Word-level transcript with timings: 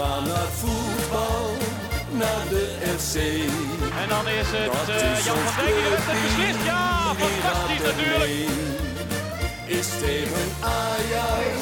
gaan 0.00 0.26
naar 0.26 0.50
voetbal, 0.60 1.46
naar 2.10 2.44
de 2.48 2.64
FC. 2.98 3.14
En 4.02 4.08
dan 4.08 4.28
is 4.28 4.48
het 4.56 4.72
Dat 4.72 4.88
eh, 4.88 5.18
is 5.18 5.24
Jan 5.24 5.36
van 5.36 5.64
Dijk 5.64 5.74
die 5.76 5.84
heeft 5.90 6.06
het 6.10 6.20
beslist. 6.26 6.62
Ja, 6.70 7.14
fantastisch 7.22 7.84
natuurlijk. 7.90 8.32
Is 9.78 9.88
tegen 10.04 10.46
Ajax 10.78 11.56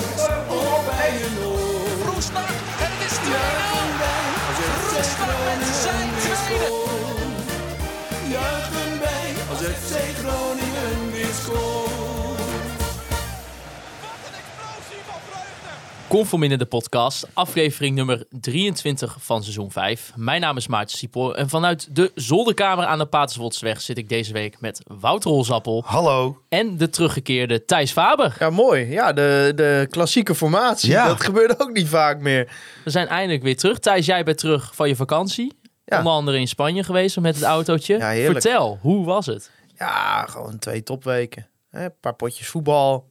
of 0.60 0.80
bij 0.90 1.12
een 1.26 1.36
oor. 1.52 1.96
Roestak 2.08 2.50
en 2.84 2.90
het 2.94 3.02
is 3.08 3.16
2-0. 3.26 3.28
Juichen 3.30 3.90
wij 4.02 4.26
als 4.50 4.60
FC 4.80 4.94
Roestak 5.18 5.58
met 5.64 5.76
zijn 5.84 6.08
tweede. 6.24 6.70
Juichen 8.34 8.92
wij 9.04 9.28
als 9.50 9.60
FC 9.80 9.92
Groningen 10.20 10.96
weer 11.12 11.34
scoort. 11.42 11.87
Conform 16.08 16.42
in 16.42 16.58
de 16.58 16.66
podcast, 16.66 17.26
aflevering 17.32 17.96
nummer 17.96 18.24
23 18.30 19.16
van 19.20 19.42
seizoen 19.42 19.70
5. 19.70 20.12
Mijn 20.16 20.40
naam 20.40 20.56
is 20.56 20.66
Maarten 20.66 20.98
Siepel 20.98 21.36
en 21.36 21.48
vanuit 21.48 21.94
de 21.96 22.10
zolderkamer 22.14 22.84
aan 22.84 22.98
de 22.98 23.06
Paterswoldsweg 23.06 23.80
zit 23.80 23.98
ik 23.98 24.08
deze 24.08 24.32
week 24.32 24.60
met 24.60 24.80
Wouter 25.00 25.30
Rolzappel 25.30 25.82
Hallo. 25.86 26.42
en 26.48 26.76
de 26.76 26.90
teruggekeerde 26.90 27.64
Thijs 27.64 27.92
Faber. 27.92 28.36
Ja, 28.38 28.50
mooi. 28.50 28.90
Ja, 28.90 29.12
de, 29.12 29.52
de 29.56 29.86
klassieke 29.90 30.34
formatie. 30.34 30.90
Ja. 30.90 31.06
Dat 31.06 31.22
gebeurt 31.24 31.60
ook 31.60 31.72
niet 31.72 31.88
vaak 31.88 32.20
meer. 32.20 32.52
We 32.84 32.90
zijn 32.90 33.06
eindelijk 33.08 33.42
weer 33.42 33.56
terug. 33.56 33.78
Thijs, 33.78 34.06
jij 34.06 34.24
bent 34.24 34.38
terug 34.38 34.74
van 34.74 34.88
je 34.88 34.96
vakantie. 34.96 35.58
Ja. 35.84 35.98
Onder 35.98 36.12
andere 36.12 36.38
in 36.38 36.48
Spanje 36.48 36.84
geweest 36.84 37.20
met 37.20 37.34
het 37.34 37.44
autootje. 37.44 37.96
Ja, 37.98 38.08
heerlijk. 38.08 38.40
Vertel, 38.42 38.78
hoe 38.80 39.04
was 39.04 39.26
het? 39.26 39.50
Ja, 39.76 40.26
gewoon 40.28 40.58
twee 40.58 40.82
topweken. 40.82 41.46
Hè, 41.70 41.84
Een 41.84 41.94
paar 42.00 42.14
potjes 42.14 42.48
voetbal. 42.48 43.07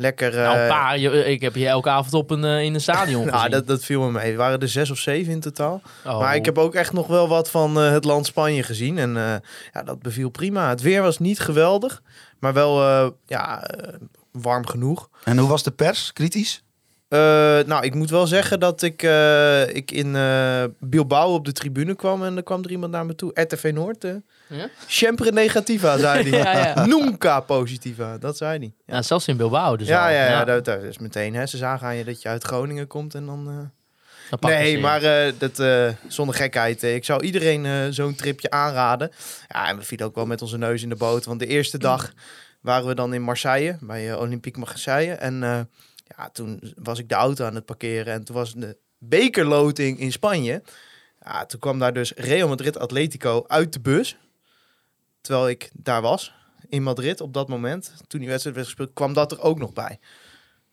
Lekker. 0.00 0.34
nou, 0.34 0.56
eh, 0.56 0.62
een 0.62 0.68
paar, 0.68 0.98
je- 0.98 1.24
ik 1.30 1.40
heb 1.40 1.54
je 1.54 1.66
elke 1.68 1.88
avond 1.88 2.14
op 2.14 2.30
een, 2.30 2.44
eh, 2.44 2.62
in 2.62 2.74
een 2.74 2.80
stadion 2.80 3.24
nou, 3.26 3.36
gezien. 3.36 3.50
dat, 3.50 3.66
dat 3.66 3.84
viel 3.84 4.00
me 4.02 4.10
mee. 4.10 4.30
Er 4.30 4.36
waren 4.36 4.60
er 4.60 4.68
zes 4.68 4.90
of 4.90 4.98
zeven 4.98 5.32
in 5.32 5.40
totaal. 5.40 5.82
Oh. 6.06 6.18
Maar 6.18 6.34
ik 6.34 6.44
heb 6.44 6.58
ook 6.58 6.74
echt 6.74 6.92
nog 6.92 7.06
wel 7.06 7.28
wat 7.28 7.50
van 7.50 7.80
eh, 7.80 7.90
het 7.90 8.04
land 8.04 8.26
Spanje 8.26 8.62
gezien. 8.62 8.98
En 8.98 9.16
eh, 9.16 9.34
ja, 9.72 9.82
dat 9.82 10.02
beviel 10.02 10.28
prima. 10.28 10.68
Het 10.68 10.80
weer 10.80 11.02
was 11.02 11.18
niet 11.18 11.40
geweldig. 11.40 12.02
Maar 12.38 12.52
wel 12.52 12.80
eh, 12.82 13.08
ja, 13.26 13.62
eh, 13.66 13.94
warm 14.32 14.66
genoeg. 14.66 15.08
En 15.24 15.38
hoe 15.38 15.48
was 15.48 15.62
de 15.62 15.70
pers? 15.70 16.12
Kritisch? 16.12 16.62
Eh, 17.08 17.18
nou, 17.66 17.84
ik 17.84 17.94
moet 17.94 18.10
wel 18.10 18.26
zeggen 18.26 18.60
dat 18.60 18.82
ik, 18.82 19.02
eh, 19.02 19.74
ik 19.74 19.90
in 19.90 20.16
eh, 20.16 20.64
Bilbao 20.80 21.34
op 21.34 21.44
de 21.44 21.52
tribune 21.52 21.94
kwam 21.94 22.24
en 22.24 22.36
er 22.36 22.42
kwam 22.42 22.62
er 22.64 22.70
iemand 22.70 22.92
naar 22.92 23.06
me 23.06 23.14
toe. 23.14 23.30
RTV 23.34 23.70
Noord. 23.74 24.04
Ja? 24.50 24.68
Sempre 24.86 25.32
negativa, 25.32 25.98
zei 25.98 26.30
hij. 26.30 26.38
Ja, 26.54 26.66
ja. 26.74 26.86
Nunca 26.86 27.40
positiva, 27.40 28.18
dat 28.18 28.36
zei 28.36 28.58
hij. 28.58 28.72
Ja, 28.86 29.02
zelfs 29.02 29.28
in 29.28 29.36
Bilbao 29.36 29.76
dus 29.76 29.88
ja, 29.88 30.08
ja, 30.08 30.26
ja, 30.26 30.44
dat, 30.44 30.64
dat 30.64 30.82
is 30.82 30.98
meteen. 30.98 31.34
Hè. 31.34 31.46
Ze 31.46 31.56
zagen 31.56 31.86
aan 31.86 31.96
je 31.96 32.04
dat 32.04 32.22
je 32.22 32.28
uit 32.28 32.44
Groningen 32.44 32.86
komt 32.86 33.14
en 33.14 33.26
dan... 33.26 33.48
eh, 33.48 34.38
Dan 34.40 34.50
Nee, 34.50 34.78
maar 34.78 35.02
eh, 35.02 35.32
dat, 35.38 35.58
eh, 35.58 35.88
zonder 36.08 36.34
gekheid. 36.34 36.82
ik 36.82 37.04
zou 37.04 37.22
iedereen 37.22 37.94
zo'n 37.94 38.14
tripje 38.14 38.50
aanraden. 38.50 39.10
Ja, 39.48 39.68
en 39.68 39.76
we 39.76 39.82
vielen 39.82 40.06
ook 40.06 40.14
wel 40.14 40.26
met 40.26 40.42
onze 40.42 40.58
neus 40.58 40.82
in 40.82 40.88
de 40.88 40.96
boot. 40.96 41.24
Want 41.24 41.40
de 41.40 41.46
eerste 41.46 41.78
dag 41.78 42.12
waren 42.60 42.86
we 42.86 42.94
dan 42.94 43.14
in 43.14 43.22
Marseille, 43.22 43.76
bij 43.80 44.14
Olympique 44.14 44.60
Marseille. 44.60 45.12
En 45.14 45.40
ja, 46.16 46.28
toen 46.32 46.74
was 46.82 46.98
ik 46.98 47.08
de 47.08 47.14
auto 47.14 47.44
aan 47.44 47.54
het 47.54 47.64
parkeren. 47.64 48.12
En 48.12 48.24
toen 48.24 48.36
was 48.36 48.54
de 48.54 48.76
bekerloting 48.98 49.98
in 50.00 50.12
Spanje. 50.12 50.62
Ja, 51.24 51.46
toen 51.46 51.60
kwam 51.60 51.78
daar 51.78 51.92
dus 51.92 52.12
Real 52.16 52.48
Madrid 52.48 52.78
Atletico 52.78 53.44
uit 53.46 53.72
de 53.72 53.80
bus. 53.80 54.16
Terwijl 55.20 55.48
ik 55.48 55.70
daar 55.72 56.02
was, 56.02 56.32
in 56.68 56.82
Madrid 56.82 57.20
op 57.20 57.34
dat 57.34 57.48
moment. 57.48 57.92
Toen 58.06 58.20
die 58.20 58.28
wedstrijd 58.28 58.56
werd 58.56 58.68
gespeeld, 58.68 58.90
kwam 58.94 59.12
dat 59.12 59.32
er 59.32 59.40
ook 59.40 59.58
nog 59.58 59.72
bij. 59.72 59.98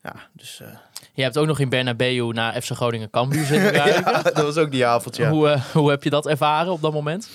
Ja, 0.03 0.15
dus 0.33 0.59
eh, 0.59 0.67
Je 1.13 1.23
hebt 1.23 1.37
ook 1.37 1.47
nog 1.47 1.59
in 1.59 1.69
Bernabeu 1.69 2.31
naar 2.31 2.61
FC 2.61 2.71
Groningen 2.71 3.09
Cambuur 3.09 3.45
zitten 3.45 3.71
kijken. 3.83 4.11
ja, 4.11 4.21
dat 4.21 4.37
was 4.37 4.57
ook 4.57 4.71
die 4.71 4.85
avond, 4.85 5.15
ja. 5.15 5.29
Hoe, 5.29 5.49
eh, 5.49 5.61
hoe 5.65 5.89
heb 5.89 6.03
je 6.03 6.09
dat 6.09 6.25
ervaren 6.27 6.71
op 6.71 6.81
dat 6.81 6.93
moment? 6.93 7.29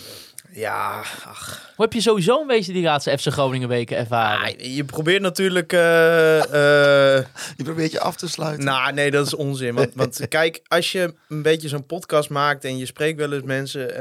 Ja, 0.55 0.98
ach, 1.25 1.70
Hoe 1.77 1.84
heb 1.84 1.92
je 1.95 2.00
sowieso 2.00 2.41
een 2.41 2.47
beetje 2.47 2.72
die 2.72 2.83
laatste 2.83 3.19
FC 3.19 3.27
Groningen 3.27 3.69
weken 3.69 3.97
ervaren? 3.97 4.55
Ah, 4.55 4.74
je 4.74 4.85
probeert 4.85 5.23
natuurlijk. 5.23 5.73
eh, 5.73 6.39
eh, 6.39 7.24
Je 7.57 7.64
probeert 7.64 7.92
je 7.92 8.01
af 8.01 8.17
te 8.17 8.29
sluiten. 8.29 8.64
nou, 8.64 8.92
nee, 8.92 9.11
dat 9.11 9.27
is 9.27 9.35
onzin. 9.35 9.74
Want, 9.74 9.90
want 9.95 10.20
kijk, 10.29 10.61
als 10.68 10.92
je 10.92 11.14
een 11.29 11.42
beetje 11.42 11.68
zo'n 11.68 11.86
podcast 11.86 12.30
maakt 12.30 12.64
en 12.64 12.79
je 12.79 12.86
spreekt 12.86 13.18
wel 13.18 13.33
eens 13.33 13.42
mensen, 13.45 13.96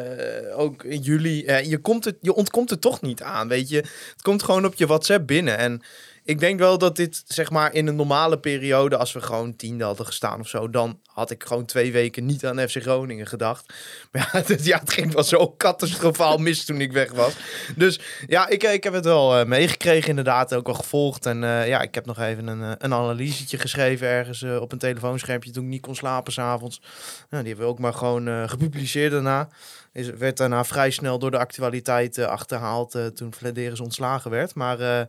eh, 0.49 0.59
ook 0.59 0.83
in 0.83 0.99
juli, 0.99 1.45
eh, 1.45 1.69
je, 1.69 1.77
komt 1.77 2.05
het, 2.05 2.15
je 2.21 2.33
ontkomt 2.33 2.71
er 2.71 2.79
toch 2.79 3.01
niet 3.01 3.21
aan. 3.21 3.47
Weet 3.47 3.69
je, 3.69 3.77
het 3.77 4.21
komt 4.21 4.43
gewoon 4.43 4.65
op 4.65 4.75
je 4.75 4.87
WhatsApp 4.87 5.27
binnen. 5.27 5.57
En 5.57 5.81
ik 6.23 6.39
denk 6.39 6.59
wel 6.59 6.77
dat 6.77 6.95
dit, 6.95 7.23
zeg 7.27 7.49
maar, 7.49 7.73
in 7.73 7.87
een 7.87 7.95
normale 7.95 8.39
periode, 8.39 8.97
als 8.97 9.13
we 9.13 9.21
gewoon 9.21 9.55
tiende 9.55 9.83
hadden 9.83 10.05
gestaan 10.05 10.39
of 10.39 10.47
zo, 10.47 10.69
dan 10.69 10.99
had 11.05 11.31
ik 11.31 11.43
gewoon 11.43 11.65
twee 11.65 11.91
weken 11.91 12.25
niet 12.25 12.45
aan 12.45 12.69
FC 12.69 12.81
Groningen 12.81 13.27
gedacht. 13.27 13.65
Maar 14.11 14.29
ja, 14.33 14.41
het, 14.45 14.65
ja, 14.65 14.79
het 14.79 14.93
ging 14.93 15.13
wel 15.13 15.23
zo 15.23 15.55
catastrofaal 15.57 16.37
mis 16.37 16.65
toen 16.65 16.81
ik 16.81 16.91
weg 16.91 17.11
was. 17.11 17.33
Dus 17.75 17.99
ja, 18.27 18.47
ik, 18.47 18.63
ik 18.63 18.83
heb 18.83 18.93
het 18.93 19.05
wel 19.05 19.37
eh, 19.37 19.45
meegekregen, 19.45 20.09
inderdaad, 20.09 20.53
ook 20.53 20.67
al 20.67 20.73
gevolgd. 20.73 21.25
En 21.25 21.43
eh, 21.43 21.67
ja, 21.67 21.81
ik 21.81 21.95
heb 21.95 22.05
nog 22.05 22.19
even 22.19 22.47
een, 22.47 22.61
eh, 22.61 22.71
een 22.77 22.93
analysetje 22.93 23.57
geschreven 23.57 24.07
ergens 24.07 24.41
eh, 24.41 24.61
op 24.61 24.71
een 24.71 24.77
telefoonschermpje 24.77 25.51
toen 25.51 25.63
ik 25.63 25.69
niet 25.69 25.81
kon 25.81 25.95
slapen 25.95 26.33
s'avonds. 26.33 26.81
Nou, 27.29 27.43
die 27.43 27.51
hebben 27.53 27.65
we 27.65 27.71
ook 27.71 27.79
maar 27.79 27.93
gewoon 27.93 28.27
eh, 28.27 28.49
gepubliceerd 28.49 29.11
daarna. 29.11 29.49
Is, 29.93 30.09
werd 30.09 30.37
daarna 30.37 30.63
vrij 30.63 30.91
snel 30.91 31.19
door 31.19 31.31
de 31.31 31.37
actualiteit 31.37 32.17
eh, 32.17 32.25
achterhaald 32.25 32.95
eh, 32.95 33.05
toen 33.05 33.33
Flederis 33.33 33.79
ontslagen 33.79 34.31
werd. 34.31 34.55
Maar 34.55 34.79
eh, 34.79 35.05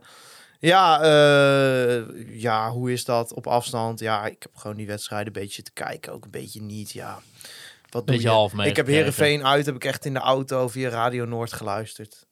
ja, 0.67 1.01
eh, 1.01 2.39
ja, 2.41 2.71
hoe 2.71 2.91
is 2.91 3.05
dat 3.05 3.33
op 3.33 3.47
afstand? 3.47 3.99
Ja, 3.99 4.25
ik 4.25 4.43
heb 4.43 4.55
gewoon 4.55 4.75
die 4.77 4.87
wedstrijden 4.87 5.27
een 5.27 5.41
beetje 5.41 5.61
te 5.61 5.71
kijken, 5.71 6.13
ook 6.13 6.23
een 6.23 6.31
beetje 6.31 6.61
niet. 6.61 6.91
Ja, 6.91 7.19
wat 7.89 8.07
doe 8.07 8.15
Beetje 8.15 8.21
je? 8.29 8.33
half 8.33 8.53
Ik 8.53 8.75
heb. 8.75 8.87
Heerenveen 8.87 9.45
uit, 9.45 9.65
heb 9.65 9.75
ik 9.75 9.85
echt 9.85 10.05
in 10.05 10.13
de 10.13 10.19
auto 10.19 10.67
via 10.67 10.89
Radio 10.89 11.25
Noord 11.25 11.53
geluisterd. 11.53 12.25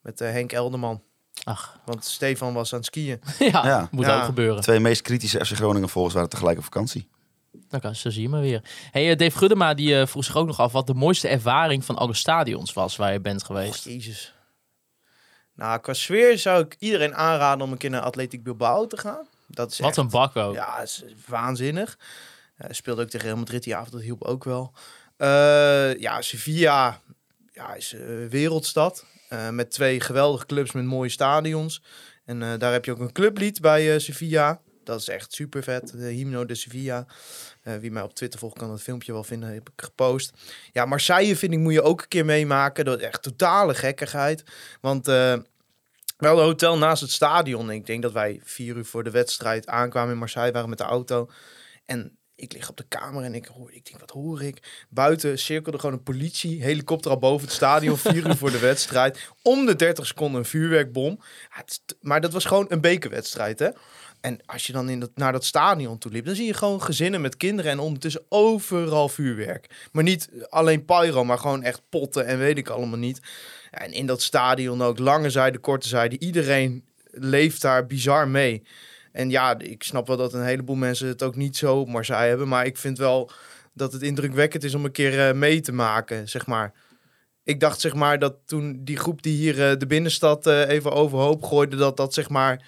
Met 0.00 0.20
eh, 0.20 0.30
Henk 0.30 0.52
Elderman. 0.52 1.02
Ach, 1.44 1.78
Want 1.84 2.04
Stefan 2.04 2.52
was 2.54 2.72
aan 2.72 2.78
het 2.78 2.86
skiën. 2.86 3.20
ja, 3.38 3.66
Ja. 3.66 3.88
moet 3.90 4.06
Ja. 4.06 4.18
ook 4.18 4.24
gebeuren. 4.24 4.62
Twee 4.62 4.80
meest 4.80 5.02
kritische 5.02 5.44
FC 5.44 5.52
Groningen 5.52 5.88
volgers 5.88 6.14
waren 6.14 6.28
tegelijk 6.28 6.58
op 6.58 6.64
vakantie. 6.64 7.08
Dan 7.68 7.80
kan 7.80 7.94
ze 7.94 8.10
zien 8.10 8.30
maar 8.30 8.40
weer. 8.40 8.62
Hey, 8.90 9.10
eh, 9.10 9.16
Dave 9.18 9.38
Guddema 9.38 9.74
die 9.74 9.98
eh, 10.00 10.06
vroeg 10.06 10.24
zich 10.24 10.36
ook 10.36 10.46
nog 10.46 10.58
af 10.60 10.72
wat 10.72 10.86
de 10.86 10.94
mooiste 10.94 11.28
ervaring 11.28 11.84
van 11.84 11.96
alle 11.96 12.14
stadions 12.14 12.72
was 12.72 12.96
waar 12.96 13.12
je 13.12 13.20
bent 13.20 13.44
geweest. 13.44 13.84
jezus. 13.84 14.34
Nou, 15.62 15.80
qua 15.80 15.92
sfeer 15.92 16.38
zou 16.38 16.64
ik 16.64 16.76
iedereen 16.78 17.14
aanraden 17.14 17.64
om 17.64 17.72
een 17.72 17.78
keer 17.78 17.90
naar 17.90 18.00
Atletiek 18.00 18.42
Bilbao 18.42 18.86
te 18.86 18.96
gaan. 18.96 19.26
Dat 19.46 19.70
is 19.70 19.78
wat 19.78 19.88
echt- 19.88 19.96
een 19.96 20.08
bak 20.08 20.36
ook. 20.36 20.54
Ja, 20.54 20.80
is 20.80 21.04
waanzinnig. 21.26 21.98
Eh 22.56 22.66
speelde 22.70 23.02
ook 23.02 23.08
tegen 23.08 23.26
Real 23.26 23.38
Madrid 23.38 23.62
die 23.62 23.74
avond, 23.76 23.92
dat 23.92 24.00
hielp 24.02 24.22
ook 24.22 24.44
wel. 24.44 24.72
Eh, 25.16 25.98
ja, 25.98 26.20
Sevilla 26.22 27.00
ja, 27.52 27.74
is 27.74 27.92
een 27.92 28.28
wereldstad. 28.28 29.04
eh, 29.28 29.48
met 29.48 29.70
twee 29.70 30.00
geweldige 30.00 30.46
clubs 30.46 30.72
met 30.72 30.84
mooie 30.84 31.08
stadions. 31.08 31.82
En 32.24 32.42
eh, 32.42 32.58
daar 32.58 32.72
heb 32.72 32.84
je 32.84 32.90
ook 32.90 32.98
een 33.00 33.12
clublied 33.12 33.60
bij 33.60 33.92
eh, 33.94 33.98
Sevilla. 34.00 34.60
Dat 34.84 35.00
is 35.00 35.08
echt 35.08 35.32
super 35.32 35.62
vet. 35.62 35.92
De 35.92 36.04
Hymno 36.06 36.46
de 36.46 36.54
Sevilla. 36.54 37.06
Eh, 37.62 37.76
wie 37.76 37.90
mij 37.90 38.02
op 38.02 38.14
Twitter 38.14 38.38
volgt 38.38 38.58
kan 38.58 38.68
dat 38.68 38.82
filmpje 38.82 39.12
wel 39.12 39.24
vinden. 39.24 39.48
Heb 39.52 39.68
ik 39.74 39.82
gepost. 39.84 40.32
Ja, 40.72 40.84
Marseille 40.84 41.36
vind 41.36 41.52
ik 41.52 41.58
moet 41.58 41.72
je 41.72 41.82
ook 41.82 42.00
een 42.02 42.08
keer 42.08 42.24
meemaken. 42.24 42.84
Dat 42.84 42.98
is 43.00 43.06
echt 43.06 43.22
totale 43.22 43.74
gekkigheid. 43.74 44.42
Want 44.80 45.08
eh, 45.08 45.34
we 46.22 46.28
hadden 46.28 46.46
een 46.46 46.50
hotel 46.50 46.78
naast 46.78 47.00
het 47.02 47.10
stadion. 47.10 47.70
Ik 47.70 47.86
denk 47.86 48.02
dat 48.02 48.12
wij 48.12 48.40
vier 48.44 48.76
uur 48.76 48.84
voor 48.84 49.04
de 49.04 49.10
wedstrijd 49.10 49.66
aankwamen 49.66 50.12
in 50.12 50.18
Marseille. 50.18 50.52
Waren 50.52 50.68
met 50.68 50.78
de 50.78 50.84
auto. 50.84 51.30
En 51.84 52.18
ik 52.34 52.52
lig 52.52 52.68
op 52.68 52.76
de 52.76 52.84
kamer 52.88 53.24
en 53.24 53.34
ik 53.34 53.46
hoor, 53.46 53.72
ik 53.72 53.84
denk, 53.84 54.00
wat 54.00 54.10
hoor 54.10 54.42
ik? 54.42 54.86
Buiten 54.88 55.38
cirkelde 55.38 55.78
gewoon 55.78 55.94
een 55.94 56.02
politie, 56.02 56.62
helikopter 56.62 57.10
al 57.10 57.18
boven 57.18 57.46
het 57.46 57.56
stadion, 57.56 57.98
vier 58.08 58.26
uur 58.26 58.36
voor 58.36 58.50
de 58.50 58.58
wedstrijd. 58.58 59.30
Om 59.42 59.66
de 59.66 59.76
30 59.76 60.06
seconden 60.06 60.40
een 60.40 60.46
vuurwerkbom. 60.46 61.20
Maar 62.00 62.20
dat 62.20 62.32
was 62.32 62.44
gewoon 62.44 62.66
een 62.68 62.80
bekerwedstrijd, 62.80 63.58
hè? 63.58 63.68
En 64.20 64.40
als 64.46 64.66
je 64.66 64.72
dan 64.72 64.88
in 64.88 65.00
dat, 65.00 65.10
naar 65.14 65.32
dat 65.32 65.44
stadion 65.44 65.98
toe 65.98 66.12
liep, 66.12 66.24
dan 66.24 66.34
zie 66.34 66.46
je 66.46 66.54
gewoon 66.54 66.82
gezinnen 66.82 67.20
met 67.20 67.36
kinderen 67.36 67.70
en 67.70 67.78
ondertussen 67.78 68.24
overal 68.28 69.08
vuurwerk. 69.08 69.88
Maar 69.92 70.04
niet 70.04 70.28
alleen 70.48 70.84
pyro, 70.84 71.24
maar 71.24 71.38
gewoon 71.38 71.62
echt 71.62 71.82
potten 71.88 72.26
en 72.26 72.38
weet 72.38 72.58
ik 72.58 72.68
allemaal 72.68 72.98
niet. 72.98 73.20
En 73.72 73.92
in 73.92 74.06
dat 74.06 74.22
stadion 74.22 74.82
ook, 74.82 74.98
lange 74.98 75.30
zijde, 75.30 75.58
korte 75.58 75.88
zijde, 75.88 76.18
iedereen 76.18 76.84
leeft 77.10 77.60
daar 77.60 77.86
bizar 77.86 78.28
mee. 78.28 78.62
En 79.12 79.30
ja, 79.30 79.58
ik 79.58 79.82
snap 79.82 80.06
wel 80.06 80.16
dat 80.16 80.32
een 80.32 80.44
heleboel 80.44 80.76
mensen 80.76 81.08
het 81.08 81.22
ook 81.22 81.36
niet 81.36 81.56
zo 81.56 81.76
op 81.76 81.88
Marseille 81.88 82.28
hebben. 82.28 82.48
Maar 82.48 82.66
ik 82.66 82.76
vind 82.76 82.98
wel 82.98 83.30
dat 83.72 83.92
het 83.92 84.02
indrukwekkend 84.02 84.64
is 84.64 84.74
om 84.74 84.84
een 84.84 84.92
keer 84.92 85.28
eh, 85.28 85.34
mee 85.34 85.60
te 85.60 85.72
maken, 85.72 86.28
zeg 86.28 86.46
maar. 86.46 86.72
Ik 87.44 87.60
dacht 87.60 87.80
zeg 87.80 87.94
maar 87.94 88.18
dat 88.18 88.34
toen 88.46 88.80
die 88.84 88.96
groep 88.96 89.22
die 89.22 89.36
hier 89.36 89.70
eh, 89.70 89.78
de 89.78 89.86
binnenstad 89.86 90.46
eh, 90.46 90.68
even 90.68 90.92
overhoop 90.92 91.42
gooide, 91.42 91.76
dat 91.76 91.96
dat 91.96 92.14
zeg 92.14 92.28
maar 92.28 92.66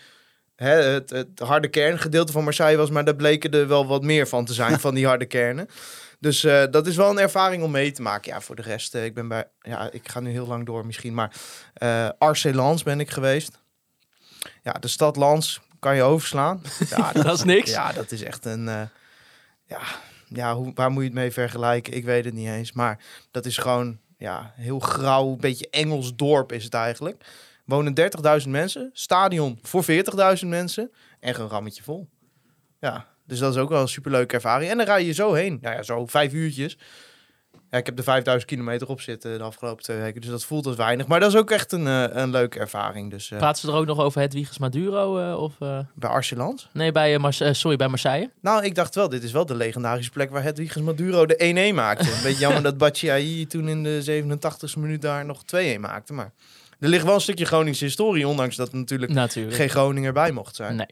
hè, 0.57 0.83
het, 0.83 1.11
het 1.11 1.29
harde 1.39 1.69
kerngedeelte 1.69 2.33
van 2.33 2.45
Marseille 2.45 2.77
was. 2.77 2.91
Maar 2.91 3.05
daar 3.05 3.17
bleken 3.17 3.51
er 3.51 3.69
wel 3.69 3.87
wat 3.87 4.03
meer 4.03 4.29
van 4.29 4.45
te 4.45 4.53
zijn, 4.53 4.81
van 4.87 4.95
die 4.95 5.07
harde 5.07 5.27
kernen. 5.27 5.69
Dus 6.21 6.45
eh, 6.45 6.65
dat 6.71 6.87
is 6.87 6.97
wel 6.97 7.11
een 7.11 7.19
ervaring 7.19 7.63
om 7.63 7.71
mee 7.71 7.93
te 7.93 8.03
maken. 8.03 8.33
Ja, 8.33 8.41
voor 8.41 8.57
de 8.57 8.63
rest, 8.63 8.95
eh, 8.95 9.05
ik 9.05 9.15
ben 9.15 9.29
bij, 9.29 9.49
ja, 9.61 9.91
ik 9.91 10.09
ga 10.09 10.21
nu 10.21 10.31
heel 10.31 10.47
lang 10.47 10.67
door 10.67 10.87
misschien, 10.87 11.15
maar 11.15 11.37
eh 11.75 12.09
Arcelans 12.19 12.83
ben 12.83 13.01
ik 13.01 13.11
geweest. 13.11 13.59
Ja, 14.63 14.73
de 14.73 14.89
stad 14.89 15.17
Lans 15.17 15.61
kan 15.79 15.97
je 15.97 16.03
overslaan. 16.03 16.63
Ja, 16.91 17.13
Dat 17.13 17.35
is 17.39 17.45
niks. 17.45 17.71
Ja, 17.71 17.93
dat 17.93 18.11
is 18.13 18.23
echt 18.23 18.45
een, 18.45 18.69
eh, 18.69 18.83
ja, 19.67 19.81
ja, 20.29 20.55
hoe, 20.55 20.71
waar 20.75 20.91
moet 20.91 21.03
je 21.03 21.09
het 21.09 21.19
mee 21.19 21.31
vergelijken? 21.31 21.93
Ik 21.93 22.05
weet 22.05 22.25
het 22.25 22.35
niet 22.35 22.49
eens. 22.49 22.73
Maar 22.73 22.99
dat 23.31 23.47
is 23.47 23.57
gewoon 23.59 23.99
ja, 24.19 24.53
heel 24.57 24.79
grauw, 24.79 25.29
een 25.31 25.41
beetje 25.41 25.71
Engels 25.71 26.17
dorp 26.17 26.53
is 26.53 26.65
het 26.65 26.75
eigenlijk. 26.75 27.25
Wonen 27.65 27.95
30.000 28.45 28.49
mensen, 28.49 28.91
stadion 28.93 29.59
voor 29.63 29.85
40.000 30.43 30.47
mensen 30.47 30.91
en 31.21 31.41
een 31.41 31.49
rammetje 31.49 31.83
vol. 31.83 32.09
Ja, 32.81 33.07
dus 33.27 33.39
dat 33.39 33.55
is 33.55 33.61
ook 33.61 33.69
wel 33.69 33.81
een 33.81 33.89
superleuke 33.89 34.35
ervaring. 34.35 34.71
En 34.71 34.77
dan 34.77 34.87
rij 34.87 35.05
je 35.05 35.13
zo 35.13 35.33
heen. 35.33 35.59
Nou 35.61 35.77
ja, 35.77 35.83
zo 35.83 36.07
vijf 36.07 36.33
uurtjes. 36.33 36.79
Ja, 37.71 37.81
ik 37.81 37.87
heb 37.87 37.99
er 37.99 38.05
5000 38.05 38.51
kilometer 38.51 38.89
op 38.89 39.01
zitten 39.01 39.39
de 39.39 39.45
afgelopen 39.45 39.83
twee 39.83 39.99
weken. 39.99 40.21
Dus 40.21 40.31
dat 40.31 40.45
voelt 40.45 40.67
als 40.67 40.77
weinig. 40.77 41.07
Maar 41.07 41.21
dat 41.21 41.33
is 41.33 41.39
ook 41.39 41.51
echt 41.51 41.73
een, 41.73 41.87
eh, 41.87 42.05
een 42.11 42.31
leuke 42.31 42.59
ervaring. 42.59 43.11
Dus 43.11 43.31
eh, 43.31 43.39
Praten 43.39 43.61
ze 43.61 43.69
er 43.69 43.75
ook 43.79 43.87
nog 43.87 43.99
over 44.01 44.21
Hedwiges 44.21 44.59
Maduro? 44.59 45.19
eh, 45.19 45.41
of, 45.43 45.59
bij 45.95 46.11
Arcelans. 46.11 46.69
nee, 46.73 46.93
bij, 46.93 47.19
Marse- 47.19 47.53
sorry, 47.53 47.77
bij 47.77 47.89
Marseille. 47.89 48.31
Nou, 48.41 48.65
ik 48.65 48.75
dacht 48.75 48.95
wel, 48.95 49.09
dit 49.09 49.23
is 49.23 49.33
wel 49.33 49.47
de 49.47 49.55
legendarische 49.55 50.11
plek 50.11 50.31
waar 50.31 50.43
Hedwiges 50.43 50.83
Maduro 50.83 51.27
de 51.27 51.71
1-1 51.73 51.75
maakte. 51.75 52.11
Een 52.13 52.23
beetje 52.23 52.39
jammer 52.41 52.63
dat 52.71 52.79
Batshuayi 52.79 53.47
toen 53.47 53.69
in 53.69 53.83
de 53.83 54.23
87e 54.23 54.79
minuut 54.81 55.03
daar 55.03 55.25
nog 55.25 55.43
2-1 55.77 55.81
maakte. 55.81 56.13
Maar 56.13 56.33
er 56.81 56.89
ligt 56.89 57.05
wel 57.05 57.15
een 57.15 57.21
stukje 57.21 57.45
Groningse 57.45 57.85
historie, 57.85 58.29
ondanks 58.29 58.57
dat 58.57 58.69
er 58.69 58.77
natuurlijk 58.77 59.13
Natuurlijk. 59.13 59.57
geen 59.57 59.69
Groninger 59.71 60.13
bij 60.13 60.33
mocht 60.33 60.57
zijn. 60.57 60.77
Nee. 60.77 60.87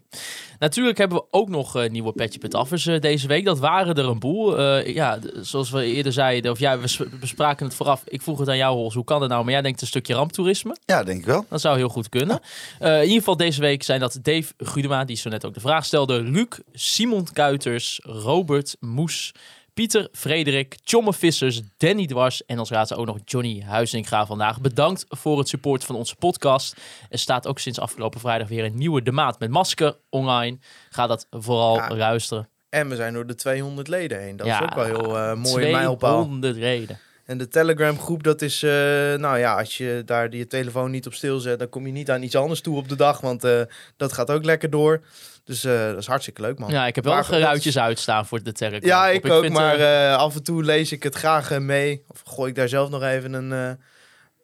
Natuurlijk 0.58 0.98
hebben 0.98 1.18
we 1.18 1.24
ook 1.30 1.48
nog 1.48 1.76
eh, 1.76 1.90
nieuwe 1.90 2.12
Petje 2.12 2.38
Pet 2.38 2.54
Affers 2.54 2.86
eh, 2.86 3.00
deze 3.00 3.26
week. 3.26 3.44
Dat 3.44 3.58
waren 3.58 3.94
er 3.94 4.08
een 4.08 4.18
boel. 4.18 4.58
Eh, 4.58 4.94
ja, 4.94 5.18
zoals 5.40 5.70
we 5.70 5.84
eerder 5.84 6.12
zeiden, 6.12 6.50
of 6.50 6.58
ja, 6.58 6.78
we 6.78 7.08
bespraken 7.20 7.66
het 7.66 7.74
vooraf. 7.74 8.02
Ik 8.08 8.22
vroeg 8.22 8.38
het 8.38 8.48
aan 8.48 8.56
jou, 8.56 8.76
Hols, 8.76 8.94
hoe 8.94 9.04
kan 9.04 9.20
dat 9.20 9.28
nou? 9.28 9.44
Maar 9.44 9.52
jij 9.52 9.62
denkt 9.62 9.80
een 9.80 9.86
stukje 9.86 10.14
ramptoerisme. 10.14 10.76
Ja, 10.84 11.02
denk 11.04 11.20
ik 11.20 11.26
wel. 11.26 11.46
Dat 11.48 11.60
zou 11.60 11.76
heel 11.76 11.88
goed 11.88 12.08
kunnen. 12.08 12.40
Eh, 12.78 12.96
in 12.96 13.02
ieder 13.02 13.18
geval 13.18 13.36
deze 13.36 13.60
week 13.60 13.82
zijn 13.82 14.00
dat 14.00 14.18
Dave 14.22 14.52
Gudema, 14.58 15.04
die 15.04 15.16
zo 15.16 15.28
net 15.28 15.44
ook 15.44 15.54
de 15.54 15.60
vraag 15.60 15.84
stelde. 15.84 16.22
Luc, 16.22 16.46
Simon 16.72 17.26
Kuiters, 17.32 18.00
Robert 18.02 18.76
Moes, 18.80 19.32
Pieter, 19.74 20.08
Frederik, 20.12 20.76
Tjomme 20.84 21.12
Vissers, 21.12 21.60
Danny 21.76 22.06
Dwars 22.06 22.44
en 22.46 22.58
als 22.58 22.70
laatste 22.70 22.96
ook 22.96 23.06
nog 23.06 23.18
Johnny 23.24 23.62
Huizinga 23.66 24.26
vandaag. 24.26 24.60
Bedankt 24.60 25.04
voor 25.08 25.38
het 25.38 25.48
support 25.48 25.84
van 25.84 25.96
onze 25.96 26.16
podcast. 26.16 26.76
Er 27.10 27.18
staat 27.18 27.46
ook 27.46 27.58
sinds 27.58 27.78
afgelopen 27.80 28.20
vrijdag 28.20 28.48
weer 28.48 28.64
een 28.64 28.76
nieuwe 28.76 29.02
De 29.02 29.12
Maat 29.12 29.38
met 29.38 29.50
Masker 29.50 29.96
online. 30.10 30.58
Ga 30.90 31.06
dat 31.06 31.26
vooral 31.30 31.74
Ja. 31.76 31.96
luisteren. 31.96 32.48
En 32.68 32.88
we 32.88 32.96
zijn 32.96 33.12
door 33.14 33.26
de 33.26 33.34
200 33.34 33.88
leden 33.88 34.20
heen. 34.20 34.36
Dat 34.36 34.46
Ja, 34.46 34.56
is 34.58 34.62
ook 34.62 34.74
wel 34.74 34.84
heel 34.84 35.18
eh 35.18 35.34
mooie 35.34 35.70
mijlpaal. 35.70 36.16
200 36.20 36.56
reden. 36.56 36.98
En 37.24 37.38
de 37.38 37.48
Telegram 37.48 37.98
groep, 37.98 38.22
dat 38.22 38.42
is, 38.42 38.62
eh, 38.62 38.70
nou 39.14 39.38
ja, 39.38 39.58
als 39.58 39.76
je 39.76 40.02
daar 40.06 40.30
die 40.30 40.46
telefoon 40.46 40.90
niet 40.90 41.06
op 41.06 41.14
stil 41.14 41.38
zet, 41.38 41.58
dan 41.58 41.68
kom 41.68 41.86
je 41.86 41.92
niet 41.92 42.10
aan 42.10 42.22
iets 42.22 42.36
anders 42.36 42.60
toe 42.60 42.76
op 42.76 42.88
de 42.88 42.96
dag, 42.96 43.20
want 43.20 43.44
eh, 43.44 43.60
dat 43.96 44.12
gaat 44.12 44.30
ook 44.30 44.44
lekker 44.44 44.70
door. 44.70 45.00
Dus 45.44 45.64
eh, 45.64 45.86
dat 45.86 45.96
is 45.98 46.06
hartstikke 46.06 46.40
leuk, 46.40 46.58
man. 46.58 46.70
Ja, 46.70 46.86
ik 46.86 46.94
heb 46.94 47.04
wel 47.04 47.14
Maar 47.14 47.24
geruitjes 47.24 47.78
uitstaan 47.78 48.26
voor 48.26 48.42
de 48.42 48.52
Telegram. 48.52 48.88
Ja, 48.88 49.08
ik 49.08 49.30
ook, 49.30 49.42
vind, 49.42 49.52
maar 49.54 49.74
eh, 49.78 50.12
eh, 50.12 50.16
af 50.18 50.34
en 50.34 50.42
toe 50.42 50.64
lees 50.64 50.92
ik 50.92 51.02
het 51.02 51.14
graag 51.14 51.58
mee. 51.58 52.04
Of 52.08 52.22
gooi 52.24 52.50
ik 52.50 52.56
daar 52.56 52.68
zelf 52.68 52.90
nog 52.90 53.02
even 53.02 53.32
een, 53.32 53.78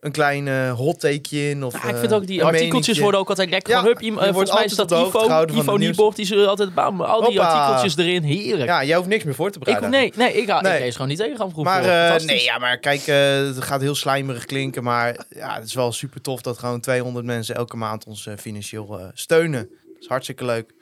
een 0.00 0.12
klein 0.12 0.48
eh 0.48 0.72
hot 0.72 1.00
takeje 1.00 1.50
in. 1.50 1.64
Of, 1.64 1.82
Ja, 1.82 1.88
ik 1.88 1.96
vind 1.96 2.12
ook 2.14 2.26
die 2.26 2.44
artikeltjes 2.44 2.98
worden 2.98 3.20
ook 3.20 3.28
altijd 3.28 3.50
lekker. 3.50 3.72
Ja, 3.72 3.82
hup, 3.82 4.00
wordt 4.00 4.22
volgens 4.30 4.52
mij 4.52 4.64
is 4.64 4.72
Ivo, 4.78 5.46
Ivo. 5.58 5.76
Nieborg, 5.76 6.14
die 6.14 6.26
zullen 6.26 6.48
altijd 6.48 6.74
bam, 6.74 7.00
al 7.00 7.18
die 7.20 7.38
Hoppa. 7.38 7.52
artikeltjes 7.52 7.96
erin. 7.96 8.22
Heerlijk. 8.22 8.68
Ja, 8.68 8.84
jij 8.84 8.96
hoeft 8.96 9.08
niks 9.08 9.24
meer 9.24 9.34
voor 9.34 9.50
te 9.50 9.58
ik, 9.58 9.64
bereiden. 9.64 9.90
nee, 9.90 10.12
nee, 10.16 10.32
ik, 10.32 10.48
ga, 10.48 10.60
Nee. 10.60 10.74
ik 10.74 10.80
lees 10.80 10.92
gewoon 10.92 11.08
niet 11.08 11.18
tegen 11.18 11.36
gaan 11.36 11.50
vroeg. 11.50 11.64
Maar 11.64 12.24
nee, 12.24 12.42
ja, 12.42 12.58
maar 12.58 12.78
kijk, 12.78 13.06
het 13.06 13.62
gaat 13.64 13.80
heel 13.80 13.94
slijmerig 13.94 14.44
klinken, 14.44 14.82
maar 14.82 15.26
ja, 15.28 15.54
het 15.54 15.64
is 15.64 15.74
wel 15.74 15.92
super 15.92 16.20
tof 16.20 16.40
dat 16.40 16.58
gewoon 16.58 16.80
200 16.80 17.26
mensen 17.26 17.54
elke 17.54 17.76
maand 17.76 18.04
ons 18.04 18.28
financieel 18.38 19.00
steunen. 19.14 19.68
Dat 19.68 20.02
is 20.02 20.08
hartstikke 20.08 20.44
leuk. 20.44 20.76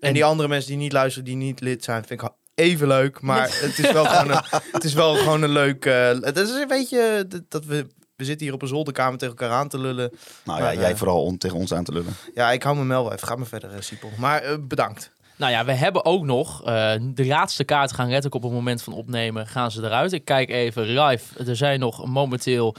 En, 0.00 0.08
En- 0.08 0.14
die 0.14 0.24
andere 0.24 0.48
mensen 0.48 0.70
die 0.70 0.78
niet 0.78 0.92
luisteren, 0.92 1.24
die 1.24 1.36
niet 1.36 1.60
lid 1.60 1.84
zijn, 1.84 2.04
vind 2.04 2.22
ik 2.22 2.28
even 2.54 2.86
leuk. 2.86 3.20
Maar 3.20 3.48
het 3.60 3.78
is 3.78 3.92
wel 3.92 4.04
gewoon 4.04 4.30
een, 4.30 4.42
het 4.72 4.84
is 4.84 4.92
wel 4.92 5.14
gewoon 5.14 5.42
een 5.42 5.52
leuk. 5.52 5.84
eh, 5.84 6.08
het 6.20 6.36
is 6.36 6.50
een 6.50 6.68
beetje 6.68 7.26
dat- 7.48 7.64
we 7.64 7.86
we 8.16 8.24
zitten 8.24 8.46
hier 8.46 8.54
op 8.54 8.62
een 8.62 8.68
zolderkamer 8.68 9.18
tegen 9.18 9.36
elkaar 9.36 9.56
aan 9.58 9.68
te 9.68 9.78
lullen. 9.78 10.10
Nou 10.44 10.62
ja, 10.62 10.74
jij 10.74 10.90
eh, 10.90 10.96
vooral 10.96 11.22
om 11.24 11.38
tegen 11.38 11.56
ons 11.58 11.72
aan 11.74 11.84
te 11.84 11.92
lullen. 11.92 12.16
Ja, 12.34 12.52
ik 12.52 12.62
hou 12.62 12.76
me 12.76 12.84
mel 12.84 13.12
even. 13.12 13.26
Ga 13.28 13.34
maar 13.36 13.46
verder, 13.46 13.70
eh, 13.70 13.80
Siepel. 13.80 14.10
Maar 14.18 14.42
bedankt. 14.66 15.10
Nou 15.36 15.52
ja, 15.52 15.64
we 15.64 15.72
hebben 15.72 16.04
ook 16.04 16.24
nog 16.24 16.64
eh, 16.64 16.92
de 17.14 17.26
laatste 17.26 17.64
kaarten 17.64 17.96
gaan 17.96 18.04
letterlijk 18.06 18.34
op 18.34 18.42
het 18.42 18.52
moment 18.52 18.82
van 18.82 18.92
opnemen 18.92 19.46
gaan 19.46 19.70
ze 19.70 19.82
eruit. 19.82 20.12
Ik 20.12 20.24
kijk 20.24 20.50
even 20.50 20.82
live. 21.00 21.44
Er 21.50 21.56
zijn 21.56 21.80
nog 21.80 22.06
momenteel 22.06 22.74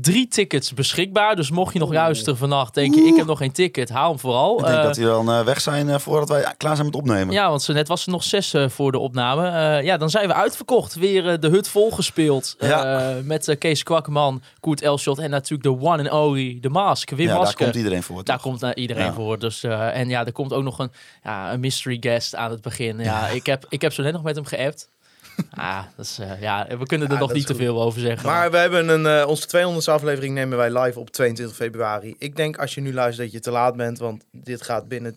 drie 0.00 0.28
tickets 0.28 0.74
beschikbaar. 0.74 1.36
Dus 1.36 1.50
mocht 1.50 1.72
je 1.72 1.78
nog 1.78 1.92
luisteren 1.92 2.36
vannacht, 2.38 2.74
denk 2.74 2.94
je 2.94 3.00
ik 3.00 3.16
heb 3.16 3.26
nog 3.26 3.38
geen 3.38 3.52
ticket, 3.52 3.88
haal 3.88 4.08
hem 4.08 4.18
vooral. 4.18 4.58
Ik 4.58 4.64
denk 4.64 4.76
Eh, 4.78 4.82
dat 4.82 4.94
die 4.94 5.04
wel 5.04 5.28
eh, 5.30 5.44
weg 5.44 5.60
zijn 5.60 5.88
eh, 5.88 5.98
voordat 5.98 6.28
wij 6.28 6.54
klaar 6.56 6.74
zijn 6.74 6.86
met 6.86 6.96
opnemen. 6.96 7.34
Ja, 7.34 7.48
want 7.48 7.62
zo 7.62 7.72
net 7.72 7.88
was 7.88 8.06
er 8.06 8.12
nog 8.12 8.22
zes 8.22 8.54
voor 8.66 8.92
de 8.92 8.98
opname. 8.98 9.46
Ja, 9.82 9.96
dan 9.96 10.10
zijn 10.10 10.26
we 10.28 10.34
uitverkocht. 10.34 10.94
Weer 10.94 11.40
de 11.40 11.48
hut 11.48 11.68
volgespeeld. 11.68 12.56
Ja. 12.58 13.16
met 13.24 13.56
Kees 13.58 13.82
Kwakkerman, 13.82 14.42
Koert 14.60 14.82
Elschot 14.82 15.18
en 15.18 15.30
natuurlijk 15.30 15.62
de 15.80 15.86
one 15.86 16.10
and 16.10 16.26
only, 16.26 16.58
de 16.60 16.68
Mask, 16.68 17.10
Wim 17.10 17.26
Ja, 17.26 17.38
daar 17.42 17.54
komt 17.54 17.74
iedereen 17.74 18.02
voor. 18.02 18.24
Daar 18.24 18.40
komt 18.40 18.60
naar 18.60 18.76
iedereen 18.76 19.04
Ja. 19.04 19.12
voor. 19.12 19.38
Dus, 19.38 19.62
en 19.62 20.08
ja, 20.08 20.26
er 20.26 20.32
komt 20.32 20.52
ook 20.52 20.62
nog 20.62 20.78
een, 20.78 20.90
ja, 21.24 21.52
een 21.52 21.60
mystery 21.60 21.96
guest 22.00 22.34
aan 22.34 22.50
het 22.50 22.62
begin. 22.62 22.98
Ja, 22.98 23.28
Ik, 23.28 23.46
heb, 23.46 23.66
ik 23.68 23.80
heb 23.80 23.92
zo 23.92 24.02
net 24.02 24.12
nog 24.12 24.22
met 24.22 24.34
hem 24.36 24.44
geappt. 24.44 24.88
Ah, 25.50 25.82
dat 25.96 26.04
is, 26.04 26.18
eh, 26.18 26.40
ja, 26.40 26.66
we 26.78 26.86
kunnen 26.86 27.08
er 27.08 27.14
Ja, 27.14 27.20
nog 27.20 27.32
niet 27.32 27.46
te 27.46 27.54
veel 27.54 27.82
over 27.82 28.00
zeggen. 28.00 28.28
Maar 28.28 28.50
we 28.50 28.56
hebben 28.56 28.88
een, 28.88 29.06
eh, 29.20 29.28
onze 29.28 29.46
200ste 29.46 29.90
aflevering 29.90 30.34
nemen 30.34 30.58
wij 30.58 30.78
live 30.82 30.98
op 30.98 31.10
22 31.10 31.56
februari. 31.56 32.14
Ik 32.18 32.36
denk 32.36 32.58
als 32.58 32.74
je 32.74 32.80
nu 32.80 32.94
luistert 32.94 33.26
dat 33.26 33.32
je 33.36 33.40
te 33.40 33.50
laat 33.50 33.76
bent, 33.76 33.98
want 33.98 34.24
dit 34.32 34.62
gaat 34.62 34.88
binnen 34.88 35.16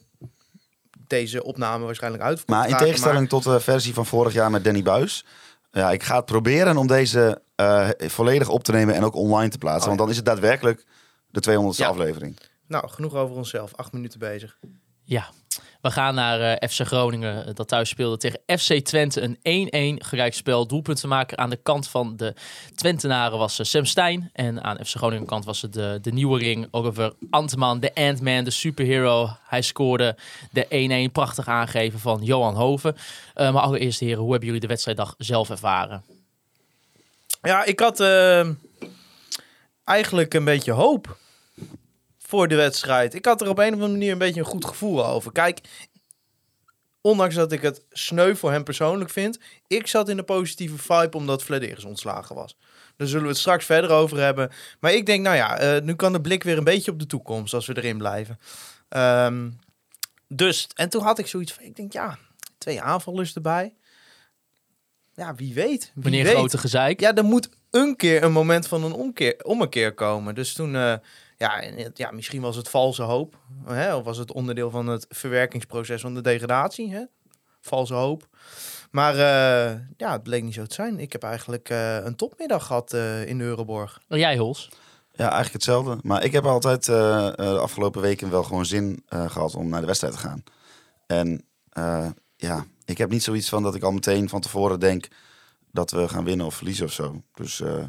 deze 1.08 1.44
opname 1.44 1.86
waarschijnlijk 1.86 2.24
uit. 2.24 2.48
Maar 2.48 2.70
in 2.70 2.78
tegenstelling 2.78 3.30
tot 3.30 3.44
de 3.44 3.60
versie 3.60 3.94
van 3.94 4.06
vorig 4.06 4.34
jaar 4.34 4.52
met 4.52 4.64
Danny 4.64 4.82
Buis. 4.84 5.26
Ja, 5.72 5.92
ik 5.92 6.04
ga 6.04 6.16
het 6.16 6.26
proberen 6.26 6.78
om 6.78 6.88
deze 6.88 7.42
eh, 7.56 7.90
volledig 7.98 8.50
op 8.50 8.64
te 8.64 8.72
nemen 8.72 8.96
en 8.96 9.04
ook 9.04 9.16
online 9.16 9.50
te 9.50 9.58
plaatsen. 9.58 9.82
Oh, 9.82 9.88
Want 9.88 10.00
dan 10.00 10.10
is 10.10 10.16
het 10.16 10.26
daadwerkelijk 10.26 10.86
de 11.30 11.40
200ste 11.40 11.84
Ja. 11.84 11.88
aflevering. 11.90 12.40
Nou, 12.68 12.90
genoeg 12.90 13.16
over 13.16 13.36
onszelf. 13.36 13.76
Acht 13.76 13.92
minuten 13.92 14.20
bezig. 14.20 14.58
Ja, 15.04 15.30
we 15.82 15.92
gaan 15.92 16.16
naar 16.16 16.42
eh, 16.42 16.70
FC 16.70 16.80
Groningen, 16.80 17.46
eh, 17.46 17.54
dat 17.54 17.68
thuis 17.68 17.90
speelde 17.90 18.18
tegen 18.18 18.40
FC 18.60 18.74
Twente. 18.74 19.38
Een 19.42 20.00
1-1 20.00 20.06
gelijkspel. 20.06 20.68
Doelpuntenmaker 20.68 21.38
aan 21.38 21.50
de 21.50 21.60
kant 21.64 21.88
van 21.88 22.18
de 22.18 22.34
Twentenaren 22.76 23.38
was 23.38 23.60
eh, 23.60 23.66
Sam 23.66 23.86
Stein. 23.86 24.30
En 24.34 24.64
aan 24.64 24.86
FC 24.86 24.96
Groningen 24.96 25.26
kant 25.26 25.46
was 25.46 25.62
het 25.62 25.74
de, 25.74 26.00
de 26.02 26.12
nieuwe 26.12 26.40
ring. 26.40 26.68
Oliver 26.72 27.14
Antman, 27.30 27.80
de 27.80 27.96
Ant-Man, 27.96 28.44
de 28.44 28.52
superhero. 28.52 29.30
Hij 29.48 29.62
scoorde 29.62 30.16
de 30.52 31.08
1-1 31.10 31.12
prachtig 31.12 31.48
aangeven 31.48 32.00
van 32.00 32.24
Johan 32.24 32.56
Hoven. 32.56 32.96
Maar 33.36 33.54
allereerst 33.54 34.00
heren, 34.00 34.20
hoe 34.20 34.30
hebben 34.30 34.46
jullie 34.46 34.62
de 34.62 34.68
wedstrijddag 34.68 35.16
zelf 35.18 35.50
ervaren? 35.50 36.04
Ja, 37.42 37.64
ik 37.64 37.80
had 37.80 38.00
eh, 38.00 38.48
eigenlijk 39.84 40.34
een 40.34 40.44
beetje 40.44 40.72
hoop 40.72 41.18
voor 42.32 42.48
de 42.48 42.56
wedstrijd. 42.56 43.14
Ik 43.14 43.26
had 43.26 43.42
er 43.42 43.50
op 43.50 43.58
een 43.58 43.68
of 43.68 43.74
andere 43.74 43.92
manier 43.92 44.12
een 44.12 44.18
beetje 44.18 44.40
een 44.40 44.46
goed 44.46 44.66
gevoel 44.66 45.06
over. 45.06 45.32
Kijk, 45.32 45.60
ondanks 47.02 47.36
dat 47.36 47.52
ik 47.52 47.62
het 47.62 47.86
sneu 47.90 48.36
voor 48.36 48.52
hem 48.52 48.64
persoonlijk 48.64 49.10
vind, 49.10 49.40
ik 49.68 49.88
zat 49.88 50.10
in 50.10 50.18
de 50.18 50.24
positieve 50.24 50.78
vibe 50.78 51.18
omdat 51.18 51.44
Vladeris 51.44 51.84
ontslagen 51.84 52.36
was. 52.36 52.58
Daar 52.96 53.08
zullen 53.08 53.24
we 53.24 53.30
het 53.30 53.40
straks 53.40 53.66
verder 53.66 53.90
over 53.90 54.18
hebben. 54.18 54.52
Maar 54.80 54.94
ik 54.94 55.06
denk, 55.06 55.24
nou 55.24 55.36
ja, 55.36 55.58
eh, 55.58 55.82
nu 55.82 55.96
kan 55.96 56.12
de 56.14 56.22
blik 56.22 56.44
weer 56.44 56.58
een 56.58 56.64
beetje 56.64 56.92
op 56.92 57.00
de 57.00 57.06
toekomst 57.06 57.54
als 57.54 57.66
we 57.66 57.78
erin 57.78 57.98
blijven. 57.98 58.40
Ehm, 58.90 59.50
dus, 60.28 60.68
en 60.76 60.90
toen 60.90 61.04
had 61.04 61.20
ik 61.20 61.28
zoiets 61.28 61.54
van, 61.54 61.64
ik 61.64 61.76
denk, 61.76 61.94
ja, 61.94 62.18
twee 62.58 62.82
aanvallers 62.82 63.34
erbij. 63.34 63.76
Ja, 65.16 65.36
wie 65.36 65.54
weet. 65.54 65.92
Wie 65.94 66.04
Meneer 66.04 66.24
weet. 66.24 66.34
Grote 66.34 66.58
Gezeik. 66.58 67.00
Ja, 67.00 67.16
er 67.16 67.24
moet 67.24 67.50
een 67.72 67.96
keer 67.96 68.24
een 68.24 68.32
moment 68.32 68.68
van 68.68 68.84
een 68.84 68.94
omkeer, 68.94 69.44
ommekeer 69.44 69.94
komen. 69.94 70.36
Dus 70.36 70.54
toen, 70.54 70.76
eh, 70.76 70.94
ja, 71.42 71.62
en 71.62 71.78
het- 71.78 71.98
ja, 71.98 72.12
misschien 72.12 72.42
was 72.42 72.56
het 72.56 72.70
valse 72.70 73.02
hoop. 73.04 73.38
Hè? 73.66 73.96
Of 73.96 74.04
was 74.04 74.18
het 74.18 74.32
onderdeel 74.32 74.70
van 74.70 74.88
het 74.88 75.06
verwerkingsproces 75.10 76.02
van 76.02 76.14
de 76.14 76.22
degradatie. 76.22 76.94
Hè? 76.94 77.04
Valse 77.62 77.94
hoop. 77.94 78.28
Maar 78.92 79.14
eh, 79.14 79.80
ja, 79.98 80.12
het 80.12 80.24
bleek 80.24 80.44
niet 80.44 80.54
zo 80.54 80.66
te 80.66 80.74
zijn. 80.74 81.00
Ik 81.00 81.12
heb 81.12 81.24
eigenlijk 81.24 81.70
eh, 81.70 81.96
een 82.06 82.16
topmiddag 82.16 82.66
gehad 82.66 82.94
eh, 82.94 83.28
in 83.28 83.38
de 83.38 83.44
Euroborg. 83.44 84.00
Oh, 84.10 84.18
jij 84.18 84.38
Hols? 84.38 84.70
Ja, 85.12 85.24
eigenlijk 85.24 85.54
hetzelfde. 85.54 85.98
Maar 86.04 86.24
ik 86.24 86.32
heb 86.32 86.46
altijd 86.46 86.88
eh, 86.88 87.28
eh, 87.28 87.34
de 87.36 87.60
afgelopen 87.60 88.02
weken 88.02 88.30
wel 88.30 88.44
gewoon 88.44 88.66
zin 88.66 89.04
eh, 89.08 89.30
gehad 89.30 89.56
om 89.56 89.70
naar 89.70 89.80
de 89.82 89.86
wedstrijd 89.88 90.14
te 90.14 90.20
gaan. 90.20 90.44
En 91.08 91.46
eh, 91.70 92.08
ja, 92.36 92.66
ik 92.86 92.98
heb 92.98 93.10
niet 93.10 93.24
zoiets 93.24 93.50
van 93.50 93.64
dat 93.64 93.76
ik 93.76 93.84
al 93.84 93.92
meteen 93.92 94.30
van 94.30 94.42
tevoren 94.42 94.80
denk 94.80 95.08
dat 95.72 95.92
we 95.92 96.08
gaan 96.08 96.24
winnen 96.24 96.46
of 96.46 96.56
verliezen 96.56 96.86
of 96.86 96.92
zo. 96.92 97.22
Dus 97.34 97.62
eh, 97.62 97.84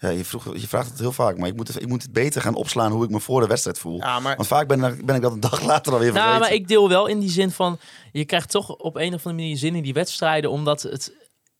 ja, 0.00 0.08
je, 0.08 0.24
vroeg, 0.24 0.60
je 0.60 0.68
vraagt 0.68 0.90
het 0.90 0.98
heel 0.98 1.12
vaak, 1.12 1.38
maar 1.38 1.48
ik 1.48 1.56
moet, 1.56 1.68
het, 1.68 1.82
ik 1.82 1.88
moet 1.88 2.02
het 2.02 2.12
beter 2.12 2.40
gaan 2.42 2.54
opslaan 2.54 2.92
hoe 2.92 3.04
ik 3.04 3.10
me 3.10 3.20
voor 3.20 3.40
de 3.40 3.46
wedstrijd 3.46 3.78
voel. 3.78 3.96
Ja, 3.96 4.20
maar 4.20 4.36
Want 4.36 4.48
vaak 4.48 4.68
ben, 4.68 4.80
ben 5.04 5.14
ik 5.16 5.22
dat 5.22 5.32
een 5.32 5.40
dag 5.40 5.62
later 5.72 5.92
alweer 5.92 6.12
vergeten. 6.12 6.38
Nou, 6.38 6.40
maar 6.40 6.52
ik 6.52 6.68
deel 6.68 6.88
wel 6.88 7.06
in 7.06 7.18
die 7.18 7.30
zin 7.30 7.50
van... 7.50 7.78
Je 8.12 8.24
krijgt 8.24 8.50
toch 8.50 8.68
op 8.68 8.96
een 8.96 9.14
of 9.14 9.26
andere 9.26 9.34
manier 9.34 9.56
zin 9.56 9.74
in 9.74 9.82
die 9.82 9.92
wedstrijden... 9.92 10.50
omdat 10.50 10.82
het 10.82 11.12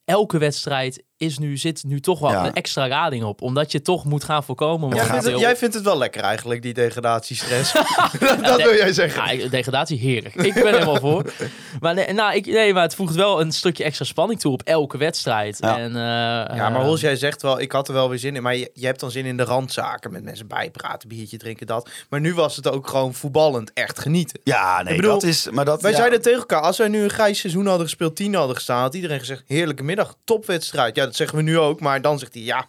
elke 0.05 0.39
wedstrijd 0.39 1.05
is 1.21 1.39
nu, 1.39 1.57
zit 1.57 1.85
nu 1.87 2.01
toch 2.01 2.19
wel 2.19 2.31
Ja. 2.31 2.47
een 2.47 2.55
extra 2.55 2.89
rading 2.89 3.25
op. 3.25 3.43
Omdat 3.43 3.73
je 3.73 3.83
toch 3.83 4.05
moet 4.05 4.25
gaan 4.25 4.45
voorkomen. 4.45 4.89
Jij, 4.89 4.99
vindt 4.99 5.11
het, 5.15 5.17
momenteel. 5.25 5.41
jij 5.49 5.57
vindt 5.57 5.75
het 5.75 5.85
wel 5.85 5.99
lekker 5.99 6.21
eigenlijk, 6.23 6.63
die 6.63 6.75
degradatiestress. 6.75 7.73
dat 8.43 8.63
wil 8.63 8.75
jij 8.75 8.93
zeggen. 8.93 9.23
Ja, 9.25 9.31
ik- 9.31 9.51
degradatie 9.51 9.99
heerlijk. 9.99 10.35
Ik 10.35 10.55
ben 10.55 10.67
er 10.67 10.73
helemaal 10.73 10.97
voor. 11.01 11.33
Maar, 11.81 11.95
nee, 11.95 12.13
nou, 12.13 12.35
ik, 12.35 12.47
nee, 12.47 12.73
maar 12.73 12.83
het 12.83 12.95
voegt 12.95 13.15
wel 13.15 13.41
een 13.41 13.53
stukje 13.53 13.85
extra 13.85 14.05
spanning 14.05 14.41
toe 14.41 14.53
op 14.53 14.63
elke 14.63 14.99
wedstrijd. 14.99 15.57
Ja. 15.61 15.79
En, 15.79 15.91
eh, 15.97 16.57
Ja, 16.57 16.69
maar 16.69 16.75
eh, 16.81 16.83
Hols, 16.87 17.01
jij 17.01 17.17
zegt 17.17 17.43
wel, 17.43 17.61
ik 17.61 17.73
had 17.73 17.89
er 17.89 17.95
wel 17.95 18.09
weer 18.09 18.19
zin 18.19 18.37
in. 18.37 18.43
Maar 18.43 18.57
je, 18.57 18.71
je 18.75 18.87
hebt 18.87 19.01
dan 19.01 19.11
zin 19.11 19.25
in 19.25 19.37
de 19.37 19.45
randzaken. 19.45 20.13
Met 20.13 20.25
mensen 20.25 20.47
bijpraten, 20.47 21.09
biertje 21.09 21.37
drinken, 21.37 21.67
dat. 21.67 21.89
Maar 22.09 22.21
nu 22.21 22.35
was 22.35 22.57
het 22.57 22.69
ook 22.71 22.89
gewoon 22.89 23.15
voetballend 23.15 23.71
echt 23.75 23.99
genieten. 23.99 24.41
Ja, 24.45 24.83
nee, 24.83 24.97
bedoel, 24.97 25.13
dat 25.13 25.23
is... 25.23 25.49
Maar 25.51 25.65
dat, 25.65 25.83
Wij 25.83 25.91
ja. 25.91 25.97
zeiden 25.97 26.23
tegen 26.23 26.39
elkaar, 26.39 26.61
als 26.61 26.79
wij 26.79 26.89
nu 26.89 27.03
een 27.03 27.11
grijs 27.11 27.39
seizoen 27.39 27.67
hadden 27.67 27.87
gespeeld, 27.87 28.17
tien 28.17 28.35
hadden 28.35 28.57
gestaan, 28.57 28.81
had 28.81 28.95
iedereen 28.95 29.19
gezegd, 29.19 29.43
heerlijke 29.47 29.83
middag, 29.83 30.15
topwedstrijd. 30.25 30.97
Ja, 30.97 31.10
dat 31.11 31.19
zeggen 31.19 31.39
we 31.39 31.45
nu 31.45 31.59
ook, 31.59 31.81
maar 31.81 32.03
dan 32.03 32.19
zegt 32.19 32.35
hij, 32.35 32.43
ja, 32.43 32.67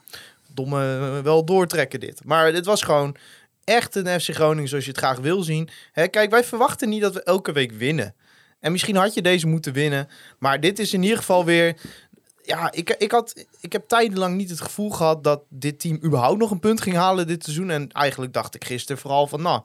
domme, 0.48 1.20
wel 1.24 1.46
doortrekken 1.46 2.00
dit. 2.00 2.22
Maar 2.26 2.52
dit 2.52 2.66
was 2.66 2.82
gewoon 2.82 3.16
echt 3.64 3.96
een 3.96 4.22
FC 4.22 4.30
Groningen 4.30 4.70
zoals 4.70 4.84
je 4.84 4.90
het 4.92 5.00
graag 5.00 5.20
wil 5.20 5.44
zien. 5.44 5.70
Hè, 5.92 6.08
kijk, 6.08 6.32
wij 6.32 6.44
verwachten 6.44 6.90
niet 6.90 7.02
dat 7.02 7.14
we 7.14 7.24
elke 7.24 7.52
week 7.52 7.72
winnen. 7.72 8.16
En 8.60 8.72
misschien 8.72 8.96
had 8.96 9.14
je 9.14 9.22
deze 9.22 9.48
moeten 9.48 9.74
winnen, 9.74 10.08
maar 10.40 10.60
dit 10.60 10.80
is 10.80 10.94
in 10.94 11.04
ieder 11.04 11.18
geval 11.18 11.46
weer... 11.46 11.78
Ja, 12.44 12.72
ik, 12.72 12.90
ik, 12.90 13.12
had, 13.12 13.46
ik 13.60 13.74
heb 13.74 13.88
tijdenlang 13.88 14.38
niet 14.38 14.50
het 14.50 14.62
gevoel 14.62 14.90
gehad 14.90 15.24
dat 15.24 15.42
dit 15.50 15.80
team 15.80 16.00
überhaupt 16.04 16.40
nog 16.40 16.52
een 16.52 16.60
punt 16.60 16.82
ging 16.82 16.96
halen 16.96 17.28
dit 17.28 17.44
seizoen. 17.44 17.70
En 17.70 17.92
eigenlijk 17.92 18.34
dacht 18.34 18.56
ik 18.56 18.66
gisteren 18.66 19.02
vooral 19.02 19.28
van, 19.28 19.42
nou, 19.42 19.62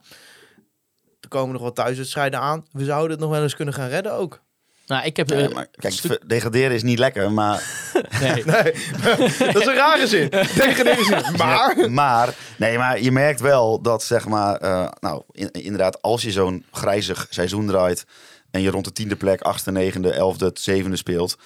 er 1.20 1.28
komen 1.28 1.52
nog 1.52 1.62
wat 1.62 1.74
thuiswedstrijden 1.74 2.40
aan. 2.40 2.66
We 2.72 2.84
zouden 2.84 3.10
het 3.10 3.20
nog 3.20 3.30
wel 3.30 3.42
eens 3.42 3.56
kunnen 3.56 3.74
gaan 3.74 3.88
redden 3.88 4.12
ook. 4.12 4.42
Nou, 4.86 5.04
ik 5.04 5.16
heb... 5.16 5.28
Nee, 5.28 5.48
eh, 5.48 5.54
maar, 5.54 5.66
kijk, 5.70 6.18
degraderen 6.26 6.70
is 6.76 6.82
niet 6.82 6.98
lekker, 6.98 7.32
maar... 7.32 7.62
nee. 8.20 8.44
Nee, 8.44 8.72
dat 9.52 9.60
is 9.60 9.66
een 9.66 9.74
rare 9.74 10.06
zin. 10.06 10.30
Tegen 10.30 10.84
deze 10.84 11.04
zin. 11.04 11.36
Maar... 11.36 11.90
maar, 11.90 12.34
nee, 12.58 12.78
maar 12.78 13.00
je 13.02 13.12
merkt 13.12 13.40
wel 13.40 13.80
dat, 13.80 14.02
zeg 14.02 14.26
maar, 14.28 14.56
eh, 14.56 14.88
nou, 15.00 15.22
in- 15.32 15.50
inderdaad, 15.52 16.02
als 16.02 16.22
je 16.22 16.30
zo'n 16.32 16.64
grijzig 16.70 17.26
seizoen 17.30 17.66
draait 17.66 18.04
en 18.50 18.60
je 18.60 18.70
rond 18.70 18.84
de 18.84 18.92
tiende 18.92 19.16
plek, 19.16 19.40
achtste, 19.40 19.70
negende, 19.72 20.10
elfde, 20.12 20.50
zevende 20.54 20.96
speelt, 20.96 21.36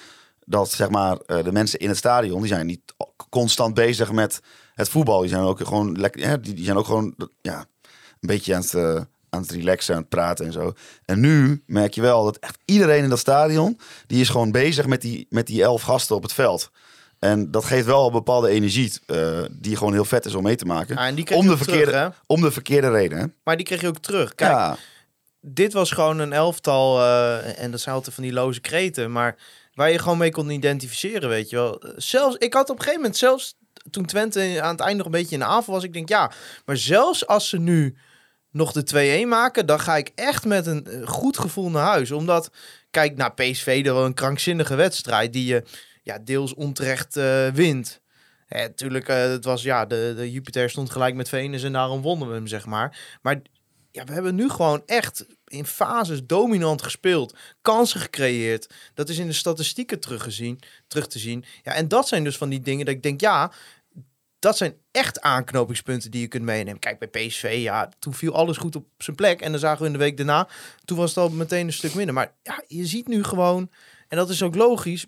dat, 0.45 0.71
zeg 0.71 0.89
maar, 0.91 1.17
eh, 1.27 1.45
de 1.45 1.53
mensen 1.53 1.79
in 1.79 1.89
het 1.89 1.97
stadion, 1.99 2.39
die 2.41 2.49
zijn 2.49 2.67
niet 2.67 2.95
constant 3.31 3.75
bezig 3.75 4.13
met 4.13 4.41
het 4.75 4.89
voetbal. 4.89 5.21
Die 5.21 5.29
zijn 5.29 5.43
ook 5.43 5.59
gewoon 5.67 5.99
lekker, 6.01 6.21
ja, 6.21 6.37
die, 6.37 6.55
die 6.55 6.65
zijn 6.65 6.77
ook 6.77 6.87
gewoon, 6.87 7.15
ja, 7.43 7.59
een 7.59 7.65
beetje 8.21 8.55
aan 8.55 8.61
het, 8.61 9.07
aan 9.31 9.41
het 9.41 9.51
relaxen, 9.51 9.95
aan 9.95 10.01
het 10.01 10.09
praten 10.09 10.47
en 10.47 10.53
zo. 10.53 10.73
En 11.05 11.21
nu 11.21 11.63
merk 11.67 11.95
je 11.95 12.01
wel 12.01 12.25
dat 12.25 12.37
echt 12.37 12.59
iedereen 12.65 13.03
in 13.03 13.09
dat 13.09 13.19
stadion, 13.19 13.79
die 14.07 14.21
is 14.21 14.29
gewoon 14.29 14.51
bezig 14.53 14.87
met 14.87 15.01
die, 15.01 15.27
met 15.29 15.47
die 15.47 15.63
elf 15.63 15.83
gasten 15.83 16.17
op 16.17 16.23
het 16.23 16.33
veld. 16.33 16.71
En 17.19 17.51
dat 17.51 17.65
geeft 17.65 17.87
wel 17.87 18.07
een 18.07 18.13
bepaalde 18.13 18.49
energie 18.49 18.93
eh, 19.07 19.39
die 19.51 19.77
gewoon 19.77 19.93
heel 19.93 20.05
vet 20.05 20.25
is 20.25 20.35
om 20.35 20.43
mee 20.43 20.57
te 20.57 20.65
maken. 20.65 20.97
En 20.97 21.15
die 21.15 21.35
om, 21.35 21.47
de 21.47 21.57
verkeerde, 21.57 21.91
terug, 21.91 22.23
om 22.27 22.41
de 22.41 22.51
verkeerde 22.51 22.91
reden. 22.91 23.19
Hè? 23.19 23.25
Maar 23.45 23.57
die 23.57 23.67
kreeg 23.67 23.81
je 23.81 23.89
ook 23.89 23.99
terug. 23.99 24.35
Kijk, 24.35 24.51
ja, 24.51 24.77
dit 25.41 25.73
was 25.73 25.91
gewoon 25.91 26.19
een 26.19 26.33
elftal. 26.33 26.99
eh, 27.01 27.63
en 27.63 27.71
dat 27.71 27.81
zijn 27.81 27.95
altijd 27.95 28.15
van 28.15 28.25
die 28.25 28.33
loze 28.33 28.61
kreten. 28.61 29.13
Maar 29.13 29.37
waar 29.75 29.91
je 29.91 29.99
gewoon 29.99 30.19
mee 30.19 30.31
kon 30.31 30.51
identificeren, 30.51 31.29
weet 31.29 31.51
je 31.51 31.57
wel. 31.57 31.83
Zelfs, 31.97 32.37
ik 32.37 32.55
had 32.55 32.71
op 32.71 32.77
een 32.77 32.83
gegeven 32.83 33.01
moment, 33.01 33.19
zelfs 33.19 33.57
toen 33.91 34.07
Twente 34.07 34.63
aan 34.63 34.71
het 34.71 34.81
eind 34.81 34.97
nog 34.97 35.07
een 35.07 35.13
beetje 35.13 35.35
in 35.35 35.41
de 35.41 35.47
aanval 35.47 35.75
was. 35.75 35.85
Ik 35.85 35.93
denk, 35.93 36.09
ja, 36.09 36.31
maar 36.65 36.77
zelfs 36.77 37.27
als 37.27 37.49
ze 37.49 37.59
nu 37.59 37.97
nog 38.51 38.73
de 38.73 39.23
2-1 39.25 39.29
maken, 39.29 39.67
dan 39.67 39.81
ga 39.81 39.97
ik 39.97 40.13
echt 40.15 40.45
met 40.45 40.67
een 40.67 40.87
eh, 40.87 41.09
goed 41.09 41.39
gevoel 41.39 41.71
naar 41.71 41.87
huis. 41.87 42.11
Omdat, 42.11 42.51
kijk, 42.91 43.17
naar 43.17 43.35
PSV, 43.35 43.85
dat 43.85 43.95
was 43.95 44.07
een 44.07 44.15
krankzinnige 44.15 44.75
wedstrijd 44.75 45.33
die 45.33 45.47
je 45.47 45.63
ja, 46.03 46.19
deels 46.19 46.55
onterecht 46.55 47.17
eh, 47.17 47.49
wint. 47.49 48.01
Natuurlijk, 48.49 49.09
eh, 49.09 49.17
het 49.17 49.45
was 49.45 49.63
ja, 49.63 49.87
de, 49.87 50.15
de 50.17 50.31
Jupiter 50.31 50.71
stond 50.71 50.91
gelijk 50.91 51.15
met 51.15 51.29
Venus 51.29 51.63
en 51.63 51.73
daarom 51.73 52.03
wonnen 52.03 52.29
we 52.29 52.35
hem, 52.35 52.47
zeg 52.47 52.67
maar. 52.67 53.19
Maar 53.23 53.43
ja, 53.91 54.05
we 54.05 54.13
hebben 54.13 54.35
nu 54.35 54.49
gewoon 54.49 54.83
echt 54.87 55.27
in 55.47 55.67
fases 55.67 56.27
dominant 56.27 56.83
gespeeld, 56.83 57.37
kansen 57.63 58.01
gecreëerd. 58.01 58.75
Dat 58.95 59.09
is 59.09 59.19
in 59.19 59.27
de 59.27 59.33
statistieken 59.33 60.01
teruggezien, 60.01 60.61
terug 60.89 61.07
te 61.07 61.19
zien. 61.19 61.45
Ja, 61.63 61.73
en 61.73 61.89
dat 61.89 62.09
zijn 62.09 62.25
dus 62.25 62.37
van 62.37 62.49
die 62.49 62.61
dingen 62.61 62.85
dat 62.85 62.95
ik 62.95 63.03
denk, 63.03 63.21
ja, 63.21 63.53
dat 64.41 64.57
zijn 64.57 64.75
echt 64.91 65.21
aanknopingspunten 65.21 66.11
die 66.11 66.21
je 66.21 66.29
kunt 66.29 66.45
meenemen. 66.45 66.81
Kijk, 66.81 66.99
bij 66.99 67.27
PSV, 67.27 67.59
ja, 67.59 67.89
toen 67.99 68.15
viel 68.15 68.35
alles 68.35 68.57
goed 68.57 68.77
op 68.77 68.87
zijn 68.99 69.17
plek. 69.17 69.41
En 69.41 69.51
dan 69.51 69.61
zagen 69.61 69.81
we 69.81 69.87
in 69.87 69.93
de 69.93 69.99
week 69.99 70.17
daarna, 70.17 70.49
toen 70.85 70.97
was 70.97 71.15
het 71.15 71.19
al 71.19 71.31
meteen 71.31 71.67
een 71.67 71.73
stuk 71.73 71.95
minder. 71.95 72.15
Maar 72.15 72.33
ja, 72.43 72.63
je 72.67 72.87
ziet 72.87 73.09
nu 73.09 73.25
gewoon, 73.25 73.71
en 74.09 74.17
dat 74.17 74.31
is 74.31 74.43
ook 74.43 74.55
logisch, 74.55 75.07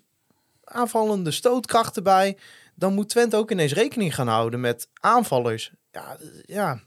aanvallende 0.63 1.31
stootkracht 1.31 1.95
erbij. 1.95 2.37
Dan 2.75 2.93
moet 2.93 3.09
Twente 3.09 3.35
ook 3.35 3.51
ineens 3.51 3.73
rekening 3.73 4.15
gaan 4.15 4.27
houden 4.27 4.59
met 4.59 4.87
aanvallers. 4.93 5.71
Ja, 5.91 6.17
ja. 6.45 6.79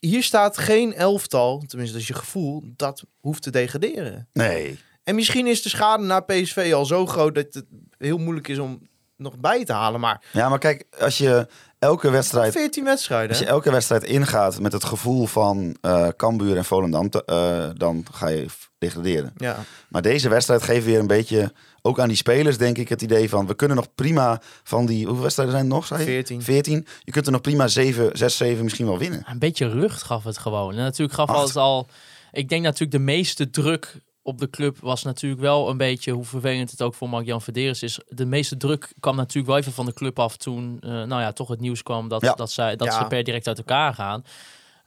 Hier 0.00 0.22
staat 0.22 0.58
geen 0.58 0.94
elftal, 0.94 1.62
tenminste 1.66 1.94
dat 1.94 2.02
is 2.02 2.08
je 2.08 2.14
gevoel, 2.14 2.62
dat 2.76 3.04
hoeft 3.20 3.42
te 3.42 3.50
degraderen. 3.50 4.28
nee. 4.32 4.78
En 5.02 5.14
misschien 5.14 5.46
is 5.46 5.62
de 5.62 5.68
schade 5.68 6.02
naar 6.04 6.24
PSV 6.24 6.70
al 6.74 6.84
zo 6.84 7.06
groot 7.06 7.34
dat 7.34 7.54
het 7.54 7.64
heel 7.98 8.18
moeilijk 8.18 8.48
is 8.48 8.58
om 8.58 8.87
nog 9.18 9.36
bij 9.38 9.64
te 9.64 9.72
halen. 9.72 10.00
Maar 10.00 10.22
Ja, 10.32 10.48
maar 10.48 10.58
kijk, 10.58 10.84
als 11.00 11.18
je 11.18 11.46
elke 11.78 12.10
wedstrijd 12.10 12.52
14 12.52 12.84
wedstrijden. 12.84 13.28
Als 13.28 13.38
je 13.38 13.44
elke 13.46 13.70
wedstrijd 13.70 14.04
ingaat 14.04 14.60
met 14.60 14.72
het 14.72 14.84
gevoel 14.84 15.26
van 15.26 15.76
eh 15.80 16.08
Cambuur 16.16 16.56
en 16.56 16.64
Volendam, 16.64 17.10
te- 17.10 17.24
eh, 17.24 17.68
dan 17.78 18.06
ga 18.12 18.28
je 18.28 18.48
f- 18.48 18.70
degraderen. 18.78 19.32
Ja. 19.36 19.56
Maar 19.88 20.02
deze 20.02 20.28
wedstrijd 20.28 20.62
geeft 20.62 20.84
weer 20.84 20.98
een 20.98 21.06
beetje, 21.06 21.52
ook 21.82 22.00
aan 22.00 22.08
die 22.08 22.16
spelers 22.16 22.58
denk 22.58 22.78
ik, 22.78 22.88
het 22.88 23.02
idee 23.02 23.28
van 23.28 23.46
we 23.46 23.54
kunnen 23.54 23.76
nog 23.76 23.94
prima 23.94 24.40
van 24.62 24.86
die, 24.86 25.04
hoeveel 25.04 25.22
wedstrijden 25.22 25.54
zijn 25.54 25.68
er 25.68 25.74
nog? 25.74 25.86
Zei 25.86 26.00
je? 26.00 26.06
14. 26.06 26.42
14. 26.42 26.86
Je 27.00 27.12
kunt 27.12 27.26
er 27.26 27.32
nog 27.32 27.40
prima 27.40 27.68
7, 27.68 28.10
6, 28.16 28.36
7 28.36 28.64
misschien 28.64 28.86
wel 28.86 28.98
winnen. 28.98 29.22
Een 29.26 29.38
beetje 29.38 29.68
rust 29.68 30.02
gaf 30.02 30.24
het 30.24 30.38
gewoon. 30.38 30.70
En 30.72 30.76
natuurlijk 30.82 31.12
gaf 31.18 31.28
Acht. 31.28 31.46
het 31.48 31.56
al... 31.56 31.86
Ik 32.32 32.48
denk 32.48 32.62
natuurlijk 32.62 32.90
de 32.92 32.98
meeste 32.98 33.50
druk 33.50 33.94
op 34.28 34.38
de 34.38 34.50
club 34.50 34.78
was 34.80 35.02
natuurlijk 35.02 35.40
wel 35.40 35.68
een 35.70 35.76
beetje, 35.76 36.12
hoe 36.12 36.24
vervelend 36.24 36.70
het 36.70 36.82
ook 36.82 36.94
voor 36.94 37.08
Mark-Jan 37.08 37.42
Verderes 37.42 37.82
is. 37.82 38.00
De 38.08 38.26
meeste 38.26 38.56
druk 38.56 38.92
kwam 39.00 39.16
natuurlijk 39.16 39.46
wel 39.46 39.56
even 39.56 39.72
van 39.72 39.86
de 39.86 39.92
club 39.92 40.18
af 40.18 40.36
toen, 40.36 40.76
eh, 40.80 40.90
nou 40.90 41.20
ja, 41.20 41.32
toch 41.32 41.48
het 41.48 41.60
nieuws 41.60 41.82
kwam 41.82 42.08
dat, 42.08 42.20
Ja. 42.22 42.34
dat, 42.34 42.50
zij, 42.50 42.76
dat 42.76 42.86
Ja. 42.86 42.98
ze 42.98 43.04
per 43.06 43.24
direct 43.24 43.46
uit 43.46 43.58
elkaar 43.58 43.94
gaan. 43.94 44.24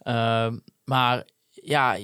Ehm, 0.02 0.58
maar 0.84 1.24
ja, 1.50 1.96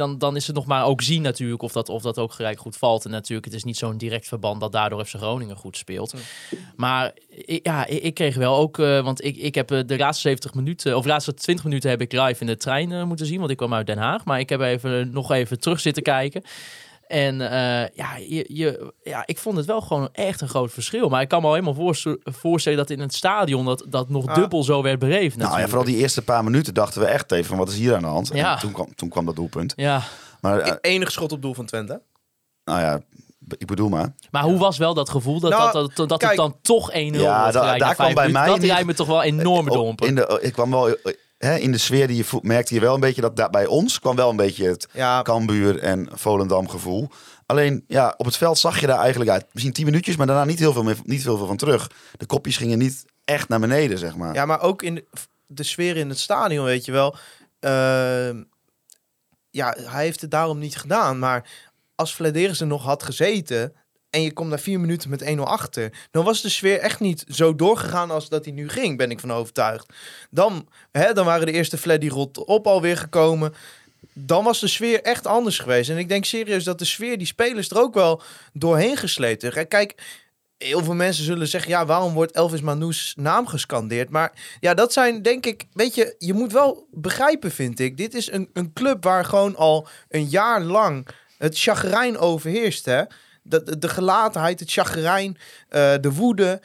dan, 0.00 0.18
dan 0.18 0.36
is 0.36 0.46
het 0.46 0.56
nog 0.56 0.66
maar 0.66 0.84
ook 0.84 1.02
zien 1.02 1.22
natuurlijk 1.22 1.62
of 1.62 1.72
dat, 1.72 1.88
of 1.88 2.02
dat 2.02 2.18
ook 2.18 2.32
gelijk 2.32 2.58
goed 2.58 2.76
valt. 2.76 3.04
En 3.04 3.10
natuurlijk, 3.10 3.46
het 3.46 3.54
is 3.54 3.64
niet 3.64 3.76
zo'n 3.76 3.96
direct 3.96 4.26
verband 4.28 4.60
dat 4.60 4.72
daardoor 4.72 5.04
FC 5.04 5.14
Groningen 5.16 5.56
goed 5.56 5.76
speelt. 5.76 6.14
Maar 6.76 7.12
ik- 7.28 7.66
ja, 7.66 7.86
ik, 7.86 8.02
ik 8.02 8.14
kreeg 8.14 8.36
wel 8.36 8.56
ook, 8.56 8.78
eh, 8.78 9.00
want 9.04 9.24
ik, 9.24 9.36
ik 9.36 9.54
heb 9.54 9.70
eh, 9.70 9.80
de 9.86 9.96
laatste 9.98 10.22
70 10.28 10.54
minuten, 10.54 10.96
of 10.96 11.02
de 11.02 11.08
laatste 11.08 11.34
20 11.34 11.64
minuten 11.64 11.90
heb 11.90 12.00
ik 12.00 12.12
live 12.12 12.40
in 12.40 12.46
de 12.46 12.56
trein 12.56 12.92
eh, 12.92 13.04
moeten 13.04 13.26
zien, 13.26 13.38
want 13.38 13.50
ik 13.50 13.56
kwam 13.56 13.74
uit 13.74 13.86
Den 13.86 13.98
Haag. 13.98 14.24
Maar 14.24 14.38
ik 14.40 14.48
heb 14.48 14.60
even, 14.60 15.10
nog 15.12 15.30
even 15.30 15.60
terug 15.60 15.80
zitten 15.80 16.02
kijken. 16.02 16.42
En 17.10 17.40
eh, 17.40 17.88
ja, 17.94 18.16
je, 18.28 18.44
je, 18.48 18.92
ja, 19.02 19.22
ik 19.26 19.38
vond 19.38 19.56
het 19.56 19.66
wel 19.66 19.80
gewoon 19.80 20.08
echt 20.12 20.40
een 20.40 20.48
groot 20.48 20.72
verschil. 20.72 21.08
Maar 21.08 21.20
ik 21.22 21.28
kan 21.28 21.40
me 21.40 21.46
al 21.46 21.52
helemaal 21.52 21.74
voorst- 21.74 22.06
voorstellen 22.22 22.78
dat 22.78 22.90
in 22.90 23.00
het 23.00 23.14
stadion 23.14 23.64
dat, 23.64 23.84
dat 23.88 24.08
nog 24.08 24.26
Ah. 24.26 24.34
dubbel 24.34 24.62
zo 24.64 24.82
werd 24.82 24.98
beleefd. 24.98 25.36
Nou 25.36 25.58
ja, 25.60 25.66
vooral 25.66 25.84
die 25.84 25.96
eerste 25.96 26.22
paar 26.22 26.44
minuten 26.44 26.74
dachten 26.74 27.00
we 27.00 27.06
echt 27.06 27.32
even 27.32 27.44
van 27.46 27.58
wat 27.58 27.68
is 27.68 27.76
hier 27.76 27.94
aan 27.94 28.00
de 28.02 28.06
hand. 28.06 28.30
Ja. 28.32 28.52
En 28.54 28.58
toen 28.60 28.72
kwam, 28.72 28.94
toen 28.94 29.08
kwam 29.08 29.26
dat 29.26 29.36
doelpunt. 29.36 29.72
Ja, 29.76 30.02
Maar 30.40 30.58
eh, 30.58 30.72
Enig 30.80 31.10
schot 31.10 31.32
op 31.32 31.42
doel 31.42 31.54
van 31.54 31.66
Twente. 31.66 32.00
nou 32.64 32.80
ja, 32.80 33.00
ik 33.58 33.66
bedoel 33.66 33.88
maar. 33.88 34.14
maar 34.30 34.42
hoe 34.42 34.58
was 34.58 34.78
wel 34.78 34.94
dat 34.94 35.08
gevoel 35.10 35.40
dat, 35.40 35.50
Nou, 35.50 35.72
dat, 35.72 35.96
dat, 35.96 36.08
dat 36.08 36.18
kijk. 36.18 36.30
het 36.30 36.40
dan 36.40 36.56
toch 36.62 36.90
1-0 36.92 36.94
Ja, 36.94 37.50
da- 37.50 37.76
daar 37.76 37.94
kwam 37.94 38.14
bij 38.14 38.28
mij 38.28 38.46
Dat 38.46 38.58
niet- 38.60 38.70
rijdt 38.70 38.86
me 38.86 38.94
toch 38.94 39.06
wel 39.06 39.22
enorm 39.22 39.68
Ook 39.68 39.74
dompen. 39.74 40.06
In 40.06 40.14
de, 40.14 40.38
ik 40.42 40.52
kwam 40.52 40.70
wel, 40.70 40.88
eh, 40.88 41.14
hè, 41.46 41.56
in 41.56 41.72
de 41.72 41.78
sfeer 41.78 42.06
die 42.06 42.16
je 42.16 42.24
voelt, 42.24 42.42
merkte 42.42 42.74
je 42.74 42.80
wel 42.80 42.94
een 42.94 43.00
beetje 43.00 43.20
dat 43.20 43.36
daar 43.36 43.50
bij 43.50 43.66
ons 43.66 44.00
kwam 44.00 44.16
wel 44.16 44.30
een 44.30 44.36
beetje 44.36 44.68
het 44.68 44.88
Ja, 44.92 45.22
Cambuur 45.22 45.78
en 45.78 46.08
Volendam 46.12 46.68
gevoel. 46.68 47.08
Alleen 47.46 47.84
ja, 47.86 48.14
op 48.16 48.26
het 48.26 48.36
veld 48.36 48.58
zag 48.58 48.80
je 48.80 48.86
daar 48.86 48.98
eigenlijk 48.98 49.30
uit. 49.30 49.46
Misschien 49.52 49.72
10 49.72 49.84
minuutjes, 49.84 50.16
maar 50.16 50.26
daarna 50.26 50.44
niet 50.44 50.58
heel 50.58 50.72
veel, 50.72 50.82
meer, 50.82 50.96
niet 51.02 51.22
heel 51.22 51.36
veel 51.36 51.46
van 51.46 51.56
terug. 51.56 51.90
De 52.16 52.26
kopjes 52.26 52.56
gingen 52.56 52.78
niet 52.78 53.04
echt 53.24 53.48
naar 53.48 53.60
beneden, 53.60 53.98
zeg 53.98 54.16
maar. 54.16 54.34
ja, 54.34 54.46
maar 54.46 54.60
ook 54.60 54.82
in 54.82 54.94
de, 54.94 55.04
de 55.46 55.62
sfeer 55.62 55.96
in 55.96 56.08
het 56.08 56.18
stadion, 56.18 56.64
weet 56.64 56.84
je 56.84 56.92
wel. 56.92 57.16
Ehm, 57.60 58.42
ja, 59.50 59.76
hij 59.78 60.04
heeft 60.04 60.20
het 60.20 60.30
daarom 60.30 60.58
niet 60.58 60.76
gedaan. 60.76 61.18
Maar 61.18 61.48
als 61.94 62.14
Vladeris 62.14 62.60
er 62.60 62.66
nog 62.66 62.84
had 62.84 63.02
gezeten... 63.02 63.72
en 64.10 64.22
je 64.22 64.32
komt 64.32 64.50
na 64.50 64.58
vier 64.58 64.80
minuten 64.80 65.10
met 65.10 65.24
1-0 65.24 65.38
achter... 65.38 65.92
dan 66.10 66.24
was 66.24 66.42
de 66.42 66.48
sfeer 66.48 66.78
echt 66.78 67.00
niet 67.00 67.24
zo 67.28 67.54
doorgegaan 67.54 68.10
als 68.10 68.28
dat 68.28 68.44
hij 68.44 68.54
nu 68.54 68.68
ging, 68.68 68.96
ben 68.96 69.10
ik 69.10 69.20
van 69.20 69.32
overtuigd. 69.32 69.92
Dan, 70.30 70.68
hè, 70.92 71.12
dan 71.12 71.24
waren 71.24 71.46
de 71.46 71.52
eerste 71.52 71.78
Fleddy 71.78 72.08
rot 72.08 72.44
op 72.44 72.66
alweer 72.66 72.96
gekomen... 72.96 73.54
Dan 74.12 74.44
was 74.44 74.60
de 74.60 74.68
sfeer 74.68 75.02
echt 75.02 75.26
anders 75.26 75.58
geweest. 75.58 75.90
En 75.90 75.98
ik 75.98 76.08
denk 76.08 76.24
serieus 76.24 76.64
dat 76.64 76.78
de 76.78 76.84
sfeer, 76.84 77.18
die 77.18 77.26
spelers 77.26 77.70
er 77.70 77.80
ook 77.80 77.94
wel 77.94 78.22
doorheen 78.52 78.96
gesleept. 78.96 79.42
heeft. 79.42 79.68
Kijk, 79.68 79.94
heel 80.64 80.84
veel 80.84 80.94
mensen 80.94 81.24
zullen 81.24 81.48
zeggen: 81.48 81.70
ja, 81.70 81.86
waarom 81.86 82.12
wordt 82.12 82.32
Elvis 82.32 82.60
Manous 82.60 83.14
naam 83.16 83.46
gescandeerd? 83.46 84.10
Maar 84.10 84.32
ja, 84.60 84.74
dat 84.74 84.92
zijn 84.92 85.22
denk 85.22 85.46
ik, 85.46 85.64
weet 85.72 85.94
je, 85.94 86.14
je 86.18 86.32
moet 86.32 86.52
wel 86.52 86.86
begrijpen, 86.90 87.50
vind 87.50 87.80
ik. 87.80 87.96
Dit 87.96 88.14
is 88.14 88.32
een, 88.32 88.50
een 88.52 88.72
club 88.72 89.04
waar 89.04 89.24
gewoon 89.24 89.56
al 89.56 89.88
een 90.08 90.28
jaar 90.28 90.60
lang 90.60 91.08
het 91.38 91.58
chagrijn 91.58 92.18
overheerst. 92.18 92.84
Hè? 92.84 93.02
De, 93.50 93.78
de, 93.78 93.88
gelatenheid, 93.88 94.60
het 94.60 94.72
chagrijn, 94.72 95.38
eh, 95.68 95.94
de 96.00 96.12
woede. 96.12 96.60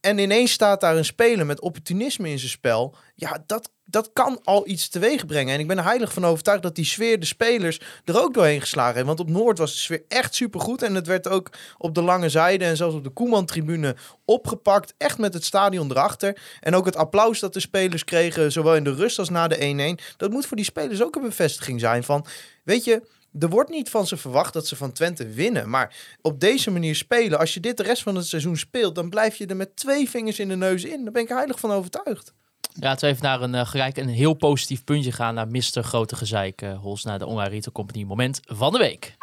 En 0.00 0.18
ineens 0.18 0.52
staat 0.52 0.80
daar 0.80 0.96
een 0.96 1.04
speler 1.04 1.46
met 1.46 1.60
opportunisme 1.60 2.30
in 2.30 2.38
zijn 2.38 2.50
spel. 2.50 2.96
Ja, 3.14 3.42
dat, 3.46 3.70
dat 3.84 4.10
kan 4.12 4.40
al 4.42 4.68
iets 4.68 4.88
teweeg 4.88 5.26
brengen. 5.26 5.54
En 5.54 5.60
ik 5.60 5.66
ben 5.66 5.78
heilig 5.78 6.12
van 6.12 6.24
overtuigd 6.26 6.62
dat 6.62 6.74
die 6.74 6.84
sfeer 6.84 7.20
de 7.20 7.26
spelers 7.26 7.80
er 8.04 8.22
ook 8.22 8.34
doorheen 8.34 8.60
geslagen 8.60 8.94
heeft. 8.94 9.06
Want 9.06 9.20
op 9.20 9.28
Noord 9.28 9.58
was 9.58 9.72
de 9.72 9.78
sfeer 9.78 10.02
echt 10.08 10.34
supergoed. 10.34 10.82
En 10.82 10.94
het 10.94 11.06
werd 11.06 11.28
ook 11.28 11.50
op 11.78 11.94
de 11.94 12.02
lange 12.02 12.28
zijde 12.28 12.64
en 12.64 12.76
zelfs 12.76 12.94
op 12.94 13.04
de 13.04 13.10
Koeman-tribune 13.10 13.96
opgepakt. 14.24 14.94
Echt 14.98 15.18
met 15.18 15.34
het 15.34 15.44
stadion 15.44 15.90
erachter. 15.90 16.40
En 16.60 16.74
ook 16.74 16.86
het 16.86 16.96
applaus 16.96 17.40
dat 17.40 17.52
de 17.52 17.60
spelers 17.60 18.04
kregen, 18.04 18.52
zowel 18.52 18.76
in 18.76 18.84
de 18.84 18.94
rust 18.94 19.18
als 19.18 19.28
na 19.28 19.48
de 19.48 19.96
1-1. 20.00 20.16
Dat 20.16 20.30
moet 20.30 20.46
voor 20.46 20.56
die 20.56 20.66
spelers 20.66 21.02
ook 21.02 21.16
een 21.16 21.22
bevestiging 21.22 21.80
zijn 21.80 22.04
van... 22.04 22.26
Weet 22.64 22.84
je, 22.84 23.02
er 23.38 23.48
wordt 23.48 23.70
niet 23.70 23.90
van 23.90 24.06
ze 24.06 24.16
verwacht 24.16 24.52
dat 24.52 24.66
ze 24.66 24.76
van 24.76 24.92
Twente 24.92 25.28
winnen. 25.28 25.70
Maar 25.70 26.16
op 26.20 26.40
deze 26.40 26.70
manier 26.70 26.94
spelen, 26.94 27.38
als 27.38 27.54
je 27.54 27.60
dit 27.60 27.76
de 27.76 27.82
rest 27.82 28.02
van 28.02 28.16
het 28.16 28.26
seizoen 28.26 28.56
speelt, 28.56 28.94
dan 28.94 29.08
blijf 29.08 29.36
je 29.36 29.46
er 29.46 29.56
met 29.56 29.76
twee 29.76 30.10
vingers 30.10 30.38
in 30.38 30.48
de 30.48 30.56
neus 30.56 30.84
in. 30.84 31.02
Daar 31.02 31.12
ben 31.12 31.22
ik 31.22 31.28
heilig 31.28 31.60
van 31.60 31.70
overtuigd. 31.70 32.32
Ja, 32.80 32.90
het 32.90 33.02
even 33.02 33.22
naar 33.22 33.42
een 33.42 33.54
uh, 33.54 33.66
gelijk 33.66 33.96
een 33.96 34.08
heel 34.08 34.34
positief 34.34 34.84
puntje 34.84 35.12
gaan 35.12 35.34
naar 35.34 35.48
Mr. 35.48 35.82
Grote 35.82 36.16
Gezeik. 36.16 36.62
Uh, 36.62 36.78
Hols 36.78 37.04
naar 37.04 37.18
de 37.18 37.26
Online 37.26 37.48
Retail 37.48 37.72
Company 37.72 38.04
moment 38.04 38.40
van 38.44 38.72
de 38.72 38.78
week. 38.78 39.16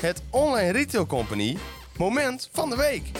Het 0.00 0.22
Online 0.30 0.72
Retail 0.72 1.06
Company 1.06 1.56
moment 1.96 2.48
van 2.52 2.70
de 2.70 2.76
week. 2.76 3.10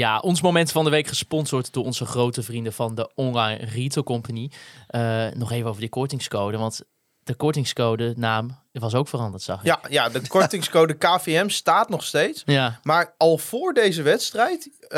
Ja, 0.00 0.18
ons 0.18 0.40
moment 0.40 0.72
van 0.72 0.84
de 0.84 0.90
week 0.90 1.06
gesponsord 1.06 1.72
door 1.72 1.84
onze 1.84 2.04
grote 2.04 2.42
vrienden 2.42 2.72
van 2.72 2.94
de 2.94 3.10
Online 3.14 3.64
Retail 3.64 4.04
Company. 4.04 4.50
Uh, 4.90 5.26
nog 5.34 5.52
even 5.52 5.68
over 5.68 5.80
die 5.80 5.90
kortingscode, 5.90 6.56
want 6.56 6.82
de 7.22 7.34
kortingscode 7.34 8.14
naam 8.16 8.58
was 8.72 8.94
ook 8.94 9.08
veranderd, 9.08 9.42
zag 9.42 9.60
ik. 9.60 9.66
Ja, 9.66 9.80
ja 9.88 10.08
de 10.08 10.28
kortingscode 10.38 10.94
KVM 10.94 11.48
staat 11.48 11.88
nog 11.88 12.04
steeds. 12.04 12.42
Ja. 12.46 12.80
Maar 12.82 13.14
al 13.16 13.38
voor 13.38 13.72
deze 13.72 14.02
wedstrijd 14.02 14.66
uh, 14.66 14.88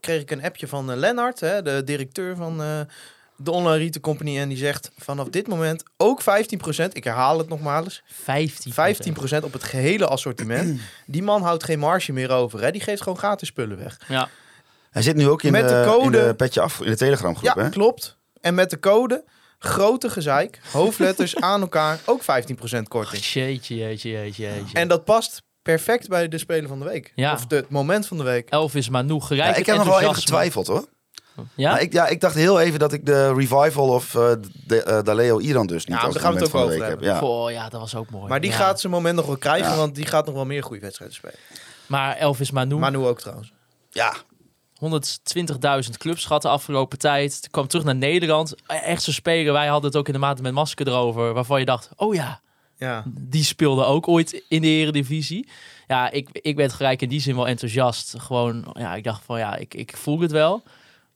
kreeg 0.00 0.20
ik 0.20 0.30
een 0.30 0.44
appje 0.44 0.68
van 0.68 0.90
uh, 0.90 0.96
Lennart, 0.96 1.40
hè, 1.40 1.62
de 1.62 1.82
directeur 1.84 2.36
van 2.36 2.86
de 3.36 3.50
Online 3.50 3.76
Retail 3.76 4.00
Company. 4.00 4.38
En 4.38 4.48
die 4.48 4.58
zegt 4.58 4.90
vanaf 4.98 5.28
dit 5.28 5.46
moment 5.48 5.82
ook 5.96 6.22
15%. 6.22 6.24
Ik 6.92 7.04
herhaal 7.04 7.38
het 7.38 7.48
nogmaals. 7.48 8.02
15%. 8.02 8.14
15% 8.22 9.42
op 9.42 9.52
het 9.52 9.64
gehele 9.64 10.06
assortiment. 10.06 10.80
die 11.06 11.22
man 11.22 11.42
houdt 11.42 11.64
geen 11.64 11.78
marge 11.78 12.12
meer 12.12 12.30
over. 12.30 12.62
Hè. 12.62 12.70
Die 12.70 12.80
geeft 12.80 13.02
gewoon 13.02 13.18
gratis 13.18 13.48
spullen 13.48 13.78
weg. 13.78 14.00
Ja. 14.08 14.28
Hij 14.90 15.02
zit 15.02 15.16
nu 15.16 15.28
ook 15.28 15.42
in, 15.42 15.52
Met 15.52 15.68
de 15.68 15.74
de, 15.74 15.84
code- 15.86 16.18
in 16.18 16.26
de 16.26 16.34
petje 16.34 16.60
af, 16.60 16.80
in 16.80 16.90
de 16.90 16.96
Telegram 16.96 17.36
groep, 17.36 17.54
Ja, 17.56 17.62
hè? 17.62 17.68
klopt. 17.68 18.16
En 18.40 18.54
met 18.54 18.70
de 18.70 18.78
code 18.78 19.24
grote 19.58 20.10
gezeik, 20.10 20.60
hoofdletters 20.72 21.36
aan 21.50 21.60
elkaar, 21.60 21.98
ook 22.04 22.22
15% 22.22 22.24
korting. 22.88 23.24
Jeetje, 23.24 23.76
jeetje, 23.76 24.10
jeetje, 24.10 24.42
jeetje. 24.42 24.78
En 24.78 24.88
dat 24.88 25.04
past 25.04 25.42
perfect 25.62 26.08
bij 26.08 26.28
de 26.28 26.38
Speler 26.38 26.68
van 26.68 26.78
de 26.78 26.84
Week. 26.84 27.12
Ja. 27.14 27.32
Of 27.32 27.46
de, 27.46 27.56
het 27.56 27.68
moment 27.70 28.06
van 28.06 28.16
de 28.16 28.22
week. 28.22 28.48
Elvis 28.50 28.88
Manu, 28.88 29.20
gelijk 29.20 29.42
Ja, 29.42 29.48
het 29.48 29.58
ik 29.58 29.66
heb 29.66 29.76
nog 29.76 29.86
wel 29.86 30.00
even 30.00 30.14
getwijfeld, 30.14 30.66
hoor. 30.66 30.84
Ja? 31.54 31.78
Ik, 31.78 31.92
ja, 31.92 32.06
ik 32.06 32.20
dacht 32.20 32.34
heel 32.34 32.60
even 32.60 32.78
dat 32.78 32.92
ik 32.92 33.06
de 33.06 33.34
revival 33.34 33.88
of 33.88 34.14
eh 34.14 34.32
de, 34.66 34.82
eh, 34.82 35.02
Daleo 35.02 35.38
Iran 35.38 35.66
dus 35.66 35.84
niet 35.86 35.96
Ja, 35.98 36.02
als 36.04 36.14
daar 36.14 36.22
gaan 36.22 36.32
we 36.34 36.38
moment 36.38 36.52
het 36.52 36.54
ook 36.54 36.60
van 36.60 36.60
de 36.60 36.84
over 36.84 36.94
week 36.96 37.00
heb. 37.00 37.12
Ja. 37.14 37.18
Goh, 37.18 37.50
ja, 37.50 37.68
dat 37.68 37.80
was 37.80 37.94
ook 37.94 38.10
mooi. 38.10 38.28
Maar 38.28 38.40
die 38.40 38.50
Ja. 38.50 38.56
gaat 38.56 38.80
zijn 38.80 38.92
moment 38.92 39.16
nog 39.16 39.26
wel 39.26 39.36
krijgen, 39.36 39.70
Ja. 39.70 39.76
want 39.76 39.94
die 39.94 40.06
gaat 40.06 40.26
nog 40.26 40.34
wel 40.34 40.44
meer 40.46 40.62
goede 40.62 40.80
wedstrijden 40.80 41.16
spelen. 41.16 41.36
Maar 41.86 42.16
Elvis 42.16 42.50
Manu, 42.50 42.76
Maar 42.76 42.90
nu 42.90 42.96
ook 42.98 43.20
trouwens. 43.20 43.52
ja, 43.90 44.14
120.000 44.78 45.96
clubs 45.98 46.24
gehad 46.24 46.42
de 46.42 46.48
afgelopen 46.48 46.98
tijd. 46.98 47.48
Kwam 47.50 47.66
terug 47.66 47.84
naar 47.84 47.94
Nederland. 47.96 48.54
Echt 48.66 49.02
zo 49.02 49.12
spelen. 49.12 49.52
Wij 49.52 49.66
hadden 49.66 49.90
het 49.90 49.98
ook 49.98 50.06
in 50.06 50.12
de 50.12 50.18
maand 50.18 50.42
met 50.42 50.52
Masker 50.52 50.88
erover. 50.88 51.32
Waarvan 51.32 51.58
je 51.58 51.64
dacht, 51.66 51.90
oh 51.96 52.14
ja, 52.14 52.40
Ja. 52.76 53.02
die 53.06 53.44
speelde 53.44 53.84
ook 53.84 54.08
ooit 54.08 54.42
in 54.48 54.60
de 54.62 54.68
Eredivisie. 54.68 55.48
Ja, 55.86 56.10
ik, 56.10 56.28
ik 56.32 56.56
werd 56.56 56.72
gelijk 56.72 57.02
in 57.02 57.08
die 57.08 57.20
zin 57.20 57.36
wel 57.36 57.46
enthousiast. 57.48 58.14
Gewoon, 58.18 58.70
ja, 58.72 58.94
ik 58.94 59.04
dacht 59.04 59.22
van 59.24 59.38
ja, 59.38 59.56
ik, 59.56 59.74
ik 59.74 59.96
voel 59.96 60.20
het 60.20 60.30
wel. 60.30 60.62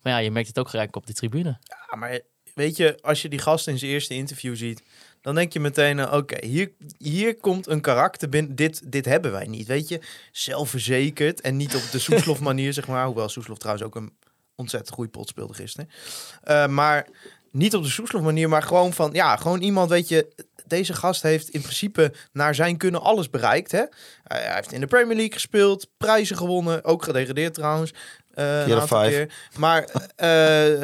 Maar 0.03 0.13
ja, 0.13 0.19
je 0.19 0.31
merkt 0.31 0.49
het 0.49 0.59
ook 0.59 0.69
gelijk 0.69 0.97
op 0.97 1.07
de 1.07 1.13
tribune. 1.13 1.59
ja, 1.91 1.97
maar 1.97 2.21
weet 2.55 2.77
je, 2.77 2.99
als 3.03 3.23
je 3.23 3.29
die 3.29 3.39
gast 3.39 3.69
in 3.69 3.79
zijn 3.79 3.91
eerste 3.91 4.15
interview 4.15 4.57
ziet, 4.57 4.83
dan 5.21 5.35
denk 5.35 5.53
je 5.53 5.61
meteen, 5.61 5.99
eh, 5.99 6.13
oké, 6.13 6.47
hier, 6.47 6.73
hier 6.99 7.37
komt 7.37 7.67
een 7.67 7.81
karakter 7.81 8.29
binnen. 8.29 8.57
Dit, 8.57 8.93
dit 8.93 9.05
hebben 9.05 9.33
wij 9.33 9.47
niet, 9.47 9.67
weet 9.67 9.89
je. 9.89 10.01
Zelfverzekerd 10.33 11.41
en 11.41 11.57
niet 11.57 11.75
op 11.75 11.83
de 11.91 11.99
Soeslof 12.09 12.41
manier, 12.41 12.73
zeg 12.73 12.87
maar. 12.87 13.07
Hoewel 13.07 13.29
Soeslof 13.29 13.59
trouwens 13.59 13.87
ook 13.87 13.95
een 13.95 14.13
ontzettend 14.55 14.95
goede 14.95 15.11
pot 15.11 15.29
speelde 15.29 15.55
gisteren. 15.55 15.91
Eh, 16.43 16.67
maar 16.67 17.07
niet 17.53 17.75
op 17.75 17.83
de 17.83 17.89
Soeslof 17.89 18.23
manier, 18.23 18.49
maar 18.49 18.63
gewoon 18.63 18.93
van, 18.93 19.13
ja, 19.13 19.37
gewoon 19.37 19.61
iemand, 19.61 19.91
weet 19.91 20.09
je... 20.09 20.49
Deze 20.67 20.95
gast 20.95 21.23
heeft 21.23 21.49
in 21.49 21.61
principe 21.61 22.13
naar 22.33 22.55
zijn 22.55 22.77
kunnen 22.77 23.03
alles 23.03 23.31
bereikt. 23.31 23.73
Hè? 23.73 23.85
Hij 24.23 24.43
hij 24.43 24.55
heeft 24.55 24.73
in 24.73 24.81
de 24.81 24.87
Premier 24.87 25.17
League 25.17 25.33
gespeeld, 25.33 25.89
prijzen 25.97 26.37
gewonnen, 26.37 26.85
ook 26.85 27.03
gedegradeerd 27.03 27.55
trouwens. 27.55 27.95
Eh, 28.35 28.59
een 28.59 28.65
Keer 28.67 28.77
of 28.77 28.81
aantal 28.83 28.99
vijf. 28.99 29.15
keer. 29.15 29.33
Maar 29.59 29.83
eh, 30.17 30.29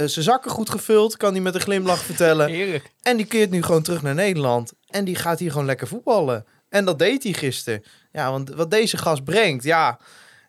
zijn 0.06 0.24
zakken 0.24 0.50
goed 0.50 0.70
gevuld, 0.70 1.16
kan 1.16 1.32
hij 1.32 1.40
met 1.42 1.54
een 1.54 1.60
glimlach 1.60 1.98
vertellen. 2.04 2.48
Heerlijk. 2.48 2.92
En 3.02 3.16
die 3.16 3.26
keert 3.26 3.50
nu 3.50 3.62
gewoon 3.62 3.82
terug 3.82 4.02
naar 4.02 4.14
Nederland. 4.14 4.72
En 4.86 5.04
die 5.04 5.14
gaat 5.16 5.38
hier 5.38 5.50
gewoon 5.50 5.66
lekker 5.66 5.86
voetballen. 5.88 6.44
En 6.68 6.84
dat 6.84 6.98
deed 6.98 7.22
hij 7.22 7.32
gisteren. 7.32 7.84
Ja, 8.12 8.30
want 8.30 8.50
wat 8.50 8.70
deze 8.70 8.96
gast 8.96 9.24
brengt, 9.24 9.64
ja, 9.64 9.98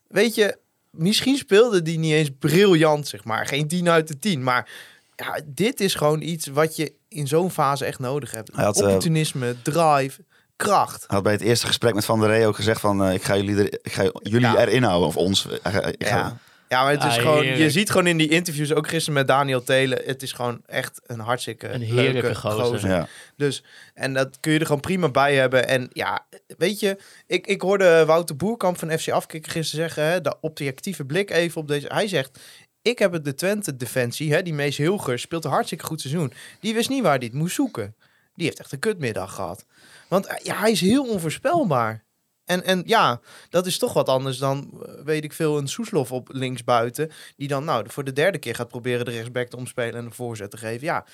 weet 0.08 0.36
je, 0.36 0.58
misschien 0.92 1.38
speelde 1.38 1.82
die 1.82 2.00
niet 2.00 2.14
eens 2.14 2.30
briljant, 2.40 3.08
zeg 3.08 3.24
maar. 3.24 3.46
Geen 3.48 3.68
10 3.68 3.90
uit 3.90 4.08
de 4.08 4.20
10. 4.20 4.44
Maar 4.44 4.70
ja, 5.16 5.40
dit 5.46 5.80
is 5.80 5.96
gewoon 5.96 6.22
iets 6.22 6.48
wat 6.48 6.76
je 6.76 6.94
in 7.08 7.28
zo'n 7.28 7.52
fase 7.52 7.86
echt 7.86 8.00
nodig 8.00 8.32
hebt. 8.32 8.50
Had, 8.54 8.78
Opportunisme, 8.82 9.56
drive, 9.62 10.22
kracht. 10.56 10.98
Hij 11.00 11.16
had 11.16 11.24
bij 11.24 11.32
het 11.34 11.42
eerste 11.42 11.68
gesprek 11.68 11.94
met 11.94 12.06
Van 12.06 12.20
der 12.20 12.30
Rey 12.30 12.48
ook 12.48 12.56
gezegd 12.56 12.80
van... 12.80 13.04
eh, 13.04 13.14
ik 13.14 13.24
ga 13.24 13.36
jullie, 13.36 13.56
er, 13.58 13.80
ik 13.82 13.92
ga 13.94 14.04
jullie 14.22 14.40
Ja. 14.48 14.58
erin 14.58 14.84
houden, 14.84 15.08
of 15.08 15.18
ons. 15.18 15.46
Ik 15.46 15.60
ga- 15.64 15.92
Ja. 15.98 16.38
Ja, 16.70 16.84
maar 16.84 16.92
het 16.92 17.04
is 17.04 17.16
Ah, 17.16 17.22
gewoon, 17.22 17.46
je 17.46 17.70
ziet 17.72 17.90
gewoon 17.90 18.08
in 18.08 18.18
die 18.18 18.30
interviews, 18.30 18.74
ook 18.74 18.88
gisteren 18.88 19.14
met 19.14 19.28
Daniel 19.28 19.64
Telen, 19.64 20.02
het 20.06 20.24
is 20.24 20.32
gewoon 20.32 20.62
echt 20.66 21.02
een 21.06 21.20
hartstikke 21.20 21.68
Een 21.70 21.82
heerlijke 21.82 22.22
leuke 22.22 22.36
gozer. 22.36 22.90
ja. 22.90 23.08
Dus, 23.36 23.64
en 23.94 24.14
dat 24.14 24.40
kun 24.40 24.52
je 24.52 24.60
er 24.60 24.66
gewoon 24.66 24.82
prima 24.82 25.10
bij 25.10 25.36
hebben. 25.36 25.68
En 25.68 25.90
ja, 25.94 26.26
weet 26.58 26.80
je, 26.80 26.98
ik, 27.28 27.48
ik 27.48 27.62
hoorde 27.62 28.06
Wouter 28.06 28.36
Boerkamp 28.36 28.78
van 28.78 29.00
FC 29.00 29.10
Afkikken 29.10 29.52
gisteren 29.52 29.86
zeggen, 29.86 30.12
hè, 30.12 30.22
de 30.22 30.36
objectieve 30.42 31.06
blik 31.06 31.32
even 31.32 31.62
op 31.62 31.68
deze. 31.68 31.88
Hij 31.94 32.08
zegt, 32.08 32.40
ik 32.82 33.00
heb 33.00 33.12
het 33.12 33.26
de 33.26 33.34
Twente-defensie, 33.34 34.34
hè, 34.34 34.42
die 34.42 34.54
Mees 34.54 34.78
Hilger 34.78 35.20
speelt 35.20 35.46
een 35.46 35.52
hartstikke 35.52 35.86
goed 35.86 36.02
seizoen. 36.02 36.34
Die 36.60 36.74
wist 36.74 36.90
niet 36.90 37.04
waar 37.04 37.18
hij 37.18 37.26
het 37.26 37.34
moest 37.36 37.56
zoeken. 37.56 37.96
Die 38.36 38.46
heeft 38.46 38.60
echt 38.60 38.72
een 38.72 38.80
kutmiddag 38.80 39.34
gehad. 39.36 39.66
Want 40.08 40.26
eh, 40.26 40.36
ja, 40.44 40.60
hij 40.60 40.72
is 40.72 40.82
heel 40.82 41.06
onvoorspelbaar. 41.10 42.04
En, 42.48 42.64
en 42.64 42.84
ja, 42.86 43.20
dat 43.50 43.66
is 43.66 43.78
toch 43.78 43.94
wat 43.94 44.10
anders 44.10 44.38
dan, 44.38 44.70
eh, 44.86 45.04
weet 45.04 45.24
ik 45.24 45.34
veel, 45.34 45.58
een 45.58 45.68
Soeslof 45.68 46.12
op 46.12 46.30
linksbuiten. 46.32 47.12
Die 47.36 47.48
dan 47.48 47.64
nou 47.64 47.86
voor 47.90 48.04
de 48.04 48.14
derde 48.14 48.38
keer 48.38 48.56
gaat 48.56 48.68
proberen 48.68 49.06
de 49.06 49.12
rechtsback 49.12 49.48
te 49.48 49.58
omspelen 49.58 49.96
en 49.96 50.06
een 50.06 50.14
voorzet 50.14 50.52
te 50.52 50.58
geven. 50.58 50.88
Ja, 50.88 51.06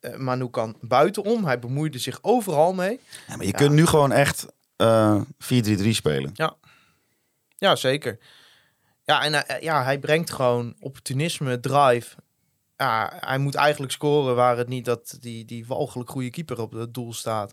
eh, 0.00 0.16
Manu 0.16 0.48
kan 0.48 0.76
buitenom. 0.80 1.44
Hij 1.44 1.58
bemoeide 1.58 1.98
zich 1.98 2.18
overal 2.22 2.74
mee. 2.74 3.00
Ja, 3.26 3.36
maar 3.36 3.46
je 3.46 3.52
kunt 3.52 3.72
nu 3.72 3.86
gewoon 3.86 4.12
echt 4.12 4.46
eh 4.76 5.20
4-3-3 5.38 5.94
spelen. 5.94 6.30
Ja, 7.58 7.76
zeker. 7.76 8.18
Ja, 9.04 9.22
en 9.22 9.60
ja, 9.60 9.84
hij 9.84 9.98
brengt 9.98 10.30
gewoon 10.30 10.74
opportunisme, 10.80 11.60
drive. 11.60 12.16
Ja, 12.76 13.12
hij 13.20 13.38
moet 13.38 13.54
eigenlijk 13.54 13.92
scoren 13.92 14.34
waar 14.34 14.56
het 14.56 14.68
niet 14.68 14.84
dat 14.84 15.16
die, 15.20 15.44
die 15.44 15.66
walgelijk 15.66 16.10
goede 16.10 16.30
keeper 16.30 16.60
op 16.60 16.72
het 16.72 16.94
doel 16.94 17.12
staat. 17.12 17.52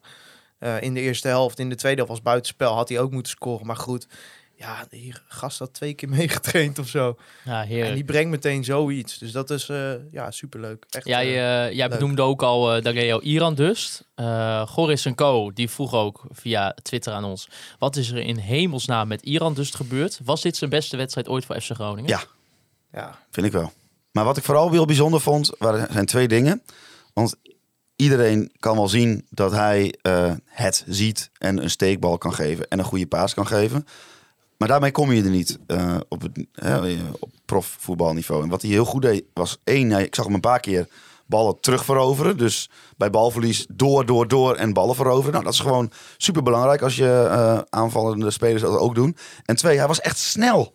Eh, 0.66 0.82
in 0.82 0.94
de 0.94 1.00
eerste 1.00 1.28
helft, 1.28 1.60
in 1.60 1.70
de 1.70 1.76
tweede 1.76 1.98
helft 1.98 2.12
als 2.12 2.22
buitenspel 2.22 2.74
had 2.74 2.90
hij 2.90 3.00
ook 3.00 3.12
moeten 3.12 3.32
scoren. 3.32 3.66
Maar 3.66 3.76
goed, 3.76 4.08
ja, 4.56 4.86
die 4.90 5.14
gast 5.28 5.60
had 5.60 5.74
twee 5.74 5.94
keer 5.94 6.10
meegetraind 6.20 6.80
of 6.80 6.88
zo. 6.88 7.18
Ja, 7.44 7.62
En 7.62 7.68
heerlijk. 7.68 7.94
die 7.96 8.04
brengt 8.04 8.30
meteen 8.30 8.64
zoiets. 8.64 9.18
Dus 9.18 9.32
dat 9.32 9.50
is 9.50 9.70
eh, 9.70 9.92
ja, 10.12 10.32
superleuk. 10.32 10.86
Echt, 10.90 11.06
Jij, 11.06 11.26
eh, 11.26 11.76
jij 11.76 11.88
leuk. 11.90 12.00
benoemde 12.00 12.22
ook 12.22 12.44
al 12.44 12.76
uh, 12.78 12.84
Dareo 12.84 13.20
Iran 13.20 13.56
dus. 13.56 14.02
Eh 14.16 14.68
Goris 14.68 15.06
en 15.06 15.16
Co. 15.16 15.52
die 15.54 15.70
vroeg 15.70 15.94
ook 15.94 16.24
via 16.30 16.76
Twitter 16.82 17.14
aan 17.14 17.24
ons. 17.24 17.50
Wat 17.80 17.96
is 17.96 18.12
er 18.12 18.18
in 18.18 18.38
hemelsnaam 18.38 19.08
met 19.08 19.22
Iran 19.22 19.54
dus 19.54 19.70
gebeurd? 19.72 20.20
Was 20.24 20.42
dit 20.42 20.58
zijn 20.58 20.70
beste 20.70 20.98
wedstrijd 20.98 21.28
ooit 21.28 21.46
voor 21.46 21.62
FC 21.62 21.72
Groningen? 21.72 22.10
Ja. 22.10 22.24
ja, 22.92 23.20
Vind 23.32 23.46
ik 23.46 23.52
wel. 23.52 23.72
Maar 24.12 24.24
wat 24.26 24.38
ik 24.38 24.44
vooral 24.44 24.72
heel 24.72 24.86
bijzonder 24.86 25.22
vond, 25.22 25.52
waren, 25.58 25.88
zijn 25.94 26.06
twee 26.06 26.28
dingen. 26.28 26.62
Want 27.14 27.36
iedereen 27.96 28.52
kan 28.60 28.76
wel 28.76 28.88
zien 28.88 29.26
dat 29.30 29.52
hij 29.52 29.96
eh, 30.02 30.32
het 30.46 30.84
ziet 30.88 31.30
en 31.38 31.64
een 31.64 31.70
steekbal 31.70 32.18
kan 32.18 32.34
geven 32.34 32.68
en 32.68 32.80
een 32.80 32.86
goede 32.86 33.08
paas 33.08 33.34
kan 33.34 33.48
geven. 33.48 33.86
Maar 34.58 34.68
daarmee 34.68 34.92
kom 34.92 35.12
je 35.12 35.24
er 35.24 35.30
niet 35.30 35.60
eh, 35.68 35.98
op, 36.10 36.22
het, 36.22 36.46
op 37.20 37.32
profvoetbalniveau. 37.46 38.44
En 38.44 38.50
wat 38.50 38.62
hij 38.62 38.72
heel 38.72 38.86
goed 38.86 39.02
deed, 39.02 39.24
was 39.34 39.58
één, 39.64 39.92
ik 39.92 40.16
zag 40.16 40.26
hem 40.26 40.34
een 40.34 40.40
paar 40.40 40.60
keer 40.60 40.88
ballen 41.26 41.60
terug 41.60 41.86
veroveren. 41.86 42.38
Dus 42.38 42.70
bij 42.98 43.10
balverlies 43.10 43.66
door, 43.70 44.06
door, 44.06 44.28
door 44.28 44.56
en 44.56 44.74
ballen 44.74 44.96
veroveren. 44.96 45.32
Nou, 45.32 45.44
dat 45.44 45.54
is 45.54 45.60
gewoon 45.60 45.92
super 46.18 46.44
belangrijk 46.44 46.82
als 46.82 46.96
je 46.96 47.28
eh, 47.30 47.60
aanvallende 47.70 48.32
spelers 48.32 48.62
dat 48.62 48.80
ook 48.80 48.96
doen. 48.96 49.18
En 49.46 49.56
twee, 49.56 49.78
hij 49.78 49.88
was 49.88 50.02
echt 50.02 50.18
snel. 50.18 50.74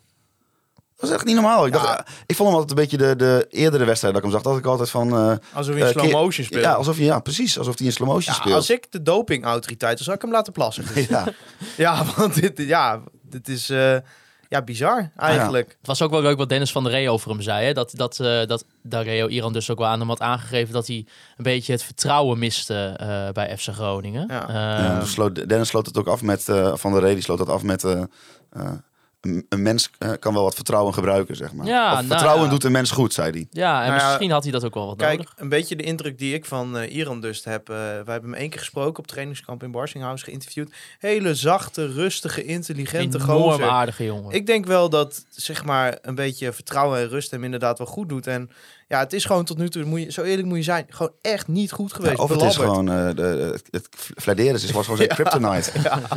Dat 1.00 1.10
is 1.10 1.16
echt 1.16 1.24
niet 1.24 1.34
normaal. 1.34 1.66
Ik, 1.66 1.72
dacht, 1.72 1.86
Ja. 1.86 1.98
eh, 2.06 2.12
ik 2.26 2.36
vond 2.36 2.48
hem 2.48 2.58
altijd 2.58 2.78
een 2.78 2.84
beetje 2.84 2.96
de, 2.96 3.16
de 3.16 3.46
eerdere 3.50 3.84
wedstrijd 3.84 4.14
dat 4.14 4.24
ik 4.24 4.30
hem 4.30 4.40
zag. 4.40 4.50
Dat 4.52 4.60
ik 4.60 4.66
altijd 4.66 4.90
van... 4.90 5.12
eh, 5.16 5.36
Alsof 5.52 5.74
je 5.74 5.80
in 5.80 5.86
eh, 5.86 5.92
slow 5.92 6.12
motion 6.12 6.44
speelt. 6.44 6.64
Ja, 6.64 6.72
alsof 6.72 6.96
hij, 6.96 7.04
ja, 7.04 7.18
precies. 7.20 7.58
Alsof 7.58 7.78
hij 7.78 7.86
in 7.86 7.92
slow 7.92 8.08
motion 8.08 8.34
Ja, 8.34 8.40
speelt. 8.40 8.54
als 8.54 8.70
ik 8.70 8.92
de 8.92 9.02
dopingautoriteit, 9.02 9.94
dan 9.96 10.04
zou 10.04 10.16
ik 10.16 10.22
hem 10.22 10.30
laten 10.32 10.52
plassen. 10.52 10.84
Dus. 10.94 11.06
Ja. 11.06 11.26
Ja, 11.76 12.04
want 12.16 12.34
dit, 12.34 12.52
ja, 12.58 13.00
dit 13.22 13.48
is 13.48 13.70
eh, 13.70 13.96
ja, 14.48 14.62
bizar 14.62 15.10
eigenlijk. 15.16 15.68
Het 15.78 15.86
was 15.86 16.02
ook 16.02 16.10
wel 16.10 16.22
leuk 16.22 16.36
wat 16.36 16.48
Dennis 16.48 16.72
van 16.72 16.82
der 16.82 16.92
Ree 16.92 17.10
over 17.10 17.30
hem 17.30 17.40
zei. 17.40 17.66
Hè? 17.66 17.72
Dat, 17.72 17.90
dat, 17.94 18.20
eh 18.20 18.46
dat 18.46 18.64
Dario 18.82 19.26
Iran 19.28 19.52
dus 19.52 19.70
ook 19.70 19.78
wel 19.78 19.86
aan 19.86 19.98
hem 20.00 20.08
had 20.08 20.20
aangegeven 20.20 20.72
dat 20.72 20.86
hij 20.86 20.96
een 21.36 21.44
beetje 21.44 21.72
het 21.72 21.82
vertrouwen 21.82 22.38
miste 22.38 22.94
eh, 22.96 23.28
bij 23.32 23.56
FC 23.58 23.68
Groningen. 23.68 24.24
Ja. 24.28 24.48
Eh, 24.48 24.54
Ja, 24.84 24.98
dus 25.00 25.10
sloot, 25.10 25.48
Dennis 25.48 25.68
sloot 25.68 25.86
het 25.86 25.98
ook 25.98 26.06
af 26.08 26.22
met... 26.22 26.48
eh, 26.48 26.72
van 26.76 26.92
der 26.92 27.00
Rey, 27.00 27.14
die 27.14 27.22
sloot 27.22 27.38
dat 27.38 27.48
af 27.48 27.62
met... 27.62 27.84
een, 29.20 29.62
mens 29.62 29.90
kan 30.18 30.34
wel 30.34 30.42
wat 30.42 30.54
vertrouwen 30.54 30.94
gebruiken, 30.94 31.36
zeg 31.36 31.52
maar. 31.52 31.66
Ja, 31.66 31.86
Of 31.88 31.94
nou 31.94 32.06
vertrouwen 32.06 32.44
ja. 32.44 32.50
doet 32.50 32.64
een 32.64 32.72
mens 32.72 32.90
goed, 32.90 33.12
zei 33.12 33.30
hij. 33.30 33.46
ja, 33.50 33.82
en 33.82 33.88
Nou 33.88 34.00
ja, 34.00 34.06
misschien 34.06 34.30
had 34.30 34.42
hij 34.42 34.52
dat 34.52 34.64
ook 34.64 34.74
wel 34.74 34.86
wat 34.86 34.96
Kijk, 34.96 35.16
nodig. 35.16 35.32
een 35.36 35.48
beetje 35.48 35.76
de 35.76 35.82
indruk 35.82 36.18
die 36.18 36.34
ik 36.34 36.44
van 36.44 36.76
eh 36.76 36.94
Iran 36.94 37.20
dus 37.20 37.44
heb. 37.44 37.68
eh, 37.68 37.76
wij 37.76 37.94
hebben 38.06 38.30
hem 38.30 38.34
één 38.34 38.50
keer 38.50 38.58
gesproken 38.58 38.98
op 38.98 39.06
trainingskamp 39.06 39.62
in 39.62 39.70
Barsinghuis, 39.70 40.22
geïnterviewd. 40.22 40.72
Hele 40.98 41.34
zachte, 41.34 41.92
rustige, 41.92 42.44
intelligente 42.44 43.18
Enorm 43.18 43.40
gozer. 43.50 43.68
aardige 43.68 44.04
jongen. 44.04 44.34
Ik 44.34 44.46
denk 44.46 44.66
wel 44.66 44.88
dat 44.90 45.24
zeg 45.28 45.64
maar 45.64 45.98
een 46.02 46.14
beetje 46.14 46.52
vertrouwen 46.52 46.98
en 47.00 47.08
rust 47.08 47.30
hem 47.30 47.44
inderdaad 47.44 47.78
wel 47.78 47.86
goed 47.86 48.08
doet. 48.08 48.26
En 48.26 48.50
ja, 48.90 48.98
het 48.98 49.12
is 49.12 49.24
gewoon 49.24 49.44
tot 49.44 49.58
nu 49.58 49.68
toe, 49.68 49.84
moet 49.84 50.02
je, 50.02 50.12
zo 50.12 50.22
eerlijk 50.22 50.48
moet 50.48 50.56
je 50.56 50.62
zijn, 50.62 50.86
gewoon 50.88 51.12
echt 51.22 51.48
niet 51.48 51.72
goed 51.72 51.90
Ja, 51.90 51.96
geweest. 51.96 52.18
of 52.18 52.30
het 52.30 52.42
is 52.42 52.56
gewoon... 52.56 52.88
eh, 52.90 53.14
de, 53.14 53.22
het, 53.52 53.62
het 53.70 53.88
Flederis 54.16 54.70
was 54.70 54.82
gewoon 54.82 54.96
zijn 54.96 55.08
kryptonite. 55.18 55.70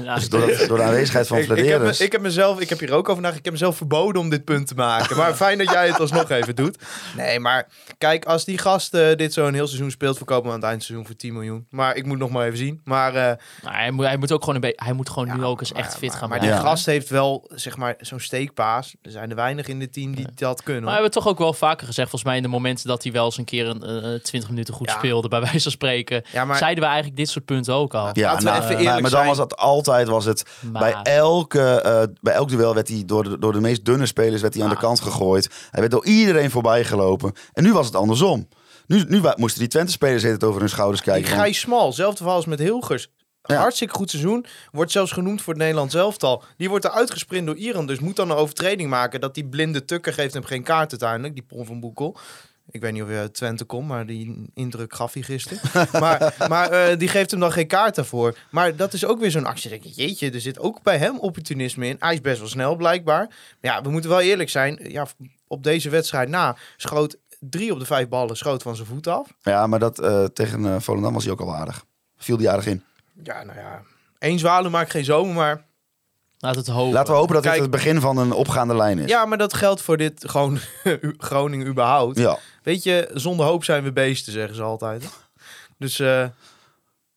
Ja, 0.03 0.15
Dus 0.15 0.29
door, 0.29 0.47
dat- 0.47 0.67
door 0.67 0.77
de 0.77 0.83
aanwezigheid 0.83 1.27
van 1.27 1.37
Ik, 1.37 1.49
ik, 1.49 1.65
heb, 1.67 1.83
ik 1.83 2.11
heb 2.11 2.21
mezelf, 2.21 2.59
ik 2.59 2.69
heb 2.69 2.79
hier 2.79 2.91
ook 2.93 3.09
over 3.09 3.13
nagedacht. 3.21 3.37
Ik 3.37 3.43
heb 3.43 3.53
mezelf 3.53 3.77
verboden 3.77 4.21
om 4.21 4.29
dit 4.29 4.43
punt 4.43 4.67
te 4.67 4.75
maken. 4.75 5.17
Maar 5.17 5.33
fijn 5.33 5.57
dat 5.57 5.69
jij 5.71 5.87
het 5.87 5.99
alsnog 5.99 6.29
even 6.29 6.55
doet. 6.55 6.77
Nee, 7.17 7.39
maar 7.39 7.67
kijk, 7.97 8.25
als 8.25 8.45
die 8.45 8.57
gast 8.57 8.93
eh, 8.93 9.15
dit 9.15 9.33
zo 9.33 9.45
een 9.47 9.53
heel 9.53 9.67
seizoen 9.67 9.91
speelt, 9.91 10.17
verkopen 10.17 10.45
we 10.45 10.49
aan 10.55 10.59
het 10.61 10.69
eindseizoen 10.69 11.05
voor 11.05 11.15
10 11.15 11.33
miljoen. 11.33 11.67
Maar 11.69 11.95
ik 11.95 12.05
moet 12.05 12.17
nog 12.17 12.29
maar 12.29 12.45
even 12.45 12.57
zien. 12.57 12.81
Maar, 12.83 13.15
eh, 13.15 13.21
Nou, 13.63 13.75
hij, 13.75 13.91
moet, 13.91 14.05
hij 14.05 14.17
moet 14.17 14.31
ook 14.31 14.39
gewoon 14.39 14.55
een 14.55 14.61
beetje. 14.61 14.83
Hij 14.85 14.93
moet 14.93 15.09
gewoon 15.09 15.37
nu 15.37 15.43
ook 15.43 15.59
eens 15.59 15.71
maar- 15.73 15.81
echt 15.81 15.97
fit 15.97 16.09
maar- 16.09 16.17
gaan 16.17 16.29
Maar 16.29 16.37
blijven. 16.39 16.59
die 16.59 16.69
gast 16.69 16.85
heeft 16.85 17.09
wel, 17.09 17.49
zeg 17.55 17.77
maar, 17.77 17.95
zo'n 17.99 18.19
steekpaas. 18.19 18.95
Er 19.01 19.11
zijn 19.11 19.29
er 19.29 19.35
weinig 19.35 19.67
in 19.67 19.81
het 19.81 19.93
team 19.93 20.15
die 20.15 20.27
dat 20.35 20.63
kunnen. 20.63 20.81
Maar 20.83 20.91
we 20.93 20.99
hebben 21.01 21.21
toch 21.21 21.27
ook 21.27 21.37
wel 21.37 21.53
vaker 21.53 21.87
gezegd, 21.87 22.09
volgens 22.09 22.29
mij 22.31 22.37
in 22.37 22.43
de 22.43 22.49
momenten 22.63 22.87
dat 22.87 23.03
hij 23.03 23.11
wel 23.11 23.25
eens 23.25 23.37
een 23.37 23.45
keer 23.45 23.67
een 23.67 23.83
eh, 23.83 24.19
20 24.19 24.49
minuten 24.49 24.73
goed 24.73 24.89
Ja. 24.89 24.97
speelde, 24.97 25.27
bij 25.27 25.39
wijze 25.41 25.61
van 25.61 25.71
spreken, 25.71 26.23
ja, 26.31 26.45
maar 26.45 26.57
zeiden 26.57 26.79
we 26.83 26.89
eigenlijk 26.89 27.17
dit 27.17 27.29
soort 27.29 27.45
punten 27.45 27.73
ook 27.73 27.93
al. 27.93 28.09
Ja, 28.13 28.23
Laten 28.23 28.37
we 28.37 28.43
nou, 28.43 28.55
even 28.55 28.67
maar- 28.73 28.81
eerlijk 28.81 28.91
maar 29.01 29.01
dan 29.01 29.09
zijn. 29.09 29.27
was 29.27 29.37
dat 29.37 29.57
altijd 29.57 30.07
was 30.07 30.25
het 30.25 30.43
Maar- 30.71 30.81
bij 31.03 31.13
elke 31.13 31.61
eh, 31.81 32.03
bij 32.21 32.33
elk 32.33 32.49
duel 32.49 32.73
werd 32.73 32.87
hij 32.87 33.03
door 33.05 33.23
de, 33.23 33.39
door 33.39 33.51
de 33.53 33.61
meest 33.61 33.85
dunne 33.85 34.05
spelers 34.05 34.41
werd 34.41 34.53
hij 34.53 34.63
aan 34.63 34.69
de 34.69 34.77
kant 34.77 34.99
gegooid. 34.99 35.49
Hij 35.71 35.79
werd 35.79 35.91
door 35.91 36.05
iedereen 36.05 36.51
voorbij 36.51 36.83
gelopen. 36.83 37.33
En 37.53 37.63
nu 37.63 37.73
was 37.73 37.85
het 37.85 37.95
andersom. 37.95 38.47
Nu, 38.87 39.03
nu 39.07 39.21
moesten 39.35 39.59
die 39.59 39.69
Twente 39.69 39.91
spelers 39.91 40.23
het 40.23 40.43
over 40.43 40.59
hun 40.59 40.69
schouders 40.69 41.01
die 41.01 41.11
kijken. 41.11 41.29
van- 41.31 41.39
Gijs 41.39 41.59
Smal, 41.59 41.93
zelfde 41.93 42.17
verhaal 42.17 42.35
als 42.35 42.45
met 42.45 42.59
Hilgers. 42.59 43.07
Ja. 43.45 43.55
Hartstikke 43.55 43.93
goed 43.93 44.09
seizoen. 44.09 44.45
Wordt 44.71 44.91
zelfs 44.91 45.11
genoemd 45.11 45.41
voor 45.41 45.53
het 45.53 45.61
Nederlands 45.61 45.95
elftal. 45.95 46.43
Die 46.57 46.69
wordt 46.69 46.85
er 46.85 46.91
uitgesprint 46.91 47.45
door 47.45 47.55
Iran. 47.55 47.85
Dus 47.87 47.99
moet 47.99 48.15
dan 48.15 48.29
een 48.29 48.35
overtreding 48.37 48.89
maken 48.89 49.21
dat 49.21 49.33
die 49.35 49.45
blinde 49.45 49.85
tukker 49.85 50.13
geeft 50.13 50.33
hem 50.33 50.43
geen 50.43 50.63
kaart 50.63 50.91
uiteindelijk. 50.91 51.33
Die 51.33 51.43
Pon 51.43 51.65
van 51.65 51.79
Boekel. 51.79 52.17
Ik 52.71 52.81
weet 52.81 52.91
niet 52.93 53.01
of 53.03 53.09
je 53.09 53.15
uit 53.17 53.33
Twente 53.33 53.63
komt, 53.63 53.87
maar 53.87 54.05
die 54.05 54.49
indruk 54.53 54.93
gaf 54.95 55.13
hij 55.13 55.21
gisteren. 55.21 55.59
maar 56.01 56.35
maar 56.47 56.69
eh, 56.69 56.97
die 56.97 57.07
geeft 57.07 57.31
hem 57.31 57.39
dan 57.39 57.51
geen 57.51 57.67
kaart 57.67 57.95
daarvoor. 57.95 58.37
Maar 58.51 58.75
dat 58.75 58.93
is 58.93 59.05
ook 59.05 59.19
weer 59.19 59.31
zo'n 59.31 59.45
actie. 59.45 59.69
Dan 59.69 59.79
denk 59.79 59.91
ik, 59.91 59.97
jeetje, 60.03 60.31
er 60.31 60.41
zit 60.41 60.59
ook 60.59 60.81
bij 60.83 60.97
hem 60.97 61.19
opportunisme 61.19 61.87
in. 61.87 61.95
Hij 61.99 62.13
is 62.13 62.21
best 62.21 62.39
wel 62.39 62.47
snel 62.47 62.75
blijkbaar. 62.75 63.25
Maar 63.61 63.71
ja, 63.71 63.81
we 63.81 63.89
moeten 63.89 64.09
wel 64.09 64.21
eerlijk 64.21 64.49
zijn. 64.49 64.79
Ja, 64.87 65.07
op 65.47 65.63
deze 65.63 65.89
wedstrijd 65.89 66.29
na 66.29 66.55
schoot 66.77 67.17
drie 67.39 67.71
op 67.73 67.79
de 67.79 67.85
vijf 67.85 68.07
ballen 68.07 68.37
schoot 68.37 68.61
van 68.63 68.75
zijn 68.75 68.87
voet 68.87 69.07
af. 69.07 69.27
Ja, 69.41 69.67
maar 69.67 69.79
dat 69.79 69.99
eh, 69.99 70.23
tegen 70.25 70.65
eh, 70.65 70.75
Volendam 70.79 71.13
was 71.13 71.23
hij 71.23 71.33
ook 71.33 71.41
al 71.41 71.55
aardig. 71.55 71.85
Viel 72.17 72.37
die 72.37 72.49
aardig 72.49 72.65
in. 72.65 72.83
Ja, 73.23 73.43
nou 73.43 73.59
ja. 73.59 73.81
Eén 74.19 74.39
zwaluw 74.39 74.69
maakt 74.69 74.91
geen 74.91 75.05
zomer, 75.05 75.33
maar... 75.35 75.65
Laat 76.37 76.55
het 76.55 76.67
hopen. 76.67 76.93
Laten 76.93 77.13
we 77.13 77.19
hopen 77.19 77.33
dat 77.33 77.43
Kijk- 77.43 77.53
dit 77.53 77.63
het 77.63 77.71
begin 77.71 78.01
van 78.01 78.17
een 78.17 78.31
opgaande 78.31 78.75
lijn 78.75 78.99
is. 78.99 79.09
Ja, 79.09 79.25
maar 79.25 79.37
dat 79.37 79.53
geldt 79.53 79.81
voor 79.81 79.97
dit 79.97 80.29
gewoon 80.29 80.59
Groningen 81.17 81.67
überhaupt. 81.67 82.17
Ja. 82.17 82.37
Weet 82.63 82.83
je, 82.83 83.09
zonder 83.13 83.45
hoop 83.45 83.63
zijn 83.63 83.83
we 83.83 83.91
beesten, 83.91 84.33
zeggen 84.33 84.55
ze 84.55 84.61
altijd. 84.61 85.09
Dus 85.77 85.99
eh, 85.99 86.25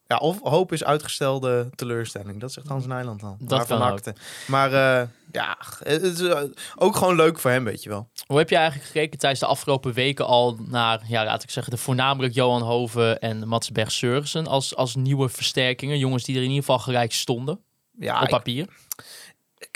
ja, 0.06 0.16
of 0.16 0.40
hoop 0.42 0.72
is 0.72 0.84
uitgestelde 0.84 1.70
teleurstelling. 1.74 2.40
Dat 2.40 2.52
zegt 2.52 2.68
Hans 2.68 2.86
Nijland 2.86 3.20
dan. 3.20 3.36
Dat 3.40 3.58
Waarvan 3.58 3.78
kan 3.78 3.86
ook. 3.88 3.92
akte. 3.94 4.14
Maar 4.46 4.72
eh, 4.72 5.08
ja, 5.32 5.56
het 5.84 6.02
is 6.02 6.20
eh, 6.20 6.40
ook 6.76 6.96
gewoon 6.96 7.16
leuk 7.16 7.38
voor 7.38 7.50
hem, 7.50 7.64
weet 7.64 7.82
je 7.82 7.88
wel. 7.88 8.08
Hoe 8.26 8.38
heb 8.38 8.48
je 8.50 8.56
eigenlijk 8.56 8.86
gekeken 8.86 9.18
tijdens 9.18 9.40
de 9.40 9.46
afgelopen 9.46 9.92
weken 9.92 10.26
al 10.26 10.56
naar, 10.60 11.02
ja, 11.08 11.24
laat 11.24 11.42
ik 11.42 11.50
zeggen, 11.50 11.72
de 11.72 11.78
voornamelijk 11.78 12.34
Johan 12.34 12.62
Hoven 12.62 13.20
en 13.20 13.48
Mats 13.48 13.70
Berg 13.72 14.02
als, 14.46 14.76
als 14.76 14.94
nieuwe 14.94 15.28
versterkingen? 15.28 15.98
Jongens 15.98 16.24
die 16.24 16.34
er 16.36 16.42
in 16.42 16.48
ieder 16.48 16.64
geval 16.64 16.78
gelijk 16.78 17.12
stonden 17.12 17.60
Ja, 17.98 18.16
op 18.16 18.22
ik- 18.22 18.28
papier. 18.30 18.66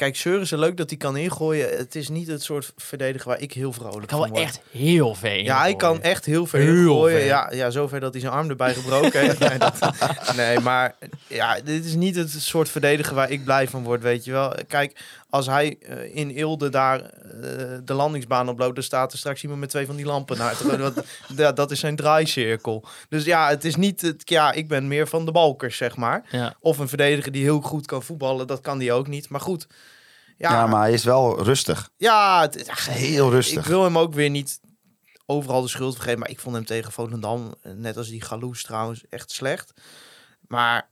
Kijk, 0.01 0.17
Seurissen 0.17 0.59
leuk 0.59 0.77
dat 0.77 0.89
hij 0.91 0.99
kan 0.99 1.17
ingooien. 1.17 1.77
Het 1.77 1.95
is 1.95 2.09
niet 2.09 2.27
het 2.27 2.43
soort 2.43 2.73
verdediger 2.77 3.29
waar 3.29 3.41
ik 3.41 3.53
heel 3.53 3.73
vrolijk 3.73 4.03
Ik 4.03 4.09
kan 4.09 4.19
van 4.19 4.29
word. 4.29 4.41
echt 4.43 4.61
heel 4.71 5.15
veel 5.15 5.31
Ja, 5.43 5.61
hij 5.61 5.77
kan 5.77 6.03
echt 6.03 6.25
heel 6.25 6.47
ver 6.47 6.61
Heel 6.61 6.85
gooien. 6.95 7.17
ver. 7.19 7.27
Ja, 7.27 7.51
ja, 7.53 7.71
zover 7.71 8.01
dat 8.01 8.13
hij 8.13 8.21
zijn 8.21 8.33
arm 8.33 8.49
erbij 8.51 8.75
gebroken 8.75 9.21
heeft. 9.21 9.39
Nee, 9.49 9.59
dat- 9.59 9.79
nee, 10.37 10.59
maar 10.61 10.95
ja, 11.27 11.61
dit 11.65 11.85
is 11.85 11.95
niet 11.95 12.17
het 12.17 12.31
soort 12.31 12.69
verdediger 12.69 13.15
waar 13.15 13.31
ik 13.31 13.45
blij 13.45 13.69
van 13.69 13.83
word, 13.83 14.03
weet 14.03 14.25
je 14.25 14.31
wel. 14.33 14.55
Kijk, 14.69 15.01
als 15.31 15.47
hij 15.47 15.79
eh, 15.79 16.17
in 16.17 16.31
Eelde 16.31 16.69
daar 16.69 17.01
eh, 17.01 17.79
de 17.85 17.95
landingsbaan 17.95 18.49
oploopt, 18.49 18.75
dan 18.75 18.85
staat 18.85 19.13
er 19.13 19.19
straks 19.19 19.43
iemand 19.43 19.61
met 19.61 19.71
twee 19.71 19.87
van 19.87 19.97
die 19.97 20.05
lampen 20.05 20.39
naar 20.39 20.57
ja, 21.37 21.53
dat 21.61 21.71
is 21.71 21.81
zijn 21.81 21.97
draaicirkel. 21.97 22.85
Dus 23.09 23.25
ja, 23.25 23.49
het 23.49 23.65
is 23.65 23.77
niet, 23.77 24.01
het, 24.01 24.23
ja, 24.25 24.53
ik 24.53 24.69
ben 24.69 24.89
meer 24.89 25.09
van 25.09 25.25
de 25.25 25.33
balkers, 25.33 25.77
zeg 25.77 25.97
maar. 25.97 26.27
Ja. 26.31 26.55
Of 26.61 26.79
een 26.79 26.89
verdediger 26.89 27.33
die 27.33 27.43
heel 27.43 27.61
goed 27.61 27.87
kan 27.87 28.03
voetballen, 28.03 28.47
dat 28.47 28.61
kan 28.61 28.79
die 28.79 28.93
ook 28.93 29.07
niet. 29.07 29.29
Maar 29.29 29.41
goed, 29.41 29.67
ja, 30.37 30.51
Ja, 30.53 30.67
maar 30.67 30.81
hij 30.81 30.93
is 30.93 31.05
wel 31.05 31.43
rustig. 31.43 31.91
ja, 31.97 32.41
het, 32.41 32.69
ach, 32.69 32.87
Heel 32.87 33.31
rustig. 33.31 33.59
ik 33.59 33.65
wil 33.69 33.85
hem 33.85 33.99
ook 33.99 34.15
weer 34.15 34.31
niet 34.31 34.61
overal 35.27 35.63
de 35.63 35.69
schuld 35.69 35.95
vergeven. 35.95 36.19
Maar 36.19 36.31
ik 36.31 36.41
vond 36.41 36.55
hem 36.55 36.65
tegen 36.65 36.93
Volendam, 36.93 37.55
eh, 37.63 37.73
net 37.73 37.97
als 37.97 38.09
die 38.09 38.23
Galoes 38.23 38.63
trouwens, 38.63 39.05
echt 39.09 39.31
slecht. 39.31 39.73
Maar 40.49 40.89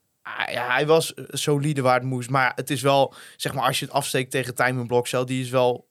ja, 0.50 0.72
hij 0.72 0.86
was 0.86 1.14
eh, 1.14 1.24
solide 1.28 1.82
waar 1.82 1.94
het 1.94 2.02
moest. 2.08 2.30
Maar 2.30 2.52
het 2.54 2.70
is 2.70 2.82
wel, 2.82 3.14
zeg 3.36 3.54
maar, 3.54 3.64
als 3.64 3.78
je 3.78 3.84
het 3.84 3.94
afsteekt 3.94 4.30
tegen 4.30 4.54
Tijmen 4.54 4.86
Blokcel, 4.86 5.26
die 5.26 5.42
is 5.42 5.50
wel 5.50 5.88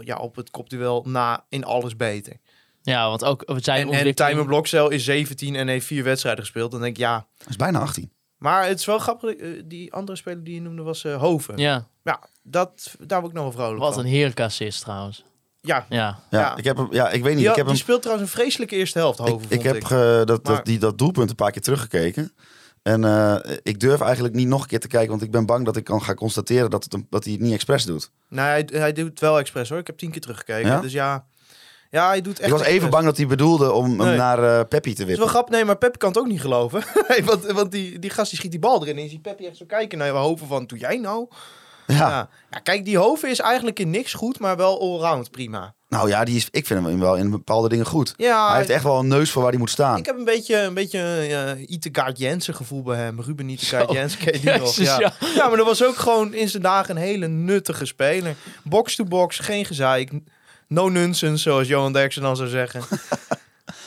ja, 0.00 0.16
op 0.16 0.36
het 0.36 0.50
kopduel 0.50 1.04
na 1.06 1.44
in 1.48 1.64
alles 1.64 1.96
beter. 1.96 2.36
ja, 2.82 3.08
want 3.08 3.24
ook 3.24 3.42
we 3.46 3.60
zijn 3.60 3.76
En, 3.76 3.82
en 3.82 3.88
ontwikkeling- 3.88 4.16
Tijmen 4.16 4.46
Blokcel 4.46 4.90
is 4.90 5.04
17 5.04 5.56
en 5.56 5.68
heeft 5.68 5.86
vier 5.86 6.04
wedstrijden 6.04 6.42
gespeeld. 6.44 6.70
Dan 6.70 6.80
denk 6.80 6.92
ik, 6.96 7.02
ja. 7.02 7.26
Is 7.48 7.56
bijna 7.56 7.78
18. 7.80 8.12
Maar 8.38 8.66
het 8.66 8.78
is 8.78 8.84
wel 8.86 8.98
grappig, 8.98 9.30
eh, 9.34 9.62
die 9.64 9.92
andere 9.92 10.18
speler 10.18 10.44
die 10.44 10.54
je 10.54 10.60
noemde 10.60 10.82
was 10.82 11.04
eh, 11.04 11.16
Hoven. 11.16 11.56
Ja, 11.58 11.88
Ja, 12.02 12.20
dat, 12.42 12.94
daar 13.00 13.20
word 13.20 13.32
ik 13.32 13.38
nog 13.38 13.46
wel 13.54 13.62
vrolijk 13.62 13.80
wat 13.82 13.94
van. 13.94 14.02
een 14.04 14.08
heerlijke 14.10 14.42
assist 14.42 14.80
trouwens. 14.80 15.24
Ja, 15.60 15.86
Ja, 15.88 16.18
Ja, 16.30 16.38
Ja. 16.40 16.56
Ik 16.56 16.64
heb 16.64 16.76
hem, 16.76 16.88
ja, 16.90 17.10
ik 17.10 17.22
weet 17.22 17.34
niet. 17.34 17.38
die, 17.42 17.48
ik 17.48 17.56
heb 17.56 17.66
die 17.66 17.74
hem, 17.74 17.82
speelt 17.82 18.02
trouwens 18.02 18.30
een 18.30 18.36
vreselijke 18.38 18.76
eerste 18.76 18.98
helft, 18.98 19.18
Hoven, 19.18 19.50
ik, 19.50 19.62
heb 19.62 19.80
dat, 19.80 19.90
Maar- 19.90 20.26
dat, 20.56 20.64
die, 20.64 20.78
dat 20.78 20.98
doelpunt 20.98 21.30
een 21.30 21.36
paar 21.36 21.50
keer 21.50 21.62
teruggekeken. 21.62 22.32
En 22.84 23.04
eh, 23.04 23.36
ik 23.62 23.80
durf 23.80 24.00
eigenlijk 24.00 24.34
niet 24.34 24.48
nog 24.48 24.62
een 24.62 24.68
keer 24.68 24.80
te 24.80 24.86
kijken, 24.88 25.10
want 25.10 25.22
ik 25.22 25.30
ben 25.30 25.46
bang 25.46 25.64
dat 25.64 25.76
ik 25.76 25.84
kan 25.84 26.02
gaan 26.02 26.14
constateren 26.14 26.70
dat, 26.70 26.84
het 26.84 27.02
dat 27.10 27.24
hij 27.24 27.32
het 27.32 27.42
niet 27.42 27.52
expres 27.52 27.84
doet. 27.84 28.10
Nee, 28.28 28.44
hij, 28.44 28.68
hij 28.72 28.92
doet 28.92 29.08
het 29.10 29.20
wel 29.20 29.38
expres 29.38 29.68
hoor. 29.68 29.78
Ik 29.78 29.86
heb 29.86 29.96
tien 29.98 30.10
keer 30.10 30.20
teruggekeken. 30.20 30.70
Ja? 30.70 30.80
Dus 30.80 30.92
ja, 30.92 31.26
ja, 31.90 32.06
hij 32.08 32.20
doet 32.20 32.38
echt 32.38 32.46
ik 32.46 32.52
was 32.52 32.60
even 32.60 32.72
expres. 32.72 32.90
bang 32.92 33.04
dat 33.04 33.16
hij 33.16 33.26
bedoelde 33.26 33.72
om 33.72 33.96
Nee. 33.96 34.06
hem 34.06 34.16
naar 34.16 34.42
eh 34.58 34.60
Peppi 34.68 34.80
te 34.80 34.88
Het 34.88 34.98
is 34.98 35.04
wel 35.04 35.06
wippen. 35.06 35.28
grappig, 35.28 35.54
nee, 35.54 35.64
maar 35.64 35.76
Pep 35.78 35.98
kan 35.98 36.08
het 36.08 36.18
ook 36.18 36.26
niet 36.26 36.40
geloven. 36.40 36.82
Want 37.24 37.44
want 37.52 37.72
die, 37.72 37.98
die 37.98 38.10
gast 38.10 38.30
die 38.30 38.38
schiet 38.38 38.50
die 38.50 38.60
bal 38.60 38.82
erin 38.82 38.96
en 38.96 39.02
je 39.02 39.08
ziet 39.08 39.22
Peppi 39.22 39.46
echt 39.46 39.56
zo 39.56 39.64
kijken 39.66 39.98
naar 39.98 40.06
je 40.06 40.12
hoofd 40.12 40.42
van, 40.48 40.66
doe 40.66 40.78
jij 40.78 40.96
nou? 40.96 41.26
Ja. 41.86 42.28
Ja. 42.50 42.58
kijk, 42.58 42.84
die 42.84 42.98
Hoven 42.98 43.30
is 43.30 43.40
eigenlijk 43.40 43.78
in 43.78 43.90
niks 43.90 44.12
goed, 44.14 44.38
maar 44.38 44.56
wel 44.56 44.80
allround 44.80 45.30
prima. 45.30 45.74
Nou 45.88 46.08
ja, 46.08 46.24
die 46.24 46.36
is, 46.36 46.48
ik 46.50 46.66
vind 46.66 46.86
hem 46.86 47.00
wel 47.00 47.16
in 47.16 47.30
bepaalde 47.30 47.68
dingen 47.68 47.86
goed. 47.86 48.14
Ja, 48.16 48.48
hij 48.48 48.56
heeft 48.56 48.70
echt 48.70 48.82
wel 48.82 48.98
een 48.98 49.08
neus 49.08 49.30
voor 49.30 49.42
waar 49.42 49.50
hij 49.50 49.60
moet 49.60 49.70
staan. 49.70 49.96
ik 49.98 50.06
heb 50.06 50.16
een 50.18 50.24
beetje, 50.24 50.56
een 50.60 50.74
beetje 50.74 51.26
uh, 51.56 51.68
Itegaard 51.70 52.18
Jensen 52.18 52.54
gevoel 52.54 52.82
bij 52.82 52.96
hem. 52.96 53.20
Ruben 53.20 53.48
Itegaard. 53.48 53.92
Jensen, 53.92 54.18
ken 54.18 54.32
je 54.32 54.40
die 54.40 54.58
nog? 54.58 54.76
Ja. 54.76 55.12
ja, 55.34 55.48
maar 55.48 55.56
dat 55.56 55.66
was 55.66 55.84
ook 55.84 55.96
gewoon 55.96 56.34
in 56.34 56.48
zijn 56.48 56.62
dagen 56.62 56.96
een 56.96 57.02
hele 57.02 57.28
nuttige 57.28 57.84
speler. 57.86 58.36
Box-to-box, 58.62 59.38
geen 59.38 59.64
gezeik. 59.64 60.10
No 60.68 60.88
nonsense, 60.88 61.42
zoals 61.42 61.68
Johan 61.68 61.92
Derksen 61.92 62.22
dan 62.22 62.36
zou 62.36 62.48
zeggen. 62.48 62.82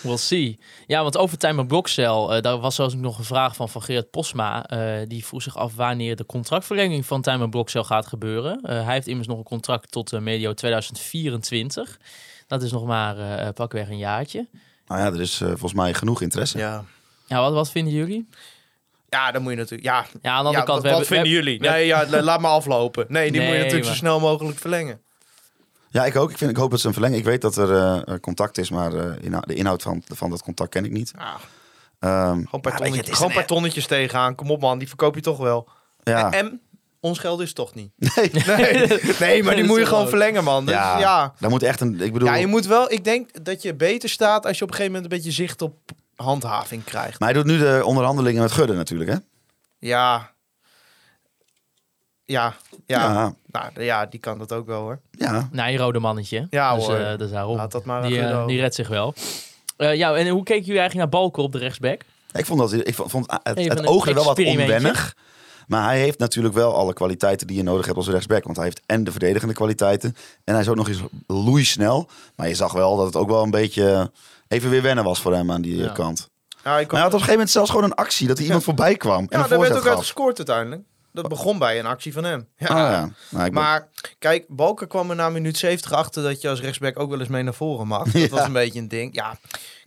we'll 0.01 0.17
see. 0.17 0.60
Ja, 0.88 1.01
want 1.01 1.17
over 1.17 1.38
Tijmen 1.38 1.67
Blokcel, 1.67 2.33
eh 2.36 2.41
daar 2.41 2.57
was 2.60 2.75
zelfs 2.75 2.93
nog 2.93 3.17
een 3.17 3.23
vraag 3.23 3.55
van, 3.55 3.69
van 3.69 3.81
Gerard 3.83 4.10
Posma. 4.12 4.65
eh, 4.65 5.07
die 5.07 5.25
vroeg 5.25 5.41
zich 5.41 5.57
af 5.57 5.75
wanneer 5.75 6.15
de 6.15 6.25
contractverlenging 6.25 7.05
van 7.05 7.21
Tijmen 7.21 7.49
Blokcel 7.49 7.83
gaat 7.83 8.07
gebeuren. 8.07 8.60
Eh, 8.62 8.83
hij 8.86 8.93
heeft 8.93 9.07
immers 9.07 9.27
nog 9.27 9.38
een 9.38 9.43
contract 9.43 9.91
tot 9.91 10.12
medio 10.19 10.53
2024. 10.53 11.97
Dat 12.47 12.62
is 12.63 12.71
nog 12.71 12.86
maar 12.86 13.17
eh 13.17 13.47
pakweg 13.53 13.89
een 13.89 13.97
jaartje. 13.97 14.47
Nou 14.88 15.01
ja, 15.01 15.07
er 15.07 15.21
is 15.21 15.41
eh, 15.41 15.47
volgens 15.47 15.73
mij 15.73 15.93
genoeg 15.93 16.21
interesse. 16.21 16.57
Ja. 16.57 16.83
Ja, 17.27 17.41
wat, 17.41 17.53
wat 17.53 17.71
vinden 17.71 17.93
jullie? 17.93 18.29
Ja, 19.10 19.31
dan 19.31 19.41
moet 19.41 19.51
je 19.51 19.57
natuurlijk. 19.57 19.89
Ja, 19.89 20.05
Ja, 20.21 20.31
aan 20.31 20.41
de 20.43 20.47
andere 20.47 20.57
ja, 20.57 20.62
kant... 20.63 20.67
wat, 20.67 20.81
we 20.81 20.88
hebben- 20.88 20.97
wat 20.97 21.07
vinden 21.07 21.25
we 21.27 21.33
jullie? 21.33 21.60
Nee, 21.60 21.86
ja, 21.86 22.05
la- 22.10 22.21
laat 22.21 22.39
maar 22.41 22.51
aflopen. 22.51 23.05
Nee, 23.07 23.31
die 23.31 23.41
moet 23.41 23.49
je 23.49 23.55
natuurlijk 23.57 23.83
maar- 23.86 23.93
zo 23.93 23.99
snel 23.99 24.19
mogelijk 24.19 24.57
verlengen. 24.60 25.01
Ja, 25.97 26.05
ik 26.05 26.15
ook. 26.15 26.31
Ik, 26.31 26.38
vind, 26.38 26.51
ik 26.51 26.57
hoop 26.57 26.71
dat 26.71 26.79
ze 26.79 26.88
een 26.88 26.93
verlengen. 26.93 27.17
Ik 27.17 27.23
weet 27.23 27.41
dat 27.41 27.55
er 27.57 27.75
eh, 28.03 28.15
contact 28.21 28.57
is, 28.57 28.69
maar 28.69 28.93
eh, 28.93 29.23
inhou- 29.23 29.45
de 29.45 29.53
inhoud 29.53 29.81
van, 29.81 30.01
van 30.07 30.29
dat 30.29 30.43
contact 30.43 30.69
ken 30.69 30.86
ik 30.86 30.91
niet. 30.91 31.12
Ja, 31.17 31.36
Ehm, 31.99 32.33
gewoon 32.33 32.45
een 32.51 32.62
paar, 32.62 33.03
gewoon 33.15 33.33
paar 33.33 33.45
tonnetjes 33.45 33.86
tegenaan. 33.88 34.36
Kom 34.36 34.51
op 34.51 34.62
man, 34.62 34.77
die 34.77 34.88
verkoop 34.88 35.15
je 35.15 35.21
toch 35.21 35.38
wel. 35.38 35.69
Ja, 36.03 36.31
En 36.31 36.62
ons 36.99 37.19
geld 37.19 37.39
is 37.41 37.53
toch 37.53 37.73
niet. 37.75 37.91
nee. 37.97 38.31
Nee, 38.57 38.99
nee 39.19 39.43
maar 39.43 39.55
die 39.55 39.63
moet 39.63 39.79
je 39.79 39.86
gewoon 39.86 40.07
verlengen 40.10 40.43
man. 40.43 40.65
Dus 40.65 40.73
ja, 40.75 40.99
ja. 40.99 41.33
daar 41.39 41.49
moet 41.49 41.63
echt 41.63 41.81
een... 41.81 42.01
Ik 42.01 42.13
bedoel, 42.13 42.27
ja, 42.27 42.36
je 42.36 42.47
moet 42.47 42.65
wel... 42.65 42.91
Ik 42.91 43.03
denk 43.03 43.45
dat 43.45 43.62
je 43.62 43.73
beter 43.75 44.10
staat 44.10 44.45
als 44.45 44.57
je 44.57 44.63
op 44.63 44.69
een 44.69 44.75
gegeven 44.75 44.95
moment 44.95 45.12
een 45.13 45.17
beetje 45.17 45.43
zicht 45.43 45.62
op 45.62 45.75
handhaving 46.15 46.83
krijgt. 46.83 47.19
maar 47.19 47.29
hij 47.29 47.38
doet 47.38 47.51
nu 47.51 47.57
de 47.57 47.81
onderhandelingen 47.86 48.41
met 48.41 48.51
Gudde 48.51 48.73
natuurlijk, 48.73 49.10
hè? 49.10 49.15
Ja. 49.79 50.31
Ja. 52.27 52.53
Ja. 52.85 53.01
Ja, 53.13 53.33
Nou, 53.51 53.83
ja, 53.83 54.05
die 54.05 54.19
kan 54.19 54.37
dat 54.37 54.51
ook 54.53 54.65
wel 54.65 54.81
hoor. 54.81 54.99
ja. 55.11 55.49
Nee, 55.51 55.73
een 55.73 55.79
rode 55.79 55.99
mannetje. 55.99 56.47
Ja, 56.49 56.75
dus, 56.75 56.85
hoor. 56.85 56.95
eh, 56.95 57.17
dus 57.17 57.31
daarom. 57.31 57.55
Laat 57.55 57.71
dat 57.71 57.85
maar 57.85 58.01
die, 58.01 58.17
Gudde 58.19 58.43
die 58.47 58.59
redt 58.59 58.75
zich 58.75 58.87
wel. 58.87 59.13
Eh, 59.77 59.95
ja, 59.95 60.15
en 60.15 60.27
hoe 60.27 60.43
keken 60.43 60.65
jullie 60.65 60.79
eigenlijk 60.79 61.11
naar 61.11 61.21
Balker 61.21 61.43
op 61.43 61.51
de 61.51 61.57
rechtsback? 61.57 62.01
Ik 62.33 62.45
vond, 62.45 62.59
dat, 62.59 62.73
ik 62.73 62.95
vond, 62.95 63.11
vond 63.11 63.31
het, 63.43 63.57
Even 63.57 63.69
het 63.71 63.79
een 63.79 63.87
oogde 63.87 64.13
wel 64.13 64.23
wat 64.23 64.39
onwennig. 64.39 65.15
Maar 65.67 65.83
hij 65.83 65.99
heeft 65.99 66.19
natuurlijk 66.19 66.55
wel 66.55 66.75
alle 66.75 66.93
kwaliteiten 66.93 67.47
die 67.47 67.57
je 67.57 67.63
nodig 67.63 67.85
hebt 67.85 67.97
als 67.97 68.07
rechtsback. 68.07 68.43
Want 68.43 68.55
hij 68.55 68.65
heeft 68.65 68.81
en 68.85 69.03
de 69.03 69.11
verdedigende 69.11 69.53
kwaliteiten. 69.53 70.15
En 70.43 70.53
hij 70.53 70.61
is 70.63 70.69
ook 70.69 70.75
nog 70.75 70.87
eens 70.87 71.01
loeisnel. 71.27 72.09
Maar 72.35 72.47
je 72.47 72.55
zag 72.55 72.71
wel 72.73 72.95
dat 72.97 73.05
het 73.05 73.15
ook 73.15 73.29
wel 73.29 73.43
een 73.43 73.51
beetje 73.51 74.11
even 74.47 74.69
weer 74.69 74.81
wennen 74.81 75.03
was 75.03 75.21
voor 75.21 75.33
hem 75.33 75.51
aan 75.51 75.61
die 75.61 75.77
Ja. 75.77 75.87
kant. 75.91 76.29
Ja, 76.63 76.79
ik 76.79 76.91
Maar 76.91 76.91
hij 76.91 76.99
had 76.99 76.99
op 76.99 77.03
een 77.03 77.09
gegeven 77.11 77.31
moment 77.31 77.49
zelfs 77.49 77.69
gewoon 77.69 77.85
een 77.85 77.93
actie 77.95 78.27
dat 78.27 78.37
er 78.37 78.43
iemand 78.43 78.63
voorbij 78.63 78.95
kwam. 78.95 79.25
En 79.29 79.39
ja 79.39 79.47
daar 79.47 79.59
werd 79.59 79.77
ook 79.77 79.87
uit 79.87 79.97
gescoord 79.97 80.37
uiteindelijk. 80.37 80.81
Dat 81.21 81.27
begon 81.32 81.58
bij 81.60 81.80
een 81.80 81.86
actie 81.86 82.13
van 82.13 82.23
hem. 82.23 82.47
Ja. 82.58 82.67
Ah, 82.67 82.75
ja. 82.75 82.99
Nou, 83.30 83.43
ben- 83.43 83.53
Maar 83.53 83.89
kijk, 84.19 84.45
Balker 84.47 84.88
kwam 84.88 85.10
er 85.10 85.15
na 85.15 85.30
minuut 85.30 85.58
70 85.58 85.91
achter 85.91 86.23
dat 86.23 86.41
je 86.41 86.49
als 86.49 86.62
rechtsback 86.62 86.99
ook 86.99 87.10
wel 87.10 87.19
eens 87.19 87.27
mee 87.30 87.43
naar 87.43 87.53
voren 87.53 87.88
mag. 87.88 88.03
Dat 88.12 88.21
Ja. 88.21 88.27
was 88.30 88.45
een 88.45 88.53
beetje 88.53 88.80
een 88.80 88.88
ding. 88.88 89.15
Ja, 89.15 89.38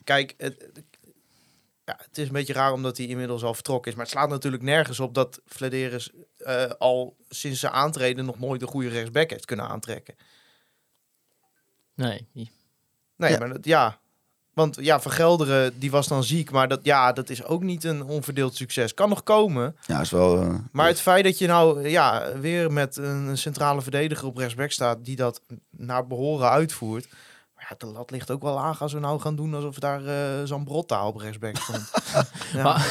kijk, 0.05 0.35
het, 0.39 0.69
ja, 1.85 1.99
het 2.03 2.19
is 2.19 2.27
een 2.27 2.33
beetje 2.33 2.53
raar 2.53 2.73
omdat 2.73 2.97
hij 2.97 3.07
inmiddels 3.07 3.43
al 3.43 3.55
vertrokken 3.55 3.91
is. 3.91 3.97
Maar 3.97 4.07
het 4.07 4.15
slaat 4.15 4.29
natuurlijk 4.29 4.63
nergens 4.63 5.01
op 5.01 5.15
dat 5.15 5.41
Flederis 5.47 6.11
eh, 6.39 6.65
al 6.79 7.17
sinds 7.29 7.61
zijn 7.61 7.73
aantreden 7.73 8.25
nog 8.25 8.39
nooit 8.39 8.63
een 8.63 8.69
goede 8.69 8.89
rechtsback 8.89 9.31
heeft 9.31 9.45
kunnen 9.45 9.69
aantrekken. 9.69 10.15
Nee. 11.95 12.29
Nee, 13.17 13.31
Ja. 13.33 13.39
maar 13.39 13.49
dat, 13.49 13.65
ja. 13.65 14.00
Want 14.61 14.77
ja, 14.81 15.01
Van 15.01 15.13
Gelderen, 15.13 15.79
die 15.79 15.91
was 15.91 16.09
dan 16.09 16.25
ziek. 16.25 16.51
Maar 16.51 16.69
dat, 16.69 16.81
ja, 16.83 17.13
dat 17.13 17.31
is 17.31 17.45
ook 17.45 17.63
niet 17.63 17.85
een 17.85 18.03
onverdeeld 18.05 18.55
succes. 18.57 18.95
Kan 18.95 19.09
nog 19.09 19.23
komen. 19.23 19.77
ja, 19.87 20.01
is 20.01 20.11
wel... 20.11 20.41
eh, 20.43 20.55
Maar 20.73 20.87
het 20.87 21.01
feit 21.01 21.25
dat 21.25 21.39
je 21.39 21.47
nou 21.47 21.89
ja, 21.89 22.23
weer 22.41 22.73
met 22.73 22.97
een 22.97 23.39
centrale 23.39 23.83
verdediger 23.83 24.27
op 24.27 24.37
rechtsback 24.37 24.71
staat 24.71 25.05
die 25.05 25.17
dat 25.17 25.41
naar 25.71 26.07
behoren 26.07 26.51
uitvoert. 26.51 27.09
Maar 27.55 27.67
ja, 27.71 27.75
de 27.87 27.93
lat 27.93 28.11
ligt 28.11 28.31
ook 28.31 28.43
wel 28.43 28.55
laag 28.55 28.83
als 28.83 28.93
we 28.93 28.99
nou 28.99 29.21
gaan 29.21 29.37
doen 29.37 29.55
alsof 29.55 29.79
daar 29.79 30.07
eh 30.07 30.45
Zambrotta 30.45 31.07
op 31.07 31.17
rechtsback 31.17 31.57
stond. 31.57 31.91
ja. 32.53 32.63
Maar, 32.63 32.87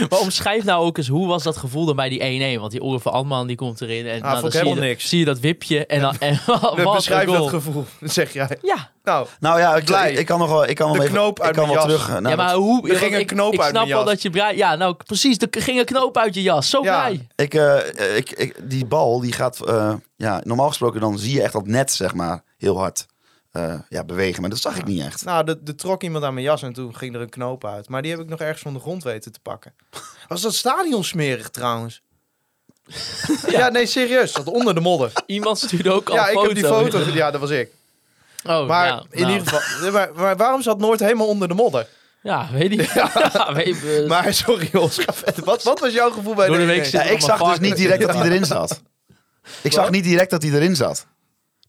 maar 0.10 0.18
omschrijf 0.18 0.64
nou 0.64 0.84
ook 0.84 0.98
eens, 0.98 1.08
hoe 1.08 1.26
was 1.26 1.42
dat 1.42 1.56
gevoel 1.56 1.84
dan 1.86 1.96
bij 1.96 2.08
die 2.08 2.56
1-1? 2.56 2.60
Want 2.60 2.72
die 2.72 2.82
Oren 2.82 3.00
van 3.00 3.12
Altman 3.12 3.46
die 3.46 3.56
komt 3.56 3.80
erin. 3.80 4.06
En 4.06 4.22
Ah, 4.22 4.28
nou, 4.30 4.40
vond 4.40 4.52
dan 4.52 4.62
ik 4.62 4.66
zie, 4.68 4.74
je, 4.74 4.80
niks. 4.88 5.08
zie 5.08 5.18
je 5.18 5.24
dat 5.24 5.40
wipje 5.40 5.86
en 5.86 6.00
dan... 6.00 6.16
En, 6.18 6.40
wat 6.84 7.08
goal. 7.08 7.26
dat 7.26 7.48
gevoel, 7.48 7.84
zeg 8.00 8.32
jij. 8.32 8.58
Ja, 8.62 8.90
Nou, 9.04 9.26
Nou 9.40 9.58
ja, 9.58 9.76
ik, 9.76 9.84
Blij. 9.84 10.12
ik, 10.12 10.18
ik 10.18 10.26
kan 10.26 10.38
nog 10.38 10.48
wel... 10.48 10.68
Ik 10.68 10.76
kan 10.76 10.86
De 10.86 10.92
hem 10.98 11.02
even, 11.06 11.14
knoop 11.14 11.38
ik 11.38 11.52
kan 11.52 11.54
mijn 11.54 11.66
wel 11.66 11.74
jas. 11.76 11.84
terug... 11.84 12.08
eh, 12.24 12.30
ja, 12.30 12.36
maar 12.36 12.54
hoe... 12.54 12.88
er 12.90 12.96
ging 12.96 13.14
een 13.16 13.26
knoop 13.26 13.52
ik, 13.52 13.58
ik 13.58 13.60
uit 13.64 13.70
snap 13.74 13.86
wel 13.88 13.98
jas. 13.98 14.08
dat 14.08 14.22
je 14.22 14.30
blij... 14.30 14.56
Ja, 14.56 14.74
nou 14.76 14.94
precies, 15.06 15.36
er 15.38 15.62
ging 15.62 15.78
een 15.78 15.84
knoop 15.84 16.16
uit 16.16 16.34
je 16.34 16.42
jas. 16.42 16.70
Zo 16.70 16.82
Ja. 16.82 17.00
blij. 17.08 17.26
Ik, 17.36 17.54
eh, 17.54 18.16
ik, 18.16 18.30
ik, 18.30 18.54
die 18.62 18.86
bal, 18.86 19.20
die 19.20 19.32
gaat... 19.32 19.66
eh, 19.66 19.92
ja, 20.16 20.40
normaal 20.44 20.68
gesproken 20.68 21.00
dan 21.00 21.18
zie 21.18 21.34
je 21.34 21.42
echt 21.42 21.52
dat 21.52 21.66
net, 21.66 21.92
zeg 21.92 22.14
maar, 22.14 22.42
heel 22.58 22.78
hard 22.78 23.06
eh, 23.50 23.74
ja, 23.88 24.04
bewegen. 24.04 24.40
Maar 24.40 24.50
dat 24.50 24.58
zag 24.58 24.76
ik 24.76 24.84
niet 24.84 25.00
echt. 25.04 25.24
nou, 25.24 25.48
er 25.48 25.58
er 25.66 25.76
trok 25.76 26.02
iemand 26.02 26.24
aan 26.24 26.34
mijn 26.34 26.46
jas 26.46 26.62
en 26.62 26.72
toen 26.72 26.96
ging 26.96 27.14
er 27.14 27.20
een 27.20 27.28
knoop 27.28 27.64
uit. 27.64 27.88
Maar 27.88 28.02
die 28.02 28.10
heb 28.10 28.20
ik 28.20 28.28
nog 28.28 28.40
ergens 28.40 28.62
van 28.62 28.72
de 28.74 28.80
grond 28.80 29.02
weten 29.02 29.32
te 29.32 29.40
pakken. 29.42 29.74
Was 30.28 30.42
dat 30.42 30.54
stadion 30.54 31.04
smerig 31.04 31.48
trouwens? 31.48 32.02
ja. 33.48 33.68
nee, 33.68 33.86
serieus. 33.86 34.32
Dat 34.32 34.46
onder 34.46 34.74
de 34.74 34.80
modder. 34.80 35.12
Iemand 35.26 35.58
stuurde 35.58 35.90
ook 35.92 36.08
al 36.08 36.14
Ja, 36.14 36.22
een 36.22 36.28
ik 36.28 36.34
foto. 36.34 36.46
heb 36.46 36.54
die 36.56 36.64
foto. 36.66 37.12
Ja, 37.12 37.30
dat 37.30 37.40
was 37.40 37.50
ik. 37.50 37.70
Oh, 38.44 38.66
Maar 38.66 39.02
in 39.10 39.20
nou. 39.20 39.32
ieder 39.32 39.46
geval, 39.48 39.90
maar, 39.92 40.10
maar 40.14 40.36
waarom 40.36 40.62
zat 40.62 40.78
Noord 40.78 41.00
helemaal 41.00 41.26
onder 41.26 41.48
de 41.48 41.54
modder? 41.54 41.86
Ja, 42.22 42.48
weet 42.52 42.72
ik. 42.72 42.80
Ja, 42.94 43.52
weet, 43.54 43.84
eh, 43.84 44.06
Maar 44.08 44.34
sorry, 44.34 44.68
Oscar. 44.72 45.14
Vette, 45.14 45.44
Wat, 45.44 45.62
wat 45.62 45.80
was 45.80 45.92
jouw 45.92 46.10
gevoel 46.10 46.34
bij 46.34 46.46
Door 46.46 46.56
de 46.56 46.64
week 46.64 46.80
1-1? 46.80 46.82
zit- 46.82 46.92
Ja, 46.92 47.02
ik 47.02 47.20
zag 47.20 47.48
dus 47.48 47.58
niet 47.58 47.76
direct 47.76 48.00
dat 48.06 48.14
hij 48.14 48.24
erin 48.24 48.44
zat. 48.44 48.82
Ik 49.62 49.72
zag 49.72 49.90
niet 49.90 50.04
direct 50.04 50.30
dat 50.30 50.42
hij 50.42 50.50
erin 50.52 50.76
zat. 50.76 51.06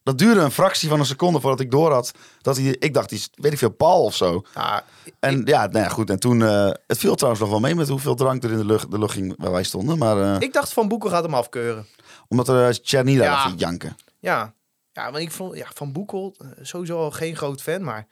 Dat 0.03 0.17
duurde 0.17 0.39
een 0.41 0.51
fractie 0.51 0.89
van 0.89 0.99
een 0.99 1.05
seconde 1.05 1.39
voordat 1.39 1.59
ik 1.59 1.71
door 1.71 1.91
had 1.91 2.11
dat 2.41 2.57
hij... 2.57 2.65
Ik 2.79 2.93
dacht, 2.93 3.09
die 3.09 3.23
weet 3.33 3.51
ik 3.51 3.57
veel, 3.57 3.69
Paul 3.69 4.03
of 4.03 4.15
zo. 4.15 4.41
Ja, 4.55 4.83
En 5.19 5.41
ja, 5.45 5.65
nou 5.65 5.77
ja, 5.83 5.89
goed. 5.89 6.09
En 6.09 6.19
toen... 6.19 6.41
eh, 6.41 6.69
het 6.87 6.97
viel 6.97 7.15
trouwens 7.15 7.41
nog 7.41 7.51
wel 7.51 7.59
mee 7.59 7.75
met 7.75 7.87
hoeveel 7.89 8.15
drank 8.15 8.43
er 8.43 8.51
in 8.51 8.57
de 8.57 8.65
lucht, 8.65 8.91
de 8.91 8.99
lucht 8.99 9.13
ging 9.13 9.33
waar 9.37 9.51
wij 9.51 9.63
stonden. 9.63 9.97
Maar 9.97 10.21
eh, 10.35 10.41
ik 10.41 10.53
dacht 10.53 10.73
Van 10.73 10.87
Boekel 10.87 11.09
gaat 11.09 11.23
hem 11.23 11.33
afkeuren. 11.33 11.85
omdat 12.27 12.47
er 12.47 12.67
uh, 12.67 12.73
Tjernida 12.73 13.23
Ja. 13.23 13.31
lag 13.31 13.49
te 13.51 13.55
janken. 13.57 13.97
Ja, 14.19 14.53
ja 14.91 15.11
maar 15.11 15.21
ik 15.21 15.31
vond 15.31 15.57
ja, 15.57 15.67
Van 15.73 15.91
Boekel 15.91 16.35
eh, 16.37 16.47
sowieso 16.61 16.97
al 16.97 17.11
geen 17.11 17.35
groot 17.35 17.61
fan, 17.61 17.83
maar 17.83 18.07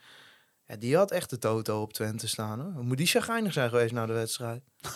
ja, 0.66 0.76
die 0.76 0.96
had 0.96 1.10
echt 1.10 1.30
de 1.30 1.38
toto 1.38 1.80
op 1.82 1.92
Twente 1.92 2.28
staan. 2.28 2.60
Hoor. 2.60 2.84
Moet 2.84 2.96
die 2.96 3.06
chagrijnig 3.06 3.52
zijn 3.52 3.68
geweest 3.68 3.92
na 3.92 4.06
de 4.06 4.12
wedstrijd? 4.12 4.62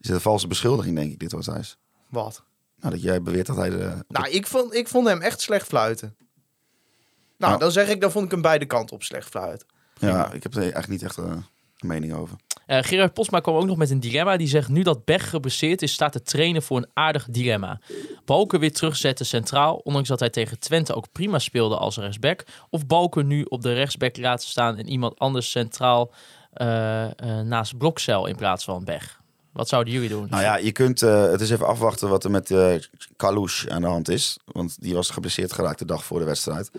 Is 0.00 0.06
het 0.06 0.10
een 0.10 0.20
valse 0.20 0.46
beschuldiging, 0.46 0.96
denk 0.96 1.12
ik, 1.12 1.18
dit 1.18 1.32
was 1.32 1.44
Thijs. 1.44 1.76
Wat? 2.08 2.42
Nou, 2.80 2.94
dat 2.94 3.02
jij 3.02 3.22
beweert 3.22 3.46
dat 3.46 3.56
hij... 3.56 3.70
De, 3.70 4.04
Nou, 4.08 4.28
ik 4.28 4.46
vond, 4.46 4.74
ik 4.74 4.88
vond 4.88 5.08
hem 5.08 5.20
echt 5.20 5.40
slecht 5.40 5.66
fluiten. 5.66 6.16
Nou, 6.18 7.52
Nou. 7.52 7.58
dan 7.58 7.72
zeg 7.72 7.88
ik, 7.88 8.00
dan 8.00 8.10
vond 8.10 8.24
ik 8.24 8.30
hem 8.30 8.42
beide 8.42 8.66
kanten 8.66 8.96
op 8.96 9.02
slecht 9.02 9.28
fluiten. 9.28 9.66
ja, 9.98 10.32
ik 10.32 10.42
heb 10.42 10.54
er 10.54 10.60
eigenlijk 10.60 10.88
niet 10.88 11.02
echt 11.02 11.18
eh, 11.18 11.24
een 11.24 11.88
mening 11.88 12.12
over. 12.14 12.36
Eh, 12.66 12.78
Gerard 12.82 13.14
Posma 13.14 13.40
kwam 13.40 13.56
ook 13.56 13.66
nog 13.66 13.76
met 13.76 13.90
een 13.90 14.00
dilemma. 14.00 14.36
Die 14.36 14.48
zegt, 14.48 14.68
nu 14.68 14.82
dat 14.82 15.04
Berg 15.04 15.30
geblesseerd 15.30 15.82
is, 15.82 15.92
staat 15.92 16.12
de 16.12 16.22
trainer 16.22 16.62
voor 16.62 16.76
een 16.76 16.90
aardig 16.94 17.26
dilemma. 17.30 17.80
Balken 18.24 18.60
weer 18.60 18.72
terugzetten 18.72 19.26
centraal, 19.26 19.76
ondanks 19.76 20.08
dat 20.08 20.20
hij 20.20 20.30
tegen 20.30 20.58
Twente 20.58 20.94
ook 20.94 21.12
prima 21.12 21.38
speelde 21.38 21.76
als 21.76 21.96
rechtsback. 21.96 22.44
Of 22.70 22.86
Balken 22.86 23.26
nu 23.26 23.42
op 23.42 23.62
de 23.62 23.72
rechtsback 23.72 24.16
laten 24.16 24.48
staan 24.48 24.76
en 24.76 24.88
iemand 24.88 25.18
anders 25.18 25.50
centraal 25.50 26.12
eh, 26.52 27.04
eh, 27.04 27.46
naast 27.46 27.78
Blokcel 27.78 28.26
in 28.26 28.36
plaats 28.36 28.64
van 28.64 28.84
Berg. 28.84 29.19
Wat 29.52 29.68
zouden 29.68 29.92
jullie 29.92 30.08
doen? 30.08 30.26
Nou 30.30 30.42
ja, 30.42 30.56
je 30.56 30.72
kunt 30.72 31.02
eh, 31.02 31.30
het 31.30 31.40
is 31.40 31.50
even 31.50 31.66
afwachten 31.66 32.08
wat 32.08 32.24
er 32.24 32.30
met 32.30 32.50
eh 32.50 32.74
Kalouche 33.16 33.70
aan 33.70 33.80
de 33.80 33.86
hand 33.86 34.08
is. 34.08 34.38
Want 34.44 34.82
die 34.82 34.94
was 34.94 35.10
geblesseerd 35.10 35.52
geraakt 35.52 35.78
de 35.78 35.84
dag 35.84 36.04
voor 36.04 36.18
de 36.18 36.24
wedstrijd. 36.24 36.70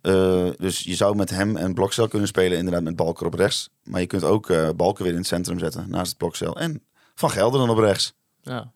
Eh, 0.00 0.48
dus 0.58 0.80
je 0.80 0.94
zou 0.94 1.16
met 1.16 1.30
hem 1.30 1.56
en 1.56 1.74
Blokcel 1.74 2.08
kunnen 2.08 2.28
spelen, 2.28 2.58
inderdaad 2.58 2.82
met 2.82 2.96
Balker 2.96 3.26
op 3.26 3.34
rechts. 3.34 3.70
Maar 3.82 4.00
je 4.00 4.06
kunt 4.06 4.24
ook 4.24 4.50
eh 4.50 4.68
Balker 4.76 5.02
weer 5.02 5.12
in 5.12 5.18
het 5.18 5.26
centrum 5.26 5.58
zetten, 5.58 5.86
naast 5.88 6.08
het 6.08 6.18
Blokcel. 6.18 6.56
En 6.56 6.82
Van 7.14 7.30
Gelderen 7.30 7.68
op 7.68 7.78
rechts. 7.78 8.14
Ja. 8.42 8.72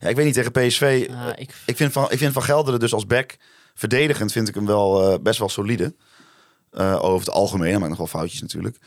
Ja, 0.00 0.08
ik 0.08 0.16
weet 0.16 0.24
niet, 0.24 0.34
tegen 0.34 0.52
PSV... 0.52 1.08
Ik, 1.36 1.54
ik, 1.66 1.76
vind 1.76 1.92
van, 1.92 2.10
ik 2.10 2.18
vind 2.18 2.32
Van 2.32 2.42
Gelderen 2.42 2.80
dus 2.80 2.92
als 2.92 3.06
back, 3.06 3.36
verdedigend 3.74 4.32
vind 4.32 4.48
ik 4.48 4.54
hem 4.54 4.66
wel 4.66 5.20
best 5.22 5.38
wel 5.38 5.48
solide. 5.48 5.94
Over 6.72 7.18
het 7.18 7.30
algemeen, 7.30 7.70
hij 7.70 7.78
maakt 7.78 7.88
nog 7.88 7.98
wel 7.98 8.20
foutjes 8.20 8.40
natuurlijk. 8.40 8.78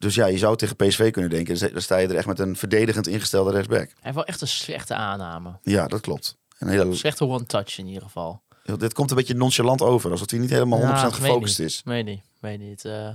Dus 0.00 0.14
ja, 0.14 0.26
je 0.26 0.38
zou 0.38 0.56
tegen 0.56 0.76
PSV 0.76 1.10
kunnen 1.10 1.30
denken. 1.30 1.72
Dan 1.72 1.82
sta 1.82 1.96
je 1.96 2.08
er 2.08 2.14
echt 2.16 2.26
met 2.26 2.38
een 2.38 2.56
verdedigend 2.56 3.06
ingestelde 3.06 3.50
rechtsback. 3.50 3.86
hij 3.86 3.96
heeft 4.00 4.14
wel 4.14 4.24
echt 4.24 4.40
een 4.40 4.48
slechte 4.48 4.94
aanname. 4.94 5.58
Ja, 5.62 5.86
dat 5.86 6.00
klopt. 6.00 6.36
Een 6.58 6.68
hele, 6.68 6.94
Slechte 6.94 7.24
one-touch 7.26 7.78
in 7.78 7.86
ieder 7.86 8.02
geval. 8.02 8.42
dit 8.76 8.92
komt 8.92 9.10
een 9.10 9.16
beetje 9.16 9.34
nonchalant 9.34 9.82
over. 9.82 10.10
Alsof 10.10 10.30
hij 10.30 10.38
niet 10.40 10.50
helemaal 10.50 10.78
100% 10.78 10.82
Ja, 10.82 11.10
gefocust 11.10 11.58
is. 11.58 11.80
Weet 11.84 12.04
niet, 12.04 12.20
weet 12.40 12.58
niet. 12.58 12.84
Eh, 12.84 13.08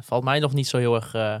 valt 0.00 0.24
mij 0.24 0.38
nog 0.38 0.52
niet 0.52 0.68
zo 0.68 0.76
heel 0.78 0.94
erg... 0.94 1.14
eh, 1.14 1.36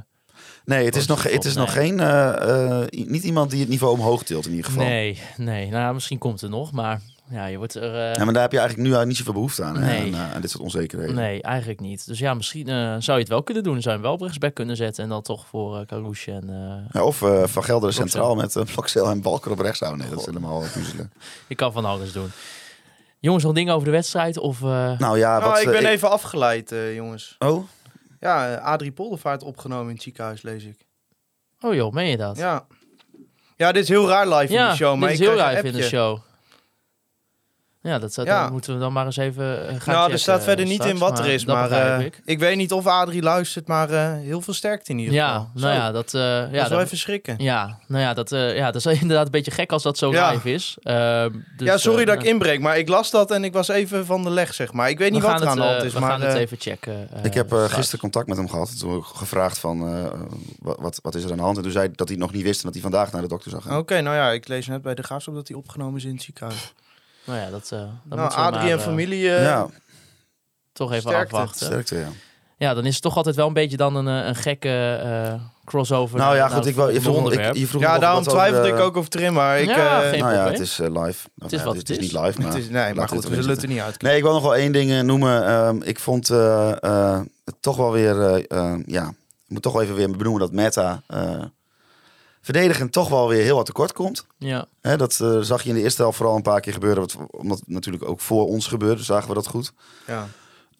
Nee, 0.64 0.84
het 0.84 0.96
is, 0.96 1.06
nog, 1.06 1.22
het 1.22 1.44
is 1.44 1.54
nog 1.54 1.72
geen... 1.72 2.00
eh, 2.00 2.82
niet 2.90 3.22
iemand 3.22 3.50
die 3.50 3.60
het 3.60 3.68
niveau 3.68 3.94
omhoog 3.94 4.22
tilt 4.22 4.44
in 4.46 4.50
ieder 4.50 4.64
geval. 4.66 4.84
nee, 4.84 5.20
nee. 5.36 5.70
Nou, 5.70 5.94
misschien 5.94 6.18
komt 6.18 6.40
het 6.40 6.50
nog, 6.50 6.72
maar 6.72 7.00
ja, 7.30 7.46
je 7.46 7.56
wordt 7.56 7.74
er... 7.74 7.82
eh, 7.94 8.14
Ja, 8.14 8.24
maar 8.24 8.32
daar 8.32 8.42
heb 8.42 8.52
je 8.52 8.58
eigenlijk 8.58 8.88
nu 8.88 9.04
niet 9.04 9.16
zoveel 9.16 9.32
behoefte 9.32 9.62
aan. 9.62 9.76
hè, 9.76 9.86
Nee. 9.86 10.14
aan, 10.14 10.20
eh, 10.28 10.34
aan 10.34 10.40
dit 10.40 10.50
soort 10.50 10.62
onzekerheden. 10.62 11.14
Nee, 11.14 11.42
eigenlijk 11.42 11.80
niet. 11.80 12.06
Dus 12.06 12.18
ja, 12.18 12.34
misschien 12.34 12.68
eh, 12.68 12.74
zou 12.98 13.12
je 13.12 13.18
het 13.22 13.28
wel 13.28 13.42
kunnen 13.42 13.62
doen. 13.62 13.74
Zou 13.82 13.84
je 13.84 13.90
hem 13.90 14.02
wel 14.02 14.12
op 14.12 14.20
rechtsback 14.20 14.54
kunnen 14.54 14.76
zetten 14.76 15.02
en 15.04 15.08
dan 15.10 15.22
toch 15.22 15.46
voor 15.46 15.86
uh, 15.90 16.26
en... 16.26 16.48
eh, 16.50 16.92
Ja, 16.92 17.04
of 17.04 17.22
eh, 17.22 17.28
Van 17.28 17.64
Gelderen 17.64 17.78
Blokcel. 17.94 18.06
centraal 18.06 18.34
met 18.34 18.54
uh, 18.56 18.62
Blokcel 18.74 19.10
en 19.10 19.20
Balker 19.22 19.50
op 19.50 19.58
rechts 19.58 19.80
houden. 19.80 20.00
Nee, 20.00 20.10
dat 20.10 20.18
is 20.20 20.26
helemaal 20.26 20.60
puzzelen. 20.72 21.12
je 21.48 21.54
kan 21.54 21.72
van 21.72 21.84
alles 21.84 22.12
doen. 22.12 22.30
Jongens, 23.20 23.44
nog 23.44 23.52
dingen 23.52 23.74
over 23.74 23.84
de 23.86 23.90
wedstrijd? 23.90 24.38
Of, 24.38 24.62
eh, 24.62 24.98
Nou 24.98 25.18
ja, 25.18 25.38
Nou, 25.38 25.50
wat... 25.50 25.60
ik 25.60 25.70
ben 25.70 25.86
even 25.86 26.10
afgeleid, 26.10 26.72
eh, 26.72 26.94
jongens. 26.94 27.36
Oh? 27.38 27.64
Ja, 28.20 28.54
Adrie 28.54 28.92
Poldervaart 28.92 29.42
opgenomen 29.42 29.86
in 29.88 29.94
het 29.94 30.02
ziekenhuis, 30.02 30.42
lees 30.42 30.64
ik. 30.64 30.86
Oh 31.60 31.74
joh, 31.74 31.92
meen 31.92 32.08
je 32.10 32.16
dat? 32.16 32.36
Ja. 32.36 32.66
Ja, 33.56 33.72
dit 33.72 33.82
is 33.82 33.88
heel 33.88 34.08
raar 34.08 34.28
live 34.28 34.54
in 34.54 34.68
de 34.68 34.74
show, 34.74 34.96
maar 34.98 35.08
dit 35.08 35.20
is 35.20 35.24
ik 35.24 35.26
heel 35.32 35.36
krijg 35.36 35.54
live 35.56 35.68
een 35.68 35.74
in 35.74 35.80
de 35.80 35.86
show. 35.88 36.18
Ja, 37.86 37.98
dat, 37.98 38.20
Ja. 38.24 38.48
moeten 38.50 38.74
we 38.74 38.80
dan 38.80 38.92
maar 38.92 39.04
eens 39.06 39.16
even 39.16 39.68
eh, 39.68 39.74
gaan 39.80 39.94
nou, 39.94 40.12
er 40.12 40.18
staat 40.18 40.38
eh, 40.38 40.44
verder 40.44 40.64
niet 40.64 40.74
straks, 40.74 40.92
in 40.92 40.98
wat 40.98 41.18
er 41.18 41.26
is, 41.26 41.44
maar 41.44 41.70
eh, 41.70 42.04
ik. 42.04 42.20
ik. 42.24 42.38
weet 42.38 42.56
niet 42.56 42.72
of 42.72 42.86
Adrie 42.86 43.22
luistert, 43.22 43.66
maar 43.66 43.90
eh, 43.90 44.12
heel 44.12 44.40
veel 44.40 44.54
sterkte 44.54 44.90
in 44.92 44.98
ieder 44.98 45.14
geval. 45.14 45.28
Ja, 45.30 45.38
nou 45.54 45.74
Zo, 45.74 45.80
ja, 45.80 45.92
dat, 45.92 46.14
eh, 46.14 46.20
ja, 46.20 46.40
dat 46.40 46.52
is 46.52 46.58
wel 46.68 46.68
dat- 46.68 46.86
even 46.86 46.98
schrikken. 46.98 47.34
ja, 47.38 47.78
nou 47.86 48.02
ja, 48.02 48.14
dat, 48.14 48.32
eh, 48.32 48.56
ja, 48.56 48.70
dat 48.70 48.86
is 48.86 49.00
inderdaad 49.00 49.24
een 49.26 49.30
beetje 49.32 49.50
gek 49.50 49.72
als 49.72 49.82
dat 49.82 49.98
zo 49.98 50.12
Ja. 50.12 50.30
live 50.30 50.52
is. 50.52 50.76
Ehm, 50.82 51.30
dus, 51.56 51.68
ja, 51.68 51.76
sorry 51.76 52.00
eh, 52.00 52.06
dat 52.06 52.14
ik 52.14 52.22
inbreek, 52.22 52.60
maar 52.60 52.78
ik 52.78 52.88
las 52.88 53.10
dat 53.10 53.30
en 53.30 53.44
ik 53.44 53.52
was 53.52 53.68
even 53.68 54.06
van 54.06 54.22
de 54.22 54.30
leg, 54.30 54.54
zeg 54.54 54.72
maar. 54.72 54.90
Ik 54.90 54.98
weet 54.98 55.08
we 55.08 55.14
niet 55.14 55.22
wat 55.22 55.40
er 55.40 55.46
aan 55.46 55.48
het, 55.48 55.56
de 55.58 55.62
eh, 55.64 55.70
hand 55.70 55.84
is, 55.84 55.92
we 55.92 56.00
maar 56.00 56.10
gaan 56.10 56.20
het 56.20 56.34
eh, 56.34 56.40
even 56.40 56.56
checken. 56.60 57.08
eh, 57.12 57.24
Ik 57.24 57.34
heb 57.34 57.52
eh, 57.52 57.64
gisteren 57.64 58.00
contact 58.00 58.26
met 58.28 58.36
hem 58.36 58.48
gehad. 58.48 58.78
Toen 58.78 58.90
heb 58.90 58.98
ik 58.98 59.04
gevraagd 59.06 59.58
van, 59.58 59.88
eh, 59.88 60.10
wat, 60.58 60.76
wat, 60.80 60.98
wat 61.02 61.14
is 61.14 61.24
er 61.24 61.30
aan 61.30 61.36
de 61.36 61.42
hand? 61.42 61.56
En 61.56 61.62
toen 61.62 61.72
zei 61.72 61.84
hij 61.86 61.94
dat 61.96 62.08
hij 62.08 62.16
nog 62.16 62.32
niet 62.32 62.42
wist 62.42 62.58
en 62.58 62.64
dat 62.64 62.72
hij 62.72 62.82
vandaag 62.82 63.12
naar 63.12 63.22
de 63.22 63.28
dokter 63.28 63.50
zou 63.50 63.62
gaan. 63.62 63.78
Oké, 63.78 64.00
nou 64.00 64.16
ja, 64.16 64.30
ik 64.30 64.48
lees 64.48 64.66
net 64.66 64.82
bij 64.82 64.94
de 64.94 65.02
graafschap 65.02 65.34
dat 65.34 65.48
hij 65.48 65.56
opgenomen 65.56 65.96
is 65.96 66.04
in 66.04 66.12
het 66.12 66.22
ziekenhuis. 66.22 66.72
Nou 67.24 67.38
ja, 67.38 67.50
dat, 67.50 67.70
eh 67.72 67.78
dat 68.04 68.18
nou, 68.18 68.32
Adrie 68.32 68.60
maar, 68.62 68.70
en 68.70 68.78
eh, 68.78 68.84
familie, 68.84 69.30
eh, 69.34 69.42
ja, 69.42 69.66
toch 70.72 70.90
even 70.90 71.10
sterkte. 71.10 71.34
afwachten. 71.36 71.66
sterkte, 71.66 71.96
ja. 71.96 72.08
Ja, 72.56 72.74
dan 72.74 72.84
is 72.84 72.92
het 72.94 73.02
toch 73.02 73.16
altijd 73.16 73.36
wel 73.36 73.46
een 73.46 73.52
beetje 73.52 73.76
dan 73.76 73.94
een, 73.96 74.20
eh, 74.22 74.26
een 74.28 74.34
gekke 74.34 75.00
eh, 75.02 75.34
crossover. 75.64 76.18
Nou 76.18 76.36
ja, 76.36 76.48
goed, 76.48 76.66
ik, 76.66 76.74
wou- 76.74 76.92
je 76.92 77.00
vroeg, 77.00 77.32
ik, 77.32 77.54
je 77.54 77.66
vroeg 77.66 77.82
ja, 77.82 77.98
daarom 77.98 78.22
twijfelde 78.22 78.68
de- 78.68 78.74
ik 78.74 78.80
ook 78.80 78.96
over 78.96 79.10
erin, 79.16 79.32
maar 79.32 79.60
ik... 79.60 79.68
Ja, 79.68 80.02
eh, 80.02 80.08
geen 80.08 80.18
Nou 80.18 80.32
ja, 80.32 80.38
probleem. 80.42 80.52
het 80.52 80.60
is 80.60 80.78
live. 80.78 81.28
Het 81.38 81.52
is 81.52 81.62
wat 81.62 81.76
het 81.76 81.88
het 81.88 81.90
is 81.90 81.96
is. 81.96 82.12
niet 82.12 82.22
live, 82.22 82.40
maar... 82.40 82.50
het 82.52 82.58
is, 82.62 82.68
nee, 82.68 82.94
maar 82.94 83.08
goed, 83.08 83.24
we 83.24 83.34
zullen 83.34 83.50
het 83.50 83.62
er 83.62 83.68
niet 83.68 83.80
uit. 83.80 84.02
Nee, 84.02 84.16
ik 84.16 84.22
wil 84.22 84.32
nog 84.32 84.42
wel 84.42 84.56
één 84.56 84.72
ding 84.72 85.02
noemen. 85.02 85.46
Ehm, 85.46 85.82
ik 85.82 85.98
vond 85.98 86.30
eh, 86.30 86.70
eh, 86.82 87.20
het 87.44 87.54
toch 87.60 87.76
wel 87.76 87.92
weer, 87.92 88.16
ja, 88.86 89.08
ik 89.44 89.50
moet 89.50 89.62
toch 89.62 89.72
wel 89.72 89.82
even 89.82 89.94
weer 89.94 90.10
benoemen 90.10 90.40
dat 90.40 90.52
Meta 90.52 91.02
eh, 91.06 91.42
verdedigend 92.44 92.92
toch 92.92 93.08
wel 93.08 93.28
weer 93.28 93.42
heel 93.42 93.56
wat 93.56 93.66
tekort 93.66 93.92
komt. 93.92 94.26
Ja, 94.38 94.66
Hè, 94.80 94.96
dat 94.96 95.18
eh, 95.20 95.38
zag 95.40 95.62
je 95.62 95.68
in 95.68 95.74
de 95.74 95.80
eerste 95.82 96.02
helft 96.02 96.16
vooral 96.16 96.36
een 96.36 96.42
paar 96.42 96.60
keer 96.60 96.72
gebeuren, 96.72 97.00
wat, 97.00 97.16
omdat 97.30 97.58
het 97.58 97.68
natuurlijk 97.68 98.08
ook 98.08 98.20
voor 98.20 98.46
ons 98.46 98.66
gebeurde, 98.66 99.02
zagen 99.02 99.28
we 99.28 99.34
dat 99.34 99.46
goed. 99.46 99.72
Ja. 100.06 100.28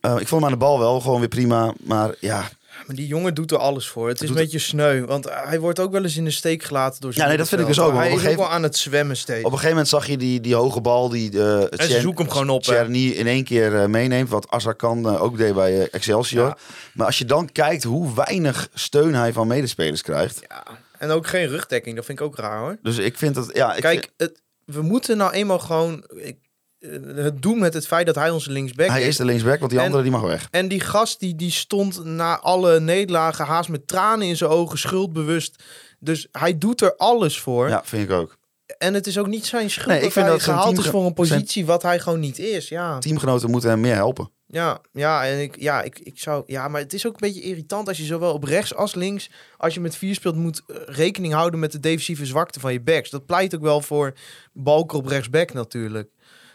Eh, 0.00 0.10
ik 0.10 0.28
vond 0.28 0.30
hem 0.30 0.44
aan 0.44 0.58
de 0.58 0.64
bal 0.64 0.78
wel 0.78 1.00
gewoon 1.00 1.18
weer 1.18 1.28
prima, 1.28 1.72
maar 1.84 2.14
ja, 2.20 2.48
Maar 2.86 2.96
die 2.96 3.06
jongen 3.06 3.34
doet 3.34 3.50
er 3.50 3.58
alles 3.58 3.88
voor. 3.88 4.08
Het 4.08 4.22
is 4.22 4.28
een 4.28 4.34
beetje 4.34 4.58
sneu, 4.58 5.04
want 5.04 5.28
hij 5.30 5.60
wordt 5.60 5.80
ook 5.80 5.92
wel 5.92 6.02
eens 6.02 6.16
in 6.16 6.24
de 6.24 6.30
steek 6.30 6.62
gelaten 6.62 7.00
door 7.00 7.12
zijn 7.12 7.24
Ja, 7.24 7.28
nee, 7.28 7.38
dat 7.38 7.48
vind 7.48 7.60
ik 7.60 7.66
dus 7.66 7.80
ook, 7.80 7.92
Hij 7.92 8.12
op 8.12 8.18
is 8.18 8.26
ook 8.26 8.36
wel 8.36 8.50
aan 8.50 8.62
het 8.62 8.76
zwemmen 8.76 9.16
steeds. 9.16 9.38
op 9.38 9.44
een 9.44 9.50
gegeven 9.50 9.68
moment 9.70 9.88
zag 9.88 10.06
je 10.06 10.16
die, 10.16 10.40
die 10.40 10.54
hoge 10.54 10.80
bal 10.80 11.08
die 11.08 11.30
eh 11.40 11.80
En 11.80 11.88
ze 11.88 12.00
zoeken 12.00 12.24
hem 12.24 12.32
gewoon 12.32 12.48
op, 12.48 12.64
in 12.66 13.26
één 13.26 13.44
keer 13.44 13.80
eh, 13.80 13.86
meeneemt, 13.86 14.28
wat 14.28 14.50
Azarkan 14.50 15.08
eh, 15.08 15.22
ook 15.22 15.36
deed 15.36 15.54
bij 15.54 15.80
eh, 15.80 15.86
Excelsior. 15.90 16.46
Ja. 16.46 16.56
Maar 16.94 17.06
als 17.06 17.18
je 17.18 17.24
dan 17.24 17.52
kijkt 17.52 17.82
hoe 17.82 18.14
weinig 18.14 18.68
steun 18.74 19.14
hij 19.14 19.32
van 19.32 19.46
medespelers 19.46 20.02
krijgt, 20.02 20.40
Ja. 20.48 20.62
En 21.04 21.10
ook 21.10 21.26
geen 21.26 21.46
rugdekking, 21.48 21.96
dat 21.96 22.04
vind 22.04 22.18
ik 22.20 22.24
ook 22.24 22.36
raar 22.36 22.58
hoor. 22.60 22.78
dus 22.82 22.98
ik 22.98 23.18
vind 23.18 23.34
dat, 23.34 23.50
ja, 23.52 23.74
ik 23.74 23.80
Kijk, 23.82 23.98
vind- 24.00 24.12
het, 24.16 24.42
we 24.64 24.82
moeten 24.82 25.16
nou 25.16 25.32
eenmaal 25.32 25.58
gewoon 25.58 26.04
ik, 26.16 26.36
eh, 26.78 26.90
het 27.14 27.42
doen 27.42 27.58
met 27.58 27.74
het 27.74 27.86
feit 27.86 28.06
dat 28.06 28.14
hij 28.14 28.30
onze 28.30 28.50
linksback 28.50 28.88
hij 28.88 29.02
is 29.06 29.16
de 29.16 29.24
linksback, 29.24 29.58
want 29.58 29.70
die 29.70 29.80
En- 29.80 29.84
andere 29.86 30.02
die 30.02 30.12
mag 30.12 30.22
weg. 30.22 30.48
En 30.50 30.68
die 30.68 30.80
gast 30.80 31.20
die, 31.20 31.34
die 31.34 31.50
stond 31.50 32.04
na 32.04 32.38
alle 32.40 32.80
nederlagen 32.80 33.44
haast 33.44 33.68
met 33.68 33.86
tranen 33.86 34.26
in 34.26 34.36
zijn 34.36 34.50
ogen, 34.50 34.78
schuldbewust. 34.78 35.62
Dus 35.98 36.28
hij 36.32 36.58
doet 36.58 36.80
er 36.80 36.96
alles 36.96 37.38
voor. 37.40 37.68
Ja, 37.68 37.82
vind 37.84 38.02
ik 38.02 38.10
ook. 38.10 38.36
En 38.78 38.94
het 38.94 39.06
is 39.06 39.18
ook 39.18 39.26
niet 39.26 39.46
zijn 39.46 39.70
schuld 39.70 39.88
Nee, 39.88 39.96
ik 39.98 40.02
dat 40.04 40.12
vind 40.12 40.26
dat 40.26 40.42
gehaald 40.42 40.78
is 40.78 40.84
voor 40.86 40.94
een 40.94 41.02
zijn- 41.02 41.14
positie 41.14 41.66
wat 41.66 41.82
hij 41.82 41.98
gewoon 42.00 42.20
niet 42.20 42.38
is. 42.38 42.68
Ja, 42.68 42.98
Teamgenoten 42.98 43.50
moeten 43.50 43.70
hem 43.70 43.80
meer 43.80 43.94
helpen. 43.94 44.30
Ja, 44.46 44.80
ja 44.92 45.26
en 45.26 45.40
ik, 45.42 45.60
ja, 45.60 45.82
ik, 45.82 45.98
ik 45.98 46.18
zou, 46.18 46.42
ja, 46.46 46.68
maar 46.68 46.80
het 46.80 46.92
is 46.92 47.06
ook 47.06 47.12
een 47.12 47.28
beetje 47.32 47.40
irritant 47.40 47.88
als 47.88 47.96
je 47.96 48.04
zowel 48.04 48.32
op 48.32 48.44
rechts 48.44 48.74
als 48.74 48.94
links, 48.94 49.30
als 49.56 49.74
je 49.74 49.80
met 49.80 49.96
vier 49.96 50.14
speelt, 50.14 50.36
moet 50.36 50.62
eh, 50.66 50.76
rekening 50.86 51.32
houden 51.32 51.60
met 51.60 51.72
de 51.72 51.80
defensieve 51.80 52.26
zwakte 52.26 52.60
van 52.60 52.72
je 52.72 52.80
backs. 52.80 53.10
Dat 53.10 53.26
pleit 53.26 53.54
ook 53.54 53.62
wel 53.62 53.80
voor 53.80 54.12
Balker 54.52 54.98
op 54.98 55.06
rechtsback 55.06 55.52
natuurlijk. 55.52 56.08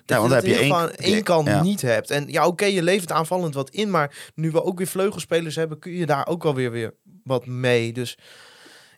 Dat 0.06 0.18
Ja, 0.18 0.28
want 0.30 0.44
je 0.44 0.50
dan 0.50 0.58
heb 0.58 0.98
je 0.98 1.04
één- 1.04 1.24
kant 1.24 1.48
ja. 1.48 1.62
niet 1.62 1.82
hebt. 1.82 2.12
En 2.12 2.28
ja, 2.28 2.48
oké, 2.48 2.66
je 2.66 2.84
levert 2.84 3.12
aanvallend 3.12 3.54
wat 3.54 3.70
in, 3.70 3.90
maar 3.90 4.32
nu 4.36 4.52
we 4.52 4.64
ook 4.64 4.78
weer 4.78 4.88
vleugelspelers 4.88 5.56
hebben, 5.56 5.80
kun 5.80 5.92
je 5.92 6.06
daar 6.06 6.28
ook 6.28 6.46
alweer 6.46 6.72
weer 6.72 6.94
wat 7.24 7.46
mee. 7.46 7.94
Dus 7.94 8.18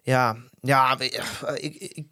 ja, 0.01 0.38
ja, 0.62 0.99
eh, 0.99 1.56
ik, 1.56 1.75
ik, 1.75 2.06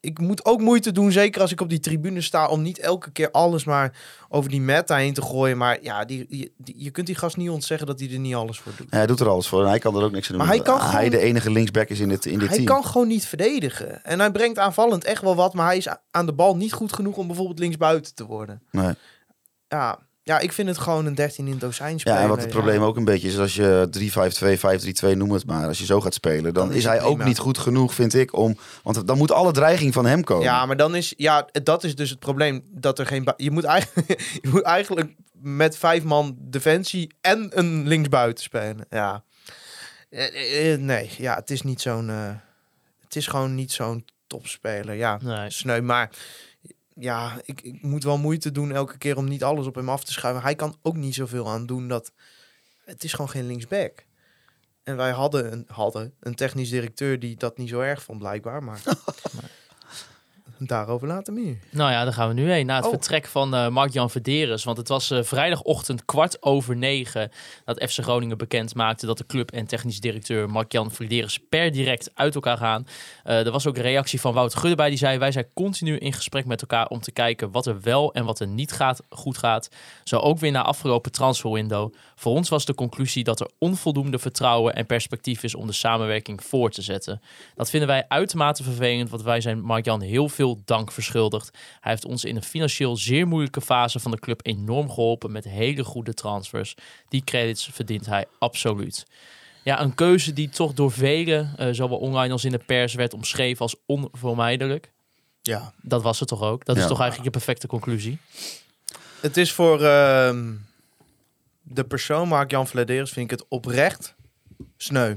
ik, 0.00 0.18
moet 0.18 0.44
ook 0.44 0.60
moeite 0.60 0.92
doen, 0.92 1.12
zeker 1.12 1.40
als 1.40 1.52
ik 1.52 1.60
op 1.60 1.68
die 1.68 1.80
tribune 1.80 2.20
sta, 2.20 2.48
om 2.48 2.62
niet 2.62 2.78
elke 2.78 3.10
keer 3.10 3.30
alles 3.30 3.64
maar 3.64 3.92
over 4.28 4.50
die 4.50 4.60
meta 4.60 4.96
heen 4.96 5.14
te 5.14 5.22
gooien. 5.22 5.56
Maar 5.58 5.78
ja, 5.82 6.04
die, 6.04 6.26
die, 6.28 6.54
die- 6.56 6.74
je 6.78 6.90
kunt 6.90 7.06
die 7.06 7.16
gast 7.16 7.36
niet 7.36 7.50
ontzeggen 7.50 7.86
dat 7.86 8.00
hij 8.00 8.10
er 8.12 8.18
niet 8.18 8.34
alles 8.34 8.58
voor 8.60 8.72
doet. 8.76 8.86
Ja, 8.90 8.96
hij 8.96 9.06
doet 9.06 9.20
er 9.20 9.28
alles 9.28 9.46
voor 9.48 9.62
en 9.62 9.68
hij 9.68 9.78
kan 9.78 9.96
er 9.96 10.02
ook 10.02 10.12
niks 10.12 10.30
aan 10.30 10.36
doen. 10.36 10.46
Maar 10.46 10.54
hij 10.56 10.64
kan 10.64 10.80
hij 10.80 10.88
gewoon- 10.90 11.10
de 11.10 11.18
enige 11.18 11.50
linksback 11.50 11.88
is 11.88 12.00
in 12.00 12.08
dit, 12.08 12.26
in 12.26 12.38
dit 12.38 12.48
hij 12.48 12.56
team. 12.56 12.68
kan 12.68 12.84
gewoon 12.84 13.08
niet 13.08 13.26
verdedigen. 13.26 14.04
En 14.04 14.18
hij 14.20 14.30
brengt 14.30 14.58
aanvallend 14.58 15.04
echt 15.04 15.22
wel 15.22 15.34
wat, 15.34 15.54
maar 15.54 15.66
hij 15.66 15.76
is 15.76 15.88
aan 16.10 16.26
de 16.26 16.32
bal 16.32 16.56
niet 16.56 16.72
goed 16.72 16.92
genoeg 16.92 17.16
om 17.16 17.26
bijvoorbeeld 17.26 17.58
linksbuiten 17.58 18.14
te 18.14 18.26
worden. 18.26 18.62
Nee. 18.70 18.94
Ja, 19.68 19.98
ja 20.22 20.38
ik 20.38 20.52
vind 20.52 20.68
het 20.68 20.78
gewoon 20.78 21.06
een 21.06 21.14
13 21.14 21.44
in 21.44 21.50
het 21.50 21.60
dozijn 21.60 22.00
spelen. 22.00 22.18
Ja, 22.18 22.24
en 22.24 22.28
wat 22.28 22.40
het 22.40 22.48
probleem 22.50 22.82
ook 22.82 22.96
een 22.96 23.04
beetje 23.04 23.28
is, 23.28 23.38
als 23.38 23.54
je 23.54 23.88
3-5-2, 25.08 25.12
5-3-2 25.14 25.16
noem 25.16 25.32
het 25.32 25.46
maar, 25.46 25.66
als 25.66 25.78
je 25.78 25.84
zo 25.84 26.00
gaat 26.00 26.14
spelen, 26.14 26.54
dan, 26.54 26.68
Dan 26.68 26.76
is 26.76 26.84
hij 26.84 27.02
ook 27.02 27.24
niet 27.24 27.38
goed 27.38 27.58
genoeg, 27.58 27.94
vind 27.94 28.14
ik, 28.14 28.36
om, 28.36 28.56
want 28.82 29.06
dan 29.06 29.18
moet 29.18 29.32
alle 29.32 29.52
dreiging 29.52 29.92
van 29.92 30.06
hem 30.06 30.24
komen. 30.24 30.44
Ja, 30.44 30.66
maar 30.66 30.76
dan 30.76 30.94
is 30.94 31.14
ja, 31.16 31.48
dat 31.62 31.84
is 31.84 31.94
dus 31.94 32.10
het 32.10 32.18
probleem 32.18 32.62
dat 32.70 32.98
er 32.98 33.06
geen. 33.06 33.32
Je 33.36 33.50
moet 33.50 33.64
eigenlijk, 33.64 34.08
je 34.42 34.48
moet 34.48 34.62
eigenlijk 34.62 35.14
met 35.32 35.76
vijf 35.76 36.02
man 36.02 36.36
defensie 36.38 37.14
en 37.20 37.50
een 37.58 37.88
linksbuiten 37.88 38.44
spelen. 38.44 38.86
Ja, 38.90 39.22
Eh, 40.10 40.26
eh, 40.26 40.72
eh, 40.72 40.80
nee, 40.80 41.10
ja, 41.18 41.34
het 41.34 41.50
is 41.50 41.62
niet 41.62 41.80
zo'n. 41.80 42.08
het 43.00 43.16
is 43.16 43.26
gewoon 43.26 43.54
niet 43.54 43.72
zo'n 43.72 44.04
topspeler. 44.26 44.94
Ja, 44.94 45.18
nee. 45.22 45.50
sneu, 45.50 45.80
maar 45.80 46.10
ja, 47.00 47.40
ik, 47.44 47.60
ik 47.60 47.82
moet 47.82 48.04
wel 48.04 48.18
moeite 48.18 48.50
doen 48.50 48.72
elke 48.72 48.98
keer 48.98 49.16
om 49.16 49.28
niet 49.28 49.44
alles 49.44 49.66
op 49.66 49.74
hem 49.74 49.88
af 49.88 50.04
te 50.04 50.12
schuiven. 50.12 50.42
Hij 50.42 50.54
kan 50.54 50.76
ook 50.82 50.96
niet 50.96 51.14
zoveel 51.14 51.48
aan 51.48 51.66
doen 51.66 51.88
dat. 51.88 52.12
Het 52.84 53.04
is 53.04 53.12
gewoon 53.12 53.30
geen 53.30 53.46
linksback. 53.46 54.04
En 54.82 54.96
wij 54.96 55.10
hadden 55.10 55.52
een, 55.52 55.64
hadden 55.68 56.14
een 56.20 56.34
technisch 56.34 56.70
directeur 56.70 57.18
die 57.18 57.36
dat 57.36 57.58
niet 57.58 57.68
zo 57.68 57.80
erg 57.80 58.02
vond, 58.02 58.18
blijkbaar. 58.18 58.62
Maar 58.62 58.82
daarover 60.68 61.08
later 61.08 61.32
meer. 61.32 61.56
Nou 61.70 61.90
ja, 61.90 62.04
daar 62.04 62.12
gaan 62.12 62.28
we 62.28 62.34
nu 62.34 62.50
heen. 62.50 62.66
Na 62.66 62.76
het 62.76 62.84
Oh. 62.84 62.90
vertrek 62.90 63.26
van 63.26 63.54
eh 63.54 63.68
Mark-Jan 63.68 64.10
Verderes. 64.10 64.64
Want 64.64 64.76
het 64.76 64.88
was 64.88 65.10
eh, 65.10 65.22
vrijdagochtend 65.22 66.04
kwart 66.04 66.42
over 66.42 66.76
negen 66.76 67.30
dat 67.64 67.82
FC 67.90 67.98
Groningen 68.02 68.38
bekend 68.38 68.74
maakte 68.74 69.06
dat 69.06 69.18
de 69.18 69.26
club 69.26 69.50
en 69.50 69.66
technisch 69.66 70.00
directeur 70.00 70.50
Mark-Jan 70.50 70.90
Verderes 70.90 71.38
per 71.48 71.72
direct 71.72 72.10
uit 72.14 72.34
elkaar 72.34 72.56
gaan. 72.56 72.86
Eh, 73.24 73.46
er 73.46 73.50
was 73.52 73.66
ook 73.66 73.76
een 73.76 73.82
reactie 73.82 74.20
van 74.20 74.34
Wouter 74.34 74.58
Gudde 74.58 74.76
bij. 74.76 74.88
Die 74.88 74.98
zei, 74.98 75.18
wij 75.18 75.32
zijn 75.32 75.46
continu 75.54 75.96
in 75.96 76.12
gesprek 76.12 76.44
met 76.46 76.60
elkaar 76.60 76.86
om 76.88 77.00
te 77.00 77.12
kijken 77.12 77.50
wat 77.50 77.66
er 77.66 77.80
wel 77.80 78.12
en 78.14 78.24
wat 78.24 78.40
er 78.40 78.48
niet 78.48 78.72
gaat, 78.72 79.02
goed 79.08 79.38
gaat. 79.38 79.68
Zo 80.04 80.16
ook 80.18 80.38
weer 80.38 80.50
na 80.52 80.62
afgelopen 80.62 81.12
transferwindow. 81.12 81.92
Voor 82.14 82.32
ons 82.34 82.48
was 82.48 82.64
de 82.64 82.74
conclusie 82.74 83.24
dat 83.24 83.40
er 83.40 83.50
onvoldoende 83.58 84.18
vertrouwen 84.18 84.74
en 84.74 84.86
perspectief 84.86 85.42
is 85.42 85.54
om 85.54 85.66
de 85.66 85.72
samenwerking 85.72 86.44
voor 86.44 86.70
te 86.70 86.82
zetten. 86.82 87.20
Dat 87.54 87.70
vinden 87.70 87.88
wij 87.88 88.04
uitermate 88.08 88.62
vervelend, 88.62 89.10
want 89.10 89.22
wij 89.22 89.40
zijn 89.40 89.60
Mark-Jan 89.60 90.00
heel 90.00 90.28
veel 90.28 90.49
dank 90.64 90.92
verschuldigd. 90.92 91.58
Hij 91.80 91.90
heeft 91.90 92.04
ons 92.04 92.24
in 92.24 92.36
een 92.36 92.42
financieel 92.42 92.96
zeer 92.96 93.26
moeilijke 93.26 93.60
fase 93.60 94.00
van 94.00 94.10
de 94.10 94.18
club 94.18 94.40
enorm 94.42 94.90
geholpen 94.90 95.32
met 95.32 95.44
hele 95.44 95.84
goede 95.84 96.14
transfers. 96.14 96.74
Die 97.08 97.24
credits 97.24 97.68
verdient 97.72 98.06
hij 98.06 98.26
absoluut. 98.38 99.06
Ja, 99.62 99.80
een 99.80 99.94
keuze 99.94 100.32
die 100.32 100.48
toch 100.48 100.72
door 100.72 100.92
velen, 100.92 101.52
eh, 101.56 101.68
zowel 101.70 101.98
online 101.98 102.32
als 102.32 102.44
in 102.44 102.50
de 102.50 102.58
pers, 102.58 102.94
werd 102.94 103.14
omschreven 103.14 103.60
als 103.60 103.74
onvermijdelijk. 103.86 104.92
Ja. 105.42 105.72
Dat 105.82 106.02
was 106.02 106.20
het 106.20 106.28
toch 106.28 106.42
ook? 106.42 106.64
Dat 106.64 106.76
is 106.76 106.86
toch 106.86 107.00
eigenlijk 107.00 107.32
de 107.32 107.38
perfecte 107.38 107.66
conclusie? 107.66 108.18
Het 109.20 109.36
is 109.36 109.52
voor 109.52 109.82
ehm, 109.82 110.52
de 111.62 111.84
persoon 111.84 112.28
Mark-Jan 112.28 112.66
Vladeris 112.66 113.10
vind 113.10 113.30
ik 113.32 113.38
het 113.38 113.48
oprecht 113.48 114.14
sneu. 114.76 115.14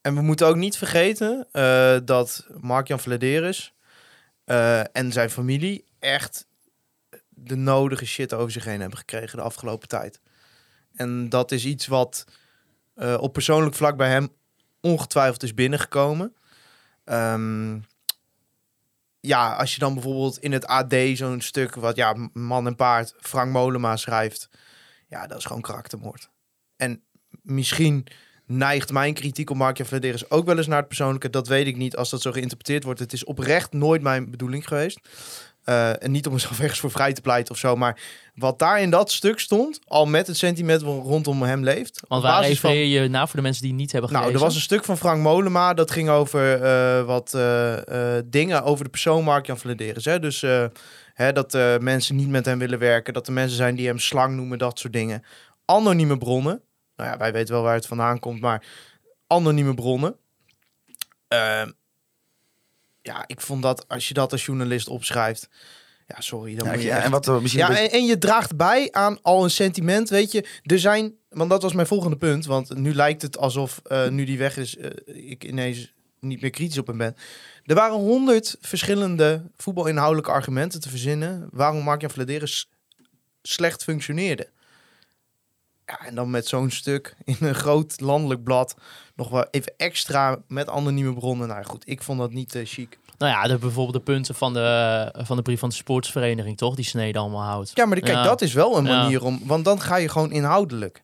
En 0.00 0.14
we 0.14 0.20
moeten 0.20 0.46
ook 0.46 0.56
niet 0.56 0.76
vergeten 0.76 1.46
eh, 1.52 1.96
dat 2.04 2.46
Mark-Jan 2.60 3.00
Vladeris 3.00 3.72
eh, 4.46 4.96
en 4.96 5.12
zijn 5.12 5.30
familie 5.30 5.84
echt 5.98 6.46
de 7.28 7.56
nodige 7.56 8.06
shit 8.06 8.34
over 8.34 8.52
zich 8.52 8.64
heen 8.64 8.80
hebben 8.80 8.98
gekregen 8.98 9.36
de 9.36 9.44
afgelopen 9.44 9.88
tijd. 9.88 10.20
En 10.94 11.28
dat 11.28 11.52
is 11.52 11.64
iets 11.64 11.86
wat 11.86 12.24
eh, 12.94 13.16
op 13.20 13.32
persoonlijk 13.32 13.74
vlak 13.74 13.96
bij 13.96 14.08
hem 14.08 14.28
ongetwijfeld 14.80 15.42
is 15.42 15.54
binnengekomen. 15.54 16.36
Ehm, 17.04 17.78
ja, 19.20 19.54
als 19.54 19.72
je 19.74 19.78
dan 19.78 19.94
bijvoorbeeld 19.94 20.38
in 20.38 20.52
het 20.52 20.66
AD 20.66 20.94
zo'n 21.12 21.40
stuk 21.40 21.74
wat 21.74 21.96
ja, 21.96 22.30
man 22.32 22.66
en 22.66 22.76
paard 22.76 23.14
Frank 23.20 23.52
Molema 23.52 23.96
schrijft, 23.96 24.48
ja, 25.06 25.26
dat 25.26 25.38
is 25.38 25.44
gewoon 25.44 25.62
karaktermoord. 25.62 26.30
En 26.76 27.02
misschien 27.42 28.06
neigt 28.46 28.92
mijn 28.92 29.14
kritiek 29.14 29.50
op 29.50 29.56
Mark-Jan 29.56 29.86
Vladeris 29.86 30.30
ook 30.30 30.46
wel 30.46 30.56
eens 30.56 30.66
naar 30.66 30.78
het 30.78 30.88
persoonlijke. 30.88 31.30
Dat 31.30 31.48
weet 31.48 31.66
ik 31.66 31.76
niet 31.76 31.96
als 31.96 32.10
dat 32.10 32.22
zo 32.22 32.32
geïnterpreteerd 32.32 32.84
wordt. 32.84 33.00
Het 33.00 33.12
is 33.12 33.24
oprecht 33.24 33.72
nooit 33.72 34.02
mijn 34.02 34.30
bedoeling 34.30 34.68
geweest. 34.68 34.98
Eh, 35.64 36.02
en 36.02 36.10
niet 36.10 36.26
om 36.26 36.32
mezelf 36.32 36.60
ergens 36.60 36.80
voor 36.80 36.90
vrij 36.90 37.12
te 37.12 37.20
pleiten 37.20 37.52
of 37.54 37.58
zo. 37.58 37.76
Maar 37.76 38.00
wat 38.34 38.58
daar 38.58 38.80
in 38.80 38.90
dat 38.90 39.10
stuk 39.12 39.38
stond, 39.40 39.80
al 39.86 40.06
met 40.06 40.26
het 40.26 40.36
sentiment 40.36 40.82
wat 40.82 41.02
rondom 41.04 41.42
hem 41.42 41.64
leeft. 41.64 42.00
Want 42.08 42.22
waar 42.22 42.40
basis 42.40 42.60
van- 42.60 42.70
refereer 42.70 43.02
je 43.02 43.08
na 43.08 43.26
voor 43.26 43.36
de 43.36 43.42
mensen 43.42 43.62
die 43.62 43.72
niet 43.72 43.92
hebben 43.92 44.10
nou, 44.10 44.22
gelezen? 44.24 44.42
er 44.42 44.48
was 44.48 44.56
een 44.56 44.66
stuk 44.66 44.84
van 44.84 44.98
Frank 44.98 45.22
Molema. 45.22 45.74
Dat 45.74 45.90
ging 45.90 46.08
over 46.08 46.62
eh, 46.62 47.04
wat 47.04 47.34
eh, 47.34 47.74
dingen 48.24 48.62
over 48.62 48.84
de 48.84 48.90
persoon 48.90 49.24
Mark-Jan 49.24 49.58
Vladeris. 49.58 50.04
Hè? 50.04 50.18
Dus 50.18 50.44
hè, 51.14 51.32
dat 51.32 51.80
mensen 51.80 52.16
niet 52.16 52.28
met 52.28 52.44
hem 52.44 52.58
willen 52.58 52.78
werken. 52.78 53.14
Dat 53.14 53.26
er 53.26 53.32
mensen 53.32 53.56
zijn 53.56 53.74
die 53.74 53.86
hem 53.86 53.98
slang 53.98 54.36
noemen, 54.36 54.58
dat 54.58 54.78
soort 54.78 54.92
dingen. 54.92 55.22
Anonieme 55.64 56.18
bronnen. 56.18 56.60
Nou 56.96 57.10
ja, 57.10 57.16
wij 57.16 57.32
weten 57.32 57.54
wel 57.54 57.62
waar 57.62 57.74
het 57.74 57.86
vandaan 57.86 58.18
komt, 58.18 58.40
maar 58.40 58.66
anonieme 59.26 59.74
bronnen. 59.74 60.16
Ehm, 61.28 61.70
ja, 63.02 63.24
ik 63.26 63.40
vond 63.40 63.62
dat 63.62 63.88
als 63.88 64.08
je 64.08 64.14
dat 64.14 64.32
als 64.32 64.44
journalist 64.44 64.88
opschrijft... 64.88 65.48
Ja, 66.08 66.20
sorry. 66.20 66.54
Dan 66.54 66.66
Ja, 66.66 66.72
moet 66.72 66.82
je 66.82 66.88
ja, 66.88 66.96
echt- 66.96 67.04
en 67.04 67.10
wat 67.10 67.26
er 67.26 67.42
misschien 67.42 67.66
ja, 67.66 67.78
en, 67.78 67.90
en 67.90 68.04
je 68.04 68.18
draagt 68.18 68.56
bij 68.56 68.88
aan 68.92 69.18
al 69.22 69.44
een 69.44 69.50
sentiment. 69.50 70.08
Weet 70.08 70.32
je, 70.32 70.46
er 70.62 70.78
zijn, 70.78 71.14
want 71.28 71.50
dat 71.50 71.62
was 71.62 71.72
mijn 71.72 71.86
volgende 71.86 72.16
punt. 72.16 72.46
Want 72.46 72.74
nu 72.74 72.94
lijkt 72.94 73.22
het 73.22 73.38
alsof, 73.38 73.80
eh, 73.84 74.08
nu 74.08 74.24
die 74.24 74.38
weg 74.38 74.56
is, 74.56 74.76
eh, 74.76 74.90
ik 75.30 75.44
ineens 75.44 75.92
niet 76.20 76.40
meer 76.40 76.50
kritisch 76.50 76.78
op 76.78 76.86
hem 76.86 76.96
ben. 76.98 77.16
Er 77.64 77.74
waren 77.74 77.96
honderd 77.96 78.56
verschillende 78.60 79.50
voetbalinhoudelijke 79.56 80.30
argumenten 80.30 80.80
te 80.80 80.88
verzinnen. 80.88 81.48
waarom 81.50 81.82
Mark-Jan 81.82 82.46
slecht 83.42 83.82
functioneerde. 83.84 84.48
Ja, 85.86 86.06
en 86.06 86.14
dan 86.14 86.30
met 86.30 86.46
zo'n 86.46 86.70
stuk 86.70 87.14
in 87.24 87.36
een 87.40 87.54
groot 87.54 88.00
landelijk 88.00 88.42
blad. 88.44 88.76
nog 89.14 89.28
wel 89.28 89.46
even 89.50 89.74
extra 89.76 90.38
met 90.48 90.68
anonieme 90.68 91.14
bronnen. 91.14 91.48
Nou 91.48 91.64
goed, 91.64 91.88
ik 91.88 92.02
vond 92.02 92.18
dat 92.18 92.32
niet 92.32 92.54
eh, 92.54 92.66
chic. 92.66 92.98
Nou 93.18 93.32
ja, 93.32 93.42
de, 93.46 93.58
bijvoorbeeld 93.58 93.96
de 94.06 94.12
punten 94.12 94.34
van 94.34 94.52
de, 94.54 95.12
van 95.18 95.36
de 95.36 95.42
brief 95.42 95.58
van 95.58 95.68
de 95.68 95.74
sportsvereniging, 95.74 96.56
toch? 96.56 96.74
Die 96.74 96.84
Snede 96.84 97.18
allemaal 97.18 97.42
houdt. 97.42 97.70
Ja, 97.74 97.86
maar 97.86 98.00
kijk, 98.00 98.16
Ja. 98.16 98.22
dat 98.22 98.42
is 98.42 98.52
wel 98.52 98.76
een 98.78 98.84
Ja. 98.84 99.02
manier 99.02 99.22
om... 99.24 99.40
Want 99.44 99.64
dan 99.64 99.80
ga 99.80 99.96
je 99.96 100.08
gewoon 100.08 100.32
inhoudelijk. 100.32 101.02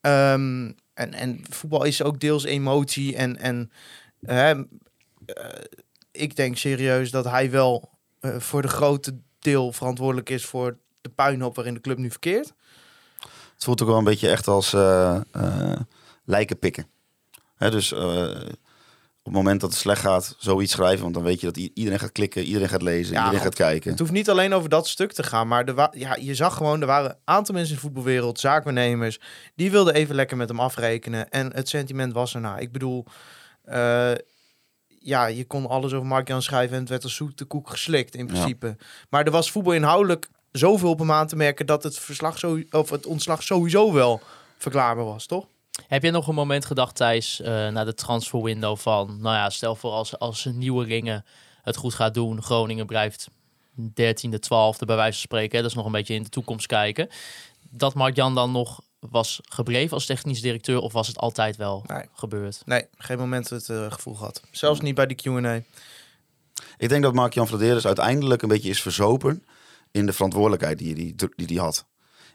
Ehm, 0.00 0.72
en, 0.94 1.12
en 1.14 1.40
voetbal 1.50 1.84
is 1.84 2.02
ook 2.02 2.20
deels 2.20 2.44
emotie. 2.44 3.16
En, 3.16 3.36
en 3.38 3.70
hè, 4.20 4.50
eh, 5.26 5.64
ik 6.12 6.36
denk 6.36 6.56
serieus 6.56 7.10
dat 7.10 7.24
hij 7.24 7.50
wel 7.50 7.90
eh, 8.20 8.36
voor 8.38 8.62
de 8.62 8.68
grote 8.68 9.18
deel 9.38 9.72
verantwoordelijk 9.72 10.30
is... 10.30 10.44
voor 10.44 10.76
de 11.00 11.08
puinhoop 11.10 11.54
waarin 11.54 11.74
de 11.74 11.80
club 11.80 11.98
nu 11.98 12.10
verkeert. 12.10 12.54
Het 13.56 13.64
voelt 13.64 13.82
ook 13.82 13.88
wel 13.88 13.98
een 13.98 14.04
beetje 14.04 14.28
echt 14.30 14.48
als 14.48 14.72
eh, 14.72 15.20
lijken 16.24 16.58
pikken. 16.58 16.86
Hè, 17.56 17.70
dus 17.70 17.92
eh, 17.92 18.00
op 19.18 19.32
het 19.32 19.42
moment 19.42 19.60
dat 19.60 19.70
het 19.70 19.78
slecht 19.78 20.00
gaat, 20.00 20.34
zoiets 20.38 20.72
schrijven. 20.72 21.02
Want 21.02 21.14
dan 21.14 21.22
weet 21.22 21.40
je 21.40 21.46
dat 21.46 21.56
iedereen 21.56 21.98
gaat 21.98 22.12
klikken, 22.12 22.42
iedereen 22.42 22.68
gaat 22.68 22.82
lezen, 22.82 23.12
Ja, 23.14 23.18
iedereen 23.24 23.44
gaat 23.44 23.54
kijken. 23.54 23.90
Het 23.90 23.98
hoeft 23.98 24.10
niet 24.12 24.30
alleen 24.30 24.52
over 24.54 24.68
dat 24.68 24.88
stuk 24.88 25.12
te 25.12 25.22
gaan, 25.22 25.48
maar 25.48 25.74
wa- 25.74 25.92
ja, 25.94 26.16
je 26.20 26.34
zag 26.34 26.56
gewoon, 26.56 26.80
er 26.80 26.86
waren 26.86 27.10
een 27.10 27.16
aantal 27.24 27.54
mensen 27.54 27.74
in 27.74 27.80
de 27.80 27.86
voetbalwereld, 27.86 28.40
zaakwaarnemers, 28.40 29.20
die 29.54 29.70
wilden 29.70 29.94
even 29.94 30.14
lekker 30.14 30.36
met 30.36 30.48
hem 30.48 30.60
afrekenen. 30.60 31.28
En 31.28 31.52
het 31.54 31.68
sentiment 31.68 32.12
was 32.12 32.34
erna. 32.34 32.58
Ik 32.58 32.72
bedoel, 32.72 33.04
ja, 34.98 35.26
je 35.26 35.44
kon 35.46 35.66
alles 35.68 35.92
over 35.92 36.06
Mark-Jan 36.06 36.42
schrijven 36.42 36.74
en 36.74 36.80
het 36.80 36.88
werd 36.88 37.02
als 37.02 37.14
zoete 37.14 37.44
koek 37.44 37.70
geslikt 37.70 38.14
in 38.14 38.26
principe. 38.26 38.76
Maar 39.10 39.24
er 39.24 39.30
was 39.30 39.50
voetbal 39.50 39.72
inhoudelijk 39.72 40.28
zoveel 40.58 40.90
op 40.90 40.98
hem 40.98 41.12
aan 41.12 41.26
te 41.26 41.36
merken 41.36 41.66
dat 41.66 41.82
het, 41.82 41.98
verslag 41.98 42.38
zo, 42.38 42.60
of 42.70 42.90
het 42.90 43.06
ontslag 43.06 43.42
sowieso 43.42 43.92
wel 43.92 44.20
verklaarbaar 44.58 45.04
was, 45.04 45.26
toch? 45.26 45.46
Heb 45.88 46.02
je 46.02 46.10
nog 46.10 46.26
een 46.28 46.34
moment 46.34 46.64
gedacht, 46.64 46.94
Thijs, 46.94 47.40
eh 47.40 47.68
na 47.68 47.84
de 47.84 47.94
transferwindow 47.94 48.76
van... 48.76 49.18
Nou 49.20 49.34
ja, 49.34 49.50
stel 49.50 49.74
voor 49.74 49.90
als, 49.90 50.18
als 50.18 50.44
nieuwe 50.44 50.84
ringen 50.84 51.24
het 51.62 51.76
goed 51.76 51.94
gaat 51.94 52.14
doen. 52.14 52.42
Groningen 52.42 52.86
blijft 52.86 53.28
13e, 53.80 54.38
12e 54.44 54.86
bij 54.86 54.96
wijze 54.96 55.12
van 55.12 55.12
spreken. 55.12 55.56
Hè, 55.56 55.62
dat 55.62 55.70
is 55.70 55.76
nog 55.76 55.86
een 55.86 55.92
beetje 55.92 56.14
in 56.14 56.22
de 56.22 56.28
toekomst 56.28 56.66
kijken. 56.66 57.08
Dat 57.70 57.94
Mark-Jan 57.94 58.34
dan 58.34 58.52
nog 58.52 58.80
was 59.00 59.40
gebleven 59.48 59.92
als 59.92 60.06
technisch 60.06 60.40
directeur... 60.40 60.80
of 60.80 60.92
was 60.92 61.06
het 61.06 61.18
altijd 61.18 61.56
wel 61.56 61.84
Nee. 61.86 62.04
gebeurd? 62.14 62.62
Nee, 62.64 62.86
geen 62.98 63.18
moment 63.18 63.48
het 63.48 63.68
eh, 63.68 63.92
gevoel 63.92 64.14
gehad. 64.14 64.42
Zelfs 64.50 64.80
niet 64.80 64.94
bij 64.94 65.06
de 65.06 65.14
Q&A. 65.14 65.60
Ik 66.78 66.88
denk 66.88 67.02
dat 67.02 67.14
Mark-Jan 67.14 67.46
Vladeris 67.46 67.86
uiteindelijk 67.86 68.42
een 68.42 68.48
beetje 68.48 68.68
is 68.68 68.82
verzopen 68.82 69.44
in 69.96 70.06
de 70.06 70.12
verantwoordelijkheid 70.12 70.78
die 70.78 70.94
hij 70.94 71.12
die, 71.36 71.46
die, 71.46 71.60
had. 71.60 71.86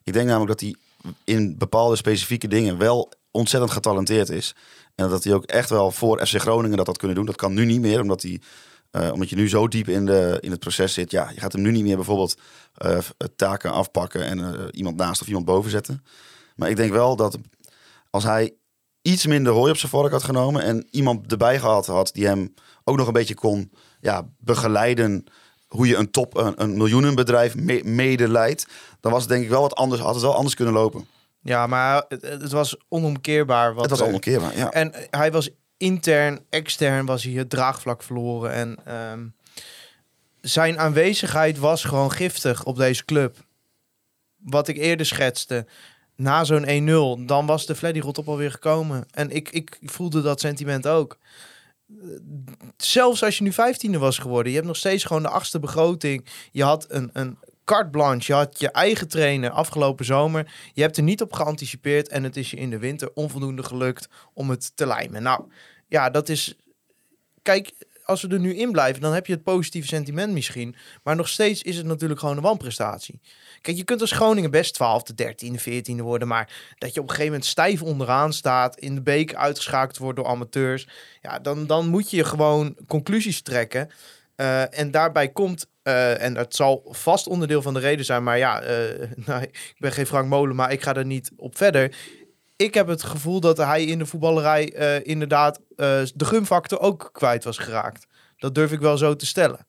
Ik 0.04 0.14
denk 0.14 0.28
namelijk 0.28 0.52
dat 0.52 0.60
hij 0.60 0.76
in 1.24 1.58
bepaalde 1.58 1.96
specifieke 1.96 2.48
dingen 2.48 2.78
wel 2.78 3.12
ontzettend 3.32 3.72
getalenteerd 3.72 4.30
is. 4.30 4.56
En 4.96 5.10
dat 5.10 5.24
hij 5.24 5.34
ook 5.34 5.46
echt 5.46 5.70
wel 5.70 5.92
voor 5.92 6.26
FC 6.28 6.40
Groningen 6.40 6.78
dat 6.78 6.88
had 6.88 6.98
kunnen 6.98 7.18
doen. 7.18 7.26
Dat 7.26 7.36
kan 7.36 7.54
nu 7.54 7.66
niet 7.66 7.82
meer, 7.82 8.02
omdat, 8.02 8.22
hij, 8.22 8.42
eh, 8.92 9.12
omdat 9.14 9.30
je 9.30 9.36
nu 9.36 9.50
zo 9.50 9.68
diep 9.68 9.88
in, 9.88 10.06
de, 10.06 10.38
in 10.40 10.52
het 10.52 10.60
proces 10.60 10.94
zit. 10.94 11.12
Ja, 11.12 11.30
je 11.34 11.40
gaat 11.40 11.52
hem 11.52 11.62
nu 11.62 11.72
niet 11.72 11.84
meer 11.84 11.96
bijvoorbeeld 11.96 12.38
eh, 12.74 12.98
taken 13.36 13.72
afpakken 13.72 14.24
en 14.26 14.40
eh, 14.40 14.66
iemand 14.72 14.98
naast 14.98 15.22
of 15.22 15.28
iemand 15.28 15.46
boven 15.46 15.72
zetten. 15.72 16.04
Maar 16.56 16.70
ik 16.70 16.76
denk 16.76 16.92
wel 16.92 17.16
dat 17.16 17.38
als 18.10 18.24
hij 18.24 18.54
iets 19.02 19.26
minder 19.26 19.54
hooi 19.54 19.72
op 19.72 19.78
zijn 19.78 19.92
vork 19.92 20.12
had 20.12 20.24
genomen 20.24 20.64
en 20.64 20.88
iemand 20.92 21.32
erbij 21.32 21.60
gehad 21.60 21.86
had 21.86 22.14
die 22.14 22.26
hem 22.26 22.54
ook 22.84 22.98
nog 22.98 23.08
een 23.08 23.14
beetje 23.14 23.36
kon 23.36 23.72
ja, 24.00 24.30
begeleiden 24.38 25.26
hoe 25.72 25.88
je 25.88 25.96
een 25.96 26.12
top, 26.12 26.38
een, 26.38 26.54
een 26.62 26.78
miljoenenbedrijf 26.78 27.56
me, 27.56 27.82
mede 27.84 28.28
leidt, 28.28 28.68
dan 29.00 29.12
was 29.12 29.22
het 29.22 29.30
denk 29.32 29.44
ik 29.44 29.50
wel 29.50 29.62
wat 29.62 29.76
anders, 29.76 30.02
had 30.02 30.14
het 30.14 30.24
wel 30.24 30.36
anders 30.36 30.56
kunnen 30.56 30.74
lopen. 30.74 31.08
Ja, 31.42 31.68
maar 31.68 32.06
het, 32.08 32.22
het 32.22 32.52
was 32.52 32.76
onomkeerbaar. 32.90 33.74
Wat 33.74 33.82
het 33.82 33.92
was 33.92 34.00
er- 34.00 34.06
onomkeerbaar, 34.08 34.58
ja. 34.58 34.72
En 34.72 34.94
hij 35.10 35.32
was 35.32 35.50
intern, 35.78 36.40
extern 36.50 37.06
was 37.06 37.24
hij 37.24 37.34
het 37.34 37.50
draagvlak 37.50 38.04
verloren. 38.04 38.52
En 38.52 38.78
ehm, 38.86 39.26
zijn 40.42 40.80
aanwezigheid 40.80 41.58
was 41.58 41.84
gewoon 41.84 42.12
giftig 42.12 42.64
op 42.64 42.78
deze 42.78 43.06
club. 43.06 43.38
Wat 44.38 44.68
ik 44.68 44.78
eerder 44.78 45.06
schetste. 45.06 45.66
Na 46.16 46.44
zo'n 46.44 47.20
1-0, 47.22 47.26
dan 47.26 47.46
was 47.46 47.66
de 47.66 47.76
Fleddy 47.76 48.00
Rot 48.00 48.28
alweer 48.28 48.52
gekomen. 48.52 49.06
En 49.12 49.30
ik, 49.30 49.50
ik 49.50 49.78
voelde 49.82 50.22
dat 50.22 50.40
sentiment 50.40 50.88
ook. 50.88 51.18
Zelfs 52.78 53.24
als 53.24 53.38
je 53.38 53.44
nu 53.44 53.52
15e 53.52 54.00
was 54.00 54.18
geworden, 54.18 54.50
je 54.50 54.56
hebt 54.56 54.68
nog 54.68 54.78
steeds 54.78 55.04
gewoon 55.04 55.22
de 55.22 55.30
achtste 55.30 55.60
begroting. 55.60 56.26
Je 56.52 56.64
had 56.64 56.86
een, 56.90 57.10
een 57.14 57.38
carte 57.64 57.90
blanche, 57.90 58.32
je 58.32 58.38
had 58.38 58.60
je 58.60 58.72
eigen 58.72 59.08
trainer 59.08 59.50
afgelopen 59.50 60.06
zomer. 60.06 60.54
Je 60.74 60.82
hebt 60.82 60.98
er 60.98 61.04
niet 61.04 61.22
op 61.22 61.34
geanticipeerd 61.34 62.08
en 62.08 62.24
het 62.24 62.38
is 62.38 62.52
je 62.52 62.58
in 62.58 62.70
de 62.70 62.80
winter 62.80 63.12
onvoldoende 63.14 63.64
gelukt 63.64 64.08
om 64.34 64.50
het 64.50 64.72
te 64.76 64.88
lijmen. 64.88 65.24
Nou, 65.24 65.44
ja, 65.88 66.10
dat 66.10 66.30
is. 66.30 66.56
Kijk, 67.42 67.74
als 68.04 68.22
we 68.22 68.28
er 68.28 68.40
nu 68.40 68.56
in 68.56 68.72
blijven, 68.72 69.02
dan 69.02 69.14
heb 69.14 69.26
je 69.26 69.34
het 69.34 69.44
positieve 69.44 69.88
sentiment 69.88 70.34
misschien. 70.34 70.76
Maar 71.04 71.16
nog 71.16 71.28
steeds 71.28 71.62
is 71.62 71.78
het 71.78 71.86
natuurlijk 71.86 72.20
gewoon 72.20 72.38
een 72.38 72.44
wanprestatie. 72.44 73.20
Kijk, 73.62 73.78
je 73.78 73.84
kunt 73.84 74.02
als 74.02 74.12
Groningen 74.12 74.52
best 74.52 74.78
12e, 74.84 75.26
13e, 75.26 75.60
14e 75.70 75.96
worden. 75.96 76.28
Maar 76.28 76.74
dat 76.78 76.94
je 76.94 77.00
op 77.00 77.06
een 77.06 77.16
gegeven 77.16 77.32
moment 77.32 77.46
stijf 77.46 77.82
onderaan 77.82 78.34
staat, 78.34 78.80
in 78.80 78.96
de 78.96 79.02
beek 79.02 79.36
uitgeschakeld 79.36 79.98
wordt 79.98 80.18
door 80.18 80.28
amateurs. 80.28 80.88
Ja, 81.22 81.40
dan, 81.40 81.68
dan 81.68 81.88
moet 81.88 82.10
je 82.10 82.24
gewoon 82.24 82.76
conclusies 82.88 83.42
trekken. 83.42 83.90
Eh, 84.36 84.80
en 84.80 84.92
daarbij 84.92 85.30
komt, 85.30 85.68
eh, 85.84 86.22
en 86.22 86.34
dat 86.34 86.56
zal 86.56 86.86
vast 86.90 87.28
onderdeel 87.28 87.62
van 87.62 87.74
de 87.74 87.80
reden 87.80 88.06
zijn, 88.06 88.24
maar 88.24 88.38
ja, 88.38 88.62
eh, 88.62 89.08
nou, 89.28 89.42
ik 89.42 89.76
ben 89.78 89.92
geen 89.92 90.06
Frank 90.06 90.28
Molen, 90.28 90.56
maar 90.56 90.72
ik 90.72 90.82
ga 90.82 90.96
er 90.96 91.06
niet 91.06 91.32
op 91.36 91.58
verder. 91.58 91.96
Ik 92.56 92.74
heb 92.74 92.88
het 92.88 93.04
gevoel 93.04 93.40
dat 93.40 93.58
hij 93.58 93.86
in 93.86 93.98
de 93.98 94.06
voetballerij 94.06 94.66
inderdaad 95.04 95.60
de 95.76 96.26
gunfactor 96.26 96.80
ook 96.80 97.10
kwijt 97.12 97.44
was 97.44 97.58
geraakt. 97.58 98.08
Dat 98.38 98.56
durf 98.56 98.72
ik 98.72 98.80
wel 98.80 98.98
zo 98.98 99.16
te 99.16 99.26
stellen. 99.26 99.66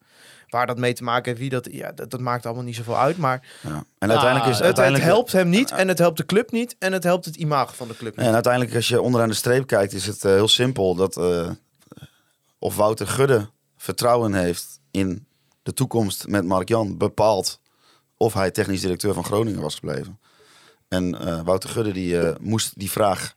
Waar 0.53 0.67
dat 0.67 0.77
mee 0.77 0.93
te 0.93 1.03
maken 1.03 1.25
heeft, 1.25 1.39
wie 1.39 1.49
dat, 1.49 1.67
ja, 1.71 1.91
dat, 1.91 2.11
dat 2.11 2.19
maakt 2.19 2.45
allemaal 2.45 2.63
niet 2.63 2.75
zoveel 2.75 2.97
uit. 2.97 3.17
Maar 3.17 3.47
ja. 3.61 3.83
En 3.97 4.09
uiteindelijk 4.09 4.45
is 4.49 4.55
Ah, 4.55 4.57
het, 4.57 4.57
het 4.57 4.63
uiteindelijk, 4.63 5.03
helpt 5.03 5.31
hem 5.31 5.49
niet 5.49 5.71
en 5.71 5.87
het 5.87 5.97
helpt 5.99 6.17
de 6.17 6.25
club 6.25 6.51
niet 6.51 6.75
en 6.79 6.93
het 6.93 7.03
helpt 7.03 7.25
het 7.25 7.35
imago 7.35 7.73
van 7.73 7.87
de 7.87 7.95
club 7.95 8.17
niet. 8.17 8.25
En 8.25 8.33
uiteindelijk, 8.33 8.75
als 8.75 8.87
je 8.87 9.01
onderaan 9.01 9.29
de 9.29 9.35
streep 9.35 9.67
kijkt, 9.67 9.93
is 9.93 10.05
het 10.05 10.25
eh, 10.25 10.31
heel 10.31 10.47
simpel 10.47 10.95
dat 10.95 11.17
eh, 11.17 11.49
of 12.59 12.75
Wouter 12.75 13.07
Gudde 13.07 13.49
vertrouwen 13.77 14.33
heeft 14.33 14.79
in 14.91 15.25
de 15.63 15.73
toekomst 15.73 16.27
met 16.27 16.45
Mark-Jan 16.45 16.97
bepaalt 16.97 17.59
of 18.17 18.33
hij 18.33 18.51
technisch 18.51 18.81
directeur 18.81 19.13
van 19.13 19.23
Groningen 19.23 19.61
was 19.61 19.75
gebleven. 19.75 20.19
En 20.87 21.19
eh, 21.19 21.41
Wouter 21.41 21.69
Gudde 21.69 21.91
die, 21.91 22.17
moest 22.39 22.79
die 22.79 22.91
vraag 22.91 23.35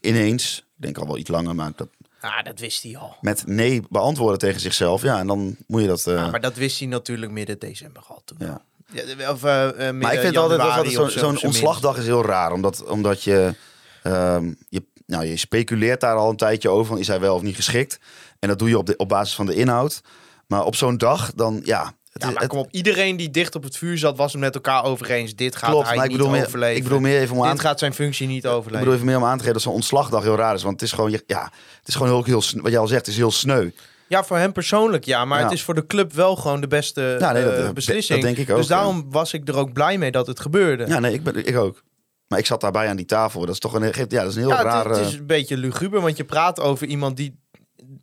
ineens, 0.00 0.58
ik 0.58 0.82
denk 0.82 0.98
al 0.98 1.06
wel 1.06 1.18
iets 1.18 1.30
langer, 1.30 1.54
maar 1.54 1.72
dat 1.76 1.88
Ah, 2.20 2.44
dat 2.44 2.58
wist 2.58 2.82
hij 2.82 2.96
al. 2.96 3.16
met 3.20 3.42
nee 3.46 3.82
beantwoorden 3.90 4.38
tegen 4.38 4.60
zichzelf. 4.60 5.02
Ja, 5.02 5.18
en 5.18 5.26
dan 5.26 5.56
moet 5.66 5.80
je 5.80 5.86
dat. 5.86 6.06
eh, 6.06 6.14
Ja, 6.14 6.30
maar 6.30 6.40
dat 6.40 6.56
wist 6.56 6.78
hij 6.78 6.88
natuurlijk 6.88 7.32
midden 7.32 7.58
december 7.58 8.02
al 8.08 8.22
toen. 8.24 8.36
ja. 8.40 8.60
Ja, 8.92 9.30
of, 9.30 9.42
midden 9.42 9.98
Maar 9.98 10.14
ik 10.14 10.20
vind 10.20 10.36
altijd, 10.36 10.60
dat 10.60 10.70
altijd 10.70 10.92
zo'n 10.92 11.36
zo, 11.36 11.46
ontslagdag 11.46 11.96
is 11.96 12.04
heel 12.04 12.24
raar. 12.24 12.52
Omdat, 12.52 12.84
omdat 12.86 13.22
je, 13.22 13.54
ehm, 14.02 14.52
je, 14.68 14.82
nou, 15.06 15.24
je 15.24 15.36
speculeert 15.36 16.00
daar 16.00 16.16
al 16.16 16.30
een 16.30 16.36
tijdje 16.36 16.68
over. 16.68 16.86
Van, 16.86 16.98
is 16.98 17.08
hij 17.08 17.20
wel 17.20 17.34
of 17.34 17.42
niet 17.42 17.56
geschikt? 17.56 17.98
En 18.38 18.48
dat 18.48 18.58
doe 18.58 18.68
je 18.68 18.78
op, 18.78 18.86
de, 18.86 18.96
op 18.96 19.08
basis 19.08 19.34
van 19.34 19.46
de 19.46 19.54
inhoud. 19.54 20.00
Maar 20.46 20.64
op 20.64 20.74
zo'n 20.76 20.96
dag, 20.98 21.32
dan 21.34 21.60
ja... 21.64 21.92
Ja, 22.18 22.30
maar 22.30 22.40
het 22.40 22.48
kom 22.50 22.58
op, 22.58 22.68
iedereen 22.70 23.16
die 23.16 23.30
dicht 23.30 23.54
op 23.54 23.62
het 23.62 23.76
vuur 23.76 23.98
zat, 23.98 24.16
was 24.16 24.32
het 24.32 24.40
met 24.40 24.54
elkaar 24.54 24.84
over 24.84 25.10
eens. 25.10 25.34
Dit 25.34 25.56
gaat 25.56 25.70
klopt, 25.70 25.86
hij 25.86 25.96
maar 25.96 26.04
ik 26.04 26.10
niet 26.10 26.28
meer, 26.30 26.44
overleven. 26.46 26.76
ik 26.76 26.82
bedoel 26.82 27.00
meer 27.00 27.20
even 27.20 27.36
om 27.36 27.44
aan 27.44 27.50
Dit 27.50 27.60
gaat 27.60 27.78
zijn 27.78 27.94
functie 27.94 28.26
niet 28.26 28.44
ik 28.44 28.50
overleven. 28.50 28.78
bedoel 28.78 28.94
even 28.94 29.06
meer 29.06 29.16
om 29.16 29.24
aan 29.24 29.32
te 29.32 29.38
geven 29.38 29.52
dat 29.52 29.62
zo'n 29.62 29.72
ontslagdag 29.72 30.22
heel 30.22 30.36
raar 30.36 30.54
is. 30.54 30.62
Want 30.62 30.80
het 30.80 30.82
is 30.88 30.92
gewoon, 30.94 31.10
ja, 31.26 31.50
het 31.78 31.88
is 31.88 31.94
gewoon 31.94 32.08
heel, 32.12 32.24
heel, 32.24 32.60
wat 32.62 32.70
jij 32.70 32.80
al 32.80 32.86
zegt, 32.86 33.06
is 33.06 33.16
heel 33.16 33.30
sneu. 33.30 33.70
Ja, 34.08 34.24
voor 34.24 34.36
hem 34.36 34.52
persoonlijk 34.52 35.04
ja. 35.04 35.24
Maar 35.24 35.38
Ja. 35.38 35.44
het 35.44 35.52
is 35.52 35.62
voor 35.62 35.74
de 35.74 35.86
club 35.86 36.12
wel 36.12 36.36
gewoon 36.36 36.60
de 36.60 36.66
beste 36.68 37.16
Ja, 37.20 37.32
nee, 37.32 37.44
dat- 37.44 37.52
eh, 37.58 37.70
beslissing. 37.70 38.20
dat 38.22 38.34
denk 38.34 38.46
ik 38.48 38.50
ook, 38.50 38.56
Dus 38.58 38.66
daarom 38.66 39.06
was 39.10 39.32
ik 39.32 39.48
er 39.48 39.56
ook 39.56 39.72
blij 39.72 39.98
mee 39.98 40.10
dat 40.10 40.26
het 40.26 40.40
gebeurde. 40.40 40.86
Ja, 40.86 40.98
nee, 40.98 41.12
ik, 41.12 41.22
ben, 41.22 41.46
ik 41.46 41.56
ook. 41.56 41.82
Maar 42.28 42.38
ik 42.38 42.46
zat 42.46 42.60
daarbij 42.60 42.88
aan 42.88 42.96
die 42.96 43.06
tafel. 43.06 43.40
Dat 43.40 43.48
is 43.50 43.58
toch 43.58 43.74
een, 43.74 43.82
ja, 43.82 44.06
dat 44.06 44.28
is 44.28 44.34
een 44.34 44.40
heel 44.40 44.50
het- 44.50 44.60
raar... 44.60 44.88
het, 44.88 45.06
is 45.06 45.14
een 45.14 45.26
beetje 45.26 45.56
luguber, 45.56 46.00
want 46.00 46.16
je 46.16 46.24
praat 46.24 46.60
over 46.60 46.86
iemand 46.86 47.16
die 47.16 47.38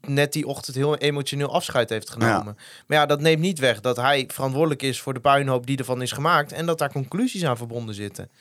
net 0.08 0.34
die 0.34 0.48
ochtend 0.48 0.76
heel 0.76 0.98
emotioneel 0.98 1.54
afscheid 1.54 1.90
heeft 1.90 2.10
genomen. 2.10 2.58
Maar 2.88 2.98
ja, 2.98 3.06
dat 3.06 3.22
neemt 3.22 3.42
niet 3.42 3.60
weg 3.60 3.82
dat 3.82 3.96
hij 3.96 4.30
verantwoordelijk 4.34 4.82
is 4.82 5.02
voor 5.02 5.14
de 5.14 5.20
puinhoop 5.20 5.66
die 5.66 5.78
ervan 5.78 6.02
is 6.02 6.12
gemaakt 6.12 6.52
en 6.52 6.66
dat 6.66 6.78
daar 6.78 6.92
conclusies 6.92 7.46
aan 7.46 7.58
verbonden 7.58 7.96
zitten. 7.96 8.32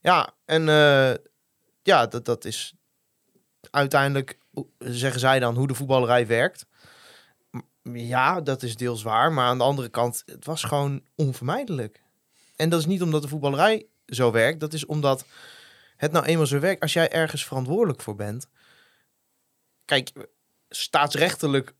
Ja, 0.00 0.32
en 0.44 0.68
eh, 0.68 1.14
ja, 1.82 2.06
dat, 2.06 2.24
dat 2.24 2.44
is 2.44 2.74
uiteindelijk, 3.70 4.38
zeggen 4.78 5.20
zij 5.20 5.38
dan, 5.38 5.56
hoe 5.56 5.66
de 5.66 5.74
voetballerij 5.74 6.26
werkt. 6.26 6.66
Ja, 7.92 8.40
dat 8.40 8.62
is 8.62 8.76
deels 8.76 9.02
waar, 9.02 9.32
maar 9.32 9.46
aan 9.46 9.58
de 9.58 9.64
andere 9.64 9.88
kant, 9.88 10.22
het 10.26 10.44
was 10.44 10.62
gewoon 10.62 11.02
onvermijdelijk. 11.14 12.02
En 12.56 12.68
dat 12.68 12.80
is 12.80 12.86
niet 12.86 13.02
omdat 13.02 13.22
de 13.22 13.28
voetballerij 13.28 13.86
zo 14.06 14.30
werkt, 14.30 14.60
dat 14.60 14.72
is 14.72 14.86
omdat 14.86 15.24
het 15.96 16.12
nou 16.12 16.24
eenmaal 16.24 16.46
zo 16.46 16.58
werkt. 16.58 16.82
Als 16.82 16.92
jij 16.92 17.10
ergens 17.12 17.44
verantwoordelijk 17.44 18.00
voor 18.00 18.14
bent. 18.14 18.48
Kijk, 19.84 20.10
staatsrechtelijk 20.68 21.74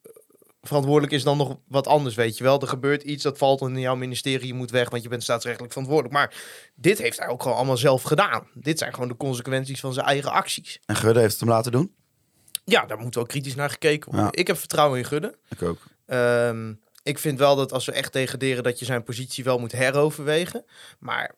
verantwoordelijk 0.63 1.13
is 1.13 1.23
dan 1.23 1.37
nog 1.37 1.57
wat 1.69 1.87
anders, 1.87 2.15
weet 2.15 2.39
je 2.39 2.45
wel. 2.45 2.61
Er 2.61 2.69
gebeurt 2.69 3.03
iets, 3.03 3.23
dat 3.23 3.39
valt 3.39 3.61
onder 3.61 3.81
jouw 3.81 3.97
ministerie, 3.97 4.47
je 4.47 4.55
moet 4.55 4.71
weg, 4.71 4.91
want 4.91 5.03
je 5.03 5.09
bent 5.09 5.23
staatsrechtelijk 5.23 5.73
verantwoordelijk. 5.73 6.15
Maar 6.15 6.35
dit 6.75 6.99
heeft 6.99 7.19
hij 7.19 7.29
ook 7.29 7.43
gewoon 7.43 7.57
allemaal 7.57 7.77
zelf 7.77 8.03
gedaan. 8.03 8.47
Dit 8.55 8.79
zijn 8.79 8.95
gewoon 8.95 9.09
de 9.09 9.17
consequenties 9.17 9.81
van 9.81 9.93
zijn 9.93 10.07
eigen 10.07 10.31
acties. 10.31 10.81
En 10.87 10.97
Gudde 10.97 11.21
heeft 11.21 11.33
het 11.33 11.41
hem 11.41 11.51
laten 11.51 11.73
doen? 11.73 11.95
Ja, 12.65 12.87
daar 12.87 12.99
moet 12.99 13.15
wel 13.15 13.27
kritisch 13.27 13.55
naar 13.55 13.71
gekeken 13.71 14.11
worden. 14.11 14.31
Ja. 14.33 14.41
Ik 14.41 14.47
heb 14.47 14.59
vertrouwen 14.59 14.99
in 14.99 15.05
Gudde. 15.05 15.39
Ik 15.49 15.63
ook. 15.63 15.79
Ehm, 16.07 16.75
ik 17.03 17.19
vind 17.19 17.39
wel 17.39 17.57
dat 17.57 17.73
als 17.73 17.85
we 17.85 17.93
echt 17.93 18.13
degraderen, 18.13 18.63
dat 18.63 18.79
je 18.79 18.85
zijn 18.85 19.03
positie 19.03 19.45
wel 19.45 19.59
moet 19.59 19.73
heroverwegen. 19.73 20.65
Maar 20.99 21.35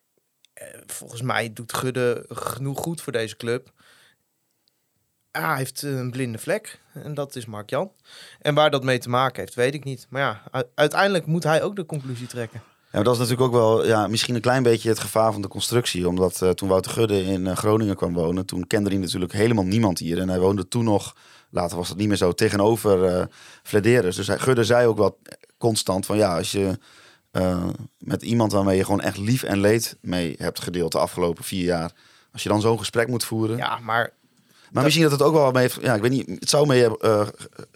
eh, 0.52 0.66
volgens 0.86 1.22
mij 1.22 1.52
doet 1.52 1.72
Gudde 1.72 2.24
genoeg 2.28 2.78
goed 2.78 3.00
voor 3.00 3.12
deze 3.12 3.36
club. 3.36 3.72
Ah, 5.32 5.48
hij 5.48 5.56
heeft 5.56 5.82
een 5.82 6.10
blinde 6.10 6.38
vlek. 6.38 6.80
En 6.92 7.14
dat 7.14 7.36
is 7.36 7.46
Mark 7.46 7.70
Jan. 7.70 7.92
En 8.40 8.54
waar 8.54 8.70
dat 8.70 8.84
mee 8.84 8.98
te 8.98 9.08
maken 9.08 9.40
heeft, 9.40 9.54
weet 9.54 9.74
ik 9.74 9.84
niet. 9.84 10.06
Maar 10.08 10.22
ja, 10.52 10.62
uiteindelijk 10.74 11.26
moet 11.26 11.44
hij 11.44 11.62
ook 11.62 11.76
de 11.76 11.86
conclusie 11.86 12.26
trekken. 12.26 12.62
Ja, 12.64 12.96
maar 12.96 13.04
dat 13.04 13.14
is 13.14 13.20
natuurlijk 13.20 13.46
ook 13.46 13.60
wel 13.60 13.86
ja, 13.86 14.06
misschien 14.06 14.34
een 14.34 14.40
klein 14.40 14.62
beetje 14.62 14.88
het 14.88 14.98
gevaar 14.98 15.32
van 15.32 15.42
de 15.42 15.48
constructie. 15.48 16.08
Omdat 16.08 16.42
eh, 16.42 16.50
toen 16.50 16.68
Wouter 16.68 16.92
Gudde 16.92 17.24
in 17.24 17.46
eh, 17.46 17.56
Groningen 17.56 17.96
kwam 17.96 18.12
wonen, 18.12 18.46
toen 18.46 18.66
kende 18.66 18.90
hij 18.90 18.98
natuurlijk 18.98 19.32
helemaal 19.32 19.64
niemand 19.64 19.98
hier. 19.98 20.18
En 20.18 20.28
hij 20.28 20.40
woonde 20.40 20.68
toen 20.68 20.84
nog, 20.84 21.16
later 21.50 21.76
was 21.76 21.88
het 21.88 21.98
niet 21.98 22.08
meer 22.08 22.16
zo, 22.16 22.32
tegenover 22.32 23.04
eh 23.04 23.24
Flederis. 23.62 24.16
Dus 24.16 24.26
hij, 24.26 24.38
Gudde 24.38 24.64
zei 24.64 24.86
ook 24.86 24.96
wel 24.96 25.18
constant 25.58 26.06
van 26.06 26.16
ja, 26.16 26.36
als 26.36 26.52
je 26.52 26.78
eh, 27.30 27.66
met 27.98 28.22
iemand 28.22 28.52
waarmee 28.52 28.76
je 28.76 28.84
gewoon 28.84 29.00
echt 29.00 29.16
lief 29.16 29.42
en 29.42 29.60
leed 29.60 29.96
mee 30.00 30.34
hebt 30.38 30.60
gedeeld 30.60 30.92
de 30.92 30.98
afgelopen 30.98 31.44
vier 31.44 31.64
jaar. 31.64 31.92
Als 32.32 32.42
je 32.42 32.48
dan 32.48 32.60
zo'n 32.60 32.78
gesprek 32.78 33.08
moet 33.08 33.24
voeren. 33.24 33.56
Ja, 33.56 33.78
maar 33.78 34.12
maar 34.70 34.82
misschien 34.82 35.04
dat 35.04 35.12
het 35.12 35.22
ook 35.22 35.32
wel 35.34 35.50
mee 35.50 35.62
heeft, 35.62 35.78
ja, 35.80 35.94
ik 35.94 36.00
weet 36.02 36.10
niet, 36.10 36.26
het 36.40 36.50
zou 36.50 36.66
mee 36.66 36.98
eh, 36.98 37.26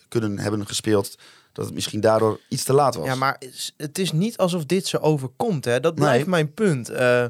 kunnen 0.08 0.38
hebben 0.38 0.66
gespeeld 0.66 1.18
dat 1.52 1.64
het 1.64 1.74
misschien 1.74 2.00
daardoor 2.00 2.40
iets 2.48 2.64
te 2.64 2.72
laat 2.72 2.94
was. 2.94 3.06
Ja, 3.06 3.14
maar 3.14 3.40
het 3.76 3.98
is 3.98 4.12
niet 4.12 4.36
alsof 4.36 4.64
dit 4.64 4.86
zo 4.86 4.96
overkomt. 4.96 5.64
Hè? 5.64 5.80
Dat 5.80 5.94
blijft 5.94 6.18
Nee. 6.20 6.28
mijn 6.28 6.54
punt. 6.54 6.88
Eh, 6.88 7.22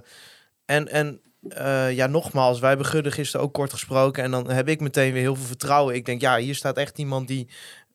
en 0.64 0.88
en 0.88 1.20
ja, 1.94 2.06
nogmaals, 2.06 2.60
wij 2.60 2.68
hebben 2.68 2.86
Gudde 2.86 3.10
gisteren 3.10 3.46
ook 3.46 3.52
kort 3.52 3.72
gesproken. 3.72 4.22
En 4.22 4.30
dan 4.30 4.50
heb 4.50 4.68
ik 4.68 4.80
meteen 4.80 5.12
weer 5.12 5.22
heel 5.22 5.36
veel 5.36 5.44
vertrouwen. 5.44 5.94
Ik 5.94 6.04
denk, 6.06 6.20
ja, 6.20 6.36
hier 6.36 6.54
staat 6.54 6.76
echt 6.76 6.98
iemand 6.98 7.28
die 7.28 7.48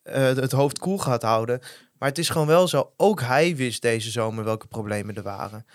het 0.03 0.51
hoofd 0.51 0.79
koel 0.79 0.97
gaat 0.97 1.21
houden. 1.21 1.59
Maar 1.97 2.09
het 2.09 2.17
is 2.17 2.29
gewoon 2.29 2.47
wel 2.47 2.67
zo. 2.67 2.91
Ook 2.97 3.21
hij 3.21 3.55
wist 3.55 3.81
deze 3.81 4.11
zomer 4.11 4.43
welke 4.43 4.67
problemen 4.67 5.15
er 5.15 5.23
waren. 5.23 5.65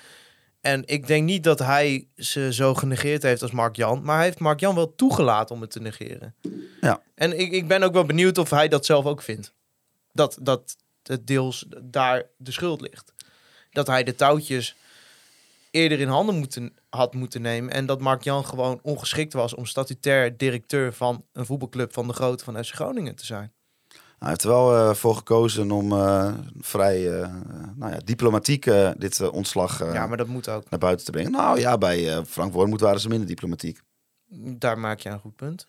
En 0.64 0.82
ik 0.86 1.06
denk 1.06 1.24
niet 1.24 1.44
dat 1.44 1.58
hij 1.58 2.08
ze 2.16 2.52
zo 2.52 2.74
genegeerd 2.74 3.22
heeft 3.22 3.42
als 3.42 3.50
Mark 3.50 3.76
Jan. 3.76 4.02
Maar 4.02 4.16
hij 4.16 4.24
heeft 4.24 4.38
Mark 4.38 4.60
Jan 4.60 4.74
wel 4.74 4.94
toegelaten 4.94 5.54
om 5.54 5.60
het 5.60 5.70
te 5.70 5.80
negeren. 5.80 6.34
Ja. 6.80 7.02
En 7.14 7.38
ik, 7.38 7.52
ik 7.52 7.68
ben 7.68 7.82
ook 7.82 7.92
wel 7.92 8.04
benieuwd 8.04 8.38
of 8.38 8.50
hij 8.50 8.68
dat 8.68 8.86
zelf 8.86 9.04
ook 9.04 9.22
vindt. 9.22 9.54
Dat, 10.12 10.38
dat 10.40 10.76
het 11.02 11.26
deels 11.26 11.66
daar 11.82 12.26
de 12.36 12.52
schuld 12.52 12.80
ligt. 12.80 13.12
Dat 13.70 13.86
hij 13.86 14.04
de 14.04 14.14
touwtjes 14.14 14.76
eerder 15.70 16.00
in 16.00 16.08
handen 16.08 16.34
moeten, 16.34 16.76
had 16.88 17.14
moeten 17.14 17.42
nemen. 17.42 17.72
En 17.72 17.86
dat 17.86 18.00
Mark 18.00 18.22
Jan 18.22 18.44
gewoon 18.44 18.80
ongeschikt 18.82 19.32
was 19.32 19.54
om 19.54 19.66
statutair 19.66 20.36
directeur 20.36 20.92
van 20.92 21.24
een 21.32 21.46
voetbalclub 21.46 21.92
van 21.92 22.06
de 22.06 22.12
grootte 22.12 22.44
van 22.44 22.64
FC 22.64 22.74
Groningen 22.74 23.16
te 23.16 23.26
zijn. 23.26 23.52
Hij 24.24 24.32
heeft 24.32 24.44
er 24.44 24.50
wel 24.50 24.74
eh, 24.76 24.94
voor 24.94 25.16
gekozen 25.16 25.70
om 25.70 25.92
eh, 25.92 26.34
vrij 26.60 27.20
eh, 27.20 27.28
nou 27.74 27.92
ja, 27.92 27.98
diplomatiek 28.04 28.64
dit 28.96 29.30
ontslag 29.30 29.78
ja, 29.78 30.06
maar 30.06 30.16
dat 30.16 30.26
moet 30.26 30.48
ook. 30.48 30.70
naar 30.70 30.80
buiten 30.80 31.04
te 31.04 31.10
brengen. 31.12 31.30
Nou 31.30 31.60
ja, 31.60 31.78
bij 31.78 32.24
Frank 32.24 32.52
Wormoed 32.52 32.80
waren 32.80 33.00
ze 33.00 33.08
minder 33.08 33.28
diplomatiek. 33.28 33.80
Daar 34.58 34.78
maak 34.78 34.98
je 34.98 35.08
een 35.08 35.18
goed 35.20 35.36
punt. 35.36 35.66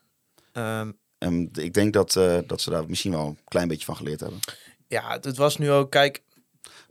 Ehm, 0.52 0.92
En 1.18 1.50
ik 1.54 1.74
denk 1.74 1.94
dat, 1.94 2.12
dat 2.48 2.62
ze 2.62 2.70
daar 2.70 2.84
misschien 2.88 3.12
wel 3.12 3.26
een 3.26 3.40
klein 3.48 3.68
beetje 3.68 3.86
van 3.86 3.96
geleerd 3.96 4.20
hebben. 4.20 4.40
ja, 4.88 5.18
het 5.22 5.38
was 5.38 5.58
nu 5.58 5.72
ook, 5.72 5.92
kijk, 5.92 6.24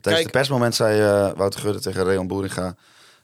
Tijdens 0.01 0.23
het 0.25 0.31
persmoment 0.35 0.75
zei 0.75 1.01
eh, 1.01 1.37
Wouter 1.37 1.59
Gudde 1.59 1.79
tegen 1.79 2.03
Reon 2.03 2.27
Boeringa... 2.27 2.75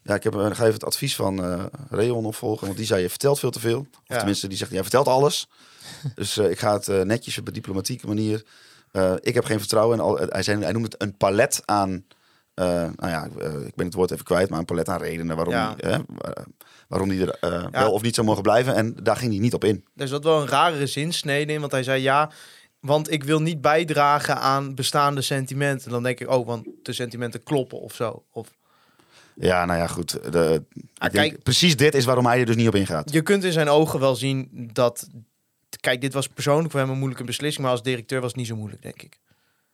Ja, 0.03 0.15
ik 0.15 0.23
heb, 0.23 0.33
ga 0.33 0.49
even 0.49 0.65
het 0.73 0.83
advies 0.83 1.15
van 1.15 1.43
eh 1.43 1.65
Reon 1.89 2.25
opvolgen. 2.25 2.65
Want 2.65 2.77
die 2.77 2.85
zei, 2.85 3.01
je 3.01 3.09
vertelt 3.09 3.39
veel 3.39 3.51
te 3.51 3.59
veel. 3.59 3.79
Of 3.79 3.87
Ja. 4.03 4.17
tenminste, 4.17 4.47
die 4.47 4.57
zegt, 4.57 4.71
jij 4.71 4.81
vertelt 4.81 5.07
alles. 5.07 5.49
Dus 6.15 6.37
eh, 6.37 6.49
ik 6.49 6.59
ga 6.59 6.73
het 6.73 6.87
eh, 6.87 7.01
netjes 7.01 7.37
op 7.37 7.47
een 7.47 7.53
diplomatieke 7.53 8.07
manier. 8.07 8.43
Eh, 8.91 9.13
ik 9.19 9.33
heb 9.33 9.45
geen 9.45 9.59
vertrouwen. 9.59 9.97
En 9.99 10.03
al, 10.03 10.17
hij, 10.17 10.43
zei, 10.43 10.61
hij 10.63 10.71
noemde 10.71 10.87
het 10.91 11.01
een 11.01 11.17
palet 11.17 11.61
aan... 11.65 12.05
nou 12.55 12.93
ja, 12.97 13.25
ik 13.65 13.75
ben 13.75 13.85
het 13.85 13.93
woord 13.93 14.11
even 14.11 14.25
kwijt, 14.25 14.49
maar 14.49 14.59
een 14.59 14.65
palet 14.65 14.89
aan 14.89 14.99
redenen 15.01 15.35
waarom 15.35 15.53
Ja. 15.53 15.73
hij, 15.77 16.01
wa- 16.07 16.45
waarom 16.87 17.09
hij 17.09 17.19
er 17.19 17.69
wel 17.71 17.91
of 17.91 18.01
niet 18.01 18.15
zou 18.15 18.27
mogen 18.27 18.43
blijven. 18.43 18.75
En 18.75 18.95
daar 19.03 19.15
ging 19.15 19.31
hij 19.31 19.41
niet 19.41 19.53
op 19.53 19.63
in. 19.63 19.85
er 19.95 20.07
zat 20.07 20.23
wel 20.23 20.41
een 20.41 20.47
rare 20.47 20.87
zinsnede 20.87 21.53
in. 21.53 21.59
Want 21.59 21.71
hij 21.71 21.83
zei 21.83 22.01
ja, 22.01 22.31
want 22.79 23.11
ik 23.11 23.23
wil 23.23 23.41
niet 23.41 23.61
bijdragen 23.61 24.37
aan 24.37 24.75
bestaande 24.75 25.21
sentimenten. 25.21 25.91
Dan 25.91 26.03
denk 26.03 26.19
ik, 26.19 26.29
oh, 26.29 26.45
want 26.47 26.67
de 26.83 26.93
sentimenten 26.93 27.43
kloppen 27.43 27.79
of 27.81 27.93
zo. 27.95 28.23
Of, 28.31 28.47
Ja, 29.35 29.65
nou 29.65 29.79
ja, 29.79 29.87
goed. 29.87 30.11
De, 30.31 30.63
ik 30.73 31.11
denk, 31.11 31.11
kijk- 31.13 31.43
precies 31.43 31.75
dit 31.77 31.95
is 31.95 32.05
waarom 32.05 32.25
hij 32.25 32.39
er 32.39 32.45
dus 32.45 32.55
niet 32.55 32.67
op 32.67 32.75
ingaat. 32.75 33.11
je 33.13 33.21
kunt 33.21 33.43
in 33.43 33.51
zijn 33.51 33.69
ogen 33.69 33.99
wel 33.99 34.15
zien 34.15 34.69
dat... 34.73 35.07
Kijk, 35.80 36.01
dit 36.01 36.13
was 36.13 36.28
persoonlijk 36.28 36.72
voor 36.72 36.80
hem 36.80 36.89
een 36.89 36.97
moeilijke 36.97 37.24
beslissing. 37.24 37.63
Maar 37.63 37.72
als 37.72 37.84
directeur 37.84 38.22
was 38.22 38.30
het 38.30 38.38
niet 38.38 38.47
zo 38.47 38.55
moeilijk, 38.55 38.82
denk 38.82 39.01
ik. 39.01 39.19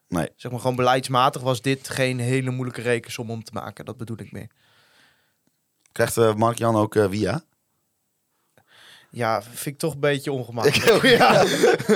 Nee. 0.07 0.29
Zeg 0.35 0.51
maar 0.51 0.59
gewoon 0.59 0.75
beleidsmatig 0.75 1.41
was 1.41 1.61
dit 1.61 1.89
geen 1.89 2.19
hele 2.19 2.51
moeilijke 2.51 2.81
rekensom 2.81 3.31
om 3.31 3.43
te 3.43 3.51
maken. 3.53 3.85
Dat 3.85 3.97
bedoel 3.97 4.17
ik 4.19 4.31
meer. 4.31 4.47
Krijgt 5.91 6.17
eh, 6.17 6.33
Mark-Jan 6.33 6.75
ook 6.75 6.95
eh, 6.95 7.05
via? 7.09 7.41
Ja, 9.09 9.41
vind 9.41 9.65
ik 9.65 9.77
toch 9.77 9.93
een 9.93 9.99
beetje 9.99 10.31
ongemakkelijk. 10.31 11.03
ja. 11.17 11.45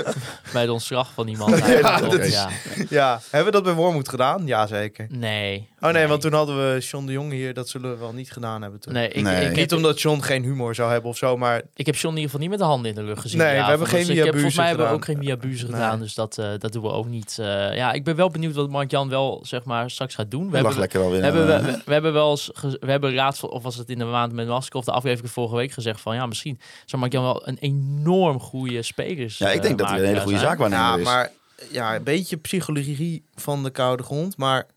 Bij 0.53 0.65
de 0.65 0.71
ontslag 0.73 1.11
van 1.13 1.27
iemand. 1.27 1.57
Ja, 1.67 1.99
dat 1.99 2.13
is- 2.19 2.33
ja. 2.33 2.49
ja, 2.89 3.21
hebben 3.29 3.45
we 3.45 3.51
dat 3.51 3.63
bij 3.63 3.73
Wormoed 3.73 4.09
gedaan? 4.09 4.45
Ja, 4.45 4.67
zeker. 4.67 5.07
Nee. 5.09 5.69
Oh 5.79 5.91
nee, 5.91 6.07
want 6.07 6.21
toen 6.21 6.33
hadden 6.33 6.55
we 6.73 6.79
John 6.79 7.05
de 7.05 7.11
Jonge 7.11 7.35
hier. 7.35 7.53
Dat 7.53 7.69
zullen 7.69 7.91
we 7.91 7.97
wel 7.97 8.13
niet 8.13 8.31
gedaan 8.31 8.61
hebben 8.61 8.79
toen. 8.79 8.93
Nee, 8.93 9.07
ik, 9.09 9.23
Nee. 9.23 9.45
ik, 9.49 9.55
Niet 9.55 9.73
omdat 9.73 10.01
John 10.01 10.21
geen 10.21 10.43
humor 10.43 10.75
zou 10.75 10.91
hebben 10.91 11.09
of 11.09 11.17
zo, 11.17 11.37
maar 11.37 11.61
ik 11.75 11.85
heb 11.85 11.95
John 11.95 12.15
in 12.15 12.21
ieder 12.21 12.23
geval 12.23 12.39
niet 12.39 12.49
met 12.49 12.59
de 12.59 12.65
handen 12.65 12.89
in 12.89 12.95
de 12.95 13.03
lucht 13.03 13.21
gezien. 13.21 13.37
Nee, 13.37 13.57
we 13.57 13.63
hebben 13.63 13.87
geen 13.87 13.99
Dus 13.99 14.09
ik 14.09 14.23
heb, 14.23 14.33
Volgens 14.33 14.55
mij 14.55 14.67
hebben 14.67 14.87
we 14.87 14.93
ook 14.93 15.05
geen 15.05 15.17
Miabuze 15.17 15.63
Nee. 15.63 15.73
gedaan. 15.73 15.99
Dus 15.99 16.13
dat, 16.13 16.37
eh, 16.37 16.45
dat 16.57 16.71
doen 16.73 16.81
we 16.83 16.89
ook 16.91 17.07
niet. 17.07 17.37
Eh, 17.39 17.75
ja, 17.75 17.91
ik 17.91 18.03
ben 18.03 18.15
wel 18.15 18.29
benieuwd 18.29 18.55
wat 18.55 18.69
Mark-Jan 18.69 19.09
wel 19.09 19.39
zeg 19.45 19.63
maar, 19.63 19.89
straks 19.89 20.15
gaat 20.15 20.31
doen. 20.31 20.49
We 20.49 20.55
hebben, 20.57 20.77
lekker 20.79 21.01
alweer. 21.01 21.19
we, 21.19 21.25
hebben, 21.25 21.55
eh, 21.55 21.65
we, 21.65 21.71
we, 21.71 21.81
we 21.85 21.93
hebben 21.93 22.13
wel 22.13 22.29
eens, 22.31 22.49
ge- 22.53 22.77
we 22.79 22.91
hebben 22.91 23.13
raadsel, 23.13 23.47
of 23.47 23.63
was 23.63 23.75
het 23.75 23.89
in 23.89 23.97
de 23.97 24.05
maand 24.05 24.33
met 24.33 24.47
Masker 24.47 24.79
of 24.79 24.85
de 24.85 24.91
aflevering 24.91 25.31
vorige 25.33 25.55
week 25.55 25.71
gezegd 25.71 26.01
van 26.01 26.15
ja, 26.15 26.25
misschien 26.25 26.59
zou 26.85 27.01
Mark-Jan 27.01 27.23
wel 27.23 27.47
een 27.47 27.57
enorm 27.59 28.39
goede 28.39 28.81
speler 28.81 29.35
ja, 29.37 29.49
ik 29.51 29.61
denk 29.61 29.77
dat 29.77 29.89
hij 29.89 29.99
een 29.99 30.05
hele 30.05 30.19
goede 30.19 30.37
zaak 30.41 30.69
ja, 30.69 30.97
maar 30.97 31.31
ja, 31.69 31.95
een 31.95 32.03
beetje 32.03 32.37
psychologie 32.37 33.25
van 33.35 33.63
de 33.63 33.69
koude 33.69 34.03
grond. 34.03 34.37
Maar 34.37 34.67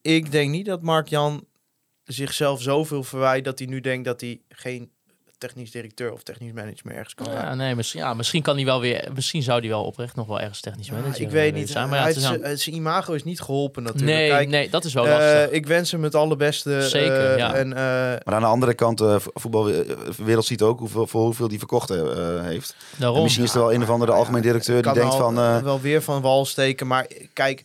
ik 0.00 0.30
denk 0.30 0.50
niet 0.50 0.66
dat 0.66 0.82
Mark 0.82 1.08
Jan 1.08 1.46
zichzelf 2.04 2.62
zoveel 2.62 3.02
verwijt 3.02 3.44
dat 3.44 3.58
hij 3.58 3.68
nu 3.68 3.80
denkt 3.80 4.04
dat 4.04 4.20
hij 4.20 4.40
geen 4.48 4.90
technisch 5.38 5.70
directeur 5.70 6.12
of 6.12 6.22
technisch 6.22 6.52
manager 6.52 6.80
meer 6.82 6.94
ergens 6.96 7.14
kan 7.14 7.32
Ja, 7.32 7.54
nee, 7.54 7.74
misschien, 7.74 8.00
ja, 8.00 8.14
misschien 8.14 8.42
kan 8.42 8.56
hij 8.56 8.64
wel 8.64 8.80
weer, 8.80 9.08
misschien 9.14 9.42
zou 9.42 9.60
hij 9.60 9.68
wel 9.68 9.84
oprecht 9.84 10.16
nog 10.16 10.26
wel 10.26 10.40
ergens 10.40 10.60
technisch 10.60 10.86
Ja, 10.86 10.94
manager 10.94 11.20
ik 11.20 11.30
weet 11.30 11.54
niet. 11.54 11.70
zijn. 11.70 11.88
Maar 11.88 11.98
ja, 11.98 12.06
het 12.06 12.16
is 12.16 12.24
aan- 12.24 12.38
zijn- 12.42 12.58
zijn 12.58 12.74
imago 12.76 13.12
is 13.12 13.24
niet 13.24 13.40
geholpen 13.40 13.82
natuurlijk. 13.82 14.12
nee, 14.16 14.28
Kijk, 14.28 14.48
nee, 14.48 14.70
dat 14.70 14.84
is 14.84 14.92
wel 14.94 15.06
eh, 15.06 15.10
lastig. 15.10 15.50
ik 15.50 15.66
wens 15.66 15.90
hem 15.90 16.02
het 16.02 16.14
allerbeste. 16.14 16.82
Zeker, 16.88 17.30
eh, 17.32 17.36
ja. 17.38 17.54
En, 17.54 17.72
eh, 17.72 17.78
Maar 18.24 18.34
aan 18.34 18.40
de 18.40 18.46
andere 18.46 18.74
kant, 18.74 18.98
de 18.98 19.20
voetbalwereld 19.34 20.44
ziet 20.46 20.62
ook 20.62 20.78
hoeveel, 20.78 21.06
voor 21.06 21.22
hoeveel 21.22 21.48
die 21.48 21.58
verkocht 21.58 21.90
eh, 21.90 22.02
heeft. 22.42 22.74
En 22.90 22.96
Daarom. 22.98 23.22
misschien 23.22 23.44
is 23.44 23.54
er 23.54 23.58
wel 23.60 23.72
een 23.72 23.82
of 23.82 23.90
andere 23.90 24.12
algemeen 24.12 24.42
directeur 24.42 24.82
die 24.82 24.92
denkt 24.92 25.12
al 25.12 25.18
van... 25.18 25.38
eh, 25.38 25.58
wel 25.58 25.80
weer 25.80 26.02
van 26.02 26.20
wal 26.22 26.44
steken. 26.46 26.86
Maar 26.86 27.06
kijk, 27.32 27.62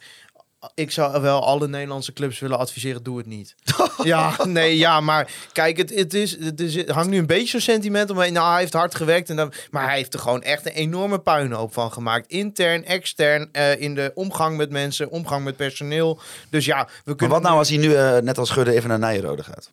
ik 0.74 0.92
zou 0.92 1.22
wel 1.22 1.46
alle 1.46 1.68
Nederlandse 1.68 2.14
clubs 2.14 2.40
willen 2.40 2.58
adviseren, 2.58 3.04
doe 3.04 3.18
het 3.18 3.26
niet. 3.26 3.56
ja, 4.04 4.46
nee, 4.46 4.78
ja, 4.78 5.02
maar 5.02 5.32
kijk, 5.52 5.78
het, 5.78 5.96
het, 5.96 6.14
is, 6.14 6.40
het, 6.40 6.60
is, 6.60 6.76
het 6.76 6.90
hangt 6.90 7.10
nu 7.10 7.18
een 7.18 7.26
beetje 7.26 7.48
zo'n 7.48 7.60
sentiment 7.60 8.10
omheen. 8.10 8.34
Nou, 8.34 8.52
hij 8.52 8.60
heeft 8.60 8.74
hard 8.74 8.96
gewerkt, 8.96 9.30
en 9.30 9.36
dan, 9.36 9.54
maar 9.72 9.84
hij 9.86 9.96
heeft 9.96 10.14
er 10.14 10.20
gewoon 10.20 10.42
echt 10.42 10.66
een 10.66 10.72
enorme 10.72 11.20
puinhoop 11.20 11.74
van 11.74 11.92
gemaakt. 11.92 12.32
Intern, 12.32 12.86
extern, 12.86 13.50
eh, 13.52 13.82
in 13.82 13.96
de 13.96 14.12
omgang 14.16 14.58
met 14.58 14.70
mensen, 14.70 15.10
omgang 15.10 15.44
met 15.44 15.56
personeel. 15.56 16.20
Dus 16.50 16.66
ja, 16.66 16.86
we 16.86 16.92
Maar 17.06 17.16
kunnen... 17.16 17.36
wat 17.36 17.46
nou 17.46 17.58
als 17.58 17.70
hij 17.70 17.78
nu, 17.78 17.94
eh, 17.94 18.18
net 18.18 18.38
als 18.38 18.50
Schudde, 18.50 18.72
even 18.72 18.90
naar 18.90 19.00
Nijrode 19.00 19.44
gaat? 19.44 19.72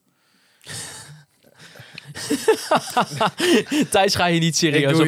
Thijs, 3.91 4.15
ga 4.15 4.27
je 4.27 4.41
niet 4.41 4.49
Ik 4.49 4.55
serieus 4.55 4.93
doe 4.93 5.01
op. 5.01 5.07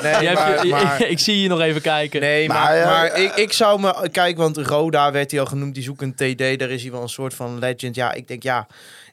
Nee, 0.02 0.22
Je 0.28 0.32
maar, 0.34 0.66
je- 0.66 0.70
maar- 0.74 1.02
ik 1.06 1.18
zie 1.18 1.40
je 1.42 1.48
nog 1.48 1.60
even 1.60 1.80
kijken. 1.80 2.20
Nee, 2.20 2.48
Maar, 2.48 2.56
maar, 2.56 2.76
eh, 2.76 2.86
maar 2.86 3.18
ik, 3.20 3.34
ik 3.34 3.52
zou 3.52 3.80
me... 3.80 4.08
Kijk, 4.12 4.36
want 4.36 4.56
Roda 4.56 5.12
werd 5.12 5.30
hij 5.30 5.40
al 5.40 5.46
genoemd. 5.46 5.74
Die 5.74 5.82
zoekt 5.82 6.02
een 6.02 6.14
TD. 6.14 6.58
Daar 6.58 6.70
is 6.70 6.82
hij 6.82 6.90
wel 6.90 7.02
een 7.02 7.08
soort 7.08 7.34
van 7.34 7.58
legend. 7.58 7.94
Ja, 7.94 8.12
ik 8.12 8.28
denk, 8.28 8.42
ja, 8.42 8.66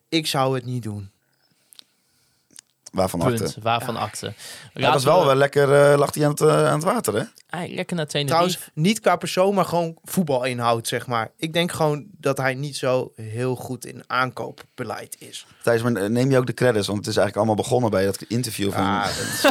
ik 0.10 0.28
zou 0.28 0.56
het 0.56 0.66
niet 0.66 0.84
doen. 0.84 1.12
Waarvan 2.96 3.96
acte? 3.96 4.34
Waarvan. 4.74 4.84
Ja, 4.84 4.88
dat 4.92 4.96
is 5.00 5.04
wel 5.04 5.26
wel 5.26 5.36
lekker, 5.36 5.92
eh 5.92 5.98
lag 5.98 6.14
hij 6.14 6.24
aan 6.24 6.32
het, 6.32 6.42
eh, 6.42 6.66
aan 6.68 6.74
het 6.76 6.84
water, 6.84 7.14
hè? 7.16 7.24
Hij, 7.50 7.70
lekker 7.74 7.96
naar 7.96 8.06
Tenerife. 8.08 8.34
Trouwens, 8.34 8.60
niet 8.74 9.00
qua 9.00 9.16
persoon, 9.16 9.54
maar 9.56 9.66
gewoon 9.66 9.98
voetbalinhoud, 10.04 10.88
zeg 10.88 11.08
maar. 11.08 11.32
Ik 11.38 11.54
denk 11.54 11.72
gewoon 11.72 12.06
dat 12.20 12.38
hij 12.38 12.54
niet 12.54 12.76
zo 12.76 13.12
heel 13.16 13.56
goed 13.56 13.86
in 13.86 14.04
aankoopbeleid 14.08 15.16
is. 15.20 15.46
Thijs, 15.64 15.82
maar 15.82 16.10
neem 16.12 16.32
je 16.32 16.38
ook 16.38 16.46
de 16.46 16.54
credits? 16.54 16.88
Want 16.88 17.00
het 17.00 17.08
is 17.08 17.18
eigenlijk 17.18 17.36
allemaal 17.48 17.64
begonnen 17.64 17.90
bij 17.92 18.06
dat 18.06 18.22
interview 18.28 18.72
van... 18.72 18.84
Ah, 18.84 19.04
dat 19.06 19.16
is- 19.16 19.42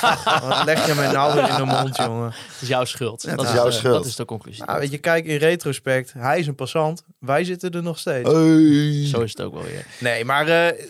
Wat 0.48 0.64
leg 0.64 0.86
je 0.86 0.94
mij 0.94 1.12
nou 1.12 1.34
weer 1.34 1.48
in 1.48 1.56
de 1.56 1.64
mond, 1.64 1.96
jongen? 2.06 2.26
Het 2.30 2.60
is 2.62 2.68
jouw 2.68 2.84
schuld. 2.84 3.36
dat 3.36 3.44
is 3.44 3.52
jouw 3.52 3.70
schuld. 3.70 3.94
Dat 3.94 4.06
is 4.06 4.16
de 4.16 4.24
conclusie. 4.24 4.64
Nou, 4.64 4.78
weet 4.80 4.90
je, 4.90 4.98
kijk 4.98 5.24
in 5.26 5.36
retrospect. 5.36 6.12
Hij 6.12 6.38
is 6.38 6.46
een 6.46 6.54
passant. 6.54 7.04
Wij 7.18 7.44
zitten 7.44 7.70
er 7.70 7.82
nog 7.82 7.98
steeds. 7.98 8.30
Hey. 8.32 9.06
Zo 9.06 9.20
is 9.20 9.30
het 9.30 9.40
ook 9.40 9.52
wel 9.54 9.62
weer. 9.62 9.86
Nee, 10.00 10.24
maar 10.24 10.48
eh, 10.48 10.84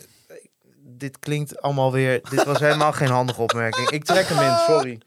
dit 0.98 1.18
klinkt 1.18 1.60
allemaal 1.62 1.92
weer... 1.92 2.20
Dit 2.30 2.44
was 2.44 2.58
helemaal 2.58 2.92
geen 2.92 3.08
handige 3.08 3.42
opmerking. 3.42 3.90
Ik 3.90 4.04
trek 4.04 4.26
hem 4.28 4.50
in, 4.50 4.56
sorry. 4.66 4.98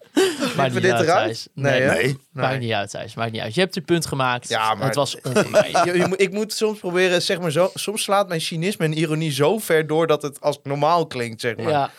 Maakt 0.56 0.72
niet 0.72 0.82
dit 0.82 0.92
uit, 0.92 1.02
eruit? 1.02 1.48
Nee? 1.54 1.82
Nee. 1.82 2.16
Maakt 2.32 2.58
niet 2.60 2.72
uit, 2.72 2.90
Thijs. 2.90 3.14
Maakt 3.14 3.32
niet 3.32 3.40
uit. 3.40 3.54
Je 3.54 3.60
hebt 3.60 3.74
je 3.74 3.80
punt 3.80 4.06
gemaakt. 4.06 4.48
Ja, 4.48 4.74
maar- 4.74 4.86
Het 4.86 4.94
was 4.94 5.20
onvermijdelijk. 5.22 6.14
Ik 6.20 6.32
moet 6.32 6.52
soms 6.52 6.78
proberen, 6.78 7.22
zeg 7.22 7.40
maar 7.40 7.50
zo... 7.50 7.70
Soms 7.74 8.02
slaat 8.02 8.28
mijn 8.28 8.40
cynisme 8.40 8.84
en 8.84 8.92
ironie 8.98 9.30
zo 9.32 9.58
ver 9.58 9.86
door 9.86 10.06
dat 10.06 10.22
het 10.22 10.40
als 10.40 10.58
normaal 10.62 11.06
klinkt, 11.06 11.40
zeg 11.40 11.56
maar. 11.56 11.68
Ja, 11.70 11.90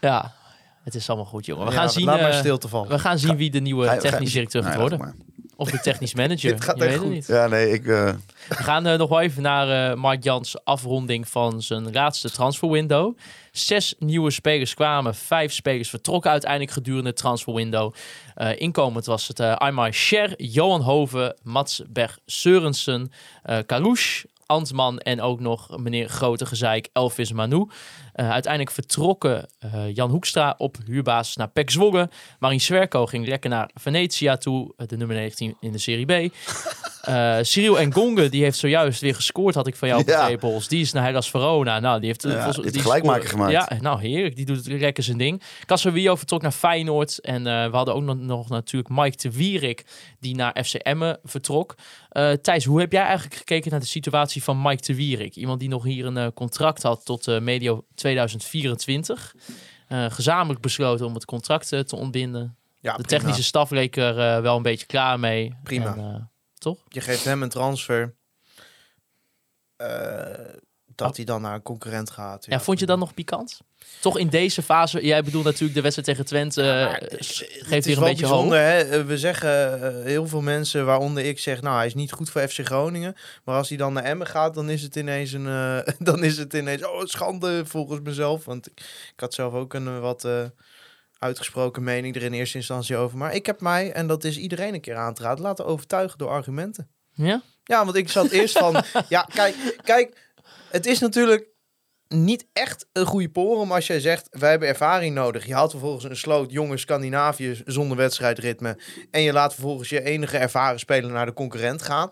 ja. 0.00 0.32
Het 0.84 0.94
is 0.94 1.08
allemaal 1.08 1.26
goed, 1.26 1.46
jongen. 1.46 1.66
We 1.66 1.72
Ja, 1.72 1.78
gaan 1.78 1.90
zien, 1.90 2.04
Laat 2.04 2.20
maar 2.20 2.30
eh, 2.30 2.38
stil 2.38 2.58
te 2.58 2.68
vallen. 2.68 2.88
we 2.88 2.98
gaan 2.98 3.18
zien 3.18 3.36
wie 3.36 3.50
de 3.50 3.60
nieuwe 3.60 3.96
technisch 3.96 4.32
directeur 4.32 4.62
gaat 4.62 4.74
worden. 4.76 5.14
Of 5.58 5.70
de 5.70 5.80
technisch 5.80 6.14
manager. 6.14 6.50
Dit 6.52 6.64
gaat 6.64 6.78
je 6.78 6.84
echt 6.84 6.98
goed. 6.98 7.10
niet. 7.10 7.26
Ja, 7.26 7.46
nee, 7.46 7.70
ik... 7.72 7.86
eh, 7.86 8.12
We 8.48 8.54
gaan 8.54 8.86
eh, 8.86 8.98
nog 8.98 9.08
wel 9.08 9.20
even 9.20 9.42
naar 9.42 9.90
eh 9.90 9.96
Mark 9.96 10.22
Jans 10.24 10.64
afronding 10.64 11.28
van 11.28 11.62
zijn 11.62 11.92
laatste 11.92 12.30
transferwindow. 12.30 13.16
Zes 13.52 13.94
nieuwe 13.98 14.30
spelers 14.30 14.74
kwamen, 14.74 15.14
vijf 15.14 15.52
spelers 15.52 15.90
vertrokken 15.90 16.30
uiteindelijk 16.30 16.70
gedurende 16.72 17.08
het 17.08 17.18
transferwindow. 17.18 17.94
Inkomend 18.56 19.06
was 19.06 19.28
het 19.28 19.40
Aymar 19.40 19.94
Scher, 19.94 20.42
Johan 20.42 20.80
Hoven, 20.80 21.36
Mats 21.42 21.82
Berg 21.88 22.18
Seurensen, 22.26 23.12
eh 23.42 23.58
Karouche, 23.66 24.26
Antman 24.46 24.98
en 24.98 25.20
ook 25.20 25.40
nog 25.40 25.78
meneer 25.78 26.08
Grote 26.08 26.46
Gezeik, 26.46 26.88
Elvis 26.92 27.32
Manu. 27.32 27.66
Eh, 28.16 28.30
uiteindelijk 28.30 28.74
vertrokken 28.74 29.48
eh, 29.58 29.94
Jan 29.94 30.10
Hoekstra 30.10 30.54
op 30.58 30.76
huurbasis 30.86 31.36
naar 31.36 31.48
PEC 31.48 31.70
Zwolle. 31.70 32.10
Marin 32.38 32.60
Swerko 32.60 33.06
ging 33.06 33.26
lekker 33.26 33.50
naar 33.50 33.70
Venetia 33.74 34.36
toe, 34.36 34.72
eh, 34.76 34.86
de 34.86 34.96
nummer 34.96 35.16
19 35.16 35.56
in 35.60 35.72
de 35.72 35.78
Serie 35.78 36.06
B. 36.06 36.12
Eh 37.06 37.38
Cyril 37.42 37.78
Engonge, 37.78 38.28
die 38.28 38.42
heeft 38.42 38.58
zojuist 38.58 39.00
weer 39.00 39.14
gescoord, 39.14 39.54
had 39.54 39.66
ik 39.66 39.76
van 39.76 39.88
jou 39.88 40.02
Ja. 40.06 40.18
begrepen. 40.18 40.48
Hols. 40.48 40.68
Die 40.68 40.80
is 40.80 40.92
naar 40.92 41.04
Hellas 41.04 41.30
Verona. 41.30 41.80
Nou, 41.80 41.98
die 41.98 42.08
heeft, 42.08 42.22
Ja, 42.22 42.50
die 42.50 42.80
gelijkmaker 42.80 43.28
gemaakt. 43.28 43.52
Ja, 43.52 43.68
nou 43.80 44.00
heerlijk. 44.00 44.36
Die 44.36 44.44
doet 44.44 44.56
het 44.56 44.66
lekker 44.66 45.02
zijn 45.02 45.18
ding. 45.18 45.42
Casemiro 45.66 46.16
vertrok 46.16 46.42
naar 46.42 46.52
Feyenoord. 46.52 47.20
En 47.20 47.42
we 47.44 47.68
hadden 47.76 47.94
ook 47.94 48.02
nog, 48.02 48.16
nog 48.16 48.48
natuurlijk 48.48 48.88
Mike 48.88 49.16
de 49.16 49.36
Wierik, 49.36 49.84
die 50.20 50.34
naar 50.34 50.64
FC 50.64 50.74
Emmen 50.74 51.18
vertrok. 51.24 51.74
Eh, 52.08 52.32
Thijs, 52.32 52.64
hoe 52.64 52.80
heb 52.80 52.92
jij 52.92 53.02
eigenlijk 53.02 53.34
gekeken 53.34 53.70
naar 53.70 53.80
de 53.80 53.86
situatie 53.86 54.42
van 54.42 54.62
Mike 54.62 54.82
de 54.86 54.94
Wierik? 54.94 55.36
Iemand 55.36 55.60
die 55.60 55.68
nog 55.68 55.84
hier 55.84 56.06
een 56.06 56.32
contract 56.32 56.82
had 56.82 57.04
tot 57.04 57.40
medio 57.40 57.84
2024. 58.06 59.34
Eh, 59.88 60.10
gezamenlijk 60.10 60.60
besloten 60.60 61.06
om 61.06 61.14
het 61.14 61.24
contract 61.24 61.72
eh, 61.72 61.80
te 61.80 61.96
ontbinden. 61.96 62.56
Ja, 62.80 62.96
de 62.96 63.02
prima. 63.02 63.18
technische 63.18 63.42
staf 63.42 63.70
leek 63.70 63.96
er 63.96 64.18
eh, 64.18 64.42
wel 64.42 64.56
een 64.56 64.62
beetje 64.62 64.86
klaar 64.86 65.20
mee. 65.20 65.56
Prima. 65.62 65.96
En, 65.96 66.30
toch? 66.58 66.78
Je 66.88 67.00
geeft 67.00 67.24
hem 67.24 67.42
een 67.42 67.48
transfer. 67.48 68.14
Dat 70.96 71.08
Oh. 71.10 71.16
hij 71.16 71.24
dan 71.24 71.42
naar 71.42 71.54
een 71.54 71.62
concurrent 71.62 72.10
gaat. 72.10 72.46
Ja, 72.48 72.60
vond 72.60 72.78
je 72.78 72.86
dat 72.86 72.98
nog 72.98 73.14
pikant? 73.14 73.58
Toch 74.00 74.18
in 74.18 74.28
deze 74.28 74.62
fase, 74.62 75.06
jij 75.06 75.22
bedoelt 75.22 75.44
natuurlijk 75.44 75.74
de 75.74 75.80
wedstrijd 75.80 76.08
tegen 76.08 76.24
Twente, 76.24 76.62
Ja, 76.62 76.98
eh, 76.98 77.10
het 77.10 77.46
geeft 77.60 77.86
weer 77.86 77.96
een 77.96 78.02
beetje 78.02 78.26
hoop. 78.26 78.48
bijzonder, 78.48 78.58
hè? 78.58 78.78
Eh, 78.80 79.02
We 79.04 79.18
zeggen 79.18 79.82
eh, 79.82 80.04
heel 80.04 80.26
veel 80.26 80.40
mensen, 80.40 80.86
waaronder 80.86 81.24
ik 81.24 81.38
zeg, 81.38 81.62
nou, 81.62 81.76
hij 81.76 81.86
is 81.86 81.94
niet 81.94 82.12
goed 82.12 82.30
voor 82.30 82.48
FC 82.48 82.58
Groningen. 82.66 83.14
Maar 83.44 83.56
als 83.56 83.68
hij 83.68 83.78
dan 83.78 83.92
naar 83.92 84.04
Emmen 84.04 84.26
gaat, 84.26 84.54
dan 84.54 84.70
is 84.70 84.82
het 84.82 84.96
ineens 84.96 85.32
een, 85.32 85.44
dan 85.98 86.24
is 86.24 86.38
het 86.38 86.54
ineens, 86.54 86.86
oh, 86.86 87.04
schande 87.04 87.66
volgens 87.66 88.00
mezelf. 88.00 88.44
Want 88.44 88.66
ik, 88.66 88.80
ik 89.14 89.20
had 89.20 89.34
zelf 89.34 89.52
ook 89.54 89.74
een 89.74 90.00
wat 90.00 90.28
uitgesproken 91.18 91.82
mening 91.84 92.16
er 92.16 92.22
in 92.22 92.32
eerste 92.32 92.56
instantie 92.56 92.96
over. 92.96 93.18
Maar 93.18 93.34
ik 93.34 93.46
heb 93.46 93.60
mij, 93.60 93.92
en 93.92 94.06
dat 94.06 94.24
is 94.24 94.38
iedereen 94.38 94.74
een 94.74 94.80
keer 94.80 94.96
aan 94.96 95.14
te 95.14 95.22
raden, 95.22 95.44
laten 95.44 95.66
overtuigen 95.66 96.18
door 96.18 96.28
argumenten. 96.28 96.88
Ja? 97.12 97.42
Ja, 97.64 97.84
want 97.84 97.96
ik 97.96 98.08
zat 98.10 98.30
eerst 98.30 98.58
van, 98.58 98.82
ja, 99.08 99.22
kijk, 99.34 99.54
kijk, 99.84 100.25
het 100.76 100.86
is 100.86 100.98
natuurlijk 100.98 101.46
niet 102.08 102.46
echt 102.52 102.86
een 102.92 103.06
goede 103.06 103.28
porum 103.28 103.72
als 103.72 103.86
jij 103.86 104.00
zegt, 104.00 104.28
wij 104.30 104.50
hebben 104.50 104.68
ervaring 104.68 105.14
nodig. 105.14 105.46
Je 105.46 105.54
haalt 105.54 105.70
vervolgens 105.70 106.04
een 106.04 106.16
sloot 106.16 106.52
jonge 106.52 106.76
Scandinavië 106.76 107.62
zonder 107.64 107.96
wedstrijdritme 107.96 108.78
en 109.10 109.22
je 109.22 109.32
laat 109.32 109.54
vervolgens 109.54 109.88
je 109.88 110.02
enige 110.02 110.38
ervaren 110.38 110.78
speler 110.78 111.10
naar 111.10 111.26
de 111.26 111.32
concurrent 111.32 111.82
gaan. 111.82 112.10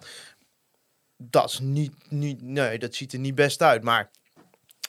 Dat 1.16 1.50
is 1.50 1.58
niet, 1.58 1.92
niet, 2.08 2.42
nee, 2.42 2.78
dat 2.78 2.94
ziet 2.94 3.12
er 3.12 3.18
niet 3.18 3.34
best 3.34 3.62
uit. 3.62 3.82
Maar 3.82 4.10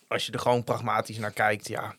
als 0.07 0.26
je 0.26 0.32
er 0.32 0.39
gewoon 0.39 0.63
pragmatisch 0.63 1.17
naar 1.17 1.32
kijkt, 1.32 1.67
ja, 1.67 1.95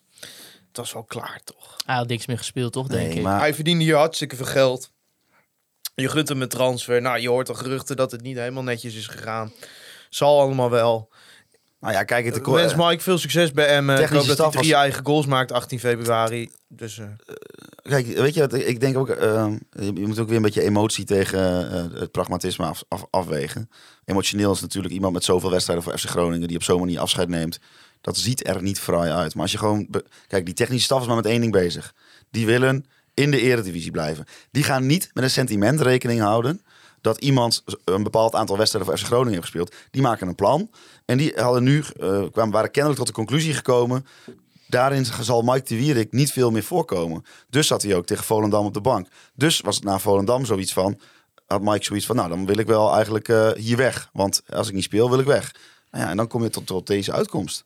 dat 0.72 0.84
is 0.84 0.92
wel 0.92 1.04
klaar 1.04 1.40
toch. 1.44 1.76
Hij 1.86 1.96
had 1.96 2.08
niks 2.08 2.26
meer 2.26 2.38
gespeeld, 2.38 2.72
toch, 2.72 2.86
denk 2.86 3.08
nee, 3.08 3.16
ik. 3.16 3.22
maar... 3.22 3.38
Hij 3.38 3.54
verdiende 3.54 3.84
hier 3.84 3.96
hartstikke 3.96 4.36
veel 4.36 4.46
geld. 4.46 4.92
Je 5.94 6.08
gunt 6.08 6.28
hem 6.28 6.42
een 6.42 6.48
transfer. 6.48 7.00
Nou, 7.00 7.18
je 7.18 7.28
hoort 7.28 7.48
al 7.48 7.54
geruchten 7.54 7.96
dat 7.96 8.10
het 8.10 8.22
niet 8.22 8.36
helemaal 8.36 8.62
netjes 8.62 8.94
is 8.94 9.06
gegaan. 9.06 9.52
Zal 10.08 10.40
allemaal 10.40 10.70
wel. 10.70 11.10
Nou 11.87 11.99
ja, 11.99 12.05
kijk, 12.05 12.24
het 12.24 12.37
Ik 12.37 12.45
wens 12.47 12.74
Mike 12.74 13.03
veel 13.03 13.18
succes 13.18 13.53
bij 13.53 13.66
Emmen. 13.66 14.01
Ik 14.03 14.09
hoop 14.09 14.26
dat 14.26 14.39
hij 14.39 14.51
drie 14.51 14.72
was- 14.72 14.80
eigen 14.80 15.05
goals 15.07 15.26
maakt 15.26 15.53
18 15.53 15.78
februari. 15.80 16.51
Dus 16.68 16.99
eh, 16.99 17.07
Kijk, 17.82 18.07
weet 18.07 18.34
je 18.34 18.41
wat, 18.41 18.55
ik 18.55 18.80
denk 18.80 18.97
ook, 18.99 19.09
eh, 19.09 19.47
je 19.70 20.07
moet 20.07 20.18
ook 20.18 20.26
weer 20.28 20.37
een 20.37 20.43
beetje 20.43 20.62
emotie 20.62 21.05
tegen 21.05 21.70
eh, 21.72 22.01
het 22.01 22.11
pragmatisme 22.11 22.64
af, 22.66 22.84
af- 22.89 23.07
afwegen. 23.11 23.70
Emotioneel 24.05 24.53
is 24.53 24.61
natuurlijk 24.61 24.95
iemand 24.95 25.12
met 25.12 25.24
zoveel 25.24 25.51
wedstrijden 25.51 25.84
voor 25.84 25.99
FC 25.99 26.09
Groningen 26.09 26.49
die 26.49 26.57
op 26.57 26.62
zo'n 26.62 26.78
manier 26.80 27.01
afscheid 27.01 27.28
neemt. 27.28 27.59
Dat 28.01 28.16
ziet 28.16 28.49
er 28.49 28.62
niet 28.62 28.80
fraai 28.80 29.11
uit. 29.11 29.34
Maar 29.34 29.43
als 29.43 29.53
je 29.53 29.59
gewoon, 29.59 29.89
kijk, 30.26 30.45
die 30.45 30.55
technische 30.55 30.84
staf 30.84 31.01
is 31.01 31.07
maar 31.07 31.16
met 31.16 31.26
één 31.26 31.41
ding 31.41 31.53
bezig. 31.53 31.95
Die 32.30 32.47
willen 32.47 32.87
in 33.14 33.30
de 33.30 33.41
eredivisie 33.41 33.91
blijven. 33.91 34.24
Die 34.51 34.62
gaan 34.64 34.87
niet 34.87 35.11
met 35.12 35.24
een 35.24 35.30
sentiment 35.30 35.80
rekening 35.80 36.20
houden 36.20 36.61
dat 37.01 37.18
iemand 37.20 37.64
een 37.84 38.03
bepaald 38.03 38.34
aantal 38.34 38.57
wedstrijden 38.59 38.91
voor 38.91 39.01
FC 39.01 39.07
Groningen 39.07 39.32
heeft 39.32 39.43
gespeeld. 39.43 39.74
Die 39.91 40.03
maken 40.03 40.28
een 40.28 40.34
plan. 40.34 40.70
En 41.07 41.18
die 41.18 41.32
hadden 41.36 41.62
nu, 41.62 41.84
eh, 42.00 42.22
kwamen, 42.32 42.52
waren 42.52 42.70
kennelijk 42.70 42.98
tot 42.98 43.09
de 43.09 43.12
conclusie 43.12 43.54
gekomen 43.54 44.07
daarin 44.66 45.04
zal 45.04 45.42
Mike 45.42 45.64
de 45.64 45.76
Wierik 45.76 46.12
niet 46.12 46.32
veel 46.32 46.50
meer 46.50 46.62
voorkomen. 46.62 47.24
Dus 47.50 47.66
zat 47.66 47.82
hij 47.82 47.94
ook 47.94 48.07
tegen 48.07 48.24
Volendam 48.24 48.66
op 48.66 48.74
de 48.74 48.80
bank. 48.80 49.09
Dus 49.34 49.61
was 49.61 49.74
het 49.74 49.84
na 49.84 49.98
Volendam 49.98 50.44
zoiets 50.44 50.72
van... 50.72 51.00
had 51.46 51.62
Mike 51.62 51.84
zoiets 51.84 52.07
van, 52.07 52.16
nou 52.16 52.28
dan 52.28 52.46
wil 52.46 52.59
ik 52.59 52.66
wel 52.66 52.94
eigenlijk 52.94 53.28
eh, 53.28 53.50
hier 53.52 53.76
weg. 53.76 54.11
Want 54.12 54.42
als 54.48 54.68
ik 54.68 54.74
niet 54.74 54.82
speel, 54.82 55.11
wil 55.11 55.18
ik 55.18 55.26
weg. 55.26 55.54
Nou 55.90 56.04
ja, 56.04 56.11
en 56.11 56.16
dan 56.16 56.26
kom 56.26 56.42
je 56.42 56.50
tot, 56.50 56.66
tot 56.66 56.86
deze 56.86 57.12
uitkomst. 57.12 57.64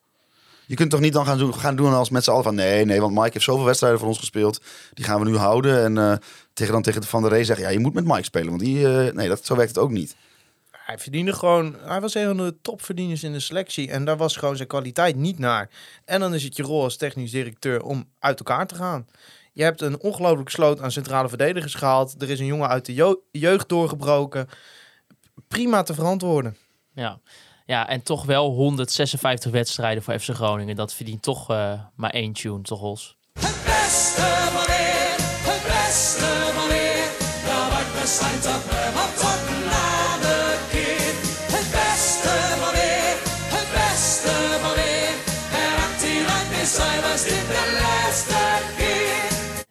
Je 0.66 0.76
kunt 0.76 0.90
toch 0.90 1.00
niet 1.00 1.12
dan 1.12 1.26
gaan 1.26 1.38
doen, 1.38 1.54
gaan 1.54 1.76
doen 1.76 1.92
als 1.92 2.10
met 2.10 2.24
z'n 2.24 2.30
allen 2.30 2.44
van... 2.44 2.54
nee, 2.54 2.84
nee, 2.84 3.00
want 3.00 3.14
Mike 3.14 3.30
heeft 3.32 3.44
zoveel 3.44 3.64
wedstrijden 3.64 3.98
voor 3.98 4.08
ons 4.08 4.18
gespeeld. 4.18 4.60
Die 4.94 5.04
gaan 5.04 5.20
we 5.20 5.30
nu 5.30 5.36
houden. 5.36 5.84
En 5.84 5.98
eh, 5.98 6.16
tegen 6.52 6.72
dan 6.72 6.82
tegen 6.82 7.02
Van 7.02 7.22
der 7.22 7.30
Rey 7.30 7.44
zeggen... 7.44 7.64
ja, 7.64 7.70
je 7.70 7.78
moet 7.78 7.94
met 7.94 8.04
Mike 8.04 8.24
spelen. 8.24 8.48
Want 8.48 8.60
die, 8.60 8.86
nee, 8.86 9.28
dat, 9.28 9.44
zo 9.46 9.56
werkt 9.56 9.74
het 9.74 9.84
ook 9.84 9.90
niet. 9.90 10.16
Hij 10.90 10.98
verdiende 10.98 11.32
gewoon... 11.32 11.76
Hij 11.80 12.00
was 12.00 12.14
een 12.14 12.26
van 12.26 12.36
de 12.36 12.56
topverdieners 12.62 13.22
in 13.22 13.32
de 13.32 13.40
selectie. 13.40 13.90
En 13.90 14.04
daar 14.04 14.16
was 14.16 14.36
gewoon 14.36 14.56
zijn 14.56 14.68
kwaliteit 14.68 15.16
niet 15.16 15.38
naar. 15.38 15.70
En 16.04 16.20
dan 16.20 16.34
is 16.34 16.44
het 16.44 16.56
je 16.56 16.62
rol 16.62 16.82
als 16.82 16.96
technisch 16.96 17.30
directeur 17.30 17.82
om 17.82 18.08
uit 18.18 18.38
elkaar 18.38 18.66
te 18.66 18.74
gaan. 18.74 19.06
Je 19.52 19.62
hebt 19.62 19.80
een 19.80 20.00
ongelooflijk 20.00 20.48
sloot 20.48 20.80
aan 20.80 20.92
centrale 20.92 21.28
verdedigers 21.28 21.74
gehaald. 21.74 22.22
Er 22.22 22.30
is 22.30 22.40
een 22.40 22.46
jongen 22.46 22.68
uit 22.68 22.86
de 22.86 23.18
jeugd 23.30 23.68
doorgebroken. 23.68 24.48
Prima 25.48 25.82
te 25.82 25.94
verantwoorden. 25.94 26.56
Ja. 26.94 27.20
ja, 27.66 27.88
en 27.88 28.02
toch 28.02 28.24
wel 28.24 28.50
156 28.50 29.50
wedstrijden 29.50 30.02
voor 30.02 30.18
FC 30.18 30.28
Groningen. 30.28 30.76
Dat 30.76 30.94
verdient 30.94 31.22
toch 31.22 31.50
eh, 31.50 31.80
maar 31.94 32.10
één 32.10 32.32
tune, 32.32 32.62
toch, 32.62 32.80
Hols? 32.80 33.16
Het 33.32 33.62
beste 33.64 34.20
van 34.52 34.69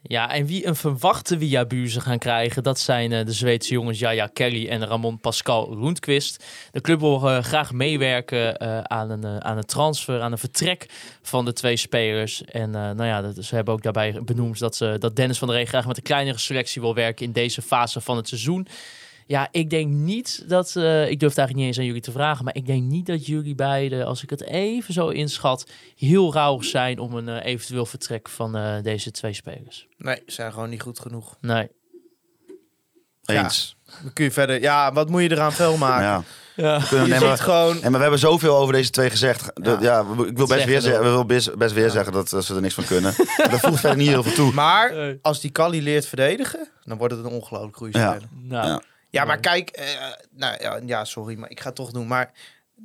Ja, 0.10 0.32
en 0.32 0.46
wie 0.46 0.68
een 0.68 0.76
verwachte 0.76 1.38
Wiabuze 1.38 2.02
gaan 2.02 2.18
krijgen, 2.18 2.64
dat 2.64 2.80
zijn 2.80 3.12
eh, 3.12 3.26
de 3.26 3.34
Zweedse 3.34 3.74
jongens 3.74 4.00
Jaja 4.00 4.28
Kelly 4.28 4.68
en 4.68 4.86
Ramon 4.86 5.20
Pascal 5.20 5.74
Roentquist. 5.74 6.46
De 6.72 6.82
club 6.82 7.00
wil 7.00 7.30
eh, 7.30 7.44
graag 7.44 7.72
meewerken 7.72 8.58
eh, 8.58 8.80
aan, 8.80 9.10
een, 9.10 9.44
aan 9.44 9.58
een 9.58 9.66
transfer, 9.66 10.22
aan 10.22 10.32
een 10.32 10.38
vertrek 10.38 10.86
van 11.22 11.46
de 11.46 11.54
twee 11.54 11.78
spelers. 11.78 12.44
En 12.44 12.70
nou 12.72 13.04
ja, 13.04 13.42
ze 13.42 13.56
hebben 13.56 13.74
ook 13.74 13.84
daarbij 13.84 14.20
benoemd 14.24 14.60
dat, 14.60 14.76
ze, 14.76 14.96
dat 15.00 15.16
Dennis 15.16 15.38
van 15.38 15.48
der 15.48 15.58
Rey 15.58 15.66
graag 15.66 15.88
met 15.88 15.98
een 15.98 16.04
kleinere 16.04 16.38
selectie 16.38 16.82
wil 16.82 16.96
werken 16.96 17.26
in 17.26 17.32
deze 17.32 17.62
fase 17.62 18.02
van 18.02 18.18
het 18.18 18.28
seizoen. 18.28 18.68
Ja, 19.30 19.48
ik 19.52 19.70
denk 19.70 19.88
niet 19.94 20.44
dat. 20.48 20.76
eh, 20.76 21.10
ik 21.10 21.20
durf 21.20 21.30
het 21.32 21.38
eigenlijk 21.38 21.56
niet 21.56 21.66
eens 21.68 21.78
aan 21.78 21.86
jullie 21.86 22.02
te 22.02 22.12
vragen. 22.12 22.46
Maar 22.46 22.56
ik 22.56 22.66
denk 22.66 22.84
niet 22.84 23.06
dat 23.06 23.26
jullie 23.26 23.56
beiden, 23.56 24.06
als 24.06 24.24
ik 24.24 24.30
het 24.30 24.44
even 24.44 24.94
zo 24.94 25.08
inschat, 25.08 25.66
heel 25.96 26.34
rauw 26.34 26.62
zijn 26.62 27.00
om 27.00 27.14
een 27.14 27.30
eh, 27.30 27.46
eventueel 27.54 27.86
vertrek 27.86 28.30
van 28.30 28.56
eh, 28.56 28.82
deze 28.84 29.12
twee 29.12 29.34
spelers. 29.34 29.88
Nee, 29.98 30.16
ze 30.16 30.32
zijn 30.34 30.54
gewoon 30.54 30.70
niet 30.70 30.82
goed 30.82 31.00
genoeg. 31.00 31.36
Nee. 31.42 31.68
Eens. 33.26 33.76
Dan 34.04 34.14
kun 34.14 34.24
je 34.26 34.32
verder... 34.32 34.62
Ja, 34.62 34.94
wat 34.94 35.10
moet 35.10 35.22
je 35.22 35.32
eraan 35.32 35.52
fel 35.54 35.78
maken? 35.78 36.06
Ja. 36.06 36.24
Ja. 36.56 36.80
We 36.90 36.96
Je 37.14 37.20
maar- 37.20 37.38
gewoon... 37.38 37.76
En 37.76 37.82
maar 37.82 37.92
we 37.92 37.98
hebben 38.02 38.20
zoveel 38.20 38.58
over 38.58 38.74
deze 38.74 38.90
twee 38.90 39.10
gezegd. 39.10 39.52
De- 39.54 39.70
Ja. 39.70 39.78
ja. 39.82 40.16
we- 40.16 40.28
ik 40.28 40.38
wil 40.38 40.48
best 40.48 40.66
weer, 40.66 40.82
zeggen, 40.82 41.04
we 41.04 41.10
wil 41.10 41.26
best, 41.26 41.58
best 41.58 41.74
weer 41.74 41.90
zeggen 41.90 42.14
dat 42.14 42.34
eh, 42.34 42.40
ze 42.40 42.56
er 42.56 42.62
niks 42.62 42.74
van 42.74 42.86
kunnen. 42.86 43.14
dat 43.52 43.60
voegt 43.60 43.80
verder 43.80 43.98
niet 43.98 44.08
heel 44.08 44.24
veel 44.24 44.34
toe. 44.34 44.54
Maar 44.54 45.18
als 45.22 45.40
die 45.42 45.52
Kali 45.52 45.82
leert 45.82 46.06
verdedigen, 46.06 46.68
dan 46.84 46.98
wordt 46.98 47.16
het 47.16 47.26
een 47.26 47.32
ongelooflijk 47.32 47.78
goede 47.78 47.98
Ja. 48.00 48.12
speler. 48.12 48.30
Nou, 48.32 48.82
Ja. 49.10 49.26
Maar 49.26 49.40
kijk, 49.40 49.70
eh, 49.70 50.12
nou 50.32 50.62
ja, 50.62 50.80
ja, 50.86 51.06
sorry, 51.06 51.38
maar 51.38 51.50
ik 51.50 51.60
ga 51.60 51.66
het 51.66 51.76
toch 51.76 51.92
doen. 51.92 52.08
Maar 52.08 52.32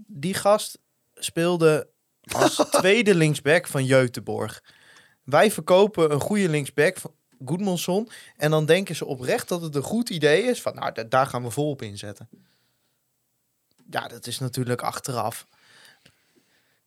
die 0.07 0.35
gast 0.35 0.79
speelde 1.15 1.89
als 2.33 2.55
tweede 2.71 3.15
linksback 3.15 3.67
van 3.67 3.85
Jeutenborg. 3.85 4.63
Wij 5.25 5.51
verkopen 5.51 6.13
een 6.13 6.21
goede 6.21 6.49
linksback 6.49 6.97
van 6.99 7.13
Goedmanson. 7.45 8.09
En 8.37 8.51
dan 8.51 8.67
denken 8.67 8.97
ze 8.97 9.05
oprecht 9.05 9.49
dat 9.49 9.63
het 9.63 9.75
een 9.75 9.83
goed 9.83 10.11
idee 10.11 10.43
is 10.43 10.63
van, 10.63 10.75
nou, 10.75 10.93
da- 10.93 11.03
daar 11.05 11.27
gaan 11.27 11.43
we 11.43 11.51
vol 11.51 11.71
op 11.71 11.83
inzetten. 11.83 12.29
Ja, 13.91 14.09
dat 14.09 14.27
is 14.27 14.39
natuurlijk 14.39 14.83
achteraf 14.83 15.47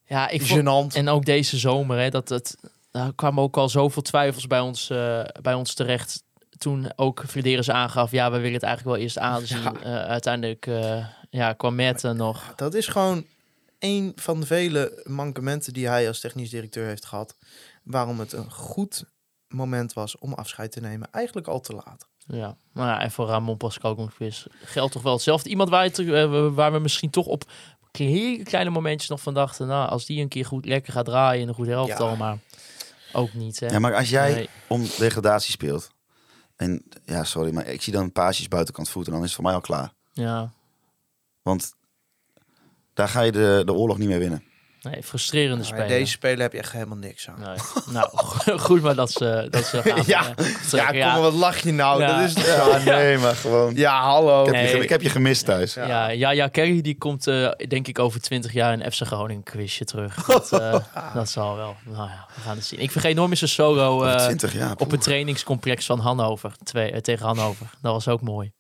ja, 0.06 0.30
ik 0.30 0.42
vond, 0.42 0.62
gênant. 0.62 0.96
en 0.98 1.10
ook 1.10 1.26
deze 1.26 1.58
zomer, 1.58 1.98
hè, 2.00 2.10
dat 2.10 2.30
het, 2.30 2.56
daar 2.92 3.14
kwamen 3.16 3.44
ook 3.44 3.58
al 3.58 3.70
zoveel 3.70 4.02
twijfels 4.02 4.48
bij 4.48 4.60
ons, 4.60 4.90
eh, 4.90 5.24
bij 5.42 5.54
ons 5.54 5.74
terecht. 5.74 6.24
Toen 6.58 6.91
ook 6.95 7.24
Flederis 7.28 7.70
aangaf, 7.70 8.12
ja, 8.12 8.32
we 8.32 8.38
willen 8.38 8.53
het 8.53 8.64
eigenlijk 8.64 8.95
wel 8.95 9.03
eerst 9.05 9.18
aanzien. 9.18 9.62
Ja. 9.62 9.74
Eh, 9.84 10.05
uiteindelijk 10.10 10.68
eh, 10.68 11.05
ja, 11.30 11.53
kwam 11.53 11.76
Mette 11.76 12.14
nog. 12.14 12.53
Dat 12.55 12.74
is 12.74 12.88
gewoon 12.88 13.26
een 13.80 14.12
van 14.16 14.39
de 14.39 14.45
vele 14.45 15.01
mankementen 15.03 15.74
die 15.74 15.88
hij 15.88 16.08
als 16.08 16.20
technisch 16.20 16.49
directeur 16.49 16.88
heeft 16.88 17.05
gehad. 17.05 17.36
Waarom 17.84 18.20
het 18.20 18.34
een 18.34 18.51
goed 18.51 19.03
moment 19.47 19.93
was 19.93 20.18
om 20.18 20.34
afscheid 20.34 20.72
te 20.72 20.80
nemen. 20.80 21.08
Eigenlijk 21.12 21.47
al 21.47 21.60
te 21.60 21.74
laat. 21.74 22.08
Ja, 22.18 22.55
nou 22.74 22.88
ja, 22.88 23.01
en 23.01 23.12
voor 23.12 23.28
Ramon 23.28 23.58
Pascal 23.58 23.95
Gonquist 23.95 24.47
geldt 24.64 24.91
toch 24.91 25.01
wel 25.01 25.14
hetzelfde. 25.14 25.49
Iemand 25.49 25.70
waar, 25.70 25.84
het, 25.84 25.99
eh, 25.99 26.47
waar 26.53 26.72
we 26.72 26.80
misschien 26.80 27.10
toch 27.10 27.26
op 27.26 27.43
hele 27.91 28.43
kleine 28.43 28.70
momentjes 28.70 29.10
nog 29.10 29.22
van 29.22 29.34
dachten. 29.34 29.68
Nou, 29.68 29.89
als 29.89 30.05
die 30.05 30.22
een 30.22 30.28
keer 30.28 30.45
goed 30.45 30.66
lekker 30.66 30.93
gaat 30.93 31.05
draaien 31.05 31.41
in 31.41 31.47
een 31.47 31.53
goed 31.53 31.68
helftal, 31.68 32.10
Ja. 32.10 32.16
maar 32.16 32.38
ook 33.14 33.34
niet. 33.34 33.60
Hè? 33.60 33.68
Ja, 33.68 33.80
maar 33.80 33.95
als 33.95 34.10
jij 34.10 34.34
Nee. 34.34 34.49
om 34.68 34.86
degradatie 34.97 35.51
speelt. 35.51 35.89
En 36.58 36.84
ja, 37.05 37.24
sorry, 37.24 37.53
maar 37.53 37.68
ik 37.68 37.82
zie 37.82 37.93
dan 37.93 38.12
paasjes 38.12 38.47
buitenkant 38.47 38.89
voet 38.89 39.05
en 39.05 39.12
dan 39.12 39.22
is 39.22 39.26
het 39.26 39.36
voor 39.36 39.43
mij 39.43 39.53
al 39.53 39.62
klaar. 39.62 39.93
Ja, 40.12 40.51
Want 41.41 41.74
daar 42.93 43.08
ga 43.08 43.22
je 43.22 43.32
de, 43.32 43.62
de 43.66 43.74
oorlog 43.74 43.97
niet 43.97 44.08
meer 44.08 44.20
winnen. 44.20 44.43
Nee, 44.82 45.04
frustrerende 45.04 45.56
Maar 45.56 45.66
speler. 45.66 45.88
deze 45.88 46.12
speler 46.12 46.40
heb 46.42 46.52
je 46.52 46.58
echt 46.58 46.72
helemaal 46.72 46.98
niks 46.98 47.30
aan. 47.30 47.40
Nee. 47.40 47.56
Nou, 47.94 48.10
goed 48.68 48.82
maar 48.82 48.96
dat 48.96 49.12
ze, 49.12 49.48
dat 49.50 49.66
ze 49.66 49.82
gaan. 49.84 50.04
Ja. 50.06 50.34
eh, 50.36 50.46
Ja, 50.72 50.86
kom 50.88 50.98
maar, 51.00 51.22
wat 51.22 51.34
lach 51.34 51.58
je 51.58 51.72
nou? 51.72 52.02
Ja. 52.02 52.20
Dat 52.20 52.38
is? 52.38 52.46
Ja, 52.56 52.78
nee, 52.98 53.18
maar 53.18 53.36
gewoon. 53.36 53.76
Ja, 53.76 54.02
hallo. 54.02 54.40
Ik 54.40 54.46
heb, 54.46 54.56
Nee. 54.56 54.76
je, 54.76 54.84
ik 54.84 54.90
heb 54.90 55.02
je 55.02 55.10
gemist 55.10 55.46
thuis. 55.46 55.74
Ja. 55.74 55.86
Ja, 55.88 56.08
ja, 56.10 56.30
ja, 56.30 56.48
Kerry 56.48 56.82
die 56.82 56.98
komt 56.98 57.28
eh, 57.28 57.50
denk 57.68 57.88
ik 57.88 58.00
over 58.00 58.22
20 58.22 58.54
jaar 58.54 58.74
in 58.74 58.92
FC 58.92 59.02
Groningen 59.06 59.44
quizje 59.44 59.86
terug. 59.86 60.26
Dat, 60.26 60.52
eh, 60.52 60.76
dat 61.14 61.30
zal 61.30 61.56
wel. 61.56 61.76
Nou 61.84 62.08
ja, 62.10 62.26
we 62.36 62.42
gaan 62.42 62.56
het 62.56 62.66
zien. 62.66 62.80
Ik 62.80 62.92
vergeet 62.92 63.16
nooit 63.16 63.28
meer 63.28 63.38
zijn 63.38 63.50
solo 63.50 63.96
Over 63.96 64.08
eh, 64.16 64.26
20 64.26 64.54
jaar. 64.54 64.76
op 64.78 64.92
het 64.92 65.02
trainingscomplex 65.02 65.86
van 65.86 66.00
Hannover. 66.00 66.52
Twee, 66.64 66.92
eh, 66.92 67.00
tegen 67.00 67.26
Hannover. 67.26 67.70
Dat 67.82 67.92
was 67.94 68.08
ook 68.08 68.22
mooi. 68.22 68.52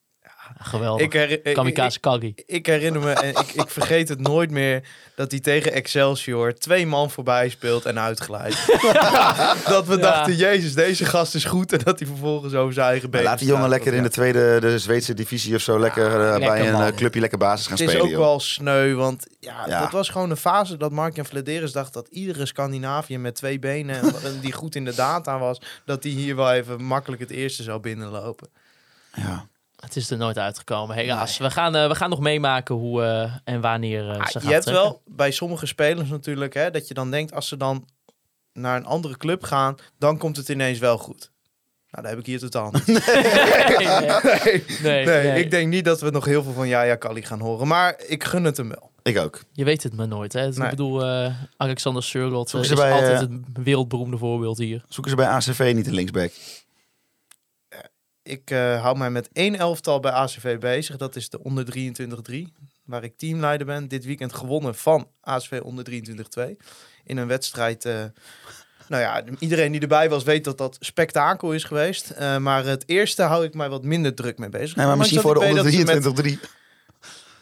Geweldig. 0.59 1.05
Ik, 1.05 1.13
her- 1.13 1.37
Kamikaze 1.53 1.99
Kaggi. 1.99 2.27
ik, 2.27 2.43
ik 2.45 2.65
herinner 2.65 3.01
me, 3.01 3.11
en 3.11 3.29
ik, 3.29 3.51
ik 3.53 3.69
vergeet 3.69 4.09
het 4.09 4.19
nooit 4.19 4.51
meer, 4.51 4.83
dat 5.15 5.31
hij 5.31 5.39
tegen 5.39 5.71
Excelsior 5.73 6.53
twee 6.53 6.87
man 6.87 7.11
voorbij 7.11 7.49
speelt 7.49 7.85
en 7.85 7.99
uitglijdt. 7.99 8.55
dat 9.69 9.85
we 9.87 9.95
Ja. 9.95 10.01
dachten, 10.01 10.35
jezus, 10.35 10.73
deze 10.73 11.05
gast 11.05 11.35
is 11.35 11.43
goed. 11.45 11.71
En 11.73 11.79
dat 11.83 11.99
hij 11.99 12.07
vervolgens 12.07 12.53
over 12.53 12.73
zijn 12.73 12.87
eigen 12.87 13.09
benen 13.09 13.25
laat 13.25 13.39
die 13.39 13.47
jongen 13.47 13.69
lekker 13.69 13.93
in 13.93 14.03
de 14.03 14.09
tweede, 14.09 14.57
de 14.59 14.79
Zweedse 14.79 15.13
divisie 15.13 15.55
of 15.55 15.61
zo, 15.61 15.79
lekker 15.79 16.05
eh, 16.11 16.19
lekker 16.19 16.39
bij 16.49 16.65
een 16.67 16.71
man. 16.73 16.81
eh, 16.83 16.95
clubje 16.95 17.19
lekker 17.19 17.37
basis 17.37 17.67
gaan 17.67 17.77
Het 17.77 17.81
is 17.85 17.89
spelen. 17.89 18.05
ook 18.07 18.13
joh. 18.17 18.25
wel 18.27 18.39
sneu, 18.39 18.93
want 18.95 19.27
ja, 19.39 19.63
Ja. 19.67 19.79
dat 19.79 19.91
was 19.91 20.09
gewoon 20.09 20.29
een 20.29 20.37
fase 20.37 20.77
dat 20.77 20.91
Mark-Jan 20.91 21.25
Vladeris 21.25 21.71
dacht 21.71 21.93
dat 21.93 22.07
iedere 22.07 22.45
Scandinavië 22.45 23.17
met 23.17 23.35
twee 23.35 23.59
benen 23.59 24.01
en 24.01 24.39
die 24.41 24.53
goed 24.53 24.75
in 24.75 24.85
de 24.85 24.95
data 24.95 25.39
was, 25.39 25.61
dat 25.85 26.01
die 26.01 26.15
hier 26.15 26.35
wel 26.35 26.51
even 26.51 26.83
makkelijk 26.83 27.21
het 27.21 27.31
eerste 27.31 27.63
zou 27.63 27.79
binnenlopen. 27.79 28.47
Ja. 29.15 29.47
Het 29.77 29.95
is 29.95 30.09
er 30.09 30.17
nooit 30.17 30.37
uitgekomen, 30.37 30.95
helaas. 30.95 31.37
We, 31.37 31.51
gaan, 31.51 31.75
eh, 31.75 31.87
we 31.87 31.95
gaan 31.95 32.09
nog 32.09 32.19
meemaken 32.19 32.75
hoe 32.75 33.03
eh, 33.03 33.31
en 33.43 33.61
wanneer 33.61 34.09
eh, 34.09 34.19
Ah, 34.19 34.27
ze 34.27 34.31
je 34.33 34.39
gaan 34.43 34.51
hebt 34.53 34.63
trekken. 34.65 34.83
wel 34.83 35.01
bij 35.05 35.31
sommige 35.31 35.65
spelers 35.65 36.09
natuurlijk, 36.09 36.53
hè, 36.53 36.71
dat 36.71 36.87
je 36.87 36.93
dan 36.93 37.11
denkt 37.11 37.33
als 37.33 37.47
ze 37.47 37.57
dan 37.57 37.87
naar 38.53 38.77
een 38.77 38.85
andere 38.85 39.17
club 39.17 39.43
gaan, 39.43 39.75
dan 39.99 40.17
komt 40.17 40.37
het 40.37 40.49
ineens 40.49 40.79
wel 40.79 40.97
goed. 40.97 41.31
Nou, 41.91 42.03
dat 42.03 42.11
heb 42.11 42.19
ik 42.19 42.25
hier 42.25 42.39
totaal 42.39 42.71
niet. 42.71 42.87
nee, 43.77 43.87
nee, 44.81 45.05
Nee, 45.05 45.05
nee. 45.05 45.39
ik 45.43 45.51
denk 45.51 45.69
niet 45.69 45.85
dat 45.85 46.01
we 46.01 46.09
nog 46.09 46.25
heel 46.25 46.43
veel 46.43 46.53
van 46.53 46.67
Jaya 46.67 46.95
Kali 46.95 47.21
gaan 47.21 47.39
horen, 47.39 47.67
maar 47.67 48.01
ik 48.07 48.23
gun 48.23 48.43
het 48.43 48.57
hem 48.57 48.69
wel. 48.69 48.91
Ik 49.03 49.17
ook. 49.17 49.43
Je 49.51 49.63
weet 49.63 49.83
het 49.83 49.93
maar 49.95 50.07
nooit. 50.07 50.33
Hè? 50.33 50.47
Ik 50.47 50.69
bedoel, 50.69 51.03
eh, 51.05 51.33
Alexander 51.57 52.03
Surlot 52.03 52.53
is 52.53 52.73
bij, 52.73 52.91
altijd 52.91 53.19
het 53.19 53.29
wereldberoemde 53.63 54.17
voorbeeld 54.17 54.57
hier. 54.57 54.83
Zoeken 54.89 55.11
ze 55.11 55.17
bij 55.17 55.27
ACV 55.27 55.71
niet 55.75 55.87
een 55.87 55.93
linksback 55.93 56.31
ik 58.27 58.51
eh, 58.51 58.81
hou 58.81 58.97
mij 58.97 59.09
met 59.09 59.29
één 59.33 59.55
elftal 59.55 59.99
bij 59.99 60.11
ACV 60.11 60.57
bezig. 60.57 60.97
Dat 60.97 61.15
is 61.15 61.29
de 61.29 61.43
onder 61.43 61.65
23-3, 61.77 62.33
waar 62.85 63.03
ik 63.03 63.17
teamleider 63.17 63.67
ben. 63.67 63.87
Dit 63.87 64.05
weekend 64.05 64.33
gewonnen 64.33 64.75
van 64.75 65.07
ACV 65.21 65.59
onder 65.63 65.85
23-2. 65.85 66.55
In 67.03 67.17
een 67.17 67.27
wedstrijd... 67.27 67.85
Eh, 67.85 68.03
nou 68.87 69.01
ja, 69.01 69.23
iedereen 69.39 69.71
die 69.71 69.81
erbij 69.81 70.09
was 70.09 70.23
weet 70.23 70.43
dat 70.43 70.57
dat 70.57 70.77
spektakel 70.79 71.53
is 71.53 71.63
geweest. 71.63 72.09
Eh, 72.09 72.37
maar 72.37 72.65
het 72.65 72.83
eerste 72.87 73.21
hou 73.21 73.45
ik 73.45 73.53
mij 73.53 73.69
wat 73.69 73.83
minder 73.83 74.13
druk 74.15 74.37
mee 74.37 74.49
bezig. 74.49 74.75
Maar 74.75 74.97
misschien 74.97 75.21
voor 75.21 75.33
de 75.33 75.39
onder 75.39 76.35
23-3. 76.37 76.39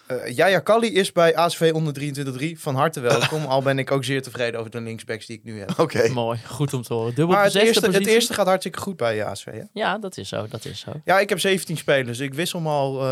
Eh, 0.08 0.18
uh, 0.18 0.36
Jaya 0.36 0.62
is 0.82 1.12
bij 1.12 1.36
ASV 1.36 1.72
onder 1.74 1.94
23 1.94 2.60
Van 2.60 2.76
harte 2.76 3.00
welkom. 3.00 3.46
Al 3.56 3.62
ben 3.62 3.80
ik 3.80 3.92
ook 3.92 4.04
zeer 4.04 4.22
tevreden 4.22 4.60
over 4.60 4.72
de 4.72 4.82
linksbacks 4.82 5.26
die 5.26 5.38
ik 5.38 5.44
nu 5.44 5.60
heb. 5.60 5.80
Oké. 5.80 6.10
Mooi, 6.10 6.40
goed 6.46 6.74
om 6.74 6.82
te 6.82 6.94
horen. 6.94 7.16
Dubbel 7.16 7.36
maar 7.36 7.44
het 7.44 7.56
eerste, 7.56 7.92
het 7.92 8.06
eerste, 8.06 8.34
gaat 8.34 8.46
hartstikke 8.46 8.80
goed 8.80 8.98
bij 8.98 9.26
ASV. 9.26 9.48
Ja, 9.74 9.98
dat 9.98 10.18
is 10.18 10.30
zo, 10.30 10.48
dat 10.50 10.66
is 10.66 10.80
zo. 10.80 10.92
Ja, 11.06 11.20
ik 11.20 11.30
heb 11.30 11.40
17 11.40 11.78
spelers. 11.78 12.20
Ik 12.20 12.34
wissel 12.34 12.60
hem 12.60 12.68
al 12.68 13.02
eh, 13.02 13.08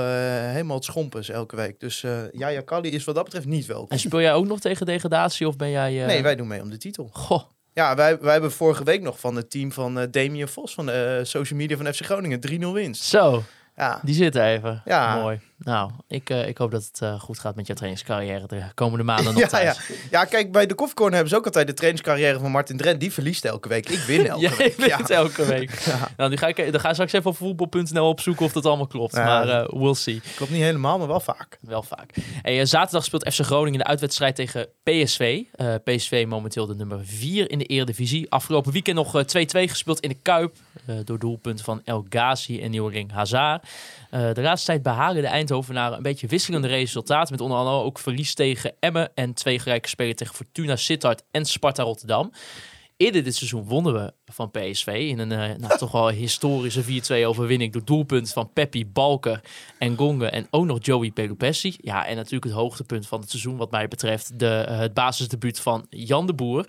helemaal 0.51 0.75
het 0.75 0.85
schompens 0.85 1.29
elke 1.29 1.55
week. 1.55 1.79
Dus 1.79 2.03
eh, 2.03 2.11
uh, 2.11 2.23
Jaya 2.31 2.63
is 2.81 3.03
wat 3.03 3.15
dat 3.15 3.23
betreft 3.23 3.45
niet 3.45 3.65
welkom. 3.65 3.89
En 3.89 3.99
speel 3.99 4.21
jij 4.21 4.33
ook 4.33 4.45
nog 4.45 4.59
tegen 4.59 4.85
degradatie 4.85 5.47
of 5.47 5.55
ben 5.55 5.69
jij... 5.69 5.91
Nee, 6.05 6.23
wij 6.23 6.35
doen 6.35 6.47
mee 6.47 6.61
om 6.61 6.69
de 6.69 6.77
titel. 6.77 7.09
Goh. 7.11 7.43
Ja, 7.73 7.95
wij, 7.95 8.19
wij 8.19 8.31
hebben 8.31 8.51
vorige 8.51 8.83
week 8.83 9.01
nog 9.01 9.19
van 9.19 9.35
het 9.35 9.49
team 9.49 9.71
van 9.71 10.07
Damien 10.11 10.47
Vos 10.47 10.73
van 10.73 10.85
de 10.85 11.21
social 11.23 11.59
media 11.59 11.77
van 11.77 11.93
FC 11.93 12.05
Groningen 12.05 12.39
3-0 12.49 12.65
winst. 12.73 13.03
Zo, 13.03 13.43
ja. 13.75 13.99
die 14.03 14.15
zitten 14.15 14.43
even. 14.43 14.81
Ja. 14.85 15.21
Mooi. 15.21 15.39
Nou, 15.63 15.91
ik, 16.07 16.29
eh, 16.29 16.47
ik 16.47 16.57
hoop 16.57 16.71
dat 16.71 16.83
het 16.83 17.01
eh, 17.01 17.19
goed 17.19 17.39
gaat 17.39 17.55
met 17.55 17.67
je 17.67 17.73
trainingscarrière 17.73 18.47
de 18.47 18.63
komende 18.73 19.03
maanden 19.03 19.33
nog 19.39 19.51
ja, 19.51 19.59
ja. 19.59 19.75
ja, 20.11 20.25
kijk, 20.25 20.51
bij 20.51 20.65
de 20.65 20.73
Koffiecorner 20.73 21.13
hebben 21.13 21.31
ze 21.31 21.37
ook 21.37 21.45
altijd 21.45 21.67
de 21.67 21.73
trainingscarrière 21.73 22.39
van 22.39 22.51
Martin 22.51 22.77
Drent. 22.77 22.99
Die 22.99 23.11
verliest 23.11 23.45
elke 23.45 23.67
week. 23.67 23.89
Ik 23.89 23.99
win 23.99 24.27
elke 24.27 24.41
Jij 24.41 24.55
week. 24.57 24.87
Ja. 24.87 24.99
elke 25.07 25.45
week. 25.45 25.71
Nou, 26.17 26.29
nu 26.29 26.37
ga 26.37 26.47
ik, 26.47 26.71
dan 26.71 26.79
ga 26.79 26.87
ik 26.87 26.93
straks 26.93 27.13
even 27.13 27.29
op 27.29 27.37
voetbal.nl 27.37 28.07
opzoeken 28.07 28.45
of 28.45 28.51
dat 28.51 28.65
allemaal 28.65 28.87
klopt. 28.87 29.13
Maar 29.13 29.49
eh, 29.49 29.69
we'll 29.69 29.93
see. 29.93 30.21
Klopt 30.35 30.51
niet 30.51 30.61
helemaal, 30.61 30.97
maar 30.97 31.07
wel 31.07 31.19
vaak. 31.19 31.57
Wel 31.61 31.83
vaak. 31.83 32.09
Hey, 32.41 32.65
zaterdag 32.65 33.03
speelt 33.03 33.33
FC 33.33 33.39
Groningen 33.39 33.79
de 33.79 33.85
uitwedstrijd 33.85 34.35
tegen 34.35 34.67
PSV. 34.83 35.41
PSV 35.83 36.25
momenteel 36.27 36.65
de 36.65 36.75
nummer 36.75 36.99
4 37.03 37.51
in 37.51 37.57
de 37.57 37.65
Eredivisie. 37.65 38.31
Afgelopen 38.31 38.71
weekend 38.71 38.95
nog 38.95 39.15
eh, 39.15 39.45
2-2 39.67 39.69
gespeeld 39.69 39.99
in 39.99 40.09
de 40.09 40.17
Kuip. 40.21 40.55
door 41.05 41.19
doelpunten 41.19 41.65
van 41.65 41.81
El 41.85 42.05
Ghazi 42.09 42.61
en 42.61 42.71
Nieuweling 42.71 43.11
Hazard. 43.11 43.67
De 44.09 44.41
laatste 44.41 44.67
tijd 44.67 44.83
behalen 44.83 45.21
de 45.21 45.29
Eindhovenaren 45.53 45.97
een 45.97 46.03
beetje 46.03 46.27
wisselende 46.27 46.67
resultaten. 46.67 47.31
Met 47.31 47.41
onder 47.41 47.57
andere 47.57 47.77
ook 47.77 47.99
verlies 47.99 48.33
tegen 48.33 48.73
Emmen. 48.79 49.11
En 49.15 49.33
twee 49.33 49.59
gelijke 49.59 49.89
spelen 49.89 50.15
tegen 50.15 50.35
Fortuna 50.35 50.75
Sittard 50.75 51.23
en 51.31 51.45
Sparta 51.45 51.83
Rotterdam. 51.83 52.31
Eerder 52.97 53.23
dit 53.23 53.35
seizoen 53.35 53.63
wonnen 53.63 53.93
we 53.93 54.13
van 54.25 54.51
PSV 54.51 54.87
in 54.87 55.19
een 55.19 55.31
eh, 55.31 55.57
nou, 55.57 55.77
toch 55.77 55.91
wel 55.91 56.09
historische 56.09 56.83
4-2 56.83 57.25
overwinning 57.25 57.73
door 57.73 57.85
doelpunt 57.85 58.33
van 58.33 58.53
Peppi, 58.53 58.87
Balker 58.87 59.41
en 59.79 59.97
Gonge 59.97 60.29
en 60.29 60.47
ook 60.49 60.65
nog 60.65 60.77
Joey 60.81 61.11
Pelupessi. 61.11 61.75
Ja, 61.77 62.05
en 62.05 62.15
natuurlijk 62.15 62.43
het 62.43 62.53
hoogtepunt 62.53 63.07
van 63.07 63.19
het 63.19 63.29
seizoen 63.29 63.57
wat 63.57 63.71
mij 63.71 63.87
betreft, 63.87 64.39
de, 64.39 64.55
eh, 64.55 64.77
het 64.77 64.93
basisdebuut 64.93 65.59
van 65.59 65.85
Jan 65.89 66.25
de 66.27 66.33
Boer. 66.33 66.65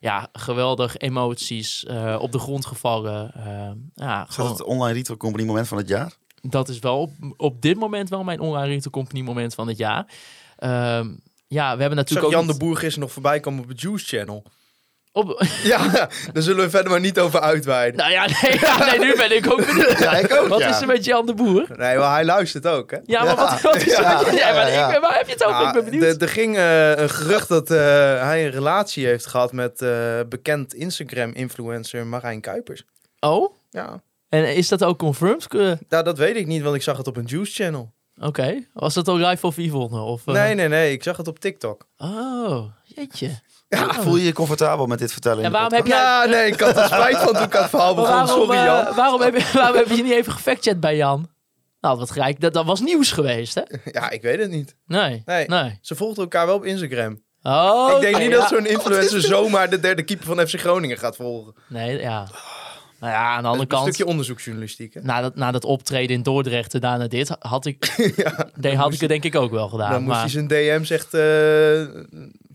ja, 0.00 0.28
geweldig 0.32 0.96
emoties 0.96 1.84
eh, 1.84 2.18
op 2.20 2.32
de 2.32 2.38
grond 2.38 2.66
gevallen. 2.66 3.34
Eh, 3.34 3.70
ja, 3.94 4.26
het 4.28 4.62
online 4.62 4.92
retail 4.92 5.18
company 5.18 5.46
moment 5.46 5.68
van 5.68 5.78
het 5.78 5.88
jaar? 5.88 6.12
Dat 6.42 6.68
is 6.68 6.78
wel 6.78 7.00
op, 7.00 7.10
op 7.36 7.62
dit 7.62 7.76
moment 7.76 8.08
wel 8.08 8.24
mijn 8.24 8.40
online 8.40 8.90
company 8.90 9.20
moment 9.20 9.54
van 9.54 9.68
het 9.68 9.76
jaar. 9.76 10.06
Ehm, 10.58 11.08
ja, 11.48 11.74
we 11.74 11.80
hebben 11.80 11.96
natuurlijk 11.98 12.26
ook 12.26 12.32
Jan 12.32 12.46
de 12.46 12.56
Boer 12.56 12.76
gisteren 12.76 13.00
nog 13.00 13.12
voorbij 13.12 13.40
komen 13.40 13.62
op 13.62 13.68
het 13.68 13.80
Juice 13.80 14.16
Channel. 14.16 14.44
op, 15.12 15.42
Ja, 15.64 15.88
daar 16.32 16.42
zullen 16.42 16.64
we 16.64 16.70
verder 16.70 16.90
maar 16.90 17.00
niet 17.00 17.18
over 17.18 17.40
uitweiden. 17.40 17.98
nou 18.00 18.12
ja 18.12 18.26
nee, 18.42 18.58
ja, 18.60 18.84
nee, 18.84 18.98
nu 18.98 19.16
ben 19.16 19.36
ik 19.36 19.50
ook 19.52 19.66
benieuwd. 19.66 19.98
Ja, 19.98 20.12
ik 20.16 20.32
ook, 20.32 20.48
Wat 20.48 20.58
ja. 20.58 20.68
is 20.68 20.80
er 20.80 20.86
met 20.86 21.04
Jan 21.04 21.26
de 21.26 21.34
Boer? 21.34 21.66
Nee, 21.76 21.96
maar 21.98 22.12
hij 22.12 22.24
luistert 22.24 22.66
ook, 22.66 22.90
hè? 22.90 22.98
Ja, 23.04 23.24
maar 23.24 23.36
wat, 23.36 23.60
wat 23.60 23.76
is 23.76 23.92
er 23.92 24.02
Ja, 24.02 24.22
met 24.22 24.38
ja, 24.38 24.52
maar 24.52 24.94
ik- 24.94 25.00
waar 25.00 25.16
heb 25.16 25.26
je 25.26 25.32
het 25.32 25.44
over? 25.44 25.66
ik 25.66 25.72
ben 25.72 25.84
Ja, 25.84 25.90
benieuwd. 25.90 26.22
Er 26.22 26.28
ging 26.28 26.56
eh, 26.56 26.96
een 26.96 27.10
gerucht 27.10 27.48
dat 27.48 27.70
eh, 27.70 27.78
hij 28.22 28.44
een 28.44 28.50
relatie 28.50 29.06
heeft 29.06 29.26
gehad 29.26 29.52
met 29.52 29.82
eh, 29.82 30.20
bekend 30.28 30.74
Instagram-influencer 30.74 32.06
Marijn 32.06 32.40
Kuipers. 32.40 32.84
Oh? 33.20 33.54
Ja, 33.70 34.00
En 34.32 34.54
is 34.54 34.68
dat 34.68 34.84
ook 34.84 34.98
confirmed? 34.98 35.52
Nou, 35.88 36.04
dat 36.04 36.18
weet 36.18 36.36
ik 36.36 36.46
niet, 36.46 36.62
want 36.62 36.74
ik 36.74 36.82
zag 36.82 36.96
het 36.96 37.06
op 37.06 37.16
een 37.16 37.24
Juice 37.24 37.52
Channel. 37.62 37.92
Oké. 38.20 38.66
Was 38.72 38.94
dat 38.94 39.08
ook 39.08 39.18
live 39.18 39.46
of 39.46 39.56
Yvonne? 39.56 40.00
Of, 40.00 40.26
eh? 40.26 40.34
Nee, 40.34 40.54
nee, 40.54 40.68
nee, 40.68 40.92
ik 40.92 41.02
zag 41.02 41.16
het 41.16 41.28
op 41.28 41.38
TikTok. 41.38 41.86
Oh, 41.96 42.64
jeetje. 42.84 43.40
Voel 43.68 44.16
je 44.16 44.24
je 44.24 44.32
comfortabel 44.32 44.86
met 44.86 44.98
dit 44.98 45.12
vertellen? 45.12 45.44
En 45.44 45.50
de 45.50 45.56
waarom 45.56 45.72
heb 45.72 45.86
jij... 45.86 45.96
Ja, 45.96 46.24
nee, 46.24 46.46
ik 46.46 46.60
had 46.60 46.76
er 46.76 46.84
spijt 46.84 47.16
van 47.16 47.32
toen 47.34 47.42
ik 47.42 47.56
aan 47.56 47.60
het 47.60 47.70
verhaal 47.70 47.94
begon. 47.94 48.10
waarom, 48.10 48.28
Sorry, 48.28 48.58
eh, 48.58 48.64
Jan. 48.64 48.94
waarom, 48.94 49.20
heb 49.20 49.36
je, 49.36 49.50
waarom 49.54 49.76
heb 49.76 49.88
je 49.88 50.02
niet 50.02 50.12
even 50.12 50.32
gefactchat 50.32 50.80
bij 50.80 50.96
Jan? 50.96 51.30
Nou, 51.80 51.98
wat 51.98 52.10
gelijk. 52.10 52.40
Dat, 52.40 52.52
dat 52.52 52.64
was 52.64 52.80
nieuws 52.80 53.12
geweest, 53.12 53.54
hè? 53.54 53.62
Ja, 54.00 54.10
ik 54.10 54.22
weet 54.22 54.38
het 54.38 54.50
niet. 54.50 54.76
Nee. 54.86 55.22
Nee. 55.24 55.46
nee. 55.46 55.78
Ze 55.80 55.94
volgden 55.94 56.22
elkaar 56.22 56.46
wel 56.46 56.56
op 56.56 56.64
Instagram. 56.64 57.22
Oh, 57.42 57.92
ik 57.94 58.00
denk 58.00 58.18
niet 58.18 58.30
ja. 58.30 58.38
dat 58.38 58.48
zo'n 58.48 58.66
influencer 58.66 59.20
zomaar 59.20 59.70
de 59.70 59.80
derde 59.80 60.02
keeper 60.02 60.26
van 60.26 60.46
FC 60.48 60.60
Groningen 60.60 60.98
gaat 60.98 61.16
volgen. 61.16 61.54
Nee, 61.68 62.00
ja. 62.00 62.28
Nou 63.02 63.14
ja, 63.14 63.34
aan 63.34 63.42
de 63.42 63.48
andere 63.48 63.62
een 63.62 63.68
kant... 63.68 63.82
stukje 63.82 64.06
onderzoeksjournalistiek, 64.06 64.94
hè? 64.94 65.00
Na 65.02 65.20
dat, 65.20 65.34
na 65.34 65.50
dat 65.50 65.64
optreden 65.64 66.16
in 66.16 66.22
Dordrecht 66.22 66.74
en 66.74 66.80
daarna 66.80 67.06
dit, 67.06 67.36
had 67.38 67.66
ik, 67.66 67.94
nee, 68.54 68.76
had 68.76 68.92
ik 68.92 69.00
het 69.00 69.08
denk 69.08 69.24
ik 69.24 69.34
ook 69.34 69.50
wel 69.50 69.68
gedaan. 69.68 69.90
Dan 69.90 70.02
moest 70.02 70.20
hij 70.20 70.28
zijn 70.28 70.46
DM's 70.46 70.90
echt 70.90 71.14
eh, 71.14 71.22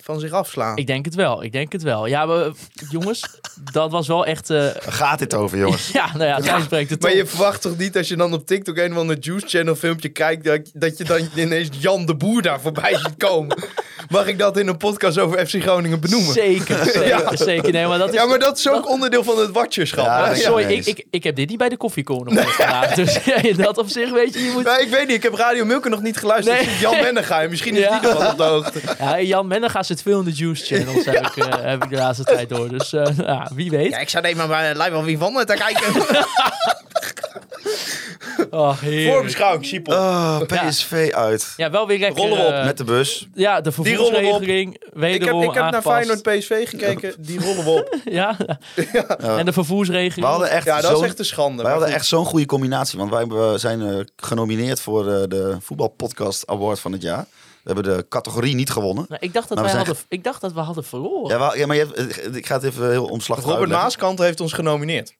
van 0.04 0.20
zich 0.20 0.32
afslaan. 0.32 0.78
ik 0.78 0.88
denk 0.88 1.06
het 1.06 1.16
wel, 1.16 1.44
ik 1.44 1.52
denk 1.52 1.72
het 1.72 1.84
wel. 1.84 2.06
Ja, 2.06 2.26
maar, 2.26 2.52
jongens, 2.90 3.22
dat 3.72 3.92
was 3.92 4.08
wel 4.08 4.26
echt... 4.26 4.50
eh, 4.50 4.58
Waar 4.58 4.74
gaat 4.88 5.20
dit 5.20 5.34
over, 5.34 5.58
jongens? 5.58 5.90
ja, 6.00 6.06
nou 6.14 6.26
ja, 6.26 6.42
zij 6.42 6.62
spreekt 6.62 6.90
het 6.90 7.02
Maar 7.02 7.16
je 7.16 7.26
verwacht 7.26 7.62
toch 7.62 7.78
niet 7.78 7.98
als 7.98 8.08
je 8.08 8.16
dan 8.16 8.34
op 8.34 8.46
TikTok 8.48 8.78
een 8.78 8.92
of 8.92 8.98
ander 8.98 9.18
Juice 9.20 9.48
Channel 9.48 9.76
filmpje 9.76 10.10
kijkt, 10.10 10.44
dat, 10.44 10.60
dat 10.74 10.98
je 10.98 11.04
dan 11.04 11.20
ineens 11.36 11.70
Jan 11.80 12.06
de 12.06 12.16
Boer 12.16 12.42
daar 12.42 12.62
voorbij 12.62 12.96
ziet 12.96 13.18
komen. 13.18 13.58
Mag 14.10 14.28
ik 14.28 14.40
dat 14.40 14.58
in 14.58 14.68
een 14.68 14.78
podcast 14.78 15.20
over 15.20 15.48
FC 15.48 15.62
Groningen 15.62 16.00
benoemen? 16.00 16.34
Zeker, 16.34 16.84
zeker, 16.86 17.38
zeker. 17.38 17.72
Nee, 17.72 17.88
maar 17.88 17.98
dat 17.98 18.08
is... 18.10 18.14
Ja, 18.16 18.26
maar 18.26 18.40
dat 18.40 18.58
is 18.58 18.70
ook 18.70 18.90
onderdeel 18.90 19.24
van 19.24 19.38
het 19.40 19.52
watcherschap. 19.52 20.06
Ja, 20.06 20.36
Sorry, 20.36 20.66
nee, 20.66 20.76
ik, 20.78 20.86
ik, 20.86 21.06
ik 21.10 21.24
heb 21.24 21.36
dit 21.36 21.50
niet 21.50 21.58
bij 21.58 21.70
de 21.70 21.78
koffiecorner 21.78 22.44
vandaag. 22.44 22.94
Dus 22.94 23.24
ja, 23.26 23.36
in 23.44 23.56
dat 23.56 23.78
op 23.78 23.90
zich 23.90 24.12
weet 24.12 24.34
je, 24.34 24.40
je 24.44 24.52
moet... 24.52 24.64
Nee, 24.64 24.80
ik 24.86 24.90
weet 24.90 25.08
niet. 25.08 25.16
Ik 25.16 25.24
heb 25.24 25.34
Radio 25.34 25.66
Milke 25.66 25.90
nog 25.90 26.02
niet 26.02 26.18
geluisterd. 26.18 26.66
Nee. 26.66 26.78
Jan 26.80 27.02
Mennega. 27.02 27.48
Misschien 27.50 27.76
is 27.76 27.82
Ja. 27.84 28.00
die 28.00 28.10
nog 28.10 28.18
wel 28.20 28.32
op 28.32 28.38
de 28.38 28.44
hoogte. 28.44 28.80
Ja, 29.00 29.22
Jan 29.22 29.48
Mennega 29.88 29.96
zit 29.96 30.02
veel 30.02 30.20
in 30.20 30.26
de 30.26 30.32
Juice 30.32 30.66
Channels, 30.66 31.06
heb, 31.06 31.26
ik, 31.26 31.46
eh, 31.46 31.64
heb 31.64 31.84
ik 31.84 31.90
de 31.90 31.96
laatste 31.96 32.24
tijd 32.24 32.50
door. 32.50 32.70
Dus 32.70 32.94
eh, 32.94 33.18
ja, 33.18 33.52
wie 33.54 33.70
weet. 33.70 33.92
Ja, 33.92 33.98
ik 33.98 34.10
zou 34.10 34.26
even 34.26 34.38
maar 34.38 34.48
bij 34.48 34.74
Live 34.74 34.92
van 34.92 35.04
Wie 35.04 35.18
van 35.18 35.36
het 35.36 35.48
te 35.48 35.54
kijken. 35.54 35.94
Oh. 38.50 38.78
Voorbeschouwing, 39.08 39.66
Siepel. 39.66 39.94
Oh, 39.94 40.40
PSV 40.42 41.12
uit. 41.14 41.54
Ja, 41.58 41.72
wel 41.72 41.88
weer 41.88 42.00
lekker... 42.00 42.22
Rollen 42.22 42.38
we 42.38 42.46
op 42.46 42.54
eh, 42.54 42.66
Met 42.66 42.78
de 42.78 42.84
bus. 42.84 43.28
Ja, 43.34 43.62
de 43.62 43.72
Die 43.82 43.96
rollen 43.96 44.12
we 44.12 44.18
op. 44.18 44.24
vervoersregeling 44.24 44.74
ik 44.74 45.24
heb, 45.24 45.34
ik 45.34 45.54
heb 45.54 45.72
naar. 45.72 45.82
Feyenoord 45.82 46.22
PSV 46.22 46.70
gekeken. 46.70 47.14
Die 47.28 47.40
rollen 47.40 47.64
we 47.64 47.70
op. 47.70 47.96
Ja. 48.06 48.38
En 49.18 49.46
de 49.46 49.54
vervoersregeling. 49.54 50.16
We 50.16 50.26
hadden 50.26 50.50
echt 50.50 50.66
Ja, 50.66 50.82
dat 50.82 50.98
is 50.98 51.06
echt 51.06 51.20
een 51.20 51.26
schande. 51.26 51.62
Wij 51.62 51.72
hadden 51.72 51.90
goed. 51.90 51.98
echt 51.98 52.08
zo'n 52.08 52.26
goede 52.26 52.46
combinatie. 52.46 53.00
Want 53.00 53.12
wij 53.12 53.58
zijn 53.58 53.82
eh, 53.82 54.00
genomineerd 54.16 54.80
voor 54.80 55.12
eh, 55.12 55.22
de 55.28 55.58
Voetbalpodcast 55.62 56.48
Award 56.48 56.80
van 56.80 56.92
het 56.92 57.02
jaar. 57.02 57.26
We 57.68 57.74
hebben 57.74 57.98
de 57.98 58.06
categorie 58.10 58.56
niet 58.56 58.70
gewonnen. 58.70 59.06
Nou, 59.10 59.22
ik, 59.24 59.34
dacht 59.34 59.50
dat 59.50 59.60
wij 59.60 59.70
zijn 59.70 59.86
hadden, 59.86 60.04
ik 60.10 60.24
dacht 60.24 60.42
dat 60.42 60.54
we 60.54 60.60
hadden 60.60 60.84
verloren. 60.84 61.30
Ja, 61.32 61.40
wel, 61.40 61.56
ja 61.58 61.66
maar 61.66 61.76
je 61.76 61.86
hebt, 61.86 62.18
eh, 62.20 62.36
ik 62.36 62.46
ga 62.46 62.54
het 62.56 62.64
even 62.64 62.90
heel 62.90 63.06
omslachtig 63.06 63.46
Robert 63.46 63.60
uitleggen. 63.62 63.84
Maaskant 63.88 64.20
heeft 64.20 64.40
ons 64.40 64.54
genomineerd. 64.54 65.16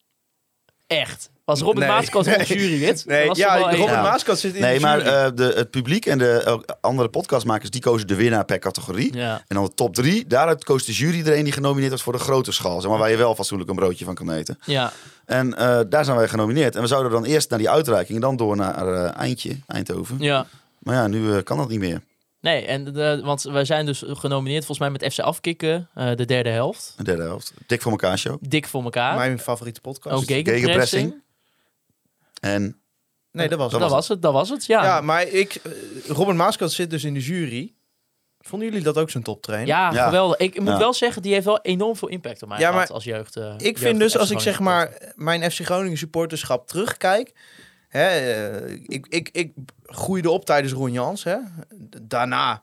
Echt. 0.88 1.30
Was 1.46 1.60
Robert 1.60 1.80
Nee. 1.80 1.88
Maaskant 1.88 2.28
onze 2.28 2.38
Nee. 2.38 2.48
jurylid? 2.48 3.04
Nee, 3.06 3.28
was 3.28 3.38
ja, 3.38 3.56
er. 3.56 3.62
Robert 3.62 3.96
Ja. 3.96 4.02
Maaskant 4.02 4.40
zit 4.40 4.54
in 4.56 4.62
Nee, 4.62 4.76
de 4.76 4.82
maar 4.82 4.98
jury. 4.98 5.10
eh, 5.10 5.28
de, 5.36 5.54
het 5.56 5.72
publiek 5.72 6.06
en 6.06 6.18
de 6.18 6.64
andere 6.82 7.10
podcastmakers 7.10 7.70
die 7.70 7.82
kozen 7.82 8.08
de 8.08 8.16
winnaar 8.16 8.46
per 8.46 8.60
categorie. 8.60 9.14
Ja. 9.16 9.44
En 9.48 9.56
dan 9.56 9.64
de 9.66 9.74
top 9.74 9.96
drie. 9.96 10.28
Daaruit 10.28 10.64
koos 10.64 10.86
de 10.86 10.94
jury 10.94 11.28
er 11.28 11.44
die 11.44 11.52
genomineerd 11.54 11.92
was 11.92 12.02
voor 12.02 12.14
de 12.14 12.20
grote 12.20 12.52
schaal. 12.52 12.82
Zeg 12.82 12.90
maar, 12.90 13.00
waar 13.00 13.10
je 13.10 13.18
wel 13.18 13.36
fatsoenlijk 13.36 13.70
een 13.70 13.76
broodje 13.76 14.06
van 14.06 14.16
kan 14.16 14.32
eten. 14.32 14.60
Ja. 14.66 14.92
En 15.26 15.58
eh, 15.58 15.80
daar 15.90 16.06
zijn 16.06 16.18
wij 16.18 16.28
genomineerd. 16.28 16.76
En 16.76 16.82
we 16.82 16.88
zouden 16.88 17.12
dan 17.12 17.26
eerst 17.26 17.50
naar 17.50 17.60
die 17.60 17.70
uitreiking 17.70 18.16
en 18.16 18.22
dan 18.22 18.36
door 18.36 18.56
naar 18.56 18.88
eh, 18.88 19.18
Eindje, 19.20 19.56
Eindhoven. 19.68 20.16
ja. 20.20 20.46
Maar 20.80 20.96
ja, 20.96 21.08
nu 21.08 21.42
kan 21.42 21.58
dat 21.58 21.70
niet 21.70 21.80
meer. 21.80 22.02
Nee, 22.48 22.66
en 22.66 22.84
de, 22.94 23.22
want 23.24 23.42
wij 23.44 23.66
zijn 23.66 23.86
dus 23.86 24.04
genomineerd 24.08 24.66
volgens 24.66 24.80
mij 24.80 24.90
met 24.90 25.14
FC 25.14 25.20
Afkikken, 25.20 25.90
eh, 25.94 26.12
de 26.16 26.26
derde 26.26 26.50
helft. 26.50 26.94
De 26.98 27.04
derde 27.04 27.24
helft. 27.24 27.54
Dik 27.68 27.82
voor 27.82 27.92
elkaar 27.92 28.18
show. 28.18 28.38
Dik 28.42 28.68
voor 28.68 28.84
elkaar. 28.84 29.16
Mijn 29.16 29.40
favoriete 29.40 29.82
podcast. 29.82 30.16
Ook 30.16 30.24
gegenpressing. 30.24 30.62
gegenpressing. 30.62 31.22
En 32.40 32.80
Nee, 33.32 33.50
dat 33.50 33.58
was 33.60 33.72
Dat 33.72 33.82
het. 33.82 33.90
was 33.90 34.08
het, 34.08 34.22
dat 34.22 34.34
was 34.34 34.50
het, 34.50 34.66
ja. 34.66 34.84
Ja, 34.84 35.02
maar 35.02 35.28
ik, 35.28 35.56
eh, 35.56 35.72
Robert 36.08 36.38
Maaskant 36.38 36.72
zit 36.72 36.90
dus 36.90 37.04
in 37.04 37.14
de 37.14 37.20
jury. 37.20 37.74
Vonden 38.40 38.68
jullie 38.68 38.84
dat 38.84 38.98
ook 38.98 39.10
zo'n 39.10 39.22
toptrainer? 39.22 39.68
Ja, 39.68 39.92
Ja. 39.94 40.06
geweldig. 40.06 40.38
Ik 40.38 40.60
moet 40.60 40.68
Ja. 40.68 40.78
wel 40.78 40.94
zeggen, 40.94 41.22
die 41.22 41.34
heeft 41.34 41.46
wel 41.46 41.62
enorm 41.62 41.96
veel 41.96 42.08
impact 42.08 42.42
op 42.44 42.50
mij 42.50 42.60
Ja, 42.60 42.70
gehad 42.72 42.88
maar 42.88 42.96
als 42.96 43.04
jeugd. 43.04 43.36
eh, 43.36 43.54
Ik 43.58 43.62
jeugd 43.62 43.80
vind 43.80 44.00
dus 44.00 44.18
als 44.18 44.32
ik 44.32 44.40
zeg 44.40 44.60
maar 44.60 45.14
mijn 45.16 45.52
FC 45.52 45.66
Groningen 45.66 45.98
supporterschap 45.98 46.68
terugkijk. 46.68 47.34
Hè, 47.88 48.08
eh, 48.08 48.72
ik, 48.72 49.08
ik, 49.08 49.30
ik 49.32 49.54
groeide 49.86 50.30
op 50.30 50.46
tijdens 50.46 50.74
Ron 50.74 50.92
Jans. 50.92 51.24
Hè. 51.24 51.38
Daarna, 52.02 52.62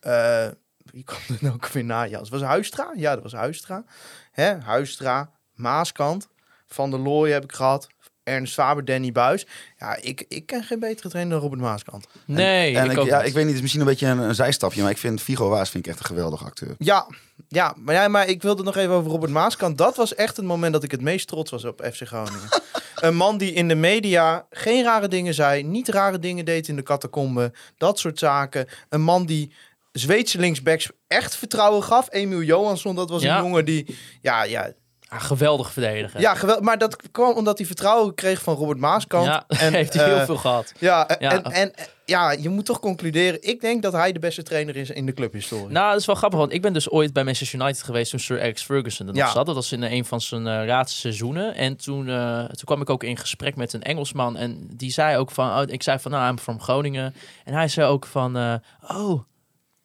eh, 0.00 0.48
wie 0.84 1.04
kwam 1.04 1.20
er 1.28 1.38
nou 1.40 1.54
ook 1.54 1.66
weer 1.66 1.84
na 1.84 2.06
Jans? 2.06 2.28
Was 2.28 2.42
Huistra? 2.42 2.92
Ja, 2.96 3.14
dat 3.14 3.22
was 3.22 3.32
Huistra. 3.32 3.84
Hè, 4.30 4.60
Huistra, 4.60 5.30
Maaskant, 5.54 6.28
Van 6.66 6.90
der 6.90 7.00
Looy 7.00 7.30
heb 7.30 7.44
ik 7.44 7.52
gehad. 7.52 7.88
Ernst 8.24 8.54
Faber, 8.54 8.84
Danny 8.84 9.12
Buis. 9.12 9.46
Ja, 9.78 9.96
ik, 10.00 10.24
ik 10.28 10.46
ken 10.46 10.62
geen 10.62 10.78
betere 10.78 11.08
trainer 11.08 11.32
dan 11.32 11.42
Robert 11.42 11.60
Maaskant. 11.60 12.06
Nee, 12.24 12.76
en 12.76 12.84
ik, 12.84 12.92
ik, 12.92 12.98
ook 12.98 13.06
ja, 13.06 13.22
ik 13.22 13.32
weet 13.32 13.34
niet, 13.34 13.44
het 13.44 13.54
is 13.54 13.60
misschien 13.60 13.80
een 13.80 13.86
beetje 13.86 14.06
een, 14.06 14.18
een 14.18 14.34
zijstapje. 14.34 14.82
Maar 14.82 14.90
ik 14.90 14.98
vind 14.98 15.22
Vigo 15.22 15.48
Waas 15.48 15.70
vind 15.70 15.84
ik 15.86 15.90
echt 15.90 16.00
een 16.00 16.06
geweldige 16.06 16.44
acteur. 16.44 16.74
Ja, 16.78 17.06
ja, 17.48 17.74
maar, 17.76 17.94
ja, 17.94 18.08
maar 18.08 18.28
ik 18.28 18.42
wilde 18.42 18.62
nog 18.62 18.76
even 18.76 18.94
over 18.94 19.10
Robert 19.10 19.32
Maaskant. 19.32 19.78
Dat 19.78 19.96
was 19.96 20.14
echt 20.14 20.36
het 20.36 20.46
moment 20.46 20.72
dat 20.72 20.82
ik 20.82 20.90
het 20.90 21.00
meest 21.00 21.28
trots 21.28 21.50
was 21.50 21.64
op 21.64 21.88
FC 21.92 22.06
Groningen. 22.06 22.48
een 22.94 23.16
man 23.16 23.38
die 23.38 23.52
in 23.52 23.68
de 23.68 23.74
media 23.74 24.46
geen 24.50 24.84
rare 24.84 25.08
dingen 25.08 25.34
zei, 25.34 25.62
niet 25.62 25.88
rare 25.88 26.18
dingen 26.18 26.44
deed 26.44 26.68
in 26.68 26.76
de 26.76 26.82
catacombe, 26.82 27.52
dat 27.76 27.98
soort 27.98 28.18
zaken. 28.18 28.66
Een 28.88 29.02
man 29.02 29.26
die 29.26 29.52
Zweedse 29.92 30.38
linksbacks 30.38 30.90
echt 31.06 31.36
vertrouwen 31.36 31.82
gaf. 31.82 32.06
Emiel 32.10 32.42
Johansson, 32.42 32.94
dat 32.96 33.10
was 33.10 33.22
Ja. 33.22 33.36
een 33.36 33.42
jongen 33.44 33.64
die, 33.64 33.96
ja, 34.22 34.42
ja, 34.42 34.72
Geweldig 35.18 35.72
verdedigen. 35.72 36.20
ja, 36.20 36.34
geweld, 36.34 36.60
maar 36.60 36.78
dat 36.78 36.96
kwam 37.10 37.34
omdat 37.34 37.58
hij 37.58 37.66
vertrouwen 37.66 38.14
kreeg 38.14 38.42
van 38.42 38.54
Robert 38.54 38.78
Maaskant. 38.78 39.26
Ja, 39.26 39.44
en 39.66 39.72
heeft 39.72 39.94
hij 39.94 40.04
heel 40.04 40.16
eh, 40.18 40.24
veel 40.24 40.36
gehad. 40.36 40.72
Ja, 40.78 41.08
en, 41.08 41.16
Ja. 41.20 41.30
En, 41.30 41.52
en 41.52 41.74
eh, 41.74 41.84
ja, 42.04 42.30
je 42.30 42.48
moet 42.48 42.64
toch 42.66 42.80
concluderen. 42.80 43.42
Ik 43.42 43.60
denk 43.60 43.82
dat 43.82 43.92
hij 43.92 44.12
de 44.12 44.18
beste 44.18 44.42
trainer 44.42 44.76
is 44.76 44.90
in 44.90 45.06
de 45.06 45.12
clubhistorie. 45.12 45.68
Nou, 45.68 45.90
dat 45.90 46.00
is 46.00 46.06
wel 46.06 46.14
grappig, 46.14 46.38
want 46.38 46.52
ik 46.52 46.62
ben 46.62 46.72
dus 46.72 46.90
ooit 46.90 47.12
bij 47.12 47.24
Manchester 47.24 47.60
United 47.60 47.82
geweest 47.82 48.10
toen 48.10 48.20
Sir 48.20 48.40
Alex 48.40 48.62
Ferguson 48.62 49.06
er 49.06 49.12
nog 49.14 49.22
Ja. 49.22 49.32
zat. 49.32 49.46
Dat 49.46 49.54
was 49.54 49.72
in 49.72 49.82
een 49.82 50.04
van 50.04 50.20
zijn 50.20 50.46
eh 50.46 50.66
laatste 50.66 50.98
seizoenen. 50.98 51.54
En 51.54 51.76
toen, 51.76 52.08
eh, 52.08 52.38
toen 52.38 52.64
kwam 52.64 52.80
ik 52.80 52.90
ook 52.90 53.04
in 53.04 53.16
gesprek 53.16 53.56
met 53.56 53.72
een 53.72 53.82
Engelsman 53.82 54.36
en 54.36 54.68
die 54.76 54.90
zei 54.92 55.16
ook 55.16 55.30
van, 55.30 55.48
oh, 55.50 55.62
ik 55.66 55.82
zei 55.82 55.98
van, 55.98 56.10
nou, 56.10 56.30
I'm 56.30 56.38
from 56.38 56.60
Groningen. 56.60 57.14
En 57.44 57.54
hij 57.54 57.68
zei 57.68 57.86
ook 57.88 58.06
van, 58.06 58.36
eh, 58.36 58.54
oh, 58.88 59.20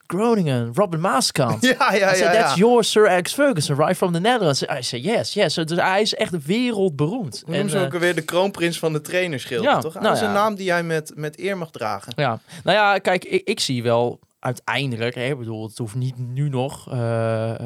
Groningen, 0.08 0.72
Robin 0.74 0.99
Maaskant. 0.99 1.62
ja, 1.66 1.76
ja, 1.80 1.93
I 1.93 1.99
ja. 1.99 2.14
said, 2.14 2.34
ja. 2.34 2.41
that's 2.41 2.56
your 2.56 2.84
Sir 2.84 3.10
Alex 3.10 3.34
Ferguson, 3.34 3.76
right 3.76 3.97
from 3.97 4.14
the 4.14 4.20
Netherlands. 4.20 4.64
I 4.64 4.82
said, 4.82 5.03
yes, 5.03 5.34
yes. 5.34 5.53
Dus 5.53 5.80
hij 5.80 6.01
is 6.01 6.14
echt 6.14 6.45
wereldberoemd. 6.45 7.41
Hoe 7.45 7.53
noemen 7.53 7.72
ze 7.72 7.78
En, 7.78 7.86
ook 7.86 7.93
alweer 7.93 8.16
de 8.16 8.22
kroonprins 8.22 8.80
van 8.80 8.93
de 8.93 9.01
trainerschild, 9.01 9.64
ja, 9.64 9.80
toch? 9.80 9.93
nou 9.93 10.06
dat 10.06 10.16
is 10.16 10.22
een 10.22 10.32
naam 10.34 10.56
die 10.56 10.66
jij 10.66 10.84
met, 10.84 11.12
met 11.16 11.39
eer 11.39 11.58
mag 11.58 11.72
dragen. 11.72 12.14
Ja, 12.16 12.39
nou 12.64 12.78
ja, 12.78 12.97
kijk, 12.97 13.26
ik, 13.26 13.41
ik 13.47 13.60
zie 13.60 13.84
wel 13.84 14.20
uiteindelijk, 14.39 15.16
hè, 15.16 15.24
ik 15.26 15.38
bedoel, 15.38 15.68
het 15.68 15.78
hoeft 15.78 15.95
niet 15.95 16.18
nu 16.18 16.49
nog, 16.49 16.91
eh, 16.91 16.95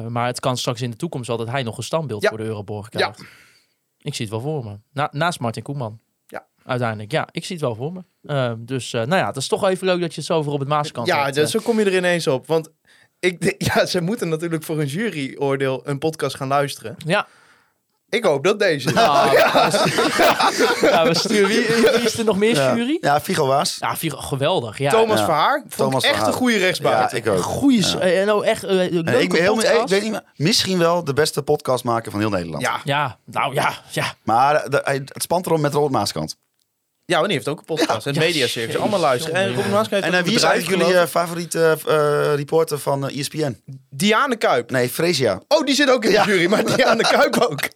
maar 0.08 0.26
het 0.26 0.40
kan 0.40 0.56
straks 0.56 0.80
in 0.82 0.90
de 0.90 0.96
toekomst 0.96 1.28
wel 1.28 1.36
dat 1.36 1.48
hij 1.50 1.62
nog 1.62 1.76
een 1.76 1.82
standbeeld 1.82 2.22
Ja. 2.22 2.28
voor 2.28 2.38
de 2.38 2.44
Euroborg 2.44 2.88
krijgt. 2.88 3.24
Ik 4.02 4.14
zie 4.14 4.24
het 4.24 4.34
wel 4.34 4.40
voor 4.44 4.64
me. 4.64 4.78
Na, 4.92 5.08
naast 5.12 5.40
Martin 5.40 5.62
Koeman. 5.62 6.00
Ja. 6.64 6.70
Uiteindelijk, 6.70 7.12
ja, 7.12 7.28
ik 7.30 7.44
zie 7.44 7.56
het 7.56 7.64
wel 7.64 7.74
voor 7.74 7.92
me. 7.92 8.00
Eh, 8.22 8.52
dus, 8.58 8.92
eh, 8.92 9.00
nou 9.02 9.20
ja, 9.20 9.26
het 9.26 9.36
is 9.36 9.48
toch 9.48 9.64
even 9.68 9.86
leuk 9.86 10.00
dat 10.00 10.10
je 10.10 10.16
het 10.16 10.24
zo 10.26 10.34
over 10.36 10.52
op 10.52 10.58
het 10.60 10.68
Maaskant 10.68 11.06
Ja, 11.06 11.22
hebt. 11.22 11.34
dus 11.34 11.44
eh. 11.54 11.60
zo 11.60 11.66
kom 11.66 11.78
je 11.78 11.84
er 11.84 11.96
ineens 11.96 12.26
op. 12.26 12.46
Want 12.46 12.70
ik, 13.20 13.54
ja, 13.74 13.86
ze 13.86 14.00
moeten 14.00 14.28
natuurlijk 14.28 14.62
voor 14.62 14.80
een 14.80 14.86
juryoordeel 14.86 15.80
een 15.84 15.98
podcast 15.98 16.36
gaan 16.36 16.48
luisteren. 16.48 16.96
ja, 17.06 17.26
Ik 18.08 18.24
hoop 18.24 18.44
dat 18.44 18.58
deze. 18.58 18.90
Nou, 18.92 19.30
ja, 19.36 21.04
we 21.06 21.14
sturen, 21.14 21.48
wie, 21.48 21.66
wie 21.66 22.00
is 22.04 22.18
er 22.18 22.24
nog 22.24 22.36
meer 22.36 22.54
Ja. 22.54 22.76
jury? 22.76 22.98
Ja, 23.00 23.20
Figo 23.20 23.46
Waas. 23.46 23.76
Ja, 23.80 23.96
Figo, 23.96 24.16
geweldig. 24.16 24.78
Ja, 24.78 24.90
Thomas 24.90 25.18
ja. 25.18 25.24
Verhaar. 25.24 25.58
Vond 25.60 25.74
Thomas 25.76 25.94
ik 26.02 26.08
echt 26.08 26.14
Verhaar. 26.14 26.26
een 26.28 26.38
goede 26.38 26.56
rechtsbuiten. 26.58 27.16
Ja, 27.16 27.24
ik 27.24 27.30
ook. 27.38 27.42
Goeie, 27.42 27.82
s- 27.82 27.94
eh, 27.98 28.24
nou 28.26 28.44
echt 28.44 28.64
eh, 28.64 28.70
leuke 28.70 29.10
En 29.10 29.20
ik, 29.20 29.28
ben 29.28 29.40
heel, 29.40 29.60
ik 29.62 29.88
weet 29.88 30.02
niet 30.02 30.20
misschien 30.36 30.78
wel 30.78 31.04
de 31.04 31.12
beste 31.12 31.42
podcastmaker 31.42 32.10
van 32.10 32.20
heel 32.20 32.30
Nederland. 32.30 32.62
Ja. 32.62 32.80
Ja, 32.84 33.18
nou 33.24 33.54
ja, 33.54 33.72
ja. 33.90 34.14
Maar 34.22 34.70
de- 34.70 34.82
het 34.84 35.22
spant 35.22 35.46
erom 35.46 35.60
met 35.60 35.72
Robert 35.74 35.92
Maaskant. 35.92 36.36
Ja, 37.10 37.16
want 37.16 37.26
die 37.26 37.36
heeft 37.36 37.48
ook 37.48 37.58
een 37.58 37.64
podcast. 37.64 38.04
Het 38.04 38.14
Ja, 38.14 38.20
Mediacircus. 38.20 38.72
shit. 38.72 38.80
Allemaal 38.80 39.00
luisteren. 39.00 39.36
En 39.36 39.54
Robin 39.54 39.72
heeft 39.76 39.90
En 39.92 40.14
eh, 40.14 40.22
wie 40.22 40.34
is 40.34 40.42
eigenlijk 40.42 40.82
jullie 40.82 40.98
eh, 40.98 41.06
favoriete 41.06 41.78
eh, 41.86 42.34
reporter 42.34 42.78
van 42.78 43.08
ESPN? 43.08 43.38
ik. 43.66 43.76
Diane 43.90 44.36
Kuip. 44.36 44.70
Nee, 44.70 44.88
Fresia. 44.88 45.40
Oh, 45.48 45.66
die 45.66 45.74
zit 45.74 45.90
ook 45.90 46.04
in 46.04 46.10
de 46.10 46.22
jury. 46.26 46.46
Maar 46.46 46.76
Diane 46.76 47.02
Kuip 47.02 47.36
ook. 47.38 47.60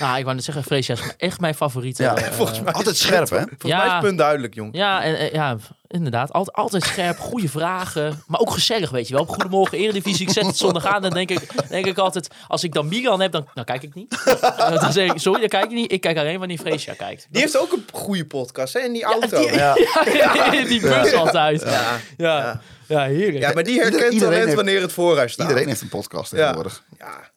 Nou, 0.00 0.18
ik 0.18 0.22
wou 0.24 0.34
net 0.36 0.44
zeggen, 0.44 0.64
Freesia 0.64 0.94
is 0.94 1.00
echt 1.16 1.40
mijn 1.40 1.54
favoriete. 1.54 2.02
Ja, 2.02 2.16
eh, 2.16 2.30
Volgens 2.38 2.60
mij. 2.60 2.72
Altijd 2.72 2.96
scherp, 2.96 3.30
hè? 3.30 3.36
Volgens 3.38 3.62
Ja. 3.62 3.76
mij 3.76 3.86
is 3.86 3.92
het 3.92 4.00
punt 4.02 4.18
duidelijk, 4.18 4.54
jong. 4.54 4.74
Ja, 4.76 5.02
en, 5.02 5.18
eh, 5.18 5.32
ja, 5.32 5.56
inderdaad. 5.88 6.32
Altijd, 6.32 6.56
altijd 6.56 6.82
scherp, 6.84 7.18
goede 7.18 7.48
vragen. 7.48 8.22
Maar 8.26 8.40
ook 8.40 8.50
gezellig, 8.50 8.90
weet 8.90 9.08
je 9.08 9.14
wel. 9.14 9.24
Goedemorgen, 9.24 9.78
Eredivisie. 9.78 10.26
Ik 10.26 10.32
zet 10.32 10.46
het 10.46 10.56
zondag 10.56 10.86
aan. 10.86 11.02
Dan 11.02 11.10
denk 11.10 11.30
ik, 11.30 11.68
denk 11.68 11.86
ik 11.86 11.98
altijd, 11.98 12.28
als 12.48 12.64
ik 12.64 12.72
dan 12.72 12.88
Milan 12.88 13.20
heb, 13.20 13.32
dan, 13.32 13.48
dan 13.54 13.64
kijk 13.64 13.82
ik 13.82 13.94
niet. 13.94 14.18
Eh, 14.40 14.80
dan 14.80 14.92
zeg 14.92 15.10
ik, 15.12 15.18
sorry, 15.20 15.40
dan 15.40 15.48
kijk 15.48 15.64
ik 15.64 15.70
niet. 15.70 15.92
Ik 15.92 16.00
kijk 16.00 16.16
alleen 16.18 16.38
wanneer 16.38 16.58
Freesia 16.58 16.94
kijkt. 16.94 17.26
Die 17.30 17.40
heeft 17.40 17.58
ook 17.58 17.72
een 17.72 17.84
goede 17.92 18.26
podcast, 18.26 18.72
hè? 18.72 18.80
In 18.80 18.92
die 18.92 19.04
auto. 19.04 19.38
die- 19.40 19.52
Ja, 19.52 19.74
Ja. 20.12 20.52
in 20.52 20.66
die 20.66 20.80
bus 20.80 21.12
altijd. 21.12 21.60
Ja, 21.62 21.96
ja. 22.16 22.60
ja. 22.88 23.04
heerlijk. 23.04 23.54
maar 23.54 23.64
die 23.64 23.80
herkent 23.80 24.02
Iedereen 24.02 24.18
talent 24.20 24.44
heeft- 24.44 24.54
wanneer 24.56 24.80
het 24.80 24.92
voorhuis 24.92 25.32
staat. 25.32 25.46
Iedereen 25.48 25.68
heeft 25.68 25.80
een 25.80 25.88
podcast 25.88 26.30
Ja. 26.30 26.36
tegenwoordig. 26.38 26.82
Ja. 26.98 27.29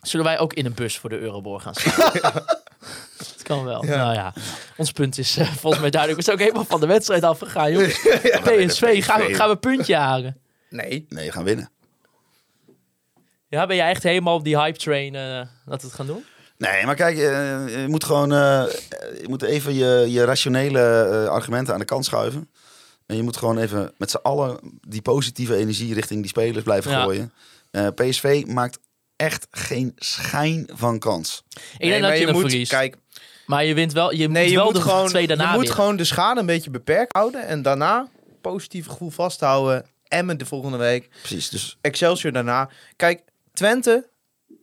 Zullen 0.00 0.26
wij 0.26 0.38
ook 0.38 0.52
in 0.52 0.66
een 0.66 0.74
bus 0.74 0.98
voor 0.98 1.10
de 1.10 1.18
Euroborg 1.18 1.62
gaan 1.62 1.74
staan? 1.74 2.12
Dat 3.18 3.42
kan 3.42 3.64
wel. 3.64 3.84
Ja. 3.84 3.96
Nou 3.96 4.14
ja, 4.14 4.32
ons 4.76 4.92
punt 4.92 5.18
is 5.18 5.36
eh, 5.36 5.52
volgens 5.52 5.80
mij 5.82 5.90
duidelijk. 5.90 6.20
We 6.20 6.24
zijn 6.26 6.36
ook 6.36 6.42
helemaal 6.42 6.64
van 6.70 6.80
de 6.80 6.86
wedstrijd 6.86 7.22
afgegaan, 7.22 7.72
jongens. 7.72 8.00
PSV, 8.44 9.04
gaan 9.04 9.20
we, 9.20 9.34
gaan 9.34 9.46
we 9.46 9.52
een 9.52 9.58
puntje 9.58 9.96
halen? 9.96 10.36
Nee. 10.70 11.06
Nee, 11.08 11.26
we 11.26 11.32
gaan 11.32 11.44
winnen. 11.44 11.70
Ja, 13.48 13.66
ben 13.66 13.76
jij 13.76 13.88
echt 13.90 14.02
helemaal 14.02 14.34
op 14.34 14.44
die 14.44 14.58
hype 14.58 14.78
train 14.78 15.14
eh, 15.14 15.38
dat 15.66 15.80
we 15.80 15.86
het 15.86 15.96
gaan 15.96 16.06
doen? 16.06 16.24
Nee, 16.58 16.84
maar 16.84 16.94
kijk, 16.94 17.16
eh, 17.16 17.22
je 17.82 17.84
moet 17.88 18.04
gewoon 18.04 18.32
eh, 18.32 18.64
je 19.20 19.24
moet 19.28 19.42
even 19.42 19.74
je, 19.74 20.06
je 20.08 20.24
rationele 20.24 20.80
eh, 21.24 21.28
argumenten 21.30 21.72
aan 21.74 21.80
de 21.80 21.84
kant 21.86 22.04
schuiven. 22.04 22.50
En 23.06 23.16
je 23.16 23.22
moet 23.22 23.36
gewoon 23.36 23.58
even 23.58 23.92
met 23.96 24.10
z'n 24.10 24.16
allen 24.22 24.58
die 24.88 25.02
positieve 25.02 25.56
energie 25.56 25.94
richting 25.94 26.20
die 26.20 26.28
spelers 26.28 26.64
blijven 26.64 26.90
Ja. 26.90 27.02
gooien. 27.02 27.32
Eh, 27.70 27.86
PSV 27.94 28.44
maakt 28.46 28.78
echt 29.18 29.46
geen 29.50 29.92
schijn 29.96 30.68
van 30.72 30.98
kans. 30.98 31.42
Ik 31.48 31.60
Nee, 31.78 31.88
denk 31.90 32.00
maar 32.02 32.10
dat 32.10 32.20
je, 32.20 32.26
je 32.26 32.32
moet, 32.32 32.40
verliest. 32.40 32.70
kijk, 32.70 32.96
maar 33.46 33.64
je 33.64 33.74
wint 33.74 33.92
wel, 33.92 34.12
je 34.12 34.28
nee, 34.28 34.42
moet 34.42 34.50
je 34.50 34.56
wel 34.56 34.64
moet 34.64 34.74
de 34.74 34.80
gewoon, 34.80 35.08
twee 35.08 35.22
je 35.22 35.28
daarna 35.28 35.44
moet 35.46 35.54
winnen. 35.56 35.74
gewoon 35.74 35.96
de 35.96 36.04
schade 36.04 36.40
een 36.40 36.46
beetje 36.46 36.70
beperkt 36.70 37.12
houden. 37.16 37.46
En 37.46 37.62
daarna 37.62 38.08
positief 38.40 38.86
gevoel 38.86 39.10
vasthouden. 39.10 39.86
Emmen 40.08 40.38
de 40.38 40.46
volgende 40.46 40.76
week. 40.78 41.08
Precies, 41.18 41.48
dus 41.48 41.78
Excelsior 41.80 42.32
daarna. 42.32 42.68
Kijk, 42.96 43.22
Twente, 43.52 44.08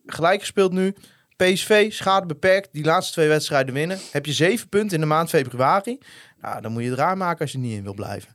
gelijk 0.06 0.40
gespeeld 0.40 0.72
nu. 0.72 0.96
PSV, 1.36 1.92
schade 1.94 2.26
beperkt. 2.26 2.70
Die 2.72 2.84
laatste 2.86 3.14
twee 3.14 3.28
wedstrijden 3.28 3.74
winnen. 3.74 4.00
Heb 4.12 4.26
je 4.26 4.34
zeven 4.34 4.70
punten 4.70 4.96
in 4.96 5.02
de 5.02 5.08
maand 5.08 5.30
februari. 5.30 5.98
Nou, 6.42 6.62
dan 6.62 6.72
moet 6.72 6.84
je 6.84 6.90
het 6.90 6.98
raar 6.98 7.18
maken 7.18 7.40
als 7.42 7.52
je 7.52 7.58
er 7.58 7.64
niet 7.64 7.78
in 7.78 7.84
wil 7.84 7.94
blijven. 7.94 8.35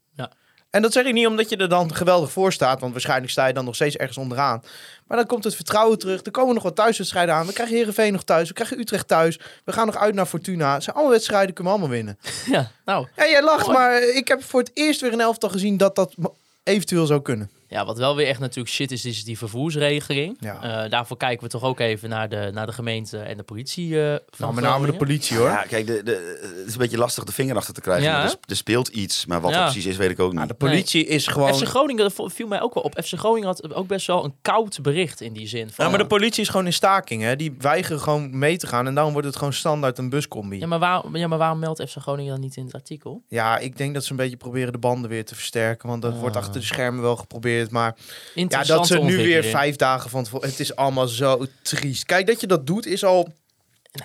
En 0.71 0.83
dat 0.83 0.93
zeg 0.93 1.05
ik 1.05 1.13
niet 1.13 1.27
omdat 1.27 1.49
je 1.49 1.57
er 1.57 1.69
dan 1.69 1.95
geweldig 1.95 2.31
voor 2.31 2.53
staat. 2.53 2.81
Want 2.81 2.93
waarschijnlijk 2.93 3.31
sta 3.31 3.47
je 3.47 3.53
dan 3.53 3.65
nog 3.65 3.75
steeds 3.75 3.97
ergens 3.97 4.19
onderaan. 4.19 4.63
Maar 5.07 5.17
dan 5.17 5.27
komt 5.27 5.45
het 5.45 5.55
vertrouwen 5.55 5.99
terug. 5.99 6.25
Er 6.25 6.31
komen 6.31 6.55
nog 6.55 6.63
wat 6.63 6.77
thuiswedstrijden 6.77 7.35
aan. 7.35 7.47
We 7.47 7.53
krijgen 7.53 7.77
Heerenveen 7.77 8.13
nog 8.13 8.23
thuis. 8.25 8.49
We 8.49 8.55
krijgen 8.55 8.79
Utrecht 8.79 9.09
thuis. 9.09 9.39
We 9.65 9.73
gaan 9.73 9.87
nog 9.87 9.97
uit 9.97 10.15
naar 10.15 10.27
Fortuna. 10.27 10.75
Het 10.75 10.83
zijn 10.83 10.97
allemaal 10.97 11.15
wedstrijden, 11.15 11.55
kunnen 11.55 11.73
we 11.73 11.79
allemaal 11.79 11.97
winnen. 11.97 12.19
Ja, 12.57 12.71
nou, 12.85 13.07
Ja, 13.17 13.27
jij 13.29 13.43
lacht, 13.43 13.67
Mooi. 13.67 13.79
maar 13.79 14.03
ik 14.03 14.29
heb 14.29 14.45
voor 14.45 14.61
het 14.61 14.71
eerst 14.75 15.01
weer 15.01 15.13
een 15.13 15.21
elftal 15.21 15.49
gezien 15.49 15.77
dat 15.77 15.95
dat 15.95 16.15
eventueel 16.63 17.07
zou 17.07 17.23
kunnen. 17.23 17.51
Ja, 17.71 17.85
wat 17.85 17.99
wel 17.99 18.17
weer 18.17 18.27
echt 18.27 18.39
natuurlijk 18.41 18.75
shit 18.75 18.91
is, 18.91 19.05
is 19.05 19.25
die 19.25 19.39
vervoersregeling. 19.39 20.37
Ja. 20.41 20.85
Eh, 20.85 20.91
daarvoor 20.91 21.17
kijken 21.17 21.45
we 21.45 21.51
toch 21.51 21.63
ook 21.63 21.81
even 21.81 22.09
naar 22.09 22.29
de, 22.29 22.51
naar 22.53 22.67
de 22.67 22.73
gemeente 22.73 23.19
en 23.19 23.37
de 23.37 23.43
politie 23.43 24.03
eh, 24.03 24.11
van 24.29 24.39
Nou, 24.39 24.55
met 24.55 24.65
name 24.65 24.87
de 24.87 24.97
politie 24.97 25.37
hoor. 25.37 25.47
ja, 25.49 25.63
kijk, 25.63 25.87
de, 25.87 26.03
de, 26.03 26.41
het 26.57 26.67
is 26.67 26.73
een 26.73 26.79
beetje 26.79 26.99
lastig 26.99 27.25
de 27.25 27.33
vinger 27.33 27.57
achter 27.57 27.75
te 27.75 27.81
krijgen. 27.81 28.05
Ja, 28.05 28.23
er, 28.25 28.35
er 28.49 28.57
speelt 28.57 28.89
iets, 28.89 29.27
maar 29.27 29.41
wat 29.41 29.51
Ja. 29.53 29.63
precies 29.63 29.87
is, 29.87 29.97
weet 29.97 30.11
ik 30.11 30.19
ook 30.21 30.27
niet. 30.29 30.37
Nou, 30.37 30.47
de 30.49 30.55
politie 30.55 31.07
is 31.07 31.27
gewoon. 31.27 31.55
FC 31.55 31.65
Groningen, 31.67 32.11
viel 32.15 32.47
mij 32.47 32.61
ook 32.61 32.75
wel 32.75 32.83
op. 32.83 33.01
FC 33.05 33.19
Groningen 33.19 33.47
had 33.49 33.75
ook 33.75 33.87
best 33.87 34.07
wel 34.07 34.25
een 34.25 34.35
koud 34.43 34.83
bericht 34.83 35.21
in 35.21 35.33
die 35.33 35.47
zin. 35.47 35.71
Van, 35.71 35.85
Ja, 35.85 35.91
maar 35.91 36.01
de 36.01 36.07
politie 36.07 36.43
is 36.43 36.49
gewoon 36.49 36.67
in 36.67 36.73
staking. 36.73 37.23
Hè? 37.23 37.37
Die 37.37 37.55
weigeren 37.59 38.01
gewoon 38.01 38.39
mee 38.39 38.57
te 38.57 38.67
gaan. 38.67 38.87
En 38.87 38.95
daarom 38.95 39.13
wordt 39.13 39.29
het 39.29 39.37
gewoon 39.37 39.53
standaard 39.53 39.99
een 39.99 40.09
buscombi. 40.09 40.55
ja, 40.55 40.61
Ja, 40.61 40.67
maar, 40.67 40.79
waar, 40.79 41.03
ja, 41.13 41.27
maar 41.29 41.39
waarom 41.39 41.59
meldt 41.59 41.83
FC 41.91 41.97
Groningen 41.97 42.33
dan 42.33 42.41
niet 42.41 42.57
in 42.57 42.65
het 42.65 42.75
artikel? 42.75 43.23
ik 43.61 43.77
denk 43.77 43.95
dat 43.95 44.05
ze 44.05 44.11
een 44.11 44.17
beetje 44.17 44.37
proberen 44.37 44.73
de 44.73 44.79
banden 44.79 45.11
weer 45.11 45.25
te 45.25 45.35
versterken. 45.35 45.89
Want 45.89 46.03
dat 46.03 46.13
Ah. 46.13 46.21
wordt 46.21 46.37
achter 46.37 46.61
de 46.61 46.67
schermen 46.67 47.03
wel 47.03 47.17
geprobeerd. 47.17 47.60
Maar 47.69 47.97
ja, 48.35 48.65
dat 48.65 48.87
ze 48.87 48.99
nu 48.99 49.17
weer 49.17 49.45
vijf 49.45 49.77
dagen 49.77 50.11
van 50.11 50.25
tevoren... 50.25 50.49
Het 50.49 50.61
is 50.61 50.77
allemaal 50.77 51.09
zo 51.09 51.47
triest. 51.63 52.05
Kijk, 52.05 52.27
dat 52.27 52.41
je 52.41 52.47
dat 52.47 52.67
doet 52.67 52.87
is 52.87 53.05
al... 53.05 53.33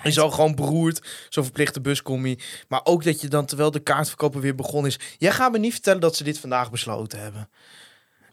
Is 0.02 0.18
al 0.18 0.30
gewoon 0.30 0.54
beroerd, 0.54 1.06
zo'n 1.28 1.44
verplichte 1.44 1.80
buscombi. 1.80 2.38
Maar 2.68 2.80
ook 2.84 3.04
dat 3.04 3.20
je 3.20 3.28
dan, 3.28 3.46
terwijl 3.46 3.70
de 3.70 3.80
kaartverkopen 3.80 4.40
weer 4.40 4.54
begonnen 4.54 4.90
is... 4.90 4.98
Jij 5.18 5.32
gaat 5.32 5.52
me 5.52 5.58
niet 5.58 5.72
vertellen 5.72 6.00
dat 6.00 6.16
ze 6.16 6.24
dit 6.24 6.38
vandaag 6.38 6.70
besloten 6.70 7.20
hebben. 7.20 7.48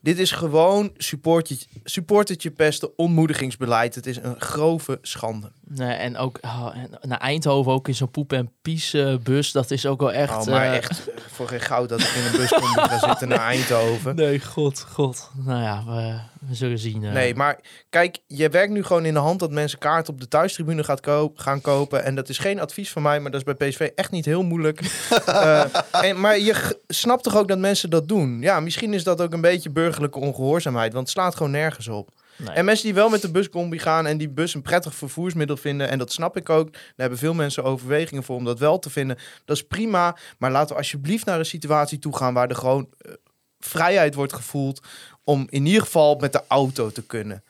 Dit 0.04 0.20
is 0.20 0.32
gewoon 0.32 0.92
supportertje, 0.98 1.68
supportertje 1.84 2.52
pesten, 2.52 2.98
ontmoedigingsbeleid. 2.98 3.96
Het 3.96 4.06
is 4.06 4.18
een 4.18 4.42
grove 4.42 5.00
schande. 5.02 5.52
Nee, 5.68 5.94
en 5.94 6.18
ook 6.18 6.40
oh, 6.42 6.72
en 6.76 6.90
naar 7.02 7.20
Eindhoven 7.20 7.72
ook 7.72 7.88
in 7.88 7.96
zo'n 7.96 8.12
poep 8.12 8.34
en 8.34 8.52
pies 8.62 8.94
eh, 8.94 9.16
bus. 9.18 9.52
Dat 9.52 9.72
is 9.72 9.86
ook 9.86 10.00
wel 10.00 10.12
echt... 10.12 10.36
oh, 10.36 10.46
maar 10.46 10.66
eh, 10.66 10.76
echt 10.76 11.10
eh, 11.10 11.18
voor 11.32 11.48
geen 11.48 11.62
goud 11.62 11.90
dat 11.90 12.00
ik 12.00 12.08
in 12.08 12.26
een 12.26 12.32
buscombi 12.32 12.82
ga 12.82 13.00
zitten 13.00 13.28
naar 13.28 13.40
Eindhoven. 13.54 14.16
Nee, 14.16 14.40
god, 14.40 14.86
god. 14.90 15.32
Nou 15.34 15.62
ja, 15.62 15.84
we 15.86 16.20
zullen 16.52 16.80
zien. 16.80 17.04
eh. 17.04 17.12
Nee, 17.12 17.36
maar 17.36 17.60
kijk, 17.90 18.18
je 18.28 18.50
werkt 18.50 18.74
nu 18.74 18.84
gewoon 18.84 19.06
in 19.06 19.14
de 19.14 19.20
hand 19.20 19.40
dat 19.40 19.52
mensen 19.52 19.80
kaarten 19.80 20.14
op 20.14 20.20
de 20.20 20.28
thuistribune 20.28 20.84
gaat 20.84 21.00
koop, 21.00 21.38
gaan 21.38 21.62
kopen. 21.62 22.04
En 22.04 22.16
dat 22.16 22.30
is 22.30 22.38
geen 22.38 22.60
advies 22.60 22.92
van 22.92 23.02
mij, 23.02 23.20
maar 23.20 23.32
dat 23.32 23.44
is 23.48 23.56
bij 23.56 23.70
PSV 23.70 23.90
echt 23.96 24.12
niet 24.12 24.26
heel 24.26 24.44
moeilijk. 24.44 24.80
Eh, 25.26 25.66
en, 25.92 26.20
maar 26.20 26.40
je 26.40 26.80
snapt 26.88 27.24
toch 27.24 27.38
ook 27.38 27.48
dat 27.48 27.58
mensen 27.58 27.90
dat 27.90 28.08
doen? 28.08 28.42
Ja, 28.42 28.60
misschien 28.60 28.94
is 28.94 29.04
dat 29.04 29.22
ook 29.22 29.34
een 29.34 29.42
beetje 29.42 29.70
burgerlijke 29.70 30.20
ongehoorzaamheid, 30.20 30.94
want 30.94 31.08
het 31.08 31.18
slaat 31.18 31.36
gewoon 31.36 31.52
nergens 31.52 31.88
op. 31.88 32.10
Nee. 32.38 32.56
En 32.56 32.66
mensen 32.66 32.86
die 32.86 32.94
wel 32.94 33.10
met 33.10 33.22
de 33.22 33.32
buscombi 33.32 33.80
gaan 33.80 34.06
en 34.06 34.18
die 34.18 34.30
bus 34.30 34.54
een 34.54 34.62
prettig 34.62 34.96
vervoersmiddel 34.96 35.58
vinden, 35.58 35.90
en 35.90 35.98
dat 35.98 36.12
snap 36.12 36.38
ik 36.38 36.50
ook, 36.50 36.72
daar 36.74 36.82
hebben 36.96 37.18
veel 37.18 37.34
mensen 37.34 37.64
overwegingen 37.64 38.24
voor 38.24 38.36
om 38.36 38.44
dat 38.46 38.60
wel 38.60 38.80
te 38.80 38.90
vinden. 38.90 39.18
Dat 39.46 39.56
is 39.56 39.64
prima, 39.64 40.18
maar 40.38 40.52
laten 40.52 40.70
we 40.70 40.76
alsjeblieft 40.82 41.26
naar 41.26 41.40
een 41.40 41.46
situatie 41.46 42.00
toe 42.00 42.16
gaan 42.18 42.34
waar 42.34 42.50
er 42.50 42.56
gewoon 42.56 42.88
eh, 42.98 43.12
vrijheid 43.60 44.14
wordt 44.16 44.34
gevoeld 44.34 44.82
om 45.24 45.48
in 45.50 45.66
ieder 45.66 45.82
geval 45.82 46.16
met 46.16 46.32
de 46.34 46.44
auto 46.48 46.90
te 46.92 47.04
kunnen. 47.04 47.44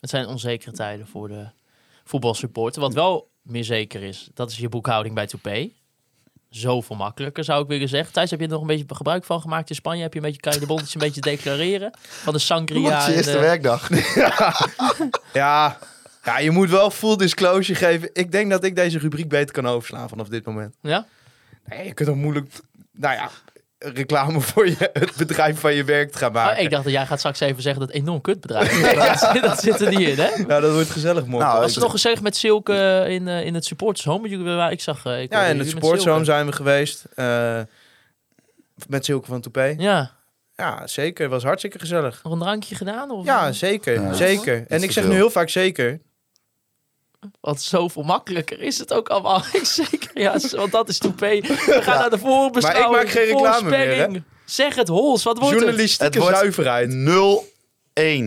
Het 0.00 0.10
zijn 0.10 0.26
onzekere 0.26 0.72
tijden 0.72 1.06
voor 1.06 1.28
de 1.28 1.46
voetbalsupporter. 2.04 2.80
Wat 2.80 2.94
wel 2.94 3.28
meer 3.42 3.64
zeker 3.64 4.02
is, 4.02 4.28
dat 4.34 4.50
is 4.50 4.56
je 4.56 4.68
boekhouding 4.68 5.14
bij 5.14 5.26
Toupé. 5.26 5.68
Zoveel 6.50 6.96
makkelijker, 6.96 7.44
zou 7.44 7.62
ik 7.62 7.68
willen 7.68 7.88
zeggen. 7.88 8.12
Thijs, 8.12 8.30
heb 8.30 8.38
je 8.40 8.46
er 8.46 8.52
nog 8.52 8.60
een 8.60 8.66
beetje 8.66 8.94
gebruik 8.94 9.24
van 9.24 9.40
gemaakt 9.40 9.68
in 9.70 9.74
Spanje? 9.76 10.02
Heb 10.02 10.12
je 10.12 10.18
een 10.18 10.24
beetje, 10.24 10.40
kan 10.40 10.52
je 10.52 10.58
de 10.60 10.66
bonnetjes 10.66 10.94
een 10.94 11.00
beetje 11.00 11.20
declareren? 11.20 11.90
Van 12.00 12.32
de 12.32 12.38
sangria 12.38 13.06
is 13.06 13.14
eerste 13.14 13.32
de- 13.32 13.38
werkdag? 13.38 13.88
Ja, 15.32 15.78
ja, 16.24 16.38
je 16.38 16.50
moet 16.50 16.70
wel 16.70 16.90
full 16.90 17.16
disclosure 17.16 17.78
geven. 17.78 18.10
Ik 18.12 18.32
denk 18.32 18.50
dat 18.50 18.64
ik 18.64 18.76
deze 18.76 18.98
rubriek 18.98 19.28
beter 19.28 19.54
kan 19.54 19.66
overslaan 19.66 20.08
vanaf 20.08 20.28
dit 20.28 20.44
moment. 20.44 20.74
Ja? 20.80 21.06
Nee, 21.64 21.86
je 21.86 21.94
kunt 21.94 22.08
ook 22.08 22.16
moeilijk, 22.16 22.52
nou 22.92 23.14
ja, 23.14 23.30
reclame 23.94 24.40
voor 24.40 24.66
je, 24.68 24.90
het 24.92 25.14
bedrijf 25.16 25.60
van 25.60 25.74
je 25.74 25.84
werk 25.84 26.10
te 26.12 26.18
gaan 26.18 26.28
Oh, 26.28 26.34
maken. 26.34 26.62
ik 26.62 26.70
dacht 26.70 26.84
dat 26.84 26.92
jij 26.92 27.06
gaat 27.06 27.18
straks 27.18 27.40
even 27.40 27.62
zeggen 27.62 27.80
dat 27.80 27.88
het 27.92 28.00
enorm 28.02 28.20
kutbedrijf 28.20 28.72
is. 28.72 29.20
dat, 29.32 29.42
dat 29.42 29.60
zit 29.60 29.80
er 29.80 29.88
niet 29.96 30.08
in, 30.08 30.18
hè? 30.18 30.30
Nou, 30.46 30.60
dat 30.60 30.72
wordt 30.72 30.90
gezellig, 30.90 31.26
man. 31.26 31.40
Nou, 31.40 31.60
Was 31.60 31.74
er 31.76 31.80
nog 31.82 31.90
gezellig 31.90 32.20
met 32.20 32.36
Silke 32.36 32.72
eh, 32.74 33.12
in, 33.14 33.28
eh, 33.28 33.44
in 33.44 33.54
het 33.54 33.64
supporters 33.64 34.04
home? 34.06 34.28
Jullie 34.28 34.44
waren- 34.44 34.72
Ik 34.72 34.80
zag... 34.80 35.04
eh, 35.06 35.22
ik 35.22 35.32
ja, 35.32 35.44
in 35.44 35.58
het 35.58 35.68
sportshome 35.68 36.00
Silke. 36.00 36.24
zijn 36.24 36.46
we 36.46 36.52
geweest. 36.52 37.04
eh, 37.14 37.60
met 38.88 39.04
Silke 39.04 39.26
van 39.26 39.40
Toupé. 39.40 39.74
Ja, 39.82 40.10
Ja, 40.56 40.86
zeker. 40.86 41.22
Het 41.22 41.32
was 41.32 41.42
hartstikke 41.42 41.78
gezellig. 41.78 42.20
nog 42.22 42.32
een 42.32 42.38
drankje 42.38 42.74
gedaan? 42.74 43.10
Of 43.10 43.24
Ja, 43.24 43.52
zeker. 43.52 44.02
Ja, 44.02 44.12
zeker. 44.12 44.64
En 44.68 44.82
ik 44.82 44.92
zeg 44.92 45.04
nu 45.04 45.12
heel 45.14 45.30
vaak 45.30 45.48
zeker. 45.48 46.00
Want 47.40 47.60
zoveel 47.60 48.02
makkelijker 48.02 48.60
is 48.62 48.78
het 48.78 48.92
ook 48.92 49.08
allemaal. 49.08 49.42
Ik 49.52 49.64
Zeker, 49.64 50.10
ja, 50.20 50.38
want 50.56 50.72
dat 50.72 50.88
is 50.88 50.98
toupé. 50.98 51.40
We 51.40 51.78
gaan 51.82 51.98
naar 51.98 52.10
de 52.10 52.18
voorbeschouwing. 52.18 52.90
Maar 52.92 53.00
ik 53.00 53.06
maak 53.06 53.14
geen 53.14 53.24
reclame 53.26 53.70
meer, 53.70 53.96
hè? 54.10 54.18
Zeg 54.44 54.74
het, 54.74 54.88
Hols, 54.88 55.22
wat 55.22 55.38
wordt 55.38 55.50
het? 55.54 55.62
Journalistieke 55.62 56.18
Het 56.24 56.36
zuiverheid. 56.36 56.90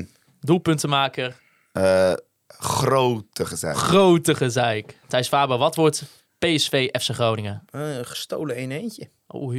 0-1. 0.08 0.10
Doelpuntenmaker, 0.40 1.36
Eh 1.72 2.14
grote 2.48 3.46
gezeik. 3.46 3.76
grote 3.78 4.36
gezeik. 4.36 4.98
Thijs 5.08 5.28
Faber, 5.28 5.58
wat 5.58 5.76
wordt 5.76 6.04
PSV 6.40 6.88
FC 7.00 7.10
Groningen? 7.14 7.64
Eh, 7.72 7.98
Een 7.98 8.06
gestolen 8.06 8.56
1 8.56 8.72
eentje 8.72 9.10
Oh. 9.28 9.54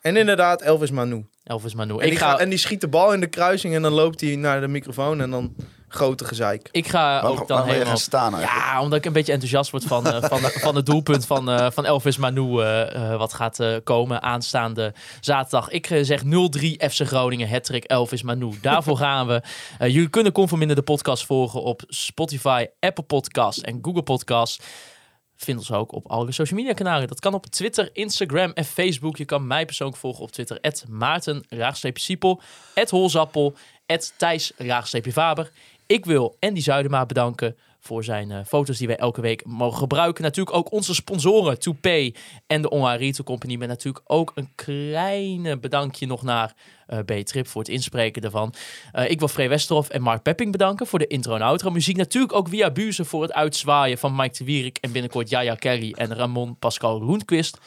En 0.00 0.16
inderdaad, 0.16 0.62
Elvis 0.62 0.90
Manu. 0.90 1.26
Elvis 1.44 1.74
Manu. 1.74 1.92
En 1.98 2.04
Ik 2.04 2.08
die, 2.10 2.18
ga... 2.18 2.30
gaat- 2.30 2.40
en 2.40 2.48
die 2.48 2.58
schiet 2.58 2.80
de 2.80 2.88
bal 2.88 3.12
in 3.12 3.20
de 3.20 3.26
kruising 3.26 3.74
en 3.74 3.82
dan 3.82 3.92
loopt 3.92 4.20
hij 4.20 4.36
naar 4.36 4.60
de 4.60 4.68
microfoon 4.68 5.20
en 5.20 5.30
dan 5.30 5.54
grote 5.88 6.24
gezeik. 6.24 6.68
Ik 6.72 6.88
ga 6.88 7.20
ook 7.20 7.38
waar 7.38 7.46
dan 7.46 7.64
helemaal... 7.66 7.86
gaan 7.86 7.96
staan 7.98 8.34
eigenlijk? 8.34 8.66
Ja, 8.66 8.80
omdat 8.80 8.98
ik 8.98 9.04
een 9.04 9.12
beetje 9.12 9.32
enthousiast 9.32 9.70
word 9.70 9.84
van, 9.84 10.06
eh, 10.06 10.22
van, 10.22 10.40
van 10.40 10.76
het 10.76 10.86
doelpunt 10.86 11.26
van, 11.26 11.50
eh, 11.50 11.70
van 11.70 11.84
Elvis 11.84 12.16
Manu. 12.16 12.60
eh, 12.62 13.16
wat 13.16 13.32
gaat 13.34 13.60
eh, 13.60 13.76
komen 13.84 14.22
aanstaande 14.22 14.94
zaterdag. 15.20 15.68
Ik 15.68 15.98
zeg 16.02 16.22
0-3 16.24 16.76
FC 16.90 17.00
Groningen, 17.06 17.48
hattrick 17.48 17.84
Elvis 17.84 18.22
Manu. 18.22 18.50
Daarvoor 18.60 18.96
gaan 18.96 19.26
we. 19.26 19.42
Jullie 19.78 20.08
kunnen 20.08 20.32
Conforminder 20.32 20.76
de 20.76 20.82
podcast 20.82 21.26
volgen 21.26 21.62
op 21.62 21.82
Spotify, 21.86 22.66
Apple 22.80 23.04
Podcast 23.04 23.58
en 23.58 23.78
Google 23.82 24.02
Podcast. 24.02 24.64
Vind 25.36 25.58
ons 25.58 25.72
ook 25.72 25.92
op 25.92 26.10
alle 26.10 26.32
social 26.32 26.58
media 26.58 26.74
kanalen. 26.74 27.08
Dat 27.08 27.20
kan 27.20 27.34
op 27.34 27.46
Twitter, 27.46 27.90
Instagram 27.92 28.50
en 28.50 28.64
Facebook. 28.64 29.16
Je 29.16 29.24
kan 29.24 29.46
mij 29.46 29.64
persoonlijk 29.64 29.98
volgen 29.98 30.22
op 30.22 30.30
Twitter. 30.30 30.58
Maarten, 30.88 31.44
Siepel, 31.92 32.40
Holzappel, 32.88 33.56
Thijs, 34.16 34.52
Faber. 35.12 35.50
Ik 35.86 36.04
wil 36.04 36.36
Andy 36.40 36.60
Zuidema 36.60 37.06
bedanken 37.06 37.56
voor 37.80 38.04
zijn 38.04 38.30
eh, 38.30 38.44
foto's 38.46 38.78
die 38.78 38.86
wij 38.86 38.96
elke 38.96 39.20
week 39.20 39.44
mogen 39.44 39.78
gebruiken. 39.78 40.22
Natuurlijk 40.22 40.56
ook 40.56 40.72
onze 40.72 40.94
sponsoren, 40.94 41.58
ToPay 41.58 42.14
en 42.46 42.62
de 42.62 42.70
Online 42.70 42.98
Retail 42.98 43.24
Company. 43.24 43.56
Met 43.56 43.68
natuurlijk 43.68 44.04
ook 44.06 44.32
een 44.34 44.52
kleine 44.54 45.58
bedankje 45.58 46.06
nog 46.06 46.22
naar 46.22 46.54
eh 46.86 46.98
B-Trip 46.98 47.46
voor 47.46 47.60
het 47.60 47.70
inspreken 47.70 48.22
daarvan. 48.22 48.54
Eh, 48.92 49.10
ik 49.10 49.18
wil 49.18 49.28
Free 49.28 49.48
Westerhof 49.48 49.88
en 49.88 50.02
Mark 50.02 50.22
Pepping 50.22 50.52
bedanken 50.52 50.86
voor 50.86 50.98
de 50.98 51.06
intro 51.06 51.34
en 51.34 51.42
outro 51.42 51.70
muziek. 51.70 51.96
Natuurlijk 51.96 52.32
ook 52.32 52.48
via 52.48 52.70
Buze 52.70 53.04
voor 53.04 53.22
het 53.22 53.32
uitzwaaien 53.32 53.98
van 53.98 54.16
Mike 54.16 54.38
de 54.38 54.44
Wierik 54.44 54.78
en 54.80 54.92
binnenkort 54.92 55.28
Jaya 55.28 55.54
Kelly 55.54 55.92
en 55.92 56.14
Ramon 56.14 56.58
Pascal 56.58 57.00
Roenquist. 57.00 57.58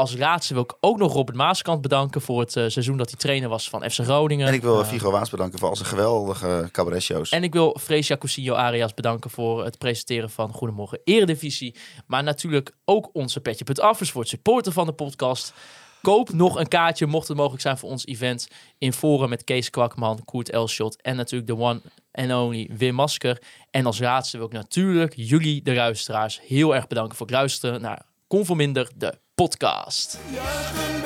Als 0.00 0.16
laatste 0.16 0.54
wil 0.54 0.62
ik 0.62 0.76
ook 0.80 0.98
nog 0.98 1.12
Robert 1.12 1.36
Maaskant 1.36 1.80
bedanken 1.80 2.20
voor 2.20 2.40
het 2.40 2.56
eh, 2.56 2.64
seizoen 2.68 2.96
dat 2.96 3.10
hij 3.10 3.18
trainer 3.18 3.48
was 3.48 3.68
van 3.68 3.90
FC 3.90 3.98
Groningen. 3.98 4.46
En 4.46 4.54
ik 4.54 4.62
wil 4.62 4.80
Eh, 4.80 4.86
Figo 4.86 5.10
Waas 5.10 5.30
bedanken 5.30 5.58
voor 5.58 5.68
al 5.68 5.76
zijn 5.76 5.88
geweldige 5.88 6.68
cabaret-shows. 6.72 7.30
en 7.30 7.42
ik 7.42 7.52
wil 7.52 7.76
Freesia 7.80 8.16
Cousinho 8.16 8.54
Arias 8.54 8.94
bedanken 8.94 9.30
voor 9.30 9.64
het 9.64 9.78
presenteren 9.78 10.30
van 10.30 10.52
Goedemorgen 10.52 11.00
Eredivisie. 11.04 11.76
Maar 12.06 12.22
natuurlijk 12.22 12.74
ook 12.84 13.10
onze 13.12 13.40
Petje.affers 13.40 14.10
voor 14.10 14.20
het 14.20 14.30
supporten 14.30 14.72
van 14.72 14.86
de 14.86 14.92
podcast. 14.92 15.52
Koop 16.02 16.32
nog 16.32 16.58
een 16.58 16.68
kaartje, 16.68 17.06
mocht 17.06 17.28
het 17.28 17.36
mogelijk 17.36 17.62
zijn 17.62 17.78
voor 17.78 17.90
ons 17.90 18.06
event. 18.06 18.48
In 18.78 18.92
Forum 18.92 19.28
met 19.28 19.44
Kees 19.44 19.70
Kwakman, 19.70 20.24
Koert 20.24 20.50
Elschot 20.50 21.02
en 21.02 21.16
natuurlijk 21.16 21.50
de 21.50 21.56
one 21.56 21.80
and 22.12 22.32
only 22.32 22.70
Wim 22.76 22.94
Masker. 22.94 23.42
En 23.70 23.86
als 23.86 23.98
laatste 23.98 24.36
wil 24.36 24.46
ik 24.46 24.52
natuurlijk 24.52 25.12
jullie, 25.16 25.62
de 25.62 25.74
luisteraars, 25.74 26.40
heel 26.46 26.74
erg 26.74 26.86
bedanken 26.86 27.16
voor 27.16 27.26
het 27.26 27.34
luisteren 27.34 27.80
naar 27.80 28.08
Conforminder, 28.26 28.90
de 28.96 29.18
podcast. 29.40 30.18
Juichen 30.32 31.02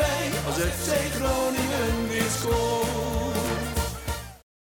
als 0.46 0.56
FC 0.56 0.92
Groningen 1.14 2.08
weer. 2.08 2.73